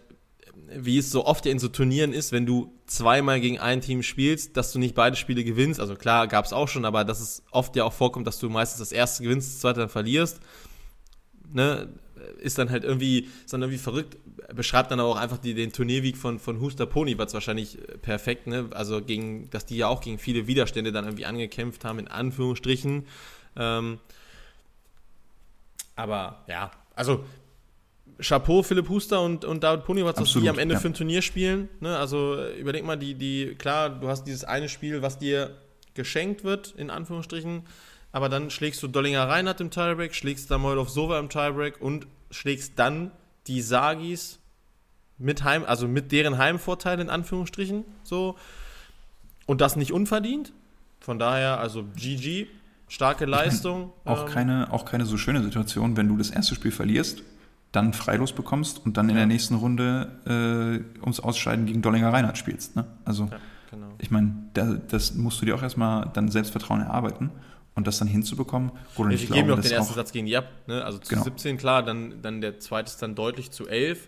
wie 0.73 0.97
es 0.97 1.11
so 1.11 1.25
oft 1.25 1.45
in 1.45 1.59
so 1.59 1.67
Turnieren 1.67 2.13
ist, 2.13 2.31
wenn 2.31 2.45
du 2.45 2.73
zweimal 2.85 3.41
gegen 3.41 3.59
ein 3.59 3.81
Team 3.81 4.03
spielst, 4.03 4.55
dass 4.57 4.71
du 4.71 4.79
nicht 4.79 4.95
beide 4.95 5.17
Spiele 5.17 5.43
gewinnst. 5.43 5.79
Also 5.79 5.95
klar, 5.95 6.27
gab 6.27 6.45
es 6.45 6.53
auch 6.53 6.67
schon, 6.67 6.85
aber 6.85 7.03
dass 7.03 7.19
es 7.19 7.43
oft 7.51 7.75
ja 7.75 7.83
auch 7.83 7.93
vorkommt, 7.93 8.25
dass 8.25 8.39
du 8.39 8.49
meistens 8.49 8.79
das 8.79 8.91
erste 8.91 9.23
gewinnst, 9.23 9.49
das 9.49 9.59
zweite 9.59 9.81
dann 9.81 9.89
verlierst. 9.89 10.39
Ne, 11.53 11.89
ist 12.39 12.57
dann 12.57 12.69
halt 12.69 12.83
irgendwie, 12.83 13.29
ist 13.43 13.53
dann 13.53 13.61
irgendwie 13.61 13.77
verrückt. 13.77 14.17
Beschreibt 14.53 14.91
dann 14.91 14.99
aber 14.99 15.09
auch 15.09 15.17
einfach 15.17 15.37
die, 15.37 15.53
den 15.53 15.71
Turnierweg 15.71 16.17
von, 16.17 16.39
von 16.39 16.59
Huster 16.59 16.85
Pony, 16.85 17.17
was 17.17 17.33
wahrscheinlich 17.33 17.77
perfekt, 18.01 18.47
ne? 18.47 18.69
Also 18.71 19.01
gegen, 19.01 19.49
dass 19.49 19.65
die 19.65 19.77
ja 19.77 19.87
auch 19.87 20.01
gegen 20.01 20.17
viele 20.17 20.47
Widerstände 20.47 20.91
dann 20.91 21.05
irgendwie 21.05 21.25
angekämpft 21.25 21.85
haben, 21.85 21.99
in 21.99 22.07
Anführungsstrichen. 22.07 23.05
Ähm, 23.55 23.99
aber 25.95 26.43
ja, 26.47 26.71
also 26.95 27.23
Chapeau, 28.19 28.63
Philipp 28.63 28.89
Huster 28.89 29.21
und, 29.21 29.45
und 29.45 29.63
David 29.63 29.85
Pony, 29.85 30.05
was 30.05 30.15
die 30.33 30.49
am 30.49 30.59
Ende 30.59 30.75
ja. 30.75 30.79
für 30.79 30.89
ein 30.89 30.93
Turnier 30.93 31.21
spielen. 31.21 31.69
Ne? 31.79 31.97
Also 31.97 32.37
überleg 32.59 32.85
mal, 32.85 32.97
die, 32.97 33.15
die, 33.15 33.55
klar, 33.55 33.89
du 33.89 34.07
hast 34.07 34.25
dieses 34.25 34.43
eine 34.43 34.69
Spiel, 34.69 35.01
was 35.01 35.17
dir 35.17 35.57
geschenkt 35.93 36.43
wird, 36.43 36.73
in 36.77 36.89
Anführungsstrichen, 36.89 37.63
aber 38.11 38.29
dann 38.29 38.49
schlägst 38.49 38.83
du 38.83 38.87
Dollinger 38.87 39.27
Reinhardt 39.27 39.61
im 39.61 39.71
Tiebreak, 39.71 40.13
schlägst 40.13 40.49
Samoilov 40.49 40.89
Sova 40.89 41.19
im 41.19 41.29
Tiebreak 41.29 41.81
und 41.81 42.07
schlägst 42.29 42.73
dann 42.77 43.11
die 43.47 43.61
Sagis 43.61 44.39
mit 45.17 45.43
Heim, 45.43 45.63
also 45.65 45.87
mit 45.87 46.11
deren 46.11 46.37
Heimvorteil 46.37 46.99
in 46.99 47.09
Anführungsstrichen, 47.09 47.85
so. 48.03 48.35
Und 49.45 49.61
das 49.61 49.75
nicht 49.75 49.91
unverdient. 49.91 50.53
Von 50.99 51.19
daher, 51.19 51.59
also 51.59 51.83
GG, 51.95 52.47
starke 52.87 53.25
Leistung. 53.25 53.91
Ich 53.99 54.05
mein, 54.05 54.13
auch, 54.15 54.27
ähm, 54.27 54.33
keine, 54.33 54.73
auch 54.73 54.85
keine 54.85 55.05
so 55.05 55.17
schöne 55.17 55.41
Situation, 55.41 55.97
wenn 55.97 56.07
du 56.07 56.17
das 56.17 56.29
erste 56.29 56.55
Spiel 56.55 56.71
verlierst, 56.71 57.23
dann 57.71 57.93
freilos 57.93 58.33
bekommst 58.33 58.85
und 58.85 58.97
dann 58.97 59.09
in 59.09 59.15
ja. 59.15 59.21
der 59.21 59.27
nächsten 59.27 59.55
Runde 59.55 60.11
äh, 60.25 61.01
ums 61.01 61.19
Ausscheiden 61.19 61.65
gegen 61.65 61.81
Dollinger 61.81 62.11
Reinhardt 62.11 62.37
spielst. 62.37 62.75
Ne? 62.75 62.85
Also, 63.05 63.25
ja, 63.31 63.37
genau. 63.71 63.87
ich 63.97 64.11
meine, 64.11 64.33
da, 64.53 64.75
das 64.89 65.15
musst 65.15 65.41
du 65.41 65.45
dir 65.45 65.55
auch 65.55 65.63
erstmal 65.63 66.09
dann 66.13 66.29
Selbstvertrauen 66.29 66.81
erarbeiten 66.81 67.31
und 67.75 67.87
das 67.87 67.99
dann 67.99 68.07
hinzubekommen. 68.07 68.71
Oder 68.97 69.09
ja, 69.11 69.15
ich 69.15 69.29
gebe 69.29 69.47
mir 69.47 69.53
auch 69.53 69.59
den 69.59 69.71
ersten 69.71 69.93
Satz 69.93 70.11
gegen 70.11 70.25
die 70.25 70.35
ab. 70.35 70.49
Ne? 70.67 70.83
Also 70.83 70.99
zu 70.99 71.09
genau. 71.09 71.23
17 71.23 71.57
klar, 71.57 71.83
dann, 71.83 72.21
dann 72.21 72.41
der 72.41 72.59
zweite 72.59 72.89
ist 72.89 73.01
dann 73.01 73.15
deutlich 73.15 73.51
zu 73.51 73.67
11 73.67 74.07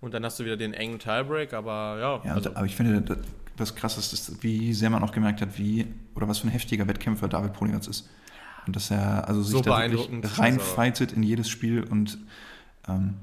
und 0.00 0.14
dann 0.14 0.24
hast 0.24 0.38
du 0.38 0.44
wieder 0.44 0.56
den 0.56 0.72
engen 0.72 0.98
Tiebreak, 0.98 1.52
aber 1.52 1.98
ja. 2.00 2.20
ja 2.24 2.34
also. 2.34 2.50
Aber 2.54 2.66
ich 2.66 2.76
finde, 2.76 3.18
das 3.56 3.74
Krasseste 3.74 4.14
ist, 4.14 4.42
wie 4.42 4.72
sehr 4.72 4.90
man 4.90 5.02
auch 5.02 5.12
gemerkt 5.12 5.40
hat, 5.42 5.58
wie 5.58 5.86
oder 6.14 6.28
was 6.28 6.38
für 6.38 6.48
ein 6.48 6.50
heftiger 6.50 6.86
Wettkämpfer 6.88 7.28
David 7.28 7.52
Poligatz 7.52 7.86
ist. 7.86 8.08
Und 8.66 8.76
dass 8.76 8.90
er 8.90 9.26
also 9.26 9.42
sich 9.42 9.52
so 9.52 9.60
da 9.60 9.90
wirklich 9.90 10.38
reinfightet 10.38 11.12
in 11.12 11.22
jedes 11.22 11.48
Spiel 11.48 11.82
und 11.82 12.18
ähm, 12.88 13.14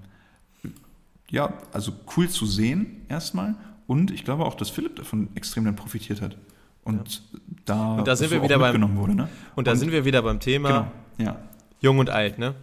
ja, 1.29 1.53
also 1.73 1.93
cool 2.15 2.29
zu 2.29 2.45
sehen 2.45 3.05
erstmal. 3.09 3.55
Und 3.85 4.11
ich 4.11 4.23
glaube 4.23 4.45
auch, 4.45 4.55
dass 4.55 4.69
Philipp 4.69 4.95
davon 4.95 5.29
extrem 5.35 5.65
dann 5.65 5.75
profitiert 5.75 6.21
hat. 6.21 6.37
Und 6.87 7.21
ja. 7.33 7.39
da, 7.65 7.95
und 7.95 8.07
da 8.07 8.15
sind 8.15 8.31
wir 8.31 8.41
wieder 8.41 8.59
beim 8.59 8.97
wurde, 8.97 9.15
ne? 9.15 9.29
Und 9.55 9.67
da 9.67 9.71
und, 9.71 9.77
sind 9.77 9.91
wir 9.91 10.05
wieder 10.05 10.21
beim 10.21 10.39
Thema 10.39 10.91
genau, 11.17 11.31
ja. 11.31 11.39
Jung 11.81 11.99
und 11.99 12.09
alt, 12.09 12.39
ne? 12.39 12.55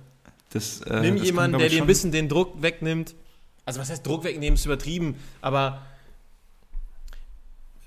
Das, 0.50 0.80
äh, 0.82 1.00
Nimm 1.00 1.16
das 1.16 1.26
jemanden, 1.26 1.58
der 1.58 1.68
dir 1.68 1.82
ein 1.82 1.86
bisschen 1.86 2.12
den 2.12 2.28
Druck 2.28 2.62
wegnimmt. 2.62 3.14
Also 3.66 3.80
was 3.80 3.90
heißt 3.90 4.06
Druck 4.06 4.24
wegnehmen, 4.24 4.54
ist 4.54 4.64
übertrieben, 4.66 5.16
aber 5.40 5.82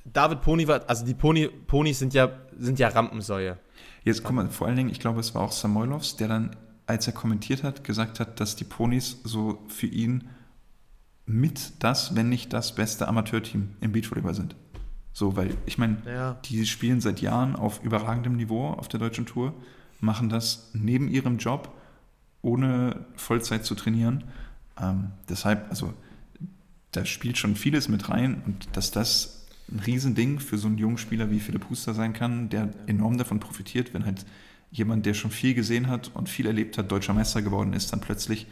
David 0.06 0.42
Pony 0.42 0.68
war, 0.68 0.82
also 0.88 1.06
die 1.06 1.14
Pony, 1.14 1.48
Ponys 1.48 2.00
sind 2.00 2.14
ja, 2.14 2.30
sind 2.58 2.80
ja 2.80 2.88
Rampensäue. 2.88 3.58
Jetzt 4.04 4.24
guck 4.24 4.36
mal, 4.36 4.50
vor 4.50 4.68
allen 4.68 4.78
Dingen, 4.78 4.90
ich 4.90 5.00
glaube, 5.00 5.20
es 5.20 5.36
war 5.36 5.42
auch 5.42 5.52
Samoilovs, 5.52 6.16
der 6.16 6.28
dann, 6.28 6.56
als 6.86 7.08
er 7.08 7.14
kommentiert 7.14 7.64
hat, 7.64 7.84
gesagt 7.84 8.20
hat, 8.20 8.40
dass 8.40 8.56
die 8.56 8.64
Ponys 8.64 9.18
so 9.24 9.66
für 9.68 9.88
ihn 9.88 10.30
mit 11.26 11.84
das, 11.84 12.16
wenn 12.16 12.30
nicht 12.30 12.54
das 12.54 12.74
beste 12.74 13.08
Amateurteam 13.08 13.76
im 13.82 13.92
Beachvolleyball 13.92 14.34
sind. 14.34 14.56
So, 15.18 15.36
weil 15.36 15.58
ich 15.66 15.80
meine, 15.80 15.98
ja. 16.06 16.34
die 16.46 16.64
spielen 16.68 17.02
seit 17.02 17.22
Jahren 17.22 17.56
auf 17.56 17.84
überragendem 17.84 18.36
Niveau 18.36 18.68
auf 18.68 18.88
der 18.88 19.00
deutschen 19.00 19.26
Tour, 19.26 19.52
machen 20.00 20.30
das 20.30 20.70
neben 20.74 21.08
ihrem 21.08 21.40
Job, 21.40 21.76
ohne 22.44 23.04
Vollzeit 23.16 23.66
zu 23.66 23.74
trainieren. 23.74 24.26
Ähm, 24.80 25.10
deshalb, 25.28 25.72
also 25.72 25.92
da 26.92 27.04
spielt 27.04 27.40
schon 27.40 27.56
vieles 27.56 27.90
mit 27.90 28.10
rein 28.10 28.44
und 28.46 28.68
dass 28.78 28.92
das 28.92 29.48
ein 29.72 29.80
Riesending 29.80 30.40
für 30.40 30.60
so 30.60 30.68
einen 30.68 30.78
jungen 30.78 31.00
Spieler 31.00 31.32
wie 31.32 31.40
Philipp 31.40 31.68
Huster 31.68 31.96
sein 31.96 32.14
kann, 32.14 32.50
der 32.50 32.70
enorm 32.86 33.18
davon 33.18 33.40
profitiert, 33.40 33.96
wenn 33.96 34.06
halt 34.06 34.24
jemand, 34.70 35.08
der 35.08 35.16
schon 35.16 35.32
viel 35.32 35.56
gesehen 35.56 35.88
hat 35.88 36.12
und 36.14 36.30
viel 36.30 36.46
erlebt 36.46 36.78
hat, 36.78 36.92
deutscher 36.92 37.16
Meister 37.16 37.42
geworden 37.42 37.74
ist, 37.74 37.92
dann 37.92 38.02
plötzlich 38.02 38.46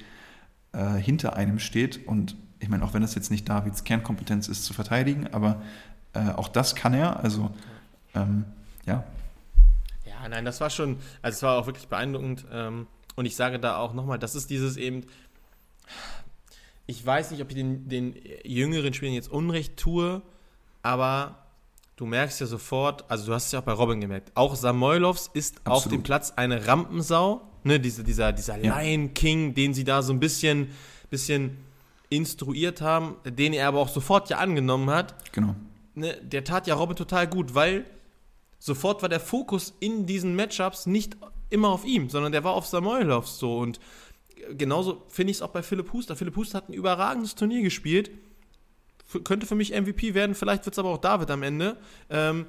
äh, 0.72 0.96
hinter 0.96 1.36
einem 1.36 1.60
steht. 1.60 2.08
Und 2.08 2.36
ich 2.58 2.70
meine, 2.70 2.84
auch 2.84 2.96
wenn 2.96 3.04
das 3.04 3.14
jetzt 3.14 3.30
nicht 3.30 3.48
Davids 3.48 3.84
Kernkompetenz 3.84 4.48
ist, 4.48 4.66
zu 4.66 4.74
verteidigen, 4.74 5.28
aber 5.28 5.62
äh, 6.16 6.32
auch 6.36 6.48
das 6.48 6.76
kann 6.76 6.94
er. 6.94 7.20
Also, 7.24 7.52
ähm, 8.16 8.46
ja. 8.86 9.04
Ja, 10.06 10.28
nein, 10.30 10.46
das 10.46 10.62
war 10.62 10.70
schon, 10.70 10.98
also 11.22 11.36
es 11.36 11.44
war 11.44 11.58
auch 11.60 11.68
wirklich 11.68 11.88
beeindruckend. 11.88 12.46
Ähm, 12.52 12.88
und 13.16 13.26
ich 13.26 13.36
sage 13.36 13.60
da 13.60 13.78
auch 13.78 13.94
nochmal, 13.94 14.18
das 14.18 14.36
ist 14.36 14.50
dieses 14.50 14.78
eben, 14.78 15.06
ich 16.88 17.06
weiß 17.06 17.32
nicht, 17.32 17.42
ob 17.42 17.50
ich 17.50 17.56
den, 17.56 17.88
den 17.88 18.16
jüngeren 18.44 18.94
Spielern 18.94 19.14
jetzt 19.14 19.30
Unrecht 19.30 19.78
tue, 19.78 20.22
aber 20.84 21.46
du 21.96 22.06
merkst 22.06 22.40
ja 22.42 22.46
sofort, 22.46 23.10
also 23.10 23.26
du 23.26 23.34
hast 23.34 23.48
es 23.48 23.52
ja 23.52 23.60
auch 23.60 23.64
bei 23.64 23.72
Robin 23.72 24.02
gemerkt, 24.02 24.32
auch 24.36 24.56
Samoilovs 24.56 25.30
ist 25.34 25.58
Absolut. 25.60 25.78
auf 25.78 25.88
dem 25.88 26.04
Platz 26.04 26.32
eine 26.36 26.68
Rampensau, 26.68 27.42
ne, 27.64 27.80
diese, 27.80 28.04
dieser, 28.04 28.34
dieser 28.34 28.58
ja. 28.58 28.80
Lion 28.80 29.14
King, 29.14 29.54
den 29.54 29.74
sie 29.74 29.84
da 29.84 30.02
so 30.02 30.14
ein 30.14 30.20
bisschen, 30.20 30.70
bisschen 31.10 31.58
instruiert 32.10 32.82
haben, 32.82 33.16
den 33.26 33.54
er 33.54 33.68
aber 33.68 33.80
auch 33.80 33.90
sofort 33.90 34.30
ja 34.30 34.38
angenommen 34.38 34.90
hat. 34.90 35.16
Genau. 35.34 35.56
Ne, 35.96 36.18
der 36.22 36.44
tat 36.44 36.68
ja 36.68 36.76
Robin 36.76 36.96
total 36.96 37.28
gut, 37.28 37.56
weil 37.56 37.86
sofort 38.60 39.02
war 39.02 39.10
der 39.10 39.20
Fokus 39.20 39.74
in 39.80 40.06
diesen 40.06 40.36
Matchups 40.36 40.86
nicht 40.86 41.16
immer 41.50 41.70
auf 41.70 41.86
ihm, 41.86 42.10
sondern 42.10 42.32
der 42.32 42.44
war 42.44 42.54
auf 42.54 42.66
Samoilovs 42.68 43.40
so 43.40 43.58
und 43.60 43.80
genauso 44.58 45.04
finde 45.08 45.32
ich 45.32 45.38
es 45.38 45.42
auch 45.42 45.50
bei 45.50 45.64
Philipp 45.64 45.94
Huster. 45.94 46.16
Philipp 46.16 46.36
Huster 46.36 46.58
hat 46.58 46.70
ein 46.70 46.74
überragendes 46.74 47.36
Turnier 47.36 47.62
gespielt 47.62 48.12
könnte 49.24 49.46
für 49.46 49.56
mich 49.56 49.72
MVP 49.72 50.14
werden, 50.14 50.36
vielleicht 50.36 50.66
wird 50.66 50.74
es 50.74 50.80
aber 50.80 50.90
auch 50.90 50.98
David 50.98 51.30
am 51.32 51.44
Ende. 51.44 51.78
Ähm, 52.10 52.46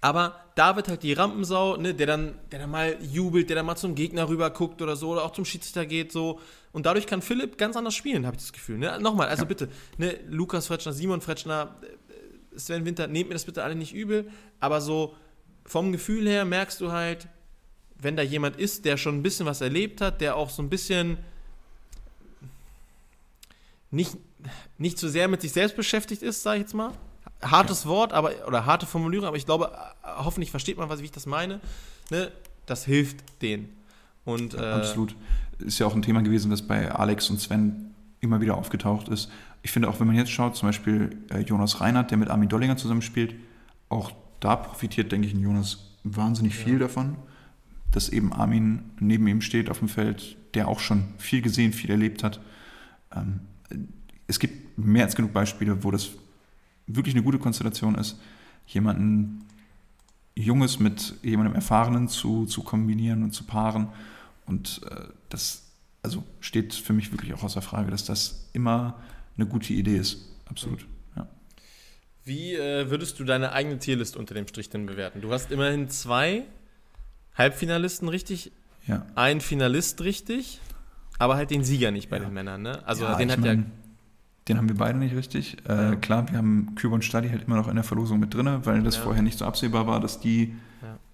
aber 0.00 0.36
David 0.54 0.88
halt 0.88 1.02
die 1.02 1.14
Rampensau, 1.14 1.76
ne, 1.76 1.94
der, 1.94 2.06
dann, 2.06 2.38
der 2.52 2.60
dann 2.60 2.70
mal 2.70 2.96
jubelt, 3.02 3.48
der 3.48 3.56
dann 3.56 3.66
mal 3.66 3.76
zum 3.76 3.94
Gegner 3.94 4.28
rüber 4.28 4.50
guckt 4.50 4.80
oder 4.80 4.94
so, 4.94 5.10
oder 5.10 5.24
auch 5.24 5.32
zum 5.32 5.44
Schiedsrichter 5.44 5.86
geht, 5.86 6.12
so. 6.12 6.38
Und 6.72 6.86
dadurch 6.86 7.06
kann 7.06 7.22
Philipp 7.22 7.58
ganz 7.58 7.76
anders 7.76 7.94
spielen, 7.94 8.26
habe 8.26 8.36
ich 8.36 8.42
das 8.42 8.52
Gefühl. 8.52 8.78
Ne? 8.78 8.98
Nochmal, 9.00 9.28
also 9.28 9.42
ja. 9.42 9.48
bitte, 9.48 9.68
ne, 9.96 10.20
Lukas 10.28 10.66
Fretschner, 10.66 10.92
Simon 10.92 11.22
Fretschner, 11.22 11.74
äh, 11.82 11.95
Sven 12.56 12.84
Winter, 12.84 13.06
nehmt 13.06 13.28
mir 13.28 13.34
das 13.34 13.44
bitte 13.44 13.62
alle 13.62 13.74
nicht 13.74 13.94
übel, 13.94 14.30
aber 14.60 14.80
so 14.80 15.14
vom 15.64 15.92
Gefühl 15.92 16.26
her 16.28 16.44
merkst 16.44 16.80
du 16.80 16.92
halt, 16.92 17.28
wenn 17.98 18.16
da 18.16 18.22
jemand 18.22 18.56
ist, 18.56 18.84
der 18.84 18.96
schon 18.96 19.16
ein 19.18 19.22
bisschen 19.22 19.46
was 19.46 19.60
erlebt 19.60 20.00
hat, 20.00 20.20
der 20.20 20.36
auch 20.36 20.50
so 20.50 20.62
ein 20.62 20.68
bisschen 20.68 21.18
nicht, 23.90 24.16
nicht 24.78 24.98
zu 24.98 25.08
sehr 25.08 25.28
mit 25.28 25.40
sich 25.40 25.52
selbst 25.52 25.76
beschäftigt 25.76 26.22
ist, 26.22 26.42
sage 26.42 26.58
ich 26.58 26.62
jetzt 26.62 26.74
mal. 26.74 26.92
Hartes. 27.42 27.86
Wort, 27.86 28.12
aber 28.12 28.32
oder 28.46 28.64
harte 28.66 28.86
Formulierung, 28.86 29.26
aber 29.26 29.36
ich 29.36 29.46
glaube, 29.46 29.70
hoffentlich 30.02 30.50
versteht 30.50 30.78
man, 30.78 30.88
was, 30.88 31.00
wie 31.00 31.04
ich 31.04 31.12
das 31.12 31.26
meine. 31.26 31.60
Ne? 32.10 32.30
Das 32.66 32.84
hilft 32.84 33.18
denen. 33.42 33.76
Und, 34.24 34.54
äh, 34.54 34.58
Absolut. 34.58 35.14
Ist 35.58 35.78
ja 35.78 35.86
auch 35.86 35.94
ein 35.94 36.02
Thema 36.02 36.22
gewesen, 36.22 36.50
das 36.50 36.62
bei 36.62 36.90
Alex 36.90 37.30
und 37.30 37.40
Sven 37.40 37.94
immer 38.26 38.40
wieder 38.40 38.56
aufgetaucht 38.56 39.08
ist. 39.08 39.30
Ich 39.62 39.72
finde 39.72 39.88
auch, 39.88 39.98
wenn 40.00 40.06
man 40.06 40.16
jetzt 40.16 40.30
schaut, 40.30 40.56
zum 40.56 40.68
Beispiel 40.68 41.16
äh, 41.30 41.40
Jonas 41.40 41.80
Reinhardt, 41.80 42.10
der 42.10 42.18
mit 42.18 42.28
Armin 42.28 42.48
Dollinger 42.48 42.76
zusammenspielt, 42.76 43.34
auch 43.88 44.12
da 44.40 44.56
profitiert, 44.56 45.12
denke 45.12 45.26
ich, 45.26 45.34
ein 45.34 45.40
Jonas 45.40 45.92
wahnsinnig 46.04 46.54
viel 46.54 46.74
ja. 46.74 46.80
davon, 46.80 47.16
dass 47.90 48.08
eben 48.08 48.32
Armin 48.32 48.90
neben 49.00 49.26
ihm 49.26 49.40
steht 49.40 49.70
auf 49.70 49.78
dem 49.78 49.88
Feld, 49.88 50.36
der 50.54 50.68
auch 50.68 50.80
schon 50.80 51.04
viel 51.18 51.42
gesehen, 51.42 51.72
viel 51.72 51.90
erlebt 51.90 52.22
hat. 52.22 52.40
Ähm, 53.14 53.40
es 54.26 54.38
gibt 54.38 54.78
mehr 54.78 55.04
als 55.04 55.16
genug 55.16 55.32
Beispiele, 55.32 55.82
wo 55.82 55.90
das 55.90 56.10
wirklich 56.86 57.14
eine 57.14 57.24
gute 57.24 57.38
Konstellation 57.38 57.94
ist, 57.94 58.20
jemanden 58.66 59.46
Junges 60.34 60.78
mit 60.78 61.14
jemandem 61.22 61.54
Erfahrenen 61.54 62.08
zu, 62.08 62.44
zu 62.46 62.62
kombinieren 62.62 63.22
und 63.22 63.32
zu 63.32 63.44
paaren. 63.44 63.88
Und 64.44 64.82
äh, 64.90 65.06
das 65.28 65.65
also 66.06 66.22
steht 66.38 66.72
für 66.72 66.92
mich 66.92 67.10
wirklich 67.10 67.34
auch 67.34 67.42
außer 67.42 67.62
Frage, 67.62 67.90
dass 67.90 68.04
das 68.04 68.48
immer 68.52 69.02
eine 69.36 69.46
gute 69.46 69.72
Idee 69.72 69.96
ist. 69.96 70.18
Absolut. 70.48 70.86
Ja. 71.16 71.26
Wie 72.24 72.54
äh, 72.54 72.88
würdest 72.90 73.18
du 73.18 73.24
deine 73.24 73.50
eigene 73.52 73.78
Tierlist 73.78 74.16
unter 74.16 74.34
dem 74.34 74.46
Strich 74.46 74.70
denn 74.70 74.86
bewerten? 74.86 75.20
Du 75.20 75.32
hast 75.32 75.50
immerhin 75.50 75.88
zwei 75.88 76.44
Halbfinalisten 77.34 78.08
richtig, 78.08 78.52
ja. 78.86 79.04
ein 79.16 79.40
Finalist 79.40 80.00
richtig, 80.02 80.60
aber 81.18 81.34
halt 81.34 81.50
den 81.50 81.64
Sieger 81.64 81.90
nicht 81.90 82.08
bei 82.08 82.18
ja. 82.18 82.24
den 82.24 82.32
Männern. 82.32 82.62
Ne? 82.62 82.86
Also 82.86 83.04
den 83.16 83.32
hat 83.32 83.40
mein, 83.40 83.58
ja 83.58 83.64
den 84.48 84.58
haben 84.58 84.68
wir 84.68 84.76
beide 84.76 84.96
nicht 84.96 85.16
richtig. 85.16 85.56
Äh. 85.68 85.96
Klar, 85.96 86.30
wir 86.30 86.38
haben 86.38 86.76
Küber 86.76 86.94
und 86.94 87.04
Stadi 87.04 87.30
halt 87.30 87.48
immer 87.48 87.56
noch 87.56 87.66
in 87.66 87.74
der 87.74 87.82
Verlosung 87.82 88.20
mit 88.20 88.32
drin, 88.32 88.60
weil 88.62 88.80
das 88.84 88.94
vorher 88.94 89.22
nicht 89.22 89.38
so 89.38 89.44
absehbar 89.44 89.88
war, 89.88 89.98
dass 89.98 90.20
die 90.20 90.54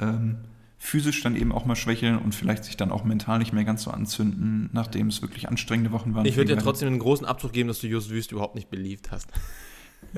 ähm, 0.00 0.36
physisch 0.82 1.22
dann 1.22 1.36
eben 1.36 1.52
auch 1.52 1.64
mal 1.64 1.76
schwächeln 1.76 2.18
und 2.18 2.34
vielleicht 2.34 2.64
sich 2.64 2.76
dann 2.76 2.90
auch 2.90 3.04
mental 3.04 3.38
nicht 3.38 3.52
mehr 3.52 3.62
ganz 3.62 3.84
so 3.84 3.92
anzünden, 3.92 4.68
nachdem 4.72 5.06
es 5.06 5.22
wirklich 5.22 5.48
anstrengende 5.48 5.92
Wochen 5.92 6.16
waren. 6.16 6.26
Ich 6.26 6.36
würde 6.36 6.56
dir 6.56 6.60
trotzdem 6.60 6.88
einen 6.88 6.98
großen 6.98 7.24
Abzug 7.24 7.52
geben, 7.52 7.68
dass 7.68 7.78
du 7.78 7.86
Just 7.86 8.10
Wüst 8.10 8.32
überhaupt 8.32 8.56
nicht 8.56 8.68
beliebt 8.68 9.12
hast. 9.12 9.28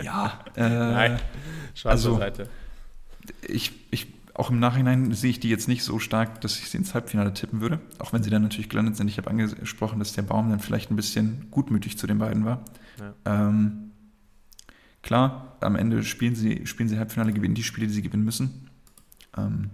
Ja, 0.03 0.41
äh, 0.57 0.67
Nein, 0.67 1.21
also, 1.85 2.17
Seite. 2.17 2.49
Ich, 3.47 3.73
ich 3.91 4.07
auch 4.33 4.49
im 4.49 4.59
Nachhinein 4.59 5.13
sehe 5.13 5.31
ich 5.31 5.39
die 5.39 5.51
jetzt 5.51 5.69
nicht 5.69 5.85
so 5.85 5.99
stark, 5.99 6.41
dass 6.41 6.59
ich 6.59 6.71
sie 6.71 6.79
ins 6.79 6.95
Halbfinale 6.95 7.35
tippen 7.35 7.61
würde. 7.61 7.81
Auch 7.99 8.15
wenn 8.15 8.23
sie 8.23 8.31
dann 8.31 8.43
natürlich 8.43 8.71
gelandet 8.71 8.97
sind. 8.97 9.09
Ich 9.09 9.19
habe 9.19 9.29
angesprochen, 9.29 9.99
dass 9.99 10.15
der 10.15 10.23
Baum 10.23 10.49
dann 10.49 10.61
vielleicht 10.61 10.91
ein 10.91 10.97
bisschen 10.97 11.49
gutmütig 11.51 11.99
zu 11.99 12.07
den 12.07 12.19
beiden 12.19 12.47
war. 12.47 12.65
Ja. 12.99 13.49
Ähm, 13.49 13.91
klar, 15.03 15.59
am 15.61 15.77
Ende 15.77 16.03
spielen 16.05 16.35
sie, 16.35 16.67
spielen 16.67 16.89
sie 16.89 16.99
Halbfinale, 16.99 17.35
gewinnen 17.35 17.55
die 17.55 17.63
Spiele, 17.63 17.87
die 17.87 17.93
sie 17.93 18.03
gewinnen 18.03 18.25
müssen. 18.25 18.71
Ähm, 19.37 19.71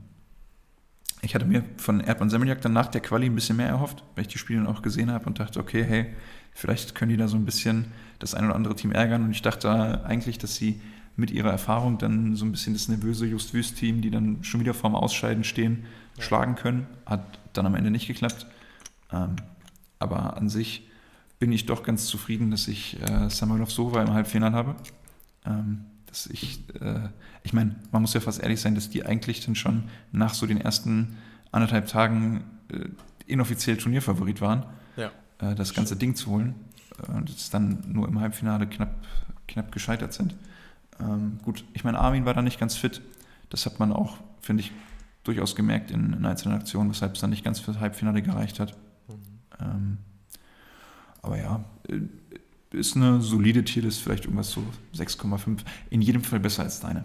ich 1.22 1.34
hatte 1.34 1.44
mir 1.44 1.64
von 1.76 2.00
Erdmann 2.00 2.30
Semmeljak 2.30 2.62
dann 2.62 2.72
nach 2.72 2.86
der 2.86 3.00
Quali 3.00 3.26
ein 3.26 3.34
bisschen 3.34 3.56
mehr 3.56 3.68
erhofft, 3.68 4.02
weil 4.14 4.22
ich 4.22 4.28
die 4.28 4.38
Spiele 4.38 4.60
dann 4.60 4.68
auch 4.74 4.82
gesehen 4.82 5.10
habe 5.10 5.26
und 5.26 5.38
dachte, 5.38 5.60
okay, 5.60 5.84
hey, 5.84 6.06
vielleicht 6.52 6.94
können 6.94 7.10
die 7.10 7.16
da 7.16 7.28
so 7.28 7.36
ein 7.36 7.44
bisschen 7.44 7.92
das 8.18 8.34
ein 8.34 8.46
oder 8.46 8.54
andere 8.54 8.74
Team 8.74 8.92
ärgern. 8.92 9.24
Und 9.24 9.30
ich 9.30 9.42
dachte 9.42 10.04
eigentlich, 10.04 10.38
dass 10.38 10.56
sie 10.56 10.80
mit 11.16 11.30
ihrer 11.30 11.50
Erfahrung 11.50 11.98
dann 11.98 12.34
so 12.36 12.44
ein 12.44 12.52
bisschen 12.52 12.72
das 12.72 12.88
nervöse 12.88 13.26
Just 13.26 13.52
Wüst-Team, 13.52 14.00
die 14.00 14.10
dann 14.10 14.42
schon 14.42 14.60
wieder 14.60 14.72
vorm 14.72 14.94
Ausscheiden 14.94 15.44
stehen, 15.44 15.84
ja. 16.16 16.22
schlagen 16.22 16.54
können. 16.54 16.86
Hat 17.04 17.38
dann 17.52 17.66
am 17.66 17.74
Ende 17.74 17.90
nicht 17.90 18.06
geklappt. 18.06 18.46
Ähm, 19.12 19.36
aber 19.98 20.38
an 20.38 20.48
sich 20.48 20.88
bin 21.38 21.52
ich 21.52 21.66
doch 21.66 21.82
ganz 21.82 22.06
zufrieden, 22.06 22.50
dass 22.50 22.68
ich 22.68 22.98
äh, 23.02 23.28
Samuel 23.28 23.66
Sova 23.66 24.02
im 24.02 24.14
Halbfinale 24.14 24.54
habe. 24.54 24.74
Ähm, 25.44 25.84
dass 26.10 26.26
ich, 26.26 26.60
äh, 26.80 27.08
ich 27.42 27.52
meine, 27.52 27.76
man 27.92 28.02
muss 28.02 28.14
ja 28.14 28.20
fast 28.20 28.42
ehrlich 28.42 28.60
sein, 28.60 28.74
dass 28.74 28.90
die 28.90 29.06
eigentlich 29.06 29.44
dann 29.44 29.54
schon 29.54 29.84
nach 30.12 30.34
so 30.34 30.46
den 30.46 30.60
ersten 30.60 31.16
anderthalb 31.52 31.86
Tagen 31.88 32.44
äh, 32.68 32.88
inoffiziell 33.26 33.76
Turnierfavorit 33.76 34.40
waren, 34.40 34.66
ja. 34.96 35.10
äh, 35.38 35.54
das 35.54 35.72
ganze 35.72 35.96
Ding 35.96 36.14
zu 36.14 36.30
holen 36.30 36.54
äh, 37.02 37.12
und 37.12 37.30
jetzt 37.30 37.54
dann 37.54 37.82
nur 37.86 38.08
im 38.08 38.20
Halbfinale 38.20 38.66
knapp, 38.66 39.06
knapp 39.48 39.72
gescheitert 39.72 40.12
sind. 40.12 40.36
Ähm, 40.98 41.38
gut, 41.42 41.64
ich 41.72 41.84
meine, 41.84 41.98
Armin 41.98 42.24
war 42.26 42.34
da 42.34 42.42
nicht 42.42 42.60
ganz 42.60 42.76
fit. 42.76 43.00
Das 43.48 43.66
hat 43.66 43.78
man 43.78 43.92
auch, 43.92 44.18
finde 44.40 44.62
ich, 44.62 44.72
durchaus 45.24 45.54
gemerkt 45.54 45.90
in, 45.90 46.12
in 46.12 46.26
einzelnen 46.26 46.56
Aktionen, 46.56 46.90
weshalb 46.90 47.14
es 47.14 47.20
dann 47.20 47.30
nicht 47.30 47.44
ganz 47.44 47.60
fürs 47.60 47.78
Halbfinale 47.78 48.22
gereicht 48.22 48.60
hat. 48.60 48.76
Mhm. 49.08 49.14
Ähm, 49.60 49.98
aber 51.22 51.38
ja, 51.38 51.64
äh, 51.88 52.00
ist 52.72 52.96
eine 52.96 53.20
solide 53.20 53.64
Tierlist, 53.64 54.00
vielleicht 54.00 54.24
irgendwas 54.24 54.50
so 54.50 54.62
6,5. 54.96 55.58
In 55.90 56.02
jedem 56.02 56.22
Fall 56.22 56.40
besser 56.40 56.62
als 56.62 56.80
deine. 56.80 57.04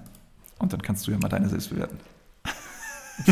Und 0.59 0.71
dann 0.71 0.81
kannst 0.81 1.07
du 1.07 1.11
ja 1.11 1.17
mal 1.17 1.29
deine 1.29 1.49
selbst 1.49 1.69
bewerten. 1.69 1.99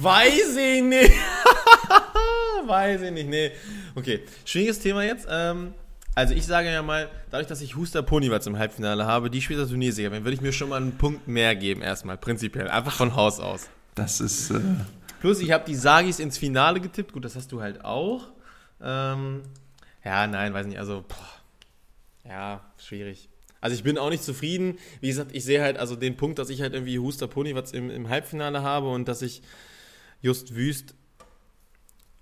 Weiß 0.00 0.56
ich 0.56 0.82
nicht. 0.82 1.12
Weiß 2.66 3.00
ich 3.02 3.12
nicht, 3.12 3.28
nee. 3.28 3.52
Okay, 3.94 4.22
schwieriges 4.44 4.80
Thema 4.80 5.04
jetzt. 5.04 5.26
Ähm, 5.30 5.72
also 6.14 6.34
ich 6.34 6.46
sage 6.46 6.70
ja 6.72 6.82
mal, 6.82 7.08
dadurch, 7.30 7.46
dass 7.46 7.60
ich 7.60 7.76
Huster 7.76 8.02
Ponywatz 8.02 8.46
im 8.46 8.58
Halbfinale 8.58 9.06
habe, 9.06 9.30
die 9.30 9.40
spielt 9.42 9.60
der 9.60 9.68
Turniersieger, 9.68 10.10
dann 10.10 10.24
würde 10.24 10.34
ich 10.34 10.40
mir 10.40 10.52
schon 10.52 10.70
mal 10.70 10.80
einen 10.80 10.96
Punkt 10.96 11.28
mehr 11.28 11.54
geben, 11.54 11.82
erstmal, 11.82 12.16
prinzipiell. 12.16 12.68
Einfach 12.68 12.94
von 12.94 13.14
Haus 13.14 13.38
aus. 13.38 13.68
Das 13.94 14.20
ist. 14.20 14.50
Äh 14.50 14.60
Plus, 15.20 15.40
ich 15.40 15.50
habe 15.52 15.64
die 15.66 15.74
Sagis 15.74 16.18
ins 16.18 16.38
Finale 16.38 16.80
getippt. 16.80 17.12
Gut, 17.12 17.24
das 17.24 17.36
hast 17.36 17.52
du 17.52 17.60
halt 17.60 17.84
auch. 17.84 18.28
Ähm, 18.82 19.42
ja, 20.04 20.26
nein, 20.26 20.54
weiß 20.54 20.66
nicht. 20.66 20.78
Also, 20.78 21.04
boah, 21.06 21.35
ja, 22.28 22.72
schwierig. 22.78 23.28
Also 23.60 23.74
ich 23.74 23.82
bin 23.82 23.98
auch 23.98 24.10
nicht 24.10 24.22
zufrieden. 24.22 24.78
Wie 25.00 25.08
gesagt, 25.08 25.34
ich 25.34 25.44
sehe 25.44 25.62
halt 25.62 25.78
also 25.78 25.96
den 25.96 26.16
Punkt, 26.16 26.38
dass 26.38 26.50
ich 26.50 26.60
halt 26.60 26.74
irgendwie 26.74 26.98
Huster 26.98 27.26
Pony 27.26 27.54
was 27.54 27.72
im, 27.72 27.90
im 27.90 28.08
Halbfinale 28.08 28.62
habe 28.62 28.88
und 28.90 29.08
dass 29.08 29.22
ich 29.22 29.42
Just 30.22 30.54
Wüst 30.54 30.94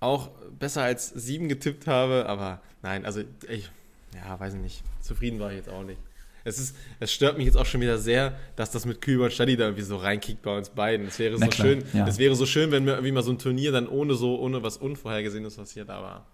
auch 0.01 0.31
besser 0.59 0.82
als 0.82 1.09
sieben 1.09 1.48
getippt 1.48 1.86
habe. 1.86 2.26
Aber 2.26 2.60
nein, 2.82 3.05
also 3.05 3.22
ich, 3.48 3.70
ja, 4.14 4.39
weiß 4.39 4.55
ich 4.55 4.60
nicht. 4.60 4.82
Zufrieden 5.01 5.40
war 5.40 5.51
ich 5.51 5.59
jetzt 5.59 5.68
auch 5.68 5.82
nicht. 5.82 6.01
Es, 6.44 6.59
ist, 6.59 6.76
es 7.01 7.10
stört 7.10 7.39
mich 7.39 7.47
jetzt 7.47 7.56
auch 7.56 7.64
schon 7.64 7.81
wieder 7.81 7.97
sehr, 7.97 8.39
dass 8.55 8.70
das 8.70 8.85
mit 8.85 9.01
Küber 9.01 9.24
und 9.24 9.32
Stadi 9.32 9.56
da 9.56 9.64
irgendwie 9.64 9.82
so 9.82 9.97
reinkickt 9.97 10.43
bei 10.43 10.56
uns 10.56 10.68
beiden. 10.68 11.06
Es 11.06 11.18
wäre 11.18 11.39
so 11.39 11.51
schön, 11.51 11.82
ja. 11.94 12.06
es 12.06 12.18
wäre 12.18 12.35
so 12.35 12.44
schön, 12.44 12.70
wenn 12.70 12.85
wir 12.85 12.94
irgendwie 12.94 13.12
mal 13.12 13.22
so 13.22 13.31
ein 13.31 13.39
Turnier 13.39 13.72
dann 13.72 13.89
ohne 13.89 14.14
so, 14.14 14.39
ohne 14.39 14.62
was 14.62 14.76
Unvorhergesehenes 14.76 15.56
passiert, 15.56 15.89
aber 15.89 16.26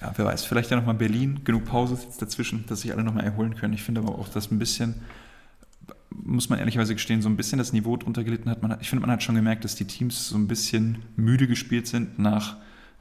ja, 0.00 0.12
wer 0.16 0.24
weiß, 0.24 0.44
vielleicht 0.44 0.70
ja 0.70 0.76
nochmal 0.76 0.94
Berlin, 0.94 1.40
genug 1.44 1.66
Pause 1.66 1.98
jetzt 2.02 2.22
dazwischen, 2.22 2.64
dass 2.66 2.80
sich 2.80 2.92
alle 2.92 3.04
nochmal 3.04 3.24
erholen 3.24 3.54
können. 3.54 3.74
Ich 3.74 3.82
finde 3.82 4.00
aber 4.00 4.18
auch, 4.18 4.28
dass 4.28 4.50
ein 4.50 4.58
bisschen, 4.58 4.94
muss 6.10 6.48
man 6.48 6.58
ehrlicherweise 6.58 6.94
gestehen, 6.94 7.22
so 7.22 7.28
ein 7.28 7.36
bisschen 7.36 7.58
das 7.58 7.72
Niveau 7.72 7.96
drunter 7.96 8.24
gelitten 8.24 8.48
hat. 8.48 8.62
Man, 8.62 8.78
ich 8.80 8.88
finde, 8.88 9.02
man 9.02 9.10
hat 9.10 9.22
schon 9.22 9.34
gemerkt, 9.34 9.64
dass 9.64 9.74
die 9.74 9.84
Teams 9.84 10.28
so 10.28 10.36
ein 10.36 10.48
bisschen 10.48 10.98
müde 11.16 11.46
gespielt 11.46 11.86
sind 11.86 12.18
nach, 12.18 12.56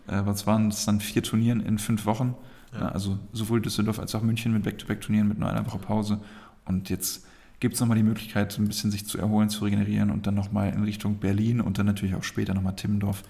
äh, 0.07 0.21
was 0.26 0.45
waren 0.45 0.67
es 0.67 0.85
dann, 0.85 0.99
vier 0.99 1.23
Turnieren 1.23 1.61
in 1.61 1.80
fünf 1.80 2.05
Wochen. 2.05 2.35
Ja. 2.73 2.81
Ja, 2.81 2.89
also 2.89 3.17
sowohl 3.31 3.61
Düsseldorf 3.61 3.99
als 3.99 4.13
auch 4.13 4.21
München 4.21 4.53
mit 4.53 4.63
Back-to-Back-Turnieren 4.63 5.27
mit 5.27 5.39
nur 5.39 5.49
einer 5.49 5.65
Woche 5.65 5.80
Pause. 5.80 6.19
Und 6.65 6.89
jetzt 6.89 7.26
gibt 7.59 7.73
es 7.73 7.80
nochmal 7.80 7.97
die 7.97 8.03
Möglichkeit, 8.03 8.57
ein 8.57 8.67
bisschen 8.67 8.91
sich 8.91 9.05
zu 9.05 9.17
erholen, 9.17 9.49
zu 9.49 9.63
regenerieren 9.63 10.11
und 10.11 10.27
dann 10.27 10.35
nochmal 10.35 10.71
in 10.73 10.84
Richtung 10.84 11.17
Berlin 11.17 11.61
und 11.61 11.77
dann 11.77 11.85
natürlich 11.85 12.15
auch 12.15 12.23
später 12.23 12.53
nochmal 12.53 12.76
Timmendorf 12.76 13.23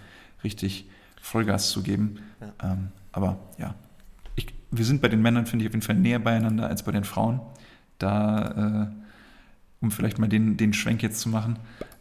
richtig 0.43 0.89
Vollgas 1.21 1.69
zu 1.69 1.83
geben. 1.83 2.19
Ja. 2.41 2.73
Ähm, 2.73 2.89
aber 3.11 3.37
ja, 3.57 3.75
ich, 4.35 4.47
wir 4.71 4.85
sind 4.85 5.01
bei 5.01 5.07
den 5.07 5.21
Männern, 5.21 5.45
finde 5.45 5.63
ich, 5.63 5.69
auf 5.69 5.73
jeden 5.73 5.85
Fall 5.85 5.95
näher 5.95 6.19
beieinander 6.19 6.67
als 6.67 6.83
bei 6.83 6.91
den 6.91 7.03
Frauen. 7.03 7.41
Da, 7.97 8.89
äh, 8.89 9.83
um 9.83 9.91
vielleicht 9.91 10.19
mal 10.19 10.27
den, 10.27 10.57
den 10.57 10.73
Schwenk 10.73 11.03
jetzt 11.03 11.19
zu 11.19 11.29
machen, 11.29 11.57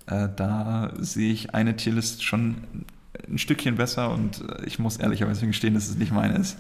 äh, 0.07 0.29
da 0.35 0.93
sehe 0.99 1.33
ich 1.33 1.55
eine 1.55 1.77
Tierlist 1.77 2.25
schon 2.25 2.87
ein 3.29 3.39
Stückchen 3.39 3.77
besser 3.77 4.11
und 4.11 4.43
äh, 4.49 4.65
ich 4.65 4.79
muss 4.79 4.97
ehrlicherweise 4.97 5.47
gestehen, 5.47 5.75
dass 5.75 5.89
es 5.89 5.97
nicht 5.97 6.13
meine 6.13 6.37
ist. 6.37 6.59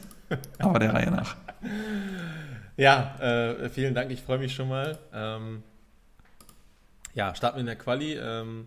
Aber 0.58 0.78
der 0.78 0.92
Reihe 0.92 1.10
nach. 1.10 1.36
Ja, 2.76 3.16
äh, 3.18 3.68
vielen 3.70 3.94
Dank, 3.94 4.10
ich 4.10 4.22
freue 4.22 4.38
mich 4.38 4.54
schon 4.54 4.68
mal. 4.68 4.98
Ähm, 5.12 5.62
ja, 7.14 7.34
starten 7.34 7.56
wir 7.56 7.60
in 7.60 7.66
der 7.66 7.76
Quali. 7.76 8.14
Ähm, 8.14 8.66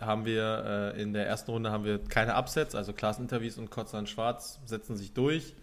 haben 0.00 0.24
wir 0.24 0.92
äh, 0.96 1.02
in 1.02 1.12
der 1.12 1.26
ersten 1.26 1.50
Runde 1.50 1.70
haben 1.70 1.84
wir 1.84 1.98
keine 1.98 2.36
Upsets, 2.36 2.74
also 2.74 2.92
Klaas 2.92 3.18
Interviews 3.18 3.58
und 3.58 3.70
Kotzan 3.70 4.06
Schwarz 4.06 4.60
setzen 4.64 4.96
sich 4.96 5.12
durch. 5.12 5.54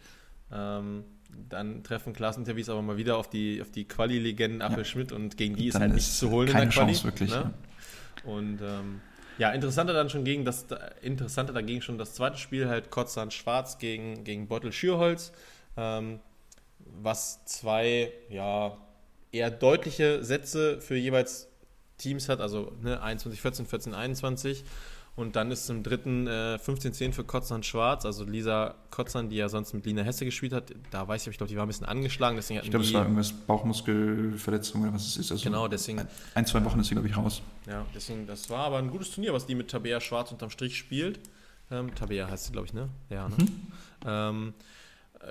Ähm, 0.51 1.03
dann 1.49 1.83
treffen 1.83 2.13
Klaas 2.13 2.37
Interviews 2.37 2.69
aber 2.69 2.81
mal 2.81 2.97
wieder 2.97 3.17
auf 3.17 3.29
die, 3.29 3.61
auf 3.61 3.71
die 3.71 3.85
Quali-Legenden 3.87 4.61
Appel 4.61 4.79
ja. 4.79 4.85
Schmidt 4.85 5.11
und 5.11 5.37
gegen 5.37 5.55
die 5.55 5.67
ist 5.67 5.79
halt 5.79 5.93
nichts 5.93 6.19
zu 6.19 6.29
holen 6.29 6.47
in 6.47 6.55
der 6.55 6.67
Quali. 6.67 6.93
Chance, 6.93 7.03
wirklich, 7.05 7.29
ne? 7.29 7.53
ja. 8.25 8.29
Und 8.29 8.61
ähm, 8.61 9.01
ja, 9.37 9.51
interessanter 9.51 9.93
dann 9.93 10.09
schon 10.09 10.23
gegen 10.23 10.45
das 10.45 10.65
interessanter 11.01 11.53
dagegen 11.53 11.81
schon 11.81 11.97
das 11.97 12.13
zweite 12.13 12.37
Spiel 12.37 12.67
halt 12.67 12.91
Kotzan 12.91 13.31
Schwarz 13.31 13.77
gegen, 13.77 14.23
gegen 14.23 14.47
Beutel 14.47 14.71
Schürholz, 14.71 15.31
ähm, 15.77 16.19
was 16.79 17.43
zwei 17.45 18.11
ja 18.29 18.77
eher 19.31 19.49
deutliche 19.49 20.23
Sätze 20.23 20.81
für 20.81 20.95
jeweils 20.95 21.51
Teams 22.02 22.30
hat, 22.30 22.41
also 22.41 22.72
ne, 22.82 23.02
21, 23.02 23.41
14, 23.41 23.65
14, 23.65 23.94
21. 23.94 24.64
Und 25.18 25.36
dann 25.36 25.52
ist 25.52 25.65
zum 25.65 25.84
dritten 25.84 26.26
äh, 26.26 26.57
15-10 26.64 27.11
für 27.11 27.26
Kotzan 27.26 27.64
Schwarz, 27.64 28.06
also 28.06 28.23
Lisa 28.23 28.76
Kotzan, 28.91 29.28
die 29.30 29.36
ja 29.36 29.49
sonst 29.49 29.73
mit 29.73 29.86
Lina 29.86 30.03
Hesse 30.03 30.23
gespielt 30.23 30.53
hat. 30.53 30.73
Da 30.90 31.06
weiß 31.06 31.23
ich, 31.23 31.32
ich 31.32 31.38
glaube, 31.38 31.49
die 31.49 31.57
war 31.57 31.65
ein 31.65 31.68
bisschen 31.68 31.86
angeschlagen. 31.86 32.38
Deswegen 32.38 32.61
ich 32.64 32.69
glaube, 32.69 32.86
es 32.86 32.94
war 32.94 33.02
irgendwas 33.02 33.34
Bauchmuskelverletzung 33.34 34.84
oder 34.84 34.94
was 34.94 35.06
es 35.07 35.18
ist. 35.18 35.32
Also 35.32 35.44
genau, 35.44 35.68
deswegen. 35.68 36.07
Ein, 36.34 36.45
zwei 36.45 36.64
Wochen 36.64 36.80
ist 36.80 36.88
sie, 36.88 36.95
glaube 36.95 37.10
ich, 37.10 37.18
raus. 37.18 37.41
Ja, 37.68 37.86
deswegen, 37.94 38.26
das 38.26 38.49
war 38.49 38.65
aber 38.65 38.78
ein 38.78 38.90
gutes 38.90 39.11
Turnier, 39.11 39.34
was 39.34 39.45
die 39.45 39.56
mit 39.56 39.69
Tabea 39.69 39.99
Schwarz 39.99 40.32
unterm 40.32 40.49
Strich 40.49 40.78
spielt. 40.78 41.19
Ähm, 41.69 41.94
Tabea 41.94 42.30
heißt 42.30 42.45
sie, 42.45 42.53
glaube 42.53 42.68
ich, 42.68 42.73
ne? 42.73 42.88
Ja, 43.10 43.28
ne? 43.28 43.36
Mhm. 43.38 43.49
Ähm, 44.06 44.53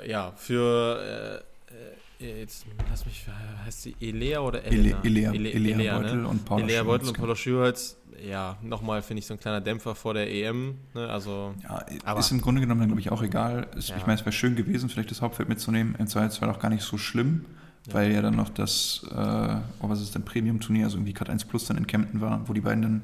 äh, 0.03 0.11
ja, 0.11 0.33
für. 0.37 1.43
Äh 1.47 1.51
äh, 1.71 1.97
jetzt 2.21 2.67
lass 2.89 3.07
mich, 3.07 3.27
heißt 3.65 3.83
sie 3.83 3.97
Elea 4.01 4.41
oder 4.41 4.65
Elena? 4.65 5.01
Elea, 5.03 5.33
Elea, 5.33 5.53
Elea, 5.55 5.77
Elea 5.77 5.99
Beutel 5.99 6.17
ne? 6.17 6.29
und 6.29 6.45
Paula 6.45 6.65
Elea 6.65 6.83
Beutel 6.83 7.09
und 7.09 7.19
Paula 7.19 7.37
Schürholz, 7.37 7.97
ja, 8.27 8.59
nochmal 8.63 9.03
finde 9.03 9.21
ich 9.21 9.27
so 9.27 9.35
ein 9.35 9.41
kleiner 9.41 9.61
Dämpfer 9.61 9.95
vor 9.95 10.15
der 10.15 10.31
EM. 10.31 10.77
Ne? 10.95 11.09
Also, 11.09 11.55
ja, 11.63 11.85
aber, 12.05 12.21
ist 12.21 12.31
im 12.31 12.41
Grunde 12.41 12.61
genommen, 12.61 12.87
glaube 12.87 13.01
ich, 13.01 13.11
auch 13.11 13.23
egal. 13.23 13.69
Ist, 13.77 13.89
ja. 13.89 13.97
Ich 13.97 14.07
meine, 14.07 14.19
es 14.19 14.27
wäre 14.27 14.33
schön 14.33 14.57
gewesen, 14.57 14.89
vielleicht 14.89 15.11
das 15.11 15.23
Hauptfeld 15.23 15.49
mitzunehmen. 15.49 15.95
Im 15.99 16.07
Zweifelsfall 16.07 16.51
auch 16.51 16.59
gar 16.59 16.69
nicht 16.69 16.83
so 16.83 16.99
schlimm, 16.99 17.47
ja. 17.87 17.95
weil 17.95 18.13
ja 18.13 18.23
dann 18.23 18.37
noch 18.37 18.51
das, 18.51 19.07
äh, 19.11 19.57
oh, 19.81 19.89
was 19.89 20.01
ist 20.01 20.15
denn, 20.15 20.25
Premium-Turnier, 20.25 20.85
also 20.85 20.99
irgendwie 20.99 21.15
Cut 21.15 21.31
1 21.31 21.45
Plus 21.47 21.65
dann 21.67 21.79
in 21.79 21.87
Kempten 21.87 22.21
war, 22.21 22.47
wo 22.49 22.53
die 22.53 22.61
beiden 22.61 22.83
dann, 22.83 23.03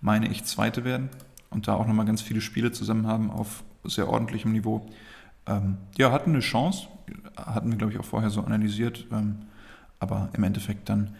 meine 0.00 0.30
ich, 0.30 0.44
Zweite 0.44 0.84
werden 0.84 1.10
und 1.50 1.68
da 1.68 1.74
auch 1.74 1.86
nochmal 1.86 2.06
ganz 2.06 2.22
viele 2.22 2.40
Spiele 2.40 2.72
zusammen 2.72 3.06
haben 3.06 3.30
auf 3.30 3.64
sehr 3.84 4.08
ordentlichem 4.08 4.52
Niveau. 4.52 4.88
Ähm, 5.46 5.78
ja, 5.96 6.10
hatten 6.10 6.30
eine 6.30 6.40
Chance, 6.40 6.88
hatten 7.36 7.70
wir, 7.70 7.78
glaube 7.78 7.92
ich, 7.92 7.98
auch 7.98 8.04
vorher 8.04 8.30
so 8.30 8.42
analysiert. 8.42 9.06
Ähm, 9.12 9.38
aber 10.00 10.28
im 10.34 10.44
Endeffekt 10.44 10.88
dann 10.88 11.14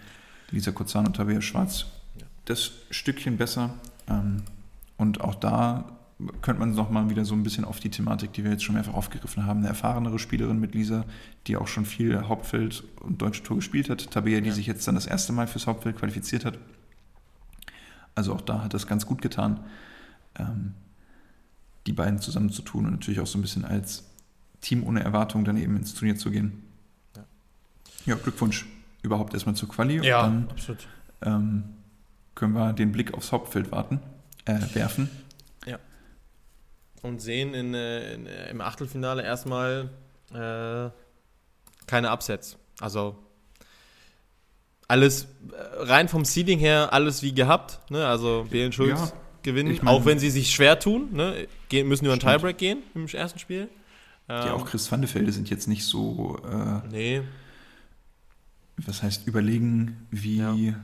Lisa 0.51 0.73
Kozan 0.73 1.07
und 1.07 1.17
Tabea 1.17 1.41
Schwarz 1.41 1.87
ja. 2.19 2.27
das 2.45 2.73
Stückchen 2.91 3.37
besser. 3.37 3.71
Ähm, 4.09 4.43
und 4.97 5.21
auch 5.21 5.35
da 5.35 5.85
könnte 6.43 6.61
man 6.61 6.75
nochmal 6.75 7.11
wieder 7.11 7.25
so 7.25 7.35
ein 7.35 7.43
bisschen 7.43 7.65
auf 7.65 7.81
die 7.81 7.91
Thematik, 7.91 8.33
die 8.33 8.45
wir 8.45 8.53
jetzt 8.53 8.63
schon 8.63 8.77
mehrfach 8.77 8.95
aufgegriffen 8.95 9.47
haben, 9.47 9.61
eine 9.61 9.69
erfahrenere 9.69 10.19
Spielerin 10.19 10.61
mit 10.61 10.75
Lisa, 10.75 11.05
die 11.47 11.57
auch 11.57 11.67
schon 11.67 11.85
viel 11.85 12.29
Hauptfeld 12.29 12.85
und 13.01 13.21
Deutsche 13.21 13.43
Tour 13.43 13.57
gespielt 13.57 13.91
hat. 13.91 14.11
Tabea, 14.11 14.41
die 14.41 14.49
ja. 14.49 14.55
sich 14.55 14.67
jetzt 14.67 14.87
dann 14.87 14.95
das 14.95 15.07
erste 15.07 15.33
Mal 15.33 15.47
fürs 15.49 15.67
Hauptfeld 15.67 15.97
qualifiziert 15.97 16.45
hat. 16.45 16.59
Also 18.15 18.33
auch 18.33 18.41
da 18.41 18.63
hat 18.63 18.75
das 18.75 18.87
ganz 18.87 19.07
gut 19.07 19.23
getan, 19.23 19.61
ähm, 20.39 20.75
die 21.87 21.93
beiden 21.93 22.21
zusammen 22.21 22.51
zu 22.51 22.63
tun 22.63 22.87
und 22.87 22.93
natürlich 22.93 23.21
auch 23.21 23.27
so 23.27 23.39
ein 23.39 23.43
bisschen 23.43 23.65
als 23.65 24.05
Team 24.65 24.85
ohne 24.85 25.03
Erwartung 25.03 25.45
dann 25.45 25.57
eben 25.57 25.77
ins 25.77 25.95
Turnier 25.95 26.17
zu 26.17 26.31
gehen. 26.31 26.65
Ja, 27.17 27.25
ja 28.07 28.15
Glückwunsch 28.17 28.67
überhaupt 29.03 29.35
erstmal 29.35 29.55
zur 29.55 29.69
Quali. 29.69 30.05
Ja, 30.05 30.23
dann, 30.23 30.49
absolut. 30.51 30.89
Ähm, 31.23 31.65
können 32.35 32.55
wir 32.55 32.73
den 32.73 32.93
Blick 32.93 33.15
aufs 33.15 33.31
Hauptfeld 33.31 33.71
warten, 33.71 34.01
äh, 34.45 34.59
werfen. 34.73 35.11
Ja. 35.67 35.79
Und 37.03 37.21
sehen 37.21 37.55
in, 37.55 37.75
äh, 37.75 38.15
in, 38.15 38.27
im 38.27 38.61
Achtelfinale 38.61 39.23
erstmal 39.23 39.91
äh, 40.33 40.91
keine 41.87 42.11
Upsets. 42.11 42.57
Also 42.81 43.17
alles 44.89 45.25
äh, 45.25 45.83
rein 45.83 46.09
vom 46.09 46.25
Seeding 46.25 46.59
her, 46.59 46.93
alles 46.93 47.23
wie 47.23 47.35
gehabt. 47.35 47.79
Ne? 47.91 48.07
Also 48.07 48.47
Belen 48.51 48.73
Schulz. 48.73 48.99
Ja 48.99 49.13
gewinnen, 49.45 49.71
ich 49.71 49.83
mein, 49.83 49.95
auch 49.95 50.05
wenn 50.05 50.19
sie 50.19 50.31
sich 50.31 50.51
schwer 50.53 50.81
tun. 50.81 51.11
Ne? 51.13 51.47
Gehen, 51.69 51.87
müssen 51.87 52.07
über 52.07 52.15
einen 52.15 52.21
Tiebreak 52.21 52.59
gehen 52.59 52.83
im 52.95 53.07
ersten 53.07 53.39
Spiel. 53.39 53.69
Ja, 54.29 54.47
ähm, 54.47 54.53
auch 54.53 54.67
Chris 54.67 54.91
van 54.91 55.03
de 55.03 55.13
Velde 55.13 55.33
sind 55.33 55.51
jetzt 55.51 55.69
nicht 55.69 55.85
so. 55.85 56.41
Äh, 56.45 56.89
nee. 56.91 57.23
Was 58.77 59.03
heißt 59.03 59.27
überlegen, 59.27 60.07
wie 60.11 60.39
ja. 60.39 60.75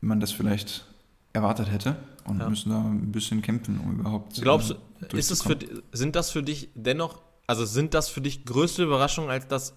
man 0.00 0.20
das 0.20 0.32
vielleicht 0.32 0.84
erwartet 1.32 1.70
hätte 1.70 1.96
und 2.24 2.40
ja. 2.40 2.48
müssen 2.48 2.70
da 2.70 2.80
ein 2.80 3.12
bisschen 3.12 3.42
kämpfen, 3.42 3.78
um 3.80 4.00
überhaupt. 4.00 4.40
Glaubst 4.40 4.70
du, 4.70 5.16
ist 5.16 5.30
es 5.30 5.42
für, 5.42 5.56
sind 5.92 6.16
das 6.16 6.30
für 6.30 6.42
dich 6.42 6.70
dennoch, 6.74 7.22
also 7.46 7.64
sind 7.64 7.94
das 7.94 8.08
für 8.08 8.20
dich 8.20 8.44
größte 8.44 8.82
Überraschungen 8.82 9.30
als 9.30 9.48
das, 9.48 9.74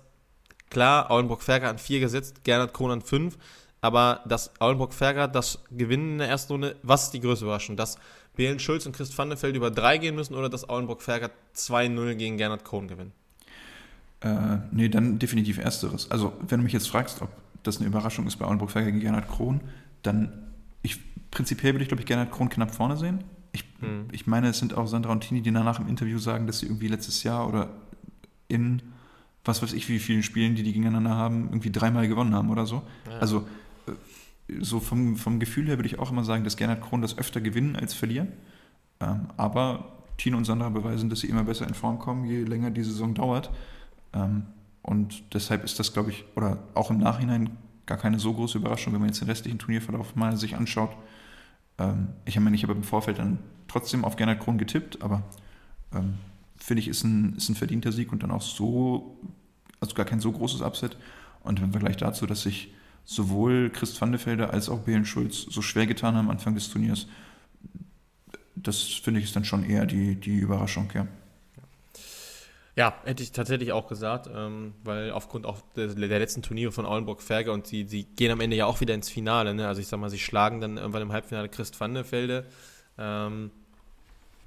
klar, 0.69 1.11
Aulenburg-Ferger 1.11 1.69
an 1.69 1.77
4 1.77 1.99
gesetzt, 1.99 2.43
Gernot 2.43 2.73
Krohn 2.73 2.91
an 2.91 3.01
5, 3.01 3.37
aber 3.81 4.21
dass 4.25 4.59
Aulenburg-Ferger 4.59 5.27
das 5.27 5.59
Gewinnen 5.71 6.13
in 6.13 6.17
der 6.19 6.29
ersten 6.29 6.53
Runde, 6.53 6.75
was 6.83 7.05
ist 7.05 7.11
die 7.11 7.19
größte 7.19 7.45
Überraschung? 7.45 7.77
Dass 7.77 7.97
Belen 8.35 8.59
Schulz 8.59 8.85
und 8.85 8.95
Christ 8.95 9.17
Vandefeld 9.17 9.55
über 9.55 9.71
3 9.71 9.97
gehen 9.97 10.15
müssen 10.15 10.35
oder 10.35 10.49
dass 10.49 10.67
Aulenburg-Ferger 10.67 11.29
2-0 11.55 12.15
gegen 12.15 12.37
Gernot 12.37 12.65
Krohn 12.65 12.87
gewinnen? 12.87 13.11
Äh, 14.21 14.57
nee, 14.71 14.89
dann 14.89 15.19
definitiv 15.19 15.57
Ersteres. 15.57 16.09
Also, 16.09 16.33
wenn 16.47 16.59
du 16.59 16.63
mich 16.63 16.73
jetzt 16.73 16.89
fragst, 16.89 17.21
ob 17.21 17.29
das 17.63 17.77
eine 17.77 17.87
Überraschung 17.87 18.25
ist 18.25 18.37
bei 18.37 18.45
Aulenburg-Ferger 18.45 18.87
gegen 18.87 19.01
Gernot 19.01 19.27
Krohn, 19.27 19.61
dann 20.01 20.31
ich, 20.81 20.99
prinzipiell 21.31 21.73
würde 21.73 21.83
ich, 21.83 21.89
glaube 21.89 22.01
ich, 22.01 22.07
Gernot 22.07 22.31
Krohn 22.31 22.49
knapp 22.49 22.73
vorne 22.73 22.97
sehen. 22.97 23.23
Ich, 23.51 23.63
hm. 23.79 24.07
ich 24.11 24.25
meine, 24.25 24.47
es 24.49 24.59
sind 24.59 24.75
auch 24.75 24.87
Sandra 24.87 25.11
und 25.11 25.21
Tini, 25.21 25.41
die 25.41 25.51
danach 25.51 25.79
im 25.79 25.87
Interview 25.87 26.17
sagen, 26.17 26.47
dass 26.47 26.59
sie 26.59 26.65
irgendwie 26.65 26.87
letztes 26.87 27.23
Jahr 27.23 27.47
oder 27.47 27.69
in 28.47 28.81
was 29.45 29.61
weiß 29.61 29.73
ich, 29.73 29.89
wie 29.89 29.99
vielen 29.99 30.23
Spielen, 30.23 30.55
die 30.55 30.63
die 30.63 30.71
gegeneinander 30.71 31.15
haben, 31.15 31.47
irgendwie 31.47 31.71
dreimal 31.71 32.07
gewonnen 32.07 32.33
haben 32.33 32.49
oder 32.49 32.65
so. 32.65 32.81
Ja. 33.09 33.17
Also 33.19 33.45
so 34.61 34.79
vom, 34.79 35.15
vom 35.15 35.39
Gefühl 35.39 35.67
her 35.67 35.77
würde 35.77 35.87
ich 35.87 35.99
auch 35.99 36.11
immer 36.11 36.23
sagen, 36.23 36.43
dass 36.43 36.57
Gernot 36.57 36.81
Krohn 36.81 37.01
das 37.01 37.17
öfter 37.17 37.41
gewinnen 37.41 37.75
als 37.75 37.93
verlieren. 37.93 38.29
Ähm, 38.99 39.27
aber 39.37 39.93
Tino 40.17 40.37
und 40.37 40.45
Sandra 40.45 40.69
beweisen, 40.69 41.09
dass 41.09 41.21
sie 41.21 41.27
immer 41.27 41.43
besser 41.43 41.67
in 41.67 41.73
Form 41.73 41.99
kommen, 41.99 42.25
je 42.25 42.43
länger 42.43 42.71
die 42.71 42.83
Saison 42.83 43.13
dauert. 43.13 43.49
Ähm, 44.13 44.43
und 44.81 45.23
deshalb 45.33 45.63
ist 45.63 45.79
das, 45.79 45.93
glaube 45.93 46.11
ich, 46.11 46.25
oder 46.35 46.59
auch 46.73 46.91
im 46.91 46.97
Nachhinein 46.97 47.51
gar 47.85 47.97
keine 47.97 48.19
so 48.19 48.33
große 48.33 48.57
Überraschung, 48.57 48.93
wenn 48.93 48.99
man 48.99 49.09
jetzt 49.09 49.21
den 49.21 49.29
restlichen 49.29 49.59
Turnierverlauf 49.59 50.15
mal 50.15 50.37
sich 50.37 50.55
anschaut. 50.55 50.95
Ähm, 51.77 52.09
ich 52.25 52.37
habe 52.37 52.53
ich 52.53 52.63
habe 52.63 52.73
im 52.73 52.83
Vorfeld 52.83 53.19
dann 53.19 53.39
trotzdem 53.67 54.05
auf 54.05 54.15
Gernot 54.15 54.39
Krohn 54.39 54.57
getippt, 54.57 55.01
aber 55.01 55.23
ähm, 55.93 56.15
finde 56.57 56.81
ich, 56.81 56.87
ist 56.87 57.03
ein, 57.03 57.35
ist 57.35 57.49
ein 57.49 57.55
verdienter 57.55 57.91
Sieg 57.91 58.11
und 58.11 58.23
dann 58.23 58.31
auch 58.31 58.41
so, 58.41 59.17
also 59.79 59.95
gar 59.95 60.05
kein 60.05 60.19
so 60.19 60.31
großes 60.31 60.61
Upset. 60.61 60.97
Und 61.43 61.59
im 61.59 61.71
Vergleich 61.71 61.97
dazu, 61.97 62.25
dass 62.25 62.43
sich 62.43 62.73
sowohl 63.05 63.69
Christ 63.69 63.99
van 63.99 64.11
de 64.11 64.19
Velde 64.25 64.49
als 64.49 64.69
auch 64.69 64.79
Belen 64.79 65.05
Schulz 65.05 65.41
so 65.49 65.61
schwer 65.61 65.87
getan 65.87 66.15
haben 66.15 66.27
am 66.27 66.31
Anfang 66.31 66.55
des 66.55 66.69
Turniers, 66.69 67.07
das 68.55 68.81
finde 68.81 69.19
ich 69.19 69.25
ist 69.25 69.35
dann 69.35 69.45
schon 69.45 69.63
eher 69.63 69.85
die, 69.85 70.15
die 70.15 70.37
Überraschung, 70.37 70.89
ja. 70.93 71.07
Ja, 72.75 72.95
hätte 73.03 73.21
ich 73.21 73.31
tatsächlich 73.31 73.71
auch 73.71 73.87
gesagt, 73.87 74.27
ähm, 74.33 74.73
weil 74.83 75.11
aufgrund 75.11 75.45
auch 75.45 75.61
der, 75.75 75.89
der 75.89 76.19
letzten 76.19 76.41
Turniere 76.41 76.71
von 76.71 76.87
Aulenburg-Ferger 76.87 77.53
und 77.53 77.67
sie, 77.67 77.85
sie 77.85 78.03
gehen 78.03 78.31
am 78.31 78.41
Ende 78.41 78.55
ja 78.55 78.65
auch 78.65 78.81
wieder 78.81 78.95
ins 78.95 79.09
Finale. 79.09 79.53
Ne? 79.53 79.67
Also 79.67 79.79
ich 79.79 79.87
sag 79.87 79.99
mal, 79.99 80.09
sie 80.09 80.17
schlagen 80.17 80.59
dann 80.59 80.77
irgendwann 80.77 81.03
im 81.03 81.11
Halbfinale 81.11 81.49
Christ 81.49 81.79
van 81.79 81.93
der 81.93 82.11
Velde 82.11 82.47
ähm, 82.97 83.51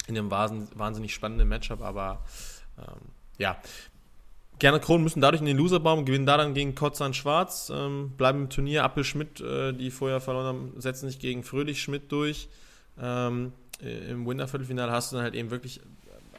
in 0.09 0.19
einem 0.19 0.31
wahnsinnig 0.33 1.15
spannenden 1.15 1.49
Matchup, 1.49 1.83
aber 1.83 2.25
ähm, 2.79 3.13
ja. 3.39 3.59
Gerne 4.59 4.81
Kronen 4.81 5.05
müssen 5.05 5.21
dadurch 5.21 5.41
in 5.41 5.47
den 5.47 5.57
Loserbaum, 5.57 6.05
gewinnen 6.05 6.27
da 6.27 6.37
dann 6.37 6.55
gegen 6.55 6.75
Kotzan 6.75 7.13
Schwarz, 7.13 7.71
ähm, 7.75 8.13
bleiben 8.17 8.43
im 8.43 8.51
Turnier. 8.51 8.85
Appel 8.85 9.05
Schmidt, 9.05 9.41
äh, 9.41 9.73
die 9.73 9.91
vorher 9.91 10.21
verloren 10.21 10.47
haben, 10.47 10.73
setzen 10.81 11.09
sich 11.09 11.19
gegen 11.19 11.43
Fröhlich 11.43 11.83
Schmidt 11.83 12.11
durch. 12.11 12.49
Ähm, 12.99 13.53
Im 13.81 14.27
Winterviertelfinale 14.27 14.91
hast 14.91 15.13
du 15.13 15.17
dann 15.17 15.25
halt 15.25 15.35
eben 15.35 15.51
wirklich 15.51 15.81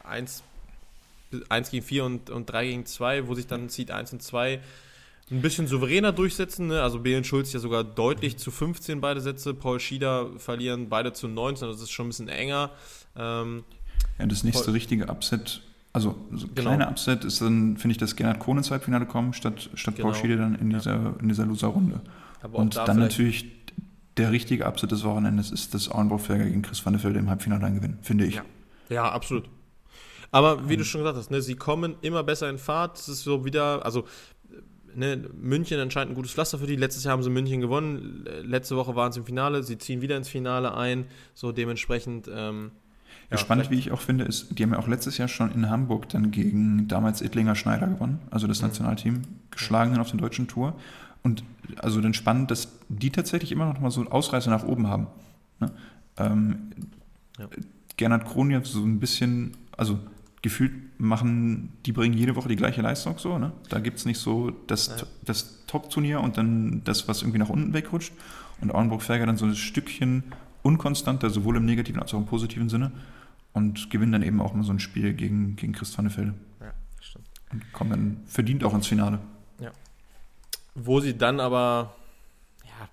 eins 0.02 0.42
1 1.48 1.70
gegen 1.70 1.84
4 1.84 2.04
und, 2.04 2.30
und 2.30 2.46
3 2.46 2.66
gegen 2.66 2.86
2, 2.86 3.28
wo 3.28 3.34
sich 3.34 3.46
dann 3.46 3.68
Seed 3.68 3.90
1 3.90 4.12
und 4.14 4.22
2 4.22 4.60
ein 5.30 5.42
bisschen 5.42 5.66
souveräner 5.66 6.12
durchsetzen. 6.12 6.68
Ne? 6.68 6.82
Also 6.82 7.00
Belen 7.00 7.24
Schulz 7.24 7.52
ja 7.52 7.60
sogar 7.60 7.84
deutlich 7.84 8.38
zu 8.38 8.50
15 8.50 9.00
beide 9.00 9.20
Sätze. 9.20 9.54
Paul 9.54 9.78
Schieder 9.78 10.30
verlieren 10.38 10.88
beide 10.88 11.12
zu 11.12 11.28
19, 11.28 11.68
das 11.68 11.80
ist 11.80 11.90
schon 11.90 12.06
ein 12.06 12.10
bisschen 12.10 12.28
enger. 12.28 12.70
Ähm, 13.16 13.64
ja, 14.18 14.26
das 14.26 14.42
nächste 14.42 14.64
Paul 14.64 14.74
richtige 14.74 15.06
Upset, 15.08 15.60
also 15.98 16.14
so 16.32 16.46
genau. 16.46 16.70
kleine 16.70 16.88
Upset 16.88 17.24
ist 17.24 17.40
dann, 17.40 17.76
finde 17.76 17.92
ich, 17.92 17.98
dass 17.98 18.14
Gernot 18.14 18.38
Kohn 18.38 18.58
ins 18.58 18.70
Halbfinale 18.70 19.04
kommt, 19.04 19.34
statt, 19.34 19.70
statt 19.74 19.96
genau. 19.96 20.08
Paul 20.08 20.14
Schieder 20.14 20.36
dann 20.36 20.54
in 20.54 20.70
dieser, 20.70 20.92
ja. 20.92 21.14
in 21.20 21.28
dieser 21.28 21.44
Loser-Runde. 21.44 22.00
Und 22.52 22.76
da 22.76 22.84
dann 22.84 23.00
natürlich 23.00 23.46
der 24.16 24.30
richtige 24.30 24.66
Upset 24.66 24.92
des 24.92 25.02
Wochenendes 25.02 25.50
ist, 25.50 25.74
dass 25.74 25.90
Auenbrock-Ferger 25.90 26.44
gegen 26.44 26.62
Chris 26.62 26.84
van 26.84 26.92
der 26.92 27.02
Velde 27.02 27.18
im 27.18 27.28
Halbfinale 27.28 27.60
dann 27.60 27.74
gewinnen, 27.74 27.98
finde 28.02 28.26
ich. 28.26 28.36
Ja. 28.36 28.42
ja, 28.88 29.10
absolut. 29.10 29.48
Aber 30.30 30.68
wie 30.68 30.76
du 30.76 30.84
schon 30.84 31.00
gesagt 31.00 31.16
hast, 31.16 31.30
ne, 31.30 31.42
sie 31.42 31.56
kommen 31.56 31.96
immer 32.02 32.22
besser 32.22 32.48
in 32.48 32.58
Fahrt. 32.58 32.98
Es 32.98 33.08
ist 33.08 33.22
so 33.22 33.44
wieder, 33.44 33.84
also 33.84 34.04
ne, 34.94 35.16
München 35.34 35.80
anscheinend 35.80 36.12
ein 36.12 36.14
gutes 36.14 36.32
Pflaster 36.32 36.58
für 36.58 36.66
die. 36.66 36.76
Letztes 36.76 37.04
Jahr 37.04 37.12
haben 37.12 37.22
sie 37.22 37.30
München 37.30 37.60
gewonnen. 37.60 38.24
Letzte 38.42 38.76
Woche 38.76 38.94
waren 38.94 39.10
sie 39.10 39.20
im 39.20 39.26
Finale. 39.26 39.62
Sie 39.62 39.78
ziehen 39.78 40.00
wieder 40.00 40.16
ins 40.16 40.28
Finale 40.28 40.74
ein. 40.74 41.06
So 41.34 41.50
dementsprechend. 41.50 42.30
Ähm, 42.32 42.70
ja, 43.30 43.36
spannend, 43.36 43.70
wie 43.70 43.78
ich 43.78 43.90
auch 43.90 44.00
finde, 44.00 44.24
ist, 44.24 44.58
die 44.58 44.62
haben 44.62 44.72
ja 44.72 44.78
auch 44.78 44.88
letztes 44.88 45.18
Jahr 45.18 45.28
schon 45.28 45.52
in 45.52 45.68
Hamburg 45.68 46.08
dann 46.08 46.30
gegen 46.30 46.88
damals 46.88 47.20
Ittlinger 47.20 47.54
Schneider 47.54 47.86
gewonnen, 47.86 48.20
also 48.30 48.46
das 48.46 48.62
mhm. 48.62 48.68
Nationalteam, 48.68 49.22
geschlagen 49.50 49.90
dann 49.92 50.00
auf 50.00 50.10
der 50.10 50.18
deutschen 50.18 50.48
Tour. 50.48 50.74
Und 51.22 51.42
also 51.76 52.00
dann 52.00 52.14
spannend, 52.14 52.50
dass 52.50 52.78
die 52.88 53.10
tatsächlich 53.10 53.52
immer 53.52 53.66
noch 53.66 53.80
mal 53.80 53.90
so 53.90 54.06
Ausreißer 54.06 54.50
nach 54.50 54.64
oben 54.64 54.86
haben. 54.86 55.08
Ne? 55.60 55.70
Ähm, 56.16 56.70
ja. 57.38 57.48
Gernot 57.96 58.24
Kron 58.24 58.50
jetzt 58.50 58.72
so 58.72 58.82
ein 58.82 59.00
bisschen, 59.00 59.56
also 59.76 59.98
gefühlt 60.40 60.72
machen, 60.98 61.72
die 61.84 61.92
bringen 61.92 62.16
jede 62.16 62.36
Woche 62.36 62.48
die 62.48 62.56
gleiche 62.56 62.80
Leistung 62.80 63.18
so. 63.18 63.38
Ne? 63.38 63.52
Da 63.68 63.80
gibt 63.80 63.98
es 63.98 64.06
nicht 64.06 64.18
so 64.18 64.50
das, 64.68 64.86
ja. 64.86 65.06
das 65.24 65.64
Top-Turnier 65.66 66.20
und 66.20 66.38
dann 66.38 66.82
das, 66.84 67.08
was 67.08 67.22
irgendwie 67.22 67.38
nach 67.38 67.48
unten 67.48 67.74
wegrutscht. 67.74 68.12
Und 68.60 68.72
Auenburg-Ferger 68.72 69.26
dann 69.26 69.36
so 69.36 69.46
ein 69.46 69.54
Stückchen 69.54 70.24
unkonstanter, 70.62 71.30
sowohl 71.30 71.56
im 71.56 71.64
negativen 71.64 72.00
als 72.00 72.14
auch 72.14 72.18
im 72.18 72.26
positiven 72.26 72.68
Sinne. 72.68 72.92
Und 73.58 73.90
gewinnen 73.90 74.12
dann 74.12 74.22
eben 74.22 74.40
auch 74.40 74.54
mal 74.54 74.62
so 74.62 74.72
ein 74.72 74.80
Spiel 74.80 75.12
gegen, 75.14 75.56
gegen 75.56 75.72
Christ 75.72 75.98
van 75.98 76.06
Ja, 76.60 76.72
stimmt. 77.00 77.26
Und 77.52 77.72
kommen 77.72 77.90
dann 77.90 78.20
verdient 78.26 78.64
auch 78.64 78.74
ins 78.74 78.86
Finale. 78.86 79.18
Ja. 79.60 79.72
Wo 80.74 81.00
sie 81.00 81.16
dann 81.16 81.40
aber, 81.40 81.94
ja, 82.64 82.88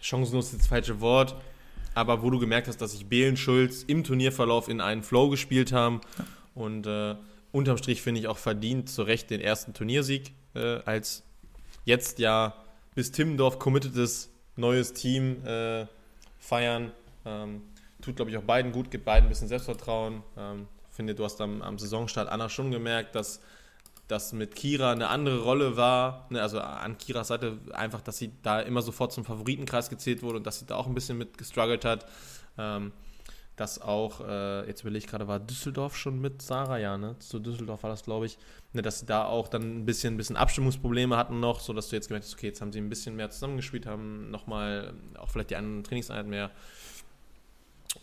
chancenlos 0.00 0.52
ist 0.52 0.62
das 0.62 0.66
falsche 0.66 1.00
Wort, 1.00 1.36
aber 1.94 2.22
wo 2.22 2.30
du 2.30 2.38
gemerkt 2.38 2.68
hast, 2.68 2.78
dass 2.78 2.92
sich 2.92 3.06
Behlen 3.06 3.36
Schulz 3.36 3.84
im 3.84 4.04
Turnierverlauf 4.04 4.68
in 4.68 4.80
einen 4.80 5.02
Flow 5.02 5.28
gespielt 5.28 5.72
haben. 5.72 6.00
Ja 6.18 6.24
und 6.58 6.88
äh, 6.88 7.14
unterm 7.52 7.78
Strich 7.78 8.02
finde 8.02 8.20
ich 8.20 8.26
auch 8.26 8.36
verdient 8.36 8.88
zu 8.88 9.02
Recht 9.02 9.30
den 9.30 9.40
ersten 9.40 9.74
Turniersieg 9.74 10.32
äh, 10.54 10.80
als 10.84 11.22
jetzt 11.84 12.18
ja 12.18 12.54
bis 12.96 13.12
Timmendorf 13.12 13.60
committedes 13.60 14.28
neues 14.56 14.92
Team 14.92 15.44
äh, 15.46 15.86
feiern. 16.40 16.90
Ähm, 17.24 17.62
tut, 18.08 18.16
glaube 18.16 18.30
ich, 18.30 18.36
auch 18.36 18.42
beiden 18.42 18.72
gut, 18.72 18.90
gibt 18.90 19.04
beiden 19.04 19.26
ein 19.26 19.28
bisschen 19.28 19.48
Selbstvertrauen. 19.48 20.22
Ähm, 20.36 20.66
finde, 20.90 21.14
du 21.14 21.24
hast 21.24 21.40
am, 21.40 21.62
am 21.62 21.78
Saisonstart 21.78 22.28
Anna 22.28 22.48
schon 22.48 22.70
gemerkt, 22.70 23.14
dass 23.14 23.40
das 24.08 24.32
mit 24.32 24.56
Kira 24.56 24.92
eine 24.92 25.08
andere 25.08 25.42
Rolle 25.42 25.76
war. 25.76 26.26
Ne, 26.30 26.42
also 26.42 26.60
an 26.60 26.98
Kiras 26.98 27.28
Seite 27.28 27.58
einfach, 27.72 28.00
dass 28.00 28.18
sie 28.18 28.32
da 28.42 28.60
immer 28.60 28.82
sofort 28.82 29.12
zum 29.12 29.24
Favoritenkreis 29.24 29.90
gezählt 29.90 30.22
wurde 30.22 30.38
und 30.38 30.46
dass 30.46 30.58
sie 30.58 30.66
da 30.66 30.76
auch 30.76 30.86
ein 30.86 30.94
bisschen 30.94 31.18
mit 31.18 31.38
gestruggelt 31.38 31.84
hat. 31.84 32.06
Ähm, 32.56 32.92
dass 33.54 33.80
auch, 33.80 34.20
äh, 34.20 34.66
jetzt 34.68 34.82
überlege 34.82 35.04
ich 35.04 35.10
gerade, 35.10 35.26
war 35.26 35.40
Düsseldorf 35.40 35.96
schon 35.96 36.20
mit 36.20 36.42
Sarah, 36.42 36.78
ja, 36.78 36.96
ne? 36.96 37.16
Zu 37.18 37.40
Düsseldorf 37.40 37.82
war 37.82 37.90
das, 37.90 38.04
glaube 38.04 38.26
ich, 38.26 38.38
ne, 38.72 38.82
dass 38.82 39.00
sie 39.00 39.06
da 39.06 39.24
auch 39.24 39.48
dann 39.48 39.80
ein 39.80 39.84
bisschen, 39.84 40.14
ein 40.14 40.16
bisschen 40.16 40.36
Abstimmungsprobleme 40.36 41.16
hatten 41.16 41.40
noch, 41.40 41.58
sodass 41.58 41.88
du 41.88 41.96
jetzt 41.96 42.06
gemerkt 42.06 42.26
hast, 42.26 42.34
okay, 42.34 42.46
jetzt 42.46 42.60
haben 42.60 42.72
sie 42.72 42.80
ein 42.80 42.88
bisschen 42.88 43.16
mehr 43.16 43.30
zusammengespielt, 43.30 43.86
haben 43.86 44.30
nochmal 44.30 44.94
auch 45.18 45.30
vielleicht 45.30 45.50
die 45.50 45.56
anderen 45.56 45.82
Trainingseinheiten 45.82 46.30
mehr. 46.30 46.50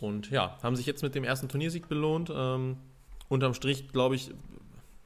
Und 0.00 0.30
ja, 0.30 0.58
haben 0.62 0.76
sich 0.76 0.86
jetzt 0.86 1.02
mit 1.02 1.14
dem 1.14 1.24
ersten 1.24 1.48
Turniersieg 1.48 1.88
belohnt. 1.88 2.30
Ähm, 2.34 2.76
unterm 3.28 3.54
Strich, 3.54 3.88
glaube 3.88 4.14
ich, 4.14 4.30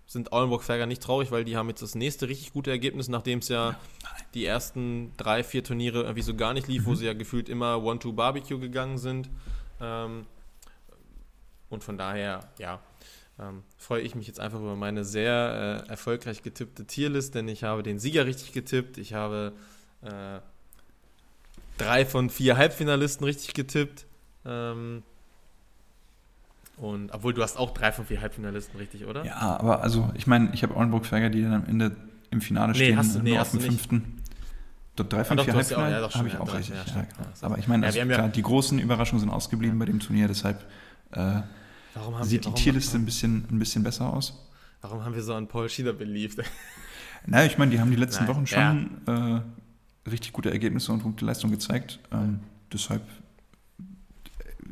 sind 0.06 0.32
Aulenburg-Ferger 0.32 0.86
nicht 0.86 1.02
traurig, 1.02 1.30
weil 1.30 1.44
die 1.44 1.56
haben 1.56 1.68
jetzt 1.68 1.82
das 1.82 1.94
nächste 1.94 2.28
richtig 2.28 2.52
gute 2.52 2.70
Ergebnis, 2.70 3.08
nachdem 3.08 3.38
es 3.38 3.48
ja 3.48 3.78
die 4.34 4.44
ersten 4.44 5.12
drei, 5.16 5.44
vier 5.44 5.62
Turniere 5.62 6.02
irgendwie 6.02 6.22
so 6.22 6.34
gar 6.34 6.52
nicht 6.52 6.66
lief, 6.66 6.82
mhm. 6.82 6.86
wo 6.86 6.94
sie 6.96 7.06
ja 7.06 7.12
gefühlt 7.12 7.48
immer 7.48 7.80
One-Two-Barbecue 7.82 8.58
gegangen 8.58 8.98
sind. 8.98 9.30
Ähm, 9.80 10.26
und 11.68 11.84
von 11.84 11.96
daher, 11.96 12.40
ja, 12.58 12.80
ähm, 13.38 13.62
freue 13.78 14.02
ich 14.02 14.16
mich 14.16 14.26
jetzt 14.26 14.40
einfach 14.40 14.58
über 14.58 14.74
meine 14.74 15.04
sehr 15.04 15.84
äh, 15.86 15.88
erfolgreich 15.88 16.42
getippte 16.42 16.84
Tierlist, 16.84 17.36
denn 17.36 17.46
ich 17.46 17.62
habe 17.62 17.84
den 17.84 18.00
Sieger 18.00 18.26
richtig 18.26 18.52
getippt. 18.52 18.98
Ich 18.98 19.14
habe 19.14 19.52
äh, 20.02 20.40
drei 21.78 22.04
von 22.04 22.30
vier 22.30 22.56
Halbfinalisten 22.56 23.24
richtig 23.24 23.54
getippt. 23.54 24.06
Ähm, 24.44 25.02
und 26.76 27.12
obwohl 27.12 27.34
du 27.34 27.42
hast 27.42 27.58
auch 27.58 27.74
drei 27.74 27.92
von 27.92 28.06
vier 28.06 28.20
Halbfinalisten 28.20 28.78
richtig, 28.78 29.06
oder? 29.06 29.24
Ja, 29.24 29.58
aber 29.58 29.82
also 29.82 30.10
ich 30.14 30.26
meine, 30.26 30.50
ich 30.54 30.62
habe 30.62 30.74
Oldenburg-Ferger, 30.76 31.28
die 31.28 31.42
dann 31.42 31.52
am 31.52 31.66
Ende 31.66 31.96
im 32.30 32.40
Finale 32.40 32.74
stehen, 32.74 32.92
nee, 32.92 32.96
hast 32.96 33.14
du, 33.14 33.18
nee, 33.20 33.32
nur 33.32 33.42
auf 33.42 33.50
dem 33.50 33.60
fünften. 33.60 34.16
Drei 34.96 35.24
von 35.24 35.38
ja, 35.38 35.44
vier 35.44 35.54
Halbfinale 35.54 36.00
ja, 36.02 36.12
habe 36.12 36.28
ich 36.28 36.36
auch 36.36 36.54
richtig. 36.54 36.74
Ja, 36.74 37.00
ja, 37.00 37.06
aber 37.40 37.56
ich 37.56 37.66
meine, 37.68 37.86
also 37.86 37.98
klar, 38.00 38.28
die 38.28 38.42
großen 38.42 38.78
Überraschungen 38.78 39.20
sind 39.20 39.30
ausgeblieben 39.30 39.78
bei 39.78 39.86
dem 39.86 39.98
Turnier, 39.98 40.28
deshalb 40.28 40.62
äh, 41.12 41.40
sieht 42.22 42.44
die 42.44 42.52
Tierliste 42.52 42.98
ein 42.98 43.06
bisschen, 43.06 43.46
ein 43.50 43.58
bisschen 43.58 43.82
besser 43.82 44.12
aus. 44.12 44.46
Warum 44.82 45.04
haben 45.04 45.14
wir 45.14 45.22
so 45.22 45.34
an 45.34 45.46
Paul 45.48 45.68
Schieder 45.68 45.92
beliebt? 45.92 46.42
Naja, 47.26 47.46
ich 47.46 47.58
meine, 47.58 47.70
die 47.70 47.78
haben 47.78 47.90
die 47.90 47.98
letzten 47.98 48.24
Nein, 48.24 48.34
Wochen 48.34 48.46
schon 48.46 49.00
äh, 49.06 50.08
richtig 50.08 50.32
gute 50.32 50.50
Ergebnisse 50.50 50.90
und 50.90 51.02
gute 51.02 51.26
Leistung 51.26 51.50
gezeigt. 51.50 51.98
Ähm, 52.10 52.40
deshalb, 52.72 53.02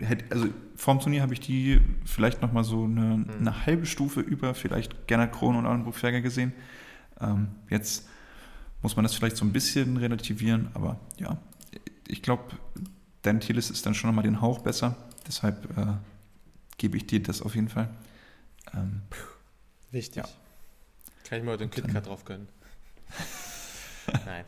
hätte, 0.01 0.25
also 0.31 0.49
vorm 0.77 1.01
Turnier 1.01 1.23
habe 1.23 1.33
ich 1.33 1.41
die 1.41 1.81
vielleicht 2.05 2.43
nochmal 2.43 2.65
so 2.65 2.85
eine, 2.85 3.19
mhm. 3.19 3.27
eine, 3.41 3.67
halbe 3.67 3.87
Stufe 3.87 4.21
über 4.21 4.55
vielleicht 4.55 5.07
Gernot 5.07 5.33
Krohn 5.33 5.57
und 5.57 5.67
Alan 5.67 5.85
Bruchberger 5.85 6.21
gesehen. 6.21 6.53
Ähm, 7.21 7.49
jetzt 7.69 8.09
muss 8.83 8.97
man 8.97 9.05
das 9.05 9.15
vielleicht 9.15 9.37
so 9.37 9.45
ein 9.45 9.53
bisschen 9.53 9.97
relativieren, 9.97 10.69
aber 10.75 11.01
ja, 11.19 11.39
ich 12.07 12.23
glaube, 12.23 12.45
dein 13.23 13.41
Tierlist 13.41 13.71
ist 13.71 13.85
dann 13.87 13.95
schon 13.95 14.11
nochmal 14.11 14.25
den 14.25 14.41
Hauch 14.41 14.61
besser. 14.61 14.97
Deshalb 15.27 15.77
äh, 15.77 15.95
gebe 16.79 16.97
ich 16.97 17.07
dir 17.07 17.23
das 17.23 17.43
auf 17.43 17.55
jeden 17.55 17.69
Fall. 17.69 17.91
Ähm, 18.75 19.03
Wichtig. 19.91 20.23
Ja. 20.23 20.29
Kann 21.25 21.39
ich 21.39 21.45
mal 21.45 21.57
den 21.57 21.71
KitKat 21.71 22.07
drauf 22.07 22.25
gönnen? 22.25 22.49
Nein. 24.27 24.45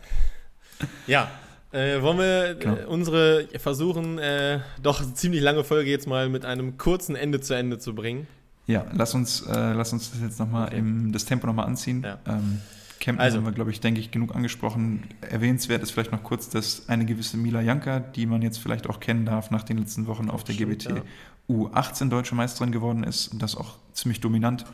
Ja, 1.07 1.31
äh, 1.73 2.03
wollen 2.03 2.19
wir 2.19 2.55
genau. 2.55 2.77
äh, 2.77 2.85
unsere 2.87 3.49
versuchen, 3.59 4.19
äh, 4.19 4.61
doch 4.83 5.03
ziemlich 5.15 5.41
lange 5.41 5.65
Folge 5.65 5.91
jetzt 5.91 6.07
mal 6.07 6.29
mit 6.29 6.45
einem 6.45 6.79
kurzen 6.79 7.17
Ende 7.17 7.41
zu 7.41 7.55
Ende 7.55 7.79
zu 7.79 7.95
bringen? 7.95 8.27
Ja, 8.67 8.87
lass 8.93 9.15
uns, 9.15 9.43
äh, 9.47 9.73
lass 9.73 9.93
uns 9.93 10.11
das 10.11 10.21
jetzt 10.21 10.39
nochmal 10.39 10.73
im 10.73 11.13
das 11.13 11.25
Tempo 11.25 11.47
nochmal 11.47 11.67
anziehen. 11.67 12.03
Ja. 12.03 12.19
Ähm, 12.27 12.61
Campen 13.01 13.21
also. 13.21 13.39
haben 13.39 13.45
wir, 13.45 13.53
glaube 13.53 13.71
ich, 13.71 13.81
denke 13.81 13.99
ich, 13.99 14.11
genug 14.11 14.37
angesprochen. 14.37 15.05
Erwähnenswert 15.23 15.83
ist 15.83 15.91
vielleicht 15.91 16.13
noch 16.13 16.23
kurz, 16.23 16.51
dass 16.51 16.89
eine 16.89 17.07
gewisse 17.07 17.37
Mila 17.37 17.63
Janka, 17.63 17.99
die 17.99 18.27
man 18.27 18.43
jetzt 18.43 18.59
vielleicht 18.59 18.89
auch 18.89 19.01
kennen 19.01 19.25
darf 19.25 19.51
nach 19.51 19.63
den 19.63 19.79
letzten 19.79 20.07
Wochen 20.07 20.29
auf 20.29 20.45
der 20.45 20.53
Stimmt, 20.53 20.85
GBT, 20.85 20.97
ja. 20.97 21.03
U18 21.49 22.11
deutsche 22.11 22.35
Meisterin 22.35 22.71
geworden 22.71 23.03
ist 23.03 23.29
und 23.29 23.43
das 23.43 23.57
auch 23.57 23.79
ziemlich 23.93 24.21
dominant 24.21 24.65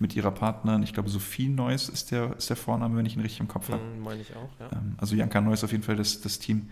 mit 0.00 0.16
ihrer 0.16 0.32
Partnerin. 0.32 0.82
Ich 0.82 0.92
glaube, 0.92 1.08
Sophie 1.08 1.48
Neuss 1.48 1.88
ist 1.88 2.10
der, 2.10 2.36
ist 2.36 2.48
der 2.48 2.56
Vorname, 2.56 2.96
wenn 2.96 3.06
ich 3.06 3.16
ihn 3.16 3.22
richtig 3.22 3.40
im 3.40 3.48
Kopf 3.48 3.68
habe. 3.70 3.82
Mhm, 3.82 4.02
meine 4.02 4.20
ich 4.22 4.34
auch, 4.34 4.50
ja. 4.58 4.68
Ähm, 4.72 4.94
also 4.98 5.14
Janka 5.14 5.40
Neuss 5.40 5.62
auf 5.62 5.70
jeden 5.70 5.84
Fall 5.84 5.96
das, 5.96 6.20
das 6.20 6.38
Team. 6.38 6.70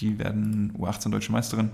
Die 0.00 0.18
werden 0.18 0.72
U18 0.78 1.10
deutsche 1.10 1.32
Meisterin. 1.32 1.70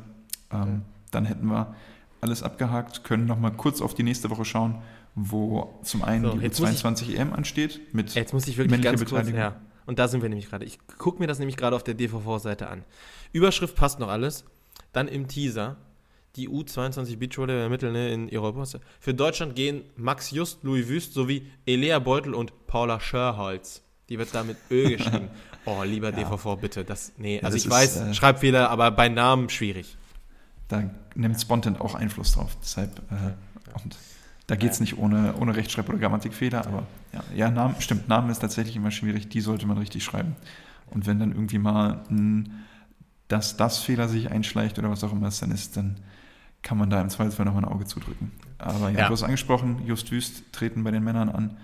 Ähm, 0.50 0.60
okay. 0.60 0.70
Dann 1.12 1.24
hätten 1.26 1.46
wir 1.46 1.74
alles 2.20 2.42
abgehakt, 2.42 3.04
können 3.04 3.26
nochmal 3.26 3.52
kurz 3.52 3.80
auf 3.82 3.94
die 3.94 4.02
nächste 4.02 4.30
Woche 4.30 4.44
schauen 4.44 4.82
wo 5.14 5.78
zum 5.82 6.02
einen 6.02 6.24
so, 6.24 6.36
die 6.36 6.50
22 6.50 7.16
EM 7.18 7.32
ansteht 7.32 7.94
mit 7.94 8.14
Jetzt 8.14 8.32
muss 8.32 8.48
ich 8.48 8.56
wirklich 8.56 8.82
ganz 8.82 9.04
kurz, 9.04 9.28
ja. 9.30 9.60
Und 9.86 9.98
da 9.98 10.08
sind 10.08 10.22
wir 10.22 10.28
nämlich 10.28 10.48
gerade. 10.48 10.64
Ich 10.64 10.78
gucke 10.98 11.18
mir 11.20 11.26
das 11.26 11.38
nämlich 11.38 11.56
gerade 11.56 11.76
auf 11.76 11.84
der 11.84 11.94
DVV-Seite 11.94 12.68
an. 12.68 12.84
Überschrift 13.32 13.76
passt 13.76 14.00
noch 14.00 14.08
alles. 14.08 14.44
Dann 14.92 15.08
im 15.08 15.28
Teaser 15.28 15.76
die 16.36 16.48
U22 16.48 17.16
Beachroller 17.16 17.54
der 17.54 17.68
Mittel 17.68 17.92
ne, 17.92 18.12
in 18.12 18.28
Europa. 18.30 18.64
Für 19.00 19.14
Deutschland 19.14 19.54
gehen 19.54 19.82
Max 19.96 20.30
Just, 20.30 20.62
Louis 20.62 20.88
Wüst 20.88 21.14
sowie 21.14 21.50
Elea 21.66 21.98
Beutel 21.98 22.34
und 22.34 22.66
Paula 22.66 23.00
Schörholz. 23.00 23.82
Die 24.08 24.18
wird 24.18 24.34
da 24.34 24.42
mit 24.42 24.56
Ö 24.70 24.88
geschrieben. 24.96 25.28
Oh, 25.64 25.82
lieber 25.82 26.10
ja. 26.10 26.24
DVV, 26.24 26.56
bitte. 26.60 26.84
Das, 26.84 27.12
nee, 27.16 27.40
also 27.40 27.56
das 27.56 27.64
ich 27.64 27.66
ist, 27.66 27.72
weiß, 27.72 27.96
äh, 27.96 28.14
Schreibfehler, 28.14 28.70
aber 28.70 28.90
bei 28.90 29.08
Namen 29.08 29.48
schwierig. 29.48 29.96
Da 30.68 30.90
nimmt 31.14 31.40
Spontan 31.40 31.76
auch 31.76 31.94
Einfluss 31.94 32.32
drauf. 32.32 32.56
Deshalb, 32.62 32.98
äh, 33.10 33.14
ja. 33.14 33.34
und 33.82 33.96
da 34.46 34.56
geht 34.56 34.72
es 34.72 34.80
nicht 34.80 34.98
ohne, 34.98 35.34
ohne 35.40 35.56
Rechtschreib- 35.56 35.88
oder 35.88 35.98
Grammatikfehler, 35.98 36.66
aber 36.66 36.86
ja, 37.12 37.24
ja 37.34 37.50
Namen, 37.50 37.76
stimmt, 37.80 38.08
Namen 38.08 38.28
ist 38.30 38.40
tatsächlich 38.40 38.76
immer 38.76 38.90
schwierig, 38.90 39.28
die 39.28 39.40
sollte 39.40 39.66
man 39.66 39.78
richtig 39.78 40.04
schreiben. 40.04 40.36
Und 40.90 41.06
wenn 41.06 41.18
dann 41.18 41.32
irgendwie 41.32 41.58
mal 41.58 42.04
ein 42.10 42.64
dass 43.28 43.56
das 43.56 43.78
Fehler 43.78 44.08
sich 44.08 44.30
einschleicht 44.30 44.78
oder 44.78 44.90
was 44.90 45.02
auch 45.04 45.12
immer 45.12 45.28
es 45.28 45.40
dann 45.40 45.50
ist, 45.50 45.76
dann 45.76 45.96
kann 46.64 46.78
man 46.78 46.90
da 46.90 47.00
im 47.00 47.10
Zweifelsfall 47.10 47.46
nochmal 47.46 47.64
ein 47.64 47.70
Auge 47.70 47.84
zudrücken. 47.84 48.32
Aber 48.58 48.90
ja, 48.90 49.00
ja. 49.00 49.06
du 49.06 49.12
hast 49.12 49.22
angesprochen, 49.22 49.86
Just 49.86 50.10
Wüst 50.10 50.52
treten 50.52 50.82
bei 50.82 50.90
den 50.90 51.04
Männern 51.04 51.28
an, 51.28 51.56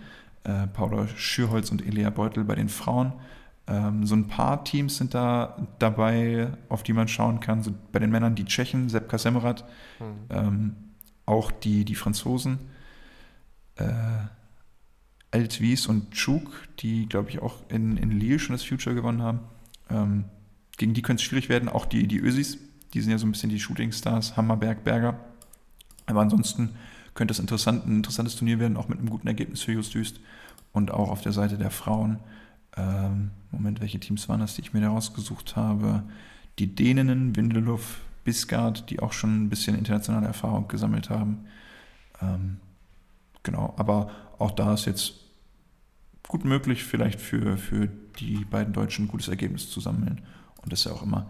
äh, 0.44 0.68
Paula 0.68 1.08
Schürholz 1.08 1.72
und 1.72 1.84
Elia 1.84 2.10
Beutel 2.10 2.44
bei 2.44 2.54
den 2.54 2.68
Frauen. 2.68 3.14
Ähm, 3.66 4.06
so 4.06 4.14
ein 4.14 4.28
paar 4.28 4.62
Teams 4.62 4.98
sind 4.98 5.14
da 5.14 5.66
dabei, 5.78 6.52
auf 6.68 6.82
die 6.82 6.92
man 6.92 7.08
schauen 7.08 7.40
kann. 7.40 7.62
So 7.62 7.72
bei 7.92 7.98
den 7.98 8.10
Männern 8.10 8.34
die 8.34 8.44
Tschechen, 8.44 8.88
Sepp 8.88 9.08
Kasemrat, 9.08 9.64
mhm. 9.98 10.04
ähm, 10.28 10.76
auch 11.26 11.50
die, 11.50 11.84
die 11.84 11.94
Franzosen, 11.94 12.58
äh, 13.76 13.88
Altwies 15.30 15.86
und 15.86 16.10
Chuk, 16.12 16.50
die, 16.80 17.06
glaube 17.06 17.30
ich, 17.30 17.40
auch 17.40 17.56
in, 17.68 17.96
in 17.96 18.10
Lille 18.10 18.38
schon 18.38 18.54
das 18.54 18.64
Future 18.64 18.94
gewonnen 18.94 19.22
haben. 19.22 19.40
Ähm, 19.88 20.24
gegen 20.76 20.92
die 20.92 21.02
könnte 21.02 21.20
es 21.20 21.24
schwierig 21.24 21.48
werden. 21.48 21.68
Auch 21.68 21.86
die, 21.86 22.06
die 22.06 22.18
Ösis, 22.18 22.58
die 22.94 23.00
sind 23.00 23.10
ja 23.10 23.18
so 23.18 23.26
ein 23.26 23.32
bisschen 23.32 23.50
die 23.50 23.60
Shooting-Stars, 23.60 24.36
Hammerberg, 24.36 24.84
Berger. 24.84 25.18
Aber 26.06 26.20
ansonsten 26.20 26.70
könnte 27.14 27.32
es 27.32 27.38
interessant, 27.38 27.86
ein 27.86 27.96
interessantes 27.96 28.36
Turnier 28.36 28.58
werden, 28.58 28.76
auch 28.76 28.88
mit 28.88 28.98
einem 28.98 29.10
guten 29.10 29.26
Ergebnis 29.26 29.62
für 29.62 29.72
Just 29.72 29.94
Düst. 29.94 30.20
Und 30.72 30.90
auch 30.90 31.10
auf 31.10 31.20
der 31.20 31.32
Seite 31.32 31.58
der 31.58 31.70
Frauen. 31.70 32.20
Ähm, 32.76 33.32
Moment, 33.50 33.80
welche 33.80 33.98
Teams 33.98 34.28
waren 34.28 34.40
das, 34.40 34.54
die 34.54 34.62
ich 34.62 34.72
mir 34.72 34.80
da 34.80 34.90
rausgesucht 34.90 35.56
habe? 35.56 36.04
Die 36.58 36.74
Däninnen, 36.74 37.34
Windeluff, 37.34 38.00
Bisgard, 38.24 38.90
die 38.90 39.00
auch 39.00 39.12
schon 39.12 39.44
ein 39.44 39.48
bisschen 39.48 39.76
internationale 39.76 40.26
Erfahrung 40.26 40.68
gesammelt 40.68 41.10
haben. 41.10 41.46
Ähm, 42.22 42.58
genau, 43.42 43.74
aber 43.76 44.10
auch 44.38 44.52
da 44.52 44.74
ist 44.74 44.86
jetzt 44.86 45.14
gut 46.28 46.44
möglich, 46.44 46.84
vielleicht 46.84 47.20
für, 47.20 47.56
für 47.56 47.88
die 48.20 48.44
beiden 48.44 48.72
Deutschen 48.72 49.06
ein 49.06 49.08
gutes 49.08 49.28
Ergebnis 49.28 49.70
zu 49.70 49.80
sammeln. 49.80 50.20
Und 50.62 50.72
das 50.72 50.80
ist 50.80 50.84
ja 50.86 50.92
auch 50.92 51.02
immer, 51.02 51.28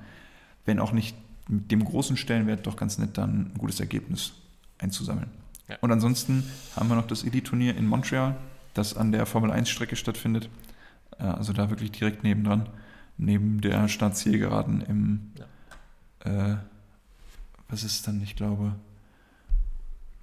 wenn 0.66 0.78
auch 0.78 0.92
nicht 0.92 1.16
mit 1.50 1.70
dem 1.70 1.84
großen 1.84 2.16
Stellenwert, 2.16 2.66
doch 2.66 2.76
ganz 2.76 2.98
nett, 2.98 3.18
dann 3.18 3.52
ein 3.52 3.58
gutes 3.58 3.80
Ergebnis 3.80 4.32
einzusammeln. 4.78 5.30
Ja. 5.68 5.76
Und 5.80 5.92
ansonsten 5.92 6.44
haben 6.76 6.88
wir 6.88 6.96
noch 6.96 7.06
das 7.06 7.24
Elite-Turnier 7.24 7.76
in 7.76 7.86
Montreal, 7.86 8.36
das 8.74 8.96
an 8.96 9.12
der 9.12 9.26
Formel-1-Strecke 9.26 9.96
stattfindet. 9.96 10.48
Äh, 11.18 11.24
also 11.24 11.52
da 11.52 11.70
wirklich 11.70 11.90
direkt 11.92 12.22
nebendran, 12.22 12.68
neben 13.18 13.60
der 13.60 13.88
Startzielgeraden 13.88 14.80
im 14.82 15.32
ja. 16.24 16.52
äh, 16.52 16.56
was 17.68 17.84
ist 17.84 18.06
dann, 18.06 18.20
ich 18.20 18.34
glaube, 18.34 18.74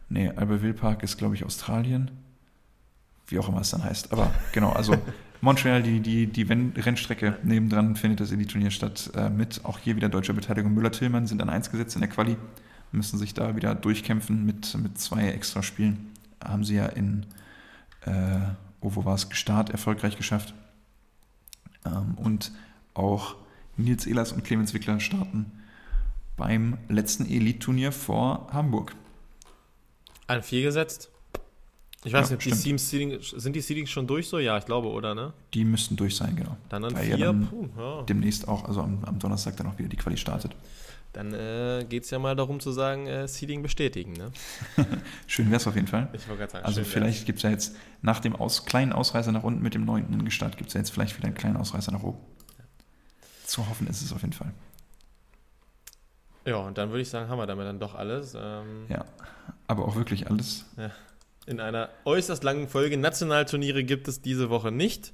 nee, 0.09 0.29
Albertville 0.29 0.73
Park 0.73 1.03
ist, 1.03 1.17
glaube 1.17 1.35
ich, 1.35 1.45
Australien. 1.45 2.11
Wie 3.27 3.39
auch 3.39 3.49
immer 3.49 3.61
es 3.61 3.69
dann 3.69 3.83
heißt. 3.83 4.11
Aber 4.11 4.33
genau, 4.51 4.71
also 4.71 4.95
Montreal, 5.41 5.83
die, 5.83 5.99
die, 5.99 6.27
die 6.27 6.41
Rennstrecke 6.43 7.37
nebendran 7.43 7.95
findet 7.95 8.19
das 8.19 8.31
Elite-Turnier 8.31 8.71
statt 8.71 9.11
äh, 9.15 9.29
mit 9.29 9.63
auch 9.65 9.79
hier 9.79 9.95
wieder 9.95 10.09
deutscher 10.09 10.33
Beteiligung. 10.33 10.73
Müller-Tillmann 10.73 11.27
sind 11.27 11.41
an 11.41 11.49
1 11.49 11.69
gesetzt 11.69 11.95
in 11.95 12.01
der 12.01 12.09
Quali, 12.09 12.37
müssen 12.91 13.19
sich 13.19 13.33
da 13.33 13.55
wieder 13.55 13.75
durchkämpfen 13.75 14.45
mit, 14.45 14.75
mit 14.77 14.99
zwei 14.99 15.27
extra 15.29 15.61
Spielen. 15.61 16.11
Haben 16.43 16.63
sie 16.63 16.75
ja 16.75 16.87
in, 16.87 17.25
äh, 18.05 18.39
oh, 18.81 18.91
wo 18.95 19.05
war 19.05 19.15
es, 19.15 19.27
Start 19.31 19.69
erfolgreich 19.69 20.17
geschafft. 20.17 20.53
Ähm, 21.85 22.15
und 22.15 22.51
auch 22.93 23.35
Nils 23.77 24.07
Ehlers 24.07 24.31
und 24.31 24.43
Clemens 24.43 24.73
Wickler 24.73 24.99
starten 24.99 25.51
beim 26.35 26.77
letzten 26.87 27.25
Elite-Turnier 27.25 27.91
vor 27.91 28.47
Hamburg. 28.51 28.95
An 30.27 30.41
vier 30.41 30.63
gesetzt? 30.63 31.11
Ich 32.03 32.13
weiß 32.13 32.29
ja, 32.29 32.35
nicht, 32.35 32.45
die 32.45 32.51
Teams 32.51 32.89
Seeding, 32.89 33.17
sind 33.21 33.55
die 33.55 33.61
Seedings 33.61 33.89
schon 33.89 34.05
durch 34.05 34.29
so? 34.29 34.37
Ja, 34.37 34.57
ich 34.57 34.65
glaube, 34.65 34.89
oder 34.89 35.15
ne? 35.15 35.33
Die 35.53 35.65
müssten 35.65 35.95
durch 35.95 36.15
sein, 36.15 36.35
genau. 36.35 36.55
Dann 36.69 36.85
an 36.85 36.95
Weil 36.95 37.05
vier. 37.05 37.17
Ja 37.17 37.25
dann 37.27 37.47
Puh, 37.47 37.67
ja. 37.77 38.03
Demnächst 38.03 38.47
auch, 38.47 38.65
also 38.65 38.81
am, 38.81 39.03
am, 39.03 39.17
Donnerstag 39.17 39.57
dann 39.57 39.67
auch 39.67 39.77
wieder 39.79 39.89
die 39.89 39.97
Quali 39.97 40.15
startet. 40.15 40.55
Dann 41.13 41.33
äh, 41.33 41.85
geht 41.89 42.03
es 42.03 42.11
ja 42.11 42.19
mal 42.19 42.35
darum 42.35 42.59
zu 42.59 42.71
sagen, 42.71 43.07
äh, 43.07 43.27
Seeding 43.27 43.63
bestätigen, 43.63 44.13
ne? 44.13 44.31
schön 45.27 45.47
wäre 45.47 45.57
es 45.57 45.65
auf 45.65 45.73
jeden 45.73 45.87
Fall. 45.87 46.09
Ich 46.13 46.27
wollte 46.27 46.41
gerade 46.41 46.51
sagen, 46.51 46.65
Also 46.65 46.83
vielleicht 46.83 47.25
gibt 47.25 47.39
es 47.39 47.43
ja 47.43 47.49
jetzt 47.49 47.75
nach 48.03 48.19
dem 48.19 48.35
aus, 48.35 48.65
kleinen 48.65 48.93
Ausreißer 48.93 49.31
nach 49.31 49.43
unten 49.43 49.63
mit 49.63 49.73
dem 49.73 49.83
neunten 49.83 50.23
Gestart, 50.23 50.57
gibt 50.57 50.69
es 50.69 50.75
ja 50.75 50.81
jetzt 50.81 50.91
vielleicht 50.91 51.17
wieder 51.17 51.25
einen 51.25 51.35
kleinen 51.35 51.57
Ausreißer 51.57 51.91
nach 51.91 52.03
oben. 52.03 52.19
Ja. 52.59 52.65
Zu 53.45 53.67
hoffen 53.67 53.87
ist 53.87 54.03
es 54.03 54.13
auf 54.13 54.21
jeden 54.21 54.33
Fall. 54.33 54.53
Ja, 56.45 56.57
und 56.57 56.77
dann 56.77 56.89
würde 56.89 57.01
ich 57.01 57.09
sagen, 57.09 57.27
haben 57.27 57.39
wir 57.39 57.47
damit 57.47 57.65
dann 57.65 57.79
doch 57.79 57.95
alles. 57.95 58.35
Ähm, 58.39 58.85
ja, 58.87 59.03
aber 59.67 59.85
auch 59.85 59.95
wirklich 59.95 60.29
alles. 60.29 60.65
Ja. 60.77 60.91
In 61.47 61.61
einer 61.61 61.89
äußerst 62.03 62.43
langen 62.43 62.67
Folge. 62.67 62.97
Nationalturniere 62.97 63.85
gibt 63.85 64.09
es 64.09 64.21
diese 64.21 64.49
Woche 64.49 64.69
nicht. 64.69 65.13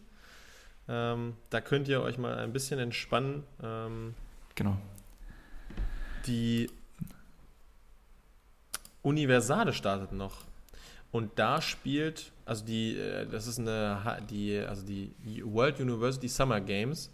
Ähm, 0.90 1.38
da 1.52 1.62
könnt 1.62 1.88
ihr 1.88 2.02
euch 2.02 2.18
mal 2.18 2.40
ein 2.40 2.52
bisschen 2.52 2.80
entspannen. 2.80 3.44
Ähm, 3.62 4.16
genau. 4.56 4.76
Die 6.26 6.72
Universale 9.04 9.74
startet 9.74 10.12
noch. 10.12 10.46
Und 11.12 11.38
da 11.38 11.62
spielt, 11.62 12.32
also 12.46 12.66
die, 12.66 12.98
äh, 12.98 13.28
das 13.28 13.46
ist 13.46 13.60
eine, 13.60 14.18
die, 14.28 14.58
also 14.58 14.84
die 14.84 15.14
World 15.46 15.80
University 15.80 16.28
Summer 16.28 16.60
Games. 16.60 17.12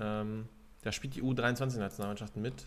Ähm, 0.00 0.48
da 0.82 0.90
spielt 0.90 1.14
die 1.14 1.22
U23-Nationalmannschaft 1.22 2.36
mit. 2.36 2.66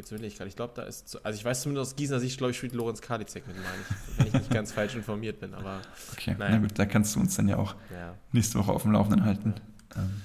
Jetzt 0.00 0.12
will 0.12 0.24
ich 0.24 0.38
gerade. 0.38 0.48
Ich 0.48 0.56
glaube, 0.56 0.72
da 0.74 0.84
ist. 0.84 1.22
Also, 1.26 1.38
ich 1.38 1.44
weiß 1.44 1.60
zumindest 1.60 1.90
aus 1.90 1.96
Gießener 1.96 2.20
Sicht, 2.20 2.38
glaube 2.38 2.52
ich, 2.52 2.56
spielt 2.56 2.72
Lorenz 2.72 3.02
Kardizek 3.02 3.46
mit, 3.46 3.56
meine 3.56 3.66
ich. 3.82 4.18
Wenn 4.18 4.26
ich 4.28 4.32
nicht 4.32 4.50
ganz 4.50 4.72
falsch 4.72 4.94
informiert 4.94 5.40
bin. 5.40 5.52
Aber. 5.52 5.82
Okay, 6.12 6.34
naja. 6.38 6.52
na 6.52 6.58
gut, 6.58 6.78
da 6.78 6.86
kannst 6.86 7.14
du 7.14 7.20
uns 7.20 7.36
dann 7.36 7.48
ja 7.48 7.58
auch 7.58 7.74
ja. 7.92 8.14
nächste 8.32 8.58
Woche 8.58 8.72
auf 8.72 8.80
dem 8.80 8.92
Laufenden 8.92 9.26
halten. 9.26 9.54
Ja. 9.94 10.00
Ähm. 10.00 10.22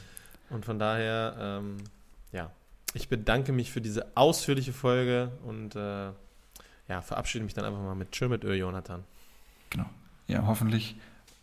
Und 0.50 0.64
von 0.64 0.80
daher, 0.80 1.36
ähm, 1.38 1.76
ja, 2.32 2.52
ich 2.94 3.10
bedanke 3.10 3.52
mich 3.52 3.70
für 3.70 3.82
diese 3.82 4.16
ausführliche 4.16 4.72
Folge 4.72 5.34
und 5.44 5.76
äh, 5.76 6.06
ja, 6.88 7.02
verabschiede 7.02 7.44
mich 7.44 7.54
dann 7.54 7.66
einfach 7.66 7.82
mal 7.82 7.96
mit 7.96 8.14
Tschö 8.14 8.30
mit 8.30 8.46
Ö, 8.46 8.54
Jonathan. 8.54 9.04
Genau. 9.72 9.90
Ja, 10.28 10.48
hoffentlich 10.48 10.96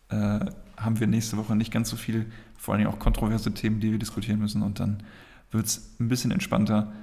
äh, 0.08 0.40
haben 0.78 1.00
wir 1.00 1.06
nächste 1.06 1.36
Woche 1.36 1.54
nicht 1.54 1.70
ganz 1.70 1.90
so 1.90 1.96
viel, 1.96 2.32
vor 2.56 2.74
allem 2.74 2.86
auch 2.86 2.98
kontroverse 2.98 3.52
Themen, 3.52 3.80
die 3.80 3.92
wir 3.92 3.98
diskutieren 3.98 4.38
müssen 4.38 4.62
und 4.62 4.80
dann 4.80 5.02
wird 5.50 5.66
es 5.66 5.94
ein 6.00 6.08
bisschen 6.08 6.30
entspannter, 6.30 6.94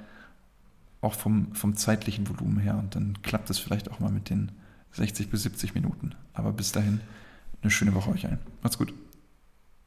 auch 1.00 1.14
vom, 1.14 1.54
vom 1.54 1.76
zeitlichen 1.76 2.28
Volumen 2.28 2.58
her 2.58 2.78
und 2.78 2.94
dann 2.94 3.18
klappt 3.22 3.50
es 3.50 3.58
vielleicht 3.58 3.90
auch 3.90 4.00
mal 4.00 4.10
mit 4.10 4.30
den 4.30 4.52
60 4.92 5.30
bis 5.30 5.42
70 5.44 5.74
Minuten. 5.74 6.14
Aber 6.34 6.52
bis 6.52 6.72
dahin 6.72 7.00
eine 7.62 7.70
schöne 7.70 7.94
Woche 7.94 8.10
euch 8.10 8.26
ein. 8.26 8.38
Macht's 8.62 8.78
gut. 8.78 8.92